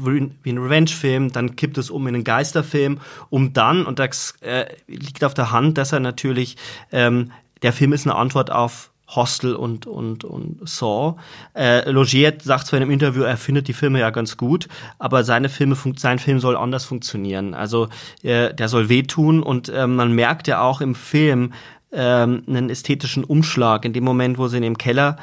wie 0.43 0.51
ein 0.51 0.59
Revenge-Film, 0.59 1.33
dann 1.33 1.57
kippt 1.57 1.79
es 1.79 1.91
um 1.91 2.07
in 2.07 2.15
einen 2.15 2.25
Geisterfilm, 2.25 2.99
um 3.31 3.53
dann, 3.53 3.87
und 3.87 3.99
das 3.99 4.35
äh, 4.41 4.67
liegt 4.87 5.23
auf 5.25 5.35
der 5.35 5.53
Hand, 5.53 5.79
dass 5.79 5.93
er 5.93 6.01
natürlich, 6.01 6.57
ähm, 6.91 7.31
der 7.63 7.73
Film 7.73 7.93
ist 7.93 8.07
eine 8.07 8.17
Antwort 8.17 8.51
auf 8.51 8.91
Hostel 9.09 9.55
und, 9.55 9.87
und, 9.87 10.25
und 10.25 10.69
Saw. 10.69 11.17
Äh, 11.55 11.91
Logier 11.91 12.35
sagt 12.43 12.67
zwar 12.67 12.77
in 12.77 12.83
einem 12.83 12.93
Interview, 12.93 13.23
er 13.23 13.37
findet 13.39 13.69
die 13.69 13.73
Filme 13.73 14.01
ja 14.01 14.11
ganz 14.11 14.37
gut, 14.37 14.69
aber 14.99 15.25
seine 15.25 15.49
Filme, 15.49 15.77
sein 15.97 16.19
Film 16.19 16.41
soll 16.41 16.57
anders 16.57 16.85
funktionieren. 16.85 17.55
Also 17.55 17.89
äh, 18.23 18.53
der 18.53 18.69
soll 18.69 18.89
wehtun 18.89 19.43
und 19.43 19.71
äh, 19.71 19.87
man 19.87 20.13
merkt 20.13 20.47
ja 20.47 20.61
auch 20.61 20.81
im 20.81 20.95
Film 20.95 21.53
ähm, 21.91 22.43
einen 22.47 22.69
ästhetischen 22.69 23.25
Umschlag. 23.25 23.87
In 23.87 23.95
dem 23.95 24.05
Moment, 24.05 24.37
wo 24.37 24.49
sie 24.49 24.59
in 24.59 24.63
dem 24.63 24.77
Keller 24.77 25.17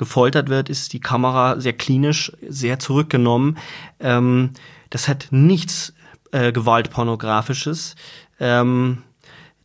gefoltert 0.00 0.48
wird, 0.48 0.68
ist 0.68 0.94
die 0.94 1.00
Kamera 1.00 1.60
sehr 1.60 1.74
klinisch, 1.74 2.32
sehr 2.48 2.78
zurückgenommen. 2.80 3.58
Ähm, 4.00 4.50
das 4.88 5.06
hat 5.06 5.28
nichts 5.30 5.92
äh, 6.32 6.50
Gewaltpornografisches. 6.50 7.94
Ähm, 8.40 9.02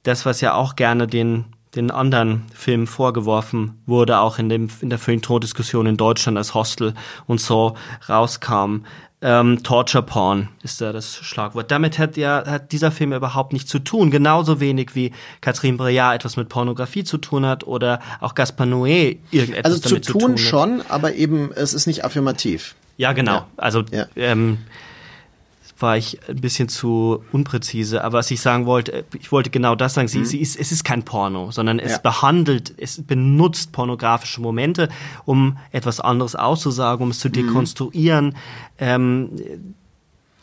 das, 0.03 0.25
was 0.25 0.41
ja 0.41 0.53
auch 0.53 0.75
gerne 0.75 1.07
den 1.07 1.45
den 1.75 1.91
anderen 1.91 2.45
Filmen 2.53 2.87
vorgeworfen 2.87 3.81
wurde, 3.85 4.19
auch 4.19 4.39
in, 4.39 4.49
dem, 4.49 4.69
in 4.81 4.89
der 4.89 4.99
Feuilleton-Diskussion 4.99 5.85
in 5.85 5.97
Deutschland, 5.97 6.37
als 6.37 6.53
Hostel 6.53 6.93
und 7.27 7.41
so 7.41 7.75
rauskam. 8.07 8.85
Ähm, 9.21 9.63
Torture 9.63 10.03
Porn 10.03 10.49
ist 10.61 10.81
da 10.81 10.91
das 10.91 11.15
Schlagwort. 11.15 11.71
Damit 11.71 11.97
hat 11.97 12.17
ja 12.17 12.43
hat 12.45 12.71
dieser 12.71 12.91
Film 12.91 13.13
überhaupt 13.13 13.53
nichts 13.53 13.69
zu 13.69 13.79
tun. 13.79 14.11
Genauso 14.11 14.59
wenig 14.59 14.93
wie 14.93 15.13
Catherine 15.41 15.77
Breillat 15.77 16.15
etwas 16.15 16.37
mit 16.37 16.49
Pornografie 16.49 17.03
zu 17.03 17.17
tun 17.17 17.45
hat 17.45 17.65
oder 17.65 18.01
auch 18.19 18.35
Gaspar 18.35 18.67
Noé 18.67 19.17
irgendetwas 19.31 19.73
also 19.73 19.89
damit 19.89 20.05
zu 20.05 20.11
tun. 20.11 20.21
Also 20.21 20.27
zu 20.27 20.27
tun 20.27 20.37
schon, 20.37 20.81
aber 20.89 21.15
eben 21.15 21.51
es 21.53 21.73
ist 21.73 21.87
nicht 21.87 22.03
affirmativ. 22.03 22.75
Ja, 22.97 23.13
genau. 23.13 23.33
Ja. 23.33 23.47
Also 23.57 23.83
ja. 23.91 24.05
Ähm, 24.15 24.59
war 25.77 25.97
ich 25.97 26.19
ein 26.29 26.39
bisschen 26.39 26.69
zu 26.69 27.23
unpräzise. 27.31 28.03
Aber 28.03 28.19
was 28.19 28.31
ich 28.31 28.41
sagen 28.41 28.65
wollte, 28.65 29.03
ich 29.19 29.31
wollte 29.31 29.49
genau 29.49 29.75
das 29.75 29.93
sagen. 29.93 30.07
Sie, 30.07 30.19
mhm. 30.19 30.25
sie 30.25 30.39
ist, 30.39 30.57
es 30.57 30.71
ist 30.71 30.83
kein 30.83 31.03
Porno, 31.03 31.51
sondern 31.51 31.79
es 31.79 31.93
ja. 31.93 31.97
behandelt, 31.97 32.73
es 32.77 33.01
benutzt 33.01 33.71
pornografische 33.71 34.41
Momente, 34.41 34.89
um 35.25 35.57
etwas 35.71 35.99
anderes 35.99 36.35
auszusagen, 36.35 37.03
um 37.03 37.11
es 37.11 37.19
zu 37.19 37.27
mhm. 37.27 37.33
dekonstruieren. 37.33 38.25
Mhm. 38.27 38.33
Ähm, 38.79 39.29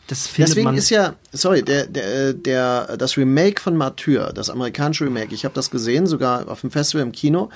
das 0.07 0.29
Deswegen 0.37 0.75
ist 0.75 0.89
ja, 0.89 1.15
sorry, 1.31 1.63
der, 1.63 1.87
der, 1.87 2.33
der, 2.33 2.97
das 2.97 3.15
Remake 3.15 3.61
von 3.61 3.77
Martyr, 3.77 4.33
das 4.33 4.49
amerikanische 4.49 5.05
Remake, 5.05 5.33
ich 5.33 5.45
habe 5.45 5.55
das 5.55 5.71
gesehen, 5.71 6.07
sogar 6.07 6.49
auf 6.49 6.61
dem 6.61 6.71
Festival 6.71 7.03
im 7.03 7.13
Kino. 7.13 7.49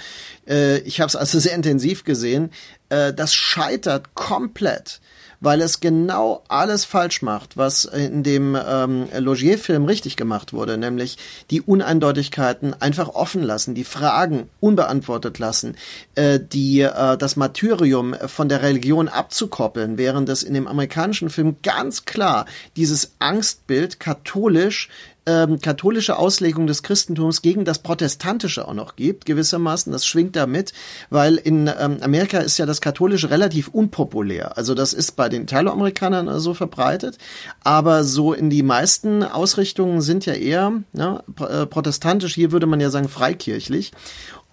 Äh, 0.47 0.79
ich 0.79 1.01
habe 1.01 1.09
es 1.09 1.17
also 1.17 1.39
sehr 1.39 1.53
intensiv 1.55 2.05
gesehen. 2.05 2.51
Äh, 2.87 3.13
das 3.13 3.33
scheitert 3.33 4.15
komplett 4.15 5.01
weil 5.39 5.61
es 5.61 5.79
genau 5.79 6.43
alles 6.47 6.85
falsch 6.85 7.21
macht, 7.21 7.57
was 7.57 7.85
in 7.85 8.23
dem 8.23 8.55
ähm, 8.55 9.07
Logier-Film 9.17 9.85
richtig 9.85 10.15
gemacht 10.15 10.53
wurde, 10.53 10.77
nämlich 10.77 11.17
die 11.51 11.61
Uneindeutigkeiten 11.61 12.73
einfach 12.79 13.09
offen 13.09 13.43
lassen, 13.43 13.75
die 13.75 13.83
Fragen 13.83 14.49
unbeantwortet 14.59 15.39
lassen, 15.39 15.75
äh, 16.15 16.39
die 16.39 16.81
äh, 16.81 17.17
das 17.17 17.35
Martyrium 17.35 18.15
von 18.25 18.49
der 18.49 18.61
Religion 18.61 19.07
abzukoppeln, 19.07 19.97
während 19.97 20.29
es 20.29 20.43
in 20.43 20.53
dem 20.53 20.67
amerikanischen 20.67 21.29
Film 21.29 21.57
ganz 21.63 22.05
klar 22.05 22.45
dieses 22.75 23.13
Angstbild 23.19 23.99
katholisch 23.99 24.89
ähm, 25.27 25.59
katholische 25.61 26.17
Auslegung 26.17 26.65
des 26.65 26.81
Christentums 26.81 27.41
gegen 27.41 27.65
das 27.65 27.79
protestantische 27.79 28.67
auch 28.67 28.73
noch 28.73 28.95
gibt, 28.95 29.25
gewissermaßen. 29.25 29.91
Das 29.91 30.05
schwingt 30.05 30.35
da 30.35 30.47
mit, 30.47 30.73
weil 31.09 31.35
in 31.35 31.67
ähm, 31.67 31.97
Amerika 32.01 32.39
ist 32.39 32.57
ja 32.57 32.65
das 32.65 32.81
katholische 32.81 33.29
relativ 33.29 33.67
unpopulär. 33.67 34.57
Also 34.57 34.73
das 34.73 34.93
ist 34.93 35.11
bei 35.11 35.29
den 35.29 35.43
Italoamerikanern 35.43 36.39
so 36.39 36.53
verbreitet, 36.53 37.17
aber 37.63 38.03
so 38.03 38.33
in 38.33 38.49
die 38.49 38.63
meisten 38.63 39.23
Ausrichtungen 39.23 40.01
sind 40.01 40.25
ja 40.25 40.33
eher 40.33 40.71
ja, 40.93 41.21
äh, 41.41 41.65
protestantisch. 41.65 42.33
Hier 42.33 42.51
würde 42.51 42.65
man 42.65 42.79
ja 42.79 42.89
sagen 42.89 43.09
freikirchlich 43.09 43.91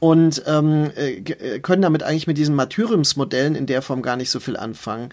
und 0.05 0.43
ähm, 0.47 0.91
äh, 0.97 1.15
äh, 1.15 1.61
können 1.61 1.81
damit 1.81 2.03
eigentlich 2.03 2.27
mit 2.27 2.37
diesen 2.37 2.55
Martyriumsmodellen 2.55 3.55
in 3.55 3.65
der 3.65 3.81
Form 3.81 4.03
gar 4.03 4.17
nicht 4.17 4.31
so 4.31 4.39
viel 4.39 4.57
anfangen. 4.57 5.09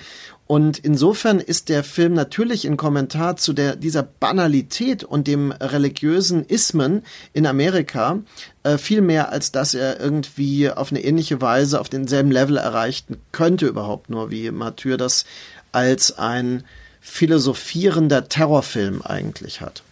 Und 0.51 0.79
insofern 0.79 1.39
ist 1.39 1.69
der 1.69 1.81
Film 1.81 2.13
natürlich 2.13 2.67
ein 2.67 2.75
Kommentar 2.75 3.37
zu 3.37 3.53
der, 3.53 3.77
dieser 3.77 4.03
Banalität 4.03 5.05
und 5.05 5.25
dem 5.25 5.53
religiösen 5.53 6.45
Ismen 6.45 7.03
in 7.31 7.47
Amerika 7.47 8.19
äh, 8.63 8.77
viel 8.77 8.99
mehr, 8.99 9.31
als 9.31 9.53
dass 9.53 9.73
er 9.73 10.01
irgendwie 10.01 10.69
auf 10.69 10.91
eine 10.91 11.05
ähnliche 11.05 11.39
Weise 11.39 11.79
auf 11.79 11.87
denselben 11.87 12.31
Level 12.31 12.57
erreichen 12.57 13.15
könnte, 13.31 13.65
überhaupt 13.65 14.09
nur 14.09 14.29
wie 14.29 14.51
Mathieu 14.51 14.97
das 14.97 15.23
als 15.71 16.17
ein 16.17 16.65
philosophierender 16.99 18.27
Terrorfilm 18.27 19.01
eigentlich 19.03 19.61
hat. 19.61 19.83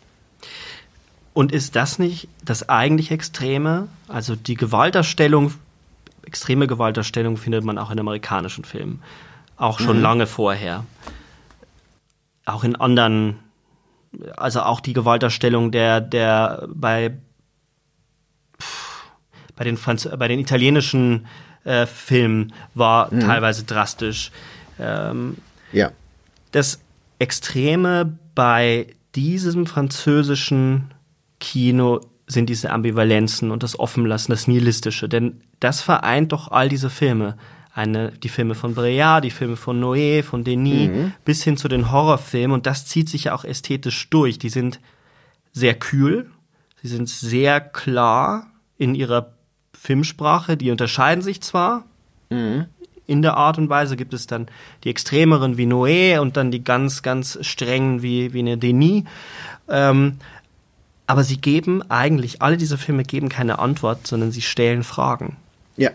Und 1.34 1.53
ist 1.53 1.77
das 1.77 1.99
nicht 1.99 2.27
das 2.44 2.68
eigentlich 2.68 3.11
Extreme? 3.11 3.88
Also 4.10 4.36
die 4.36 4.56
Gewalterstellung, 4.56 5.53
extreme 6.26 6.68
Gewalterstellung 6.68 7.38
findet 7.38 7.64
man 7.64 7.77
auch 7.77 7.91
in 7.91 7.99
amerikanischen 8.02 8.65
Filmen 8.65 9.02
auch 9.60 9.80
schon 9.80 9.98
mhm. 9.98 10.03
lange 10.03 10.27
vorher. 10.27 10.86
Auch 12.45 12.64
in 12.64 12.76
anderen, 12.76 13.40
also 14.38 14.61
auch 14.61 14.80
die 14.80 14.94
Gewalterstellung 14.94 15.72
der, 15.72 16.02
der 16.02 16.68
bei, 16.73 17.15
bei 19.56 19.64
den, 19.64 19.77
Franz 19.77 20.10
bei 20.18 20.27
den 20.27 20.40
italienischen 20.40 21.27
äh, 21.65 21.86
Filmen 21.86 22.53
war 22.73 23.14
mhm. 23.14 23.19
teilweise 23.19 23.65
drastisch. 23.65 24.31
Ähm, 24.80 25.38
ja. 25.72 25.91
Das 26.52 26.80
Extreme 27.19 28.18
bei 28.34 28.88
diesem 29.14 29.68
französischen 29.68 30.94
Kino 31.40 31.99
sind 32.27 32.49
diese 32.49 32.72
Ambivalenzen 32.72 33.52
und 33.52 33.64
das 33.64 33.77
Offenlassen, 33.77 34.31
das 34.31 34.48
Nihilistische. 34.48 35.10
Denn 35.10 35.41
das 35.60 35.81
vereint 35.81 36.31
doch 36.31 36.49
all 36.52 36.69
diese 36.69 36.90
Filme 36.90 37.36
eine, 37.80 38.12
die 38.12 38.30
Filme 38.30 38.56
von 38.56 38.76
Breillat, 38.76 39.24
die 39.24 39.32
Filme 39.32 39.56
von 39.56 39.82
Noé, 39.82 40.22
von 40.22 40.44
Denis, 40.44 40.90
mhm. 40.90 41.14
bis 41.24 41.44
hin 41.44 41.56
zu 41.56 41.70
den 41.70 41.92
Horrorfilmen. 41.92 42.52
Und 42.52 42.66
das 42.66 42.86
zieht 42.86 43.08
sich 43.08 43.26
ja 43.26 43.34
auch 43.34 43.46
ästhetisch 43.46 44.10
durch. 44.10 44.38
Die 44.38 44.50
sind 44.50 44.82
sehr 45.54 45.76
kühl, 45.76 46.30
sie 46.82 46.90
sind 46.90 47.08
sehr 47.08 47.62
klar 47.62 48.48
in 48.78 48.96
ihrer 48.96 49.32
Filmsprache. 49.74 50.58
Die 50.58 50.72
unterscheiden 50.72 51.22
sich 51.22 51.42
zwar. 51.42 51.86
Mhm. 52.30 52.66
In 53.08 53.22
der 53.22 53.38
Art 53.38 53.58
und 53.58 53.70
Weise 53.70 53.96
gibt 53.96 54.14
es 54.14 54.28
dann 54.28 54.48
die 54.84 54.90
extremeren 54.90 55.58
wie 55.58 55.66
Noé 55.66 56.20
und 56.20 56.36
dann 56.38 56.52
die 56.52 56.64
ganz, 56.64 57.02
ganz 57.02 57.40
strengen 57.42 58.04
wie, 58.04 58.34
wie 58.34 58.40
eine 58.40 58.58
Denis. 58.58 59.06
Ähm, 59.70 60.18
aber 61.08 61.24
sie 61.24 61.38
geben 61.38 61.82
eigentlich, 61.90 62.42
alle 62.42 62.58
diese 62.58 62.78
Filme 62.78 63.04
geben 63.04 63.30
keine 63.30 63.58
Antwort, 63.58 64.06
sondern 64.06 64.32
sie 64.32 64.42
stellen 64.44 64.84
Fragen. 64.84 65.38
Ja, 65.76 65.92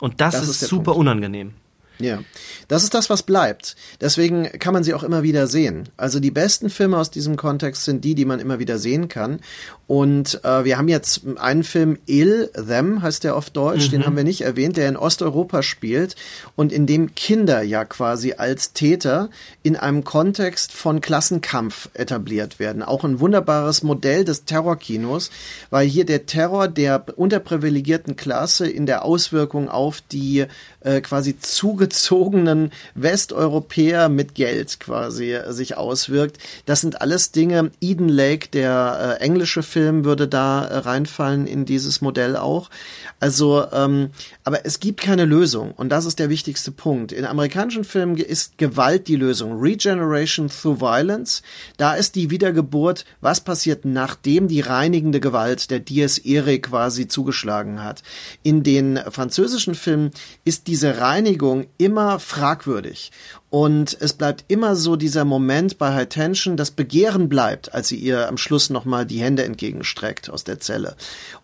Und 0.00 0.20
das, 0.20 0.34
das 0.34 0.48
ist, 0.48 0.62
ist 0.62 0.68
super 0.68 0.92
Punkt. 0.92 1.00
unangenehm. 1.00 1.54
Ja, 2.00 2.20
das 2.68 2.82
ist 2.82 2.94
das, 2.94 3.10
was 3.10 3.22
bleibt. 3.22 3.76
Deswegen 4.00 4.44
kann 4.58 4.72
man 4.72 4.82
sie 4.82 4.94
auch 4.94 5.02
immer 5.02 5.22
wieder 5.22 5.46
sehen. 5.46 5.88
Also 5.96 6.18
die 6.18 6.30
besten 6.30 6.70
Filme 6.70 6.98
aus 6.98 7.10
diesem 7.10 7.36
Kontext 7.36 7.84
sind 7.84 8.04
die, 8.04 8.14
die 8.14 8.24
man 8.24 8.40
immer 8.40 8.58
wieder 8.58 8.78
sehen 8.78 9.08
kann. 9.08 9.40
Und 9.86 10.44
äh, 10.44 10.64
wir 10.64 10.78
haben 10.78 10.86
jetzt 10.86 11.22
einen 11.38 11.64
Film, 11.64 11.98
Il, 12.06 12.48
Them 12.54 13.02
heißt 13.02 13.24
der 13.24 13.34
auf 13.34 13.50
Deutsch, 13.50 13.88
mhm. 13.88 13.90
den 13.90 14.06
haben 14.06 14.16
wir 14.16 14.22
nicht 14.22 14.42
erwähnt, 14.42 14.76
der 14.76 14.88
in 14.88 14.96
Osteuropa 14.96 15.64
spielt 15.64 16.14
und 16.54 16.72
in 16.72 16.86
dem 16.86 17.16
Kinder 17.16 17.62
ja 17.62 17.84
quasi 17.84 18.34
als 18.34 18.72
Täter 18.72 19.30
in 19.64 19.74
einem 19.76 20.04
Kontext 20.04 20.72
von 20.72 21.00
Klassenkampf 21.00 21.88
etabliert 21.94 22.60
werden. 22.60 22.84
Auch 22.84 23.02
ein 23.02 23.18
wunderbares 23.18 23.82
Modell 23.82 24.24
des 24.24 24.44
Terrorkinos, 24.44 25.30
weil 25.70 25.88
hier 25.88 26.06
der 26.06 26.24
Terror 26.24 26.68
der 26.68 27.18
unterprivilegierten 27.18 28.14
Klasse 28.14 28.68
in 28.68 28.86
der 28.86 29.04
Auswirkung 29.04 29.68
auf 29.68 30.00
die 30.12 30.46
äh, 30.80 31.00
quasi 31.00 31.38
zugezogenen 31.38 32.72
Westeuropäer 32.94 34.08
mit 34.08 34.34
Geld 34.34 34.80
quasi 34.80 35.32
äh, 35.32 35.52
sich 35.52 35.76
auswirkt. 35.76 36.38
Das 36.66 36.80
sind 36.80 37.00
alles 37.00 37.32
Dinge, 37.32 37.70
Eden 37.80 38.08
Lake, 38.08 38.48
der 38.48 39.18
äh, 39.20 39.22
englische 39.22 39.62
Film, 39.62 40.04
würde 40.04 40.26
da 40.26 40.64
äh, 40.64 40.78
reinfallen 40.78 41.46
in 41.46 41.64
dieses 41.64 42.00
Modell 42.00 42.36
auch. 42.36 42.70
Also, 43.18 43.66
ähm, 43.72 44.10
aber 44.44 44.64
es 44.64 44.80
gibt 44.80 45.02
keine 45.02 45.26
Lösung 45.26 45.72
und 45.72 45.90
das 45.90 46.06
ist 46.06 46.18
der 46.18 46.30
wichtigste 46.30 46.70
Punkt. 46.70 47.12
In 47.12 47.26
amerikanischen 47.26 47.84
Filmen 47.84 48.16
ist 48.16 48.56
Gewalt 48.56 49.08
die 49.08 49.16
Lösung. 49.16 49.60
Regeneration 49.60 50.48
through 50.48 50.80
Violence. 50.80 51.42
Da 51.76 51.94
ist 51.94 52.14
die 52.14 52.30
Wiedergeburt, 52.30 53.04
was 53.20 53.42
passiert, 53.42 53.84
nachdem 53.84 54.48
die 54.48 54.60
reinigende 54.60 55.20
Gewalt 55.20 55.70
der 55.70 55.80
Dies 55.80 56.18
Irae 56.18 56.58
quasi 56.58 57.08
zugeschlagen 57.08 57.82
hat. 57.82 58.02
In 58.42 58.62
den 58.62 58.98
französischen 59.10 59.74
Filmen 59.74 60.12
ist 60.44 60.66
diese 60.70 61.00
Reinigung 61.00 61.66
immer 61.78 62.20
fragwürdig. 62.20 63.10
Und 63.50 63.96
es 63.98 64.12
bleibt 64.12 64.44
immer 64.46 64.76
so 64.76 64.94
dieser 64.94 65.24
Moment 65.24 65.78
bei 65.78 65.92
High 65.92 66.08
Tension, 66.08 66.56
das 66.56 66.70
Begehren 66.70 67.28
bleibt, 67.28 67.74
als 67.74 67.88
sie 67.88 67.96
ihr 67.96 68.28
am 68.28 68.38
Schluss 68.38 68.70
nochmal 68.70 69.04
die 69.04 69.18
Hände 69.18 69.42
entgegenstreckt 69.42 70.30
aus 70.30 70.44
der 70.44 70.60
Zelle. 70.60 70.94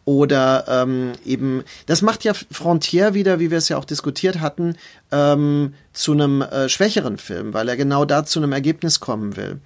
Oder 0.04 0.66
ähm, 0.68 1.14
eben, 1.24 1.64
das 1.86 2.02
macht 2.02 2.22
ja 2.22 2.34
Frontier 2.52 3.14
wieder, 3.14 3.40
wie 3.40 3.50
wir 3.50 3.58
es 3.58 3.68
ja 3.68 3.78
auch 3.78 3.84
diskutiert 3.84 4.38
hatten, 4.38 4.76
ähm, 5.10 5.74
zu 5.92 6.12
einem 6.12 6.42
äh, 6.42 6.68
schwächeren 6.68 7.18
Film, 7.18 7.52
weil 7.52 7.68
er 7.68 7.76
genau 7.76 8.04
da 8.04 8.24
zu 8.24 8.38
einem 8.38 8.52
Ergebnis 8.52 9.00
kommen 9.00 9.36
will. 9.36 9.58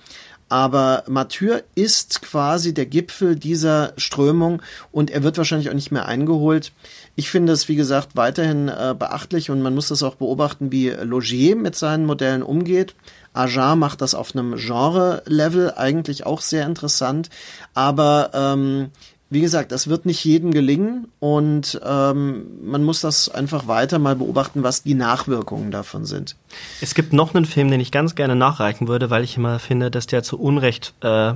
Aber 0.51 1.05
Mathieu 1.07 1.61
ist 1.77 2.23
quasi 2.23 2.75
der 2.75 2.87
Gipfel 2.87 3.37
dieser 3.37 3.93
Strömung 3.97 4.61
und 4.91 5.11
er 5.11 5.23
wird 5.23 5.39
wahrscheinlich 5.39 5.71
auch 5.71 5.75
nicht 5.75 5.93
mehr 5.93 6.07
eingeholt. 6.07 6.73
Ich 7.15 7.31
finde 7.31 7.53
es, 7.53 7.69
wie 7.69 7.77
gesagt, 7.77 8.17
weiterhin 8.17 8.69
äh, 8.69 8.97
beachtlich 8.99 9.51
und 9.51 9.63
man 9.63 9.77
muss 9.77 9.89
das 9.89 10.03
auch 10.03 10.17
beobachten, 10.17 10.73
wie 10.73 10.89
Logier 10.89 11.55
mit 11.55 11.77
seinen 11.77 12.05
Modellen 12.05 12.43
umgeht. 12.43 12.97
Ajar 13.33 13.77
macht 13.77 14.01
das 14.01 14.17
auf 14.17 14.35
einem 14.35 14.57
Genre-Level 14.57 15.75
eigentlich 15.77 16.27
auch 16.27 16.41
sehr 16.41 16.67
interessant. 16.67 17.31
Aber 17.73 18.31
ähm, 18.35 18.91
wie 19.31 19.41
gesagt, 19.41 19.71
das 19.71 19.87
wird 19.87 20.07
nicht 20.07 20.25
jedem 20.25 20.51
gelingen 20.51 21.07
und 21.21 21.81
ähm, 21.85 22.47
man 22.65 22.83
muss 22.83 23.01
das 23.01 23.29
einfach 23.29 23.69
weiter 23.69 24.01
mal 24.01 24.17
beobachten, 24.17 24.65
was 24.65 24.83
die 24.83 24.95
Nachwirkungen 24.95 25.71
davon 25.71 26.05
sind. 26.05 26.35
Es 26.81 26.95
gibt 26.95 27.13
noch 27.13 27.33
einen 27.33 27.45
Film, 27.45 27.71
den 27.71 27.79
ich 27.79 27.93
ganz 27.93 28.17
gerne 28.17 28.35
nachreichen 28.35 28.89
würde, 28.89 29.09
weil 29.09 29.23
ich 29.23 29.37
immer 29.37 29.61
finde, 29.61 29.91
dass 29.93 30.09
der 30.09 30.25
zu 30.25 30.39
Unrecht 30.39 30.95
äh, 31.03 31.35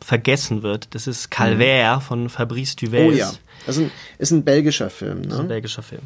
vergessen 0.00 0.62
wird. 0.62 0.94
Das 0.94 1.06
ist 1.06 1.30
Calvaire 1.30 1.96
mhm. 1.96 2.00
von 2.02 2.28
Fabrice 2.28 2.76
Duvels. 2.76 3.14
Oh 3.14 3.16
ja, 3.16 3.32
das 3.66 3.78
ist 3.78 3.82
ein, 3.84 3.90
ist 4.18 4.30
ein 4.32 4.44
belgischer 4.44 4.90
Film. 4.90 5.22
Ne? 5.22 5.28
Das 5.28 5.34
ist 5.34 5.40
ein 5.40 5.48
belgischer 5.48 5.82
Film. 5.82 6.02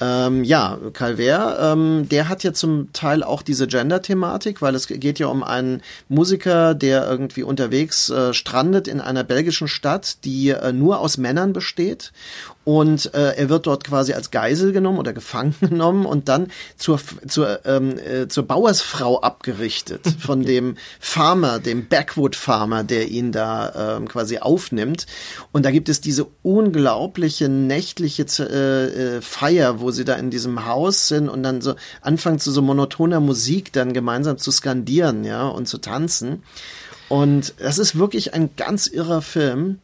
Ähm, 0.00 0.44
ja, 0.44 0.78
Calvert, 0.92 1.58
ähm, 1.60 2.08
der 2.08 2.28
hat 2.28 2.42
ja 2.42 2.52
zum 2.52 2.92
Teil 2.92 3.22
auch 3.22 3.42
diese 3.42 3.66
Gender-Thematik, 3.66 4.60
weil 4.60 4.74
es 4.74 4.86
geht 4.86 5.18
ja 5.18 5.26
um 5.28 5.42
einen 5.42 5.82
Musiker, 6.08 6.74
der 6.74 7.08
irgendwie 7.08 7.42
unterwegs 7.42 8.10
äh, 8.10 8.34
strandet 8.34 8.88
in 8.88 9.00
einer 9.00 9.24
belgischen 9.24 9.68
Stadt, 9.68 10.24
die 10.24 10.50
äh, 10.50 10.72
nur 10.72 11.00
aus 11.00 11.16
Männern 11.16 11.52
besteht 11.52 12.12
und 12.66 13.14
äh, 13.14 13.36
er 13.36 13.48
wird 13.48 13.68
dort 13.68 13.84
quasi 13.84 14.12
als 14.12 14.32
Geisel 14.32 14.72
genommen 14.72 14.98
oder 14.98 15.12
gefangen 15.12 15.54
genommen 15.60 16.04
und 16.04 16.28
dann 16.28 16.48
zur 16.76 16.98
zur 17.28 17.64
ähm, 17.64 17.96
äh, 17.96 18.26
zur 18.26 18.42
Bauersfrau 18.42 19.20
abgerichtet 19.20 20.00
von 20.18 20.42
dem 20.42 20.76
Farmer, 20.98 21.60
dem 21.60 21.86
Backwood 21.86 22.34
Farmer, 22.34 22.82
der 22.82 23.06
ihn 23.06 23.30
da 23.30 23.98
ähm, 23.98 24.08
quasi 24.08 24.38
aufnimmt. 24.38 25.06
Und 25.52 25.64
da 25.64 25.70
gibt 25.70 25.88
es 25.88 26.00
diese 26.00 26.26
unglaubliche 26.42 27.48
nächtliche 27.48 28.26
äh, 28.40 29.16
äh, 29.16 29.22
Feier, 29.22 29.78
wo 29.78 29.92
sie 29.92 30.04
da 30.04 30.14
in 30.14 30.30
diesem 30.30 30.66
Haus 30.66 31.06
sind 31.06 31.28
und 31.28 31.44
dann 31.44 31.60
so 31.60 31.76
anfangen 32.00 32.40
zu 32.40 32.50
so 32.50 32.62
monotoner 32.62 33.20
Musik 33.20 33.72
dann 33.72 33.92
gemeinsam 33.92 34.38
zu 34.38 34.50
skandieren, 34.50 35.22
ja 35.22 35.46
und 35.46 35.68
zu 35.68 35.78
tanzen. 35.78 36.42
Und 37.08 37.54
das 37.58 37.78
ist 37.78 37.96
wirklich 37.96 38.34
ein 38.34 38.50
ganz 38.56 38.88
irrer 38.88 39.22
Film. 39.22 39.78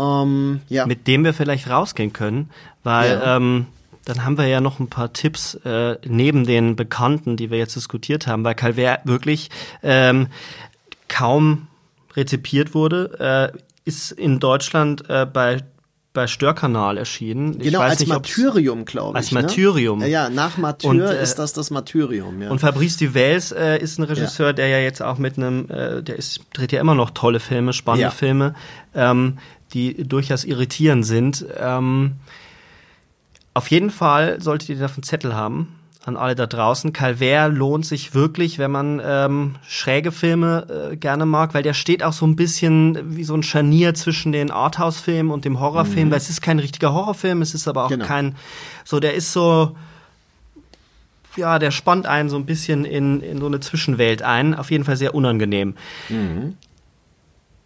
Ähm, 0.00 0.60
ja. 0.68 0.86
Mit 0.86 1.06
dem 1.06 1.24
wir 1.24 1.34
vielleicht 1.34 1.68
rausgehen 1.68 2.12
können, 2.12 2.50
weil 2.82 3.10
ja. 3.10 3.36
ähm, 3.36 3.66
dann 4.04 4.24
haben 4.24 4.38
wir 4.38 4.46
ja 4.46 4.60
noch 4.60 4.80
ein 4.80 4.88
paar 4.88 5.12
Tipps 5.12 5.54
äh, 5.64 5.96
neben 6.06 6.46
den 6.46 6.76
Bekannten, 6.76 7.36
die 7.36 7.50
wir 7.50 7.58
jetzt 7.58 7.76
diskutiert 7.76 8.26
haben, 8.26 8.44
weil 8.44 8.54
Calvert 8.54 9.00
wirklich 9.04 9.50
ähm, 9.82 10.28
kaum 11.08 11.68
rezipiert 12.16 12.74
wurde, 12.74 13.52
äh, 13.54 13.58
ist 13.84 14.12
in 14.12 14.40
Deutschland 14.40 15.08
äh, 15.08 15.26
bei 15.26 15.62
bei 16.12 16.26
Störkanal 16.26 16.98
erschienen. 16.98 17.58
Genau, 17.60 17.80
als 17.80 18.00
nicht, 18.00 18.08
Martyrium, 18.08 18.84
glaube 18.84 19.10
ich. 19.10 19.16
Als 19.16 19.30
ne? 19.30 19.42
Martyrium. 19.42 20.00
Ja, 20.00 20.06
ja, 20.06 20.28
nach 20.28 20.56
Martyr 20.56 20.90
und, 20.90 21.00
äh, 21.00 21.22
ist 21.22 21.36
das 21.36 21.52
das 21.52 21.70
Martyrium. 21.70 22.42
Ja. 22.42 22.50
Und 22.50 22.58
Fabrice 22.58 22.96
Duvels 22.96 23.52
äh, 23.52 23.78
ist 23.78 23.98
ein 23.98 24.02
Regisseur, 24.02 24.48
ja. 24.48 24.52
der 24.52 24.68
ja 24.68 24.78
jetzt 24.78 25.02
auch 25.02 25.18
mit 25.18 25.36
einem, 25.36 25.70
äh, 25.70 26.02
der 26.02 26.16
ist, 26.16 26.40
dreht 26.52 26.72
ja 26.72 26.80
immer 26.80 26.96
noch 26.96 27.10
tolle 27.10 27.38
Filme, 27.38 27.72
spannende. 27.72 28.10
Filme. 28.10 28.54
Ähm, 28.92 29.38
die 29.72 30.06
durchaus 30.06 30.44
irritierend 30.44 31.06
sind. 31.06 31.44
Ähm, 31.58 32.12
auf 33.54 33.68
jeden 33.68 33.90
Fall 33.90 34.40
solltet 34.40 34.68
ihr 34.68 34.76
davon 34.76 35.02
Zettel 35.02 35.34
haben 35.34 35.80
an 36.04 36.16
alle 36.16 36.34
da 36.34 36.46
draußen. 36.46 36.92
Calvert 36.92 37.54
lohnt 37.54 37.84
sich 37.84 38.14
wirklich, 38.14 38.58
wenn 38.58 38.70
man 38.70 39.02
ähm, 39.04 39.56
schräge 39.66 40.12
Filme 40.12 40.90
äh, 40.92 40.96
gerne 40.96 41.26
mag, 41.26 41.52
weil 41.52 41.62
der 41.62 41.74
steht 41.74 42.02
auch 42.02 42.12
so 42.12 42.26
ein 42.26 42.36
bisschen 42.36 43.16
wie 43.16 43.24
so 43.24 43.34
ein 43.34 43.42
Scharnier 43.42 43.94
zwischen 43.94 44.32
den 44.32 44.50
Arthouse-Filmen 44.50 45.30
und 45.30 45.44
dem 45.44 45.60
Horrorfilm, 45.60 46.08
mhm. 46.08 46.10
weil 46.12 46.18
es 46.18 46.30
ist 46.30 46.40
kein 46.40 46.58
richtiger 46.58 46.94
Horrorfilm, 46.94 47.42
es 47.42 47.54
ist 47.54 47.68
aber 47.68 47.84
auch 47.84 47.90
genau. 47.90 48.06
kein, 48.06 48.34
so 48.84 48.98
der 48.98 49.14
ist 49.14 49.32
so, 49.32 49.76
ja, 51.36 51.58
der 51.58 51.70
spannt 51.70 52.06
einen 52.06 52.30
so 52.30 52.36
ein 52.36 52.46
bisschen 52.46 52.86
in, 52.86 53.20
in 53.20 53.38
so 53.38 53.46
eine 53.46 53.60
Zwischenwelt 53.60 54.22
ein, 54.22 54.54
auf 54.54 54.70
jeden 54.70 54.84
Fall 54.84 54.96
sehr 54.96 55.14
unangenehm. 55.14 55.74
Mhm. 56.08 56.56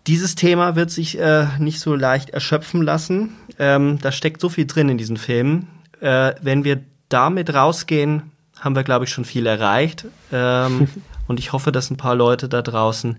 Dieses 0.06 0.34
Thema 0.34 0.76
wird 0.76 0.90
sich 0.90 1.18
äh, 1.18 1.46
nicht 1.58 1.80
so 1.80 1.94
leicht 1.94 2.30
erschöpfen 2.30 2.82
lassen. 2.82 3.36
Ähm, 3.58 3.98
da 4.00 4.12
steckt 4.12 4.40
so 4.40 4.48
viel 4.48 4.66
drin 4.66 4.90
in 4.90 4.98
diesen 4.98 5.16
Filmen. 5.16 5.68
Äh, 6.00 6.34
wenn 6.42 6.64
wir 6.64 6.84
damit 7.08 7.54
rausgehen, 7.54 8.32
haben 8.60 8.76
wir, 8.76 8.84
glaube 8.84 9.06
ich, 9.06 9.10
schon 9.10 9.24
viel 9.24 9.46
erreicht. 9.46 10.06
Ähm, 10.30 10.88
und 11.26 11.38
ich 11.38 11.52
hoffe, 11.52 11.72
dass 11.72 11.90
ein 11.90 11.96
paar 11.96 12.14
Leute 12.14 12.48
da 12.48 12.60
draußen 12.60 13.18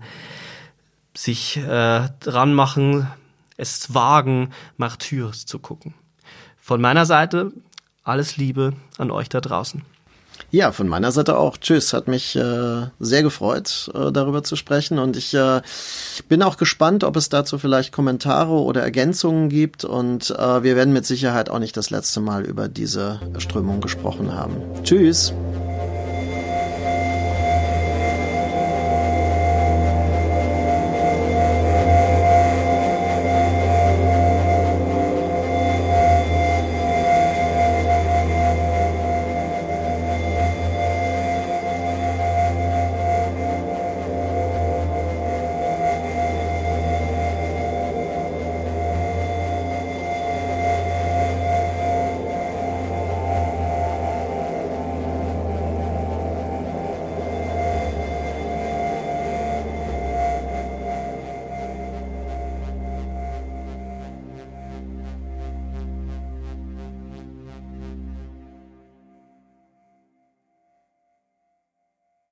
sich 1.14 1.56
äh, 1.56 2.08
dran 2.20 2.54
machen, 2.54 3.08
es 3.56 3.94
wagen, 3.94 4.50
Martyrs 4.76 5.46
zu 5.46 5.58
gucken. 5.58 5.94
Von 6.60 6.80
meiner 6.80 7.06
Seite 7.06 7.52
alles 8.04 8.36
Liebe 8.36 8.74
an 8.98 9.10
euch 9.10 9.28
da 9.28 9.40
draußen. 9.40 9.82
Ja, 10.50 10.72
von 10.72 10.88
meiner 10.88 11.12
Seite 11.12 11.38
auch. 11.38 11.56
Tschüss, 11.56 11.92
hat 11.92 12.08
mich 12.08 12.36
äh, 12.36 12.86
sehr 13.00 13.22
gefreut, 13.22 13.90
äh, 13.94 14.12
darüber 14.12 14.44
zu 14.44 14.56
sprechen. 14.56 14.98
Und 14.98 15.16
ich 15.16 15.34
äh, 15.34 15.60
bin 16.28 16.42
auch 16.42 16.56
gespannt, 16.56 17.04
ob 17.04 17.16
es 17.16 17.28
dazu 17.28 17.58
vielleicht 17.58 17.92
Kommentare 17.92 18.52
oder 18.52 18.82
Ergänzungen 18.82 19.48
gibt. 19.48 19.84
Und 19.84 20.30
äh, 20.30 20.62
wir 20.62 20.76
werden 20.76 20.92
mit 20.92 21.04
Sicherheit 21.04 21.50
auch 21.50 21.58
nicht 21.58 21.76
das 21.76 21.90
letzte 21.90 22.20
Mal 22.20 22.44
über 22.44 22.68
diese 22.68 23.20
Strömung 23.38 23.80
gesprochen 23.80 24.34
haben. 24.34 24.56
Tschüss. 24.82 25.32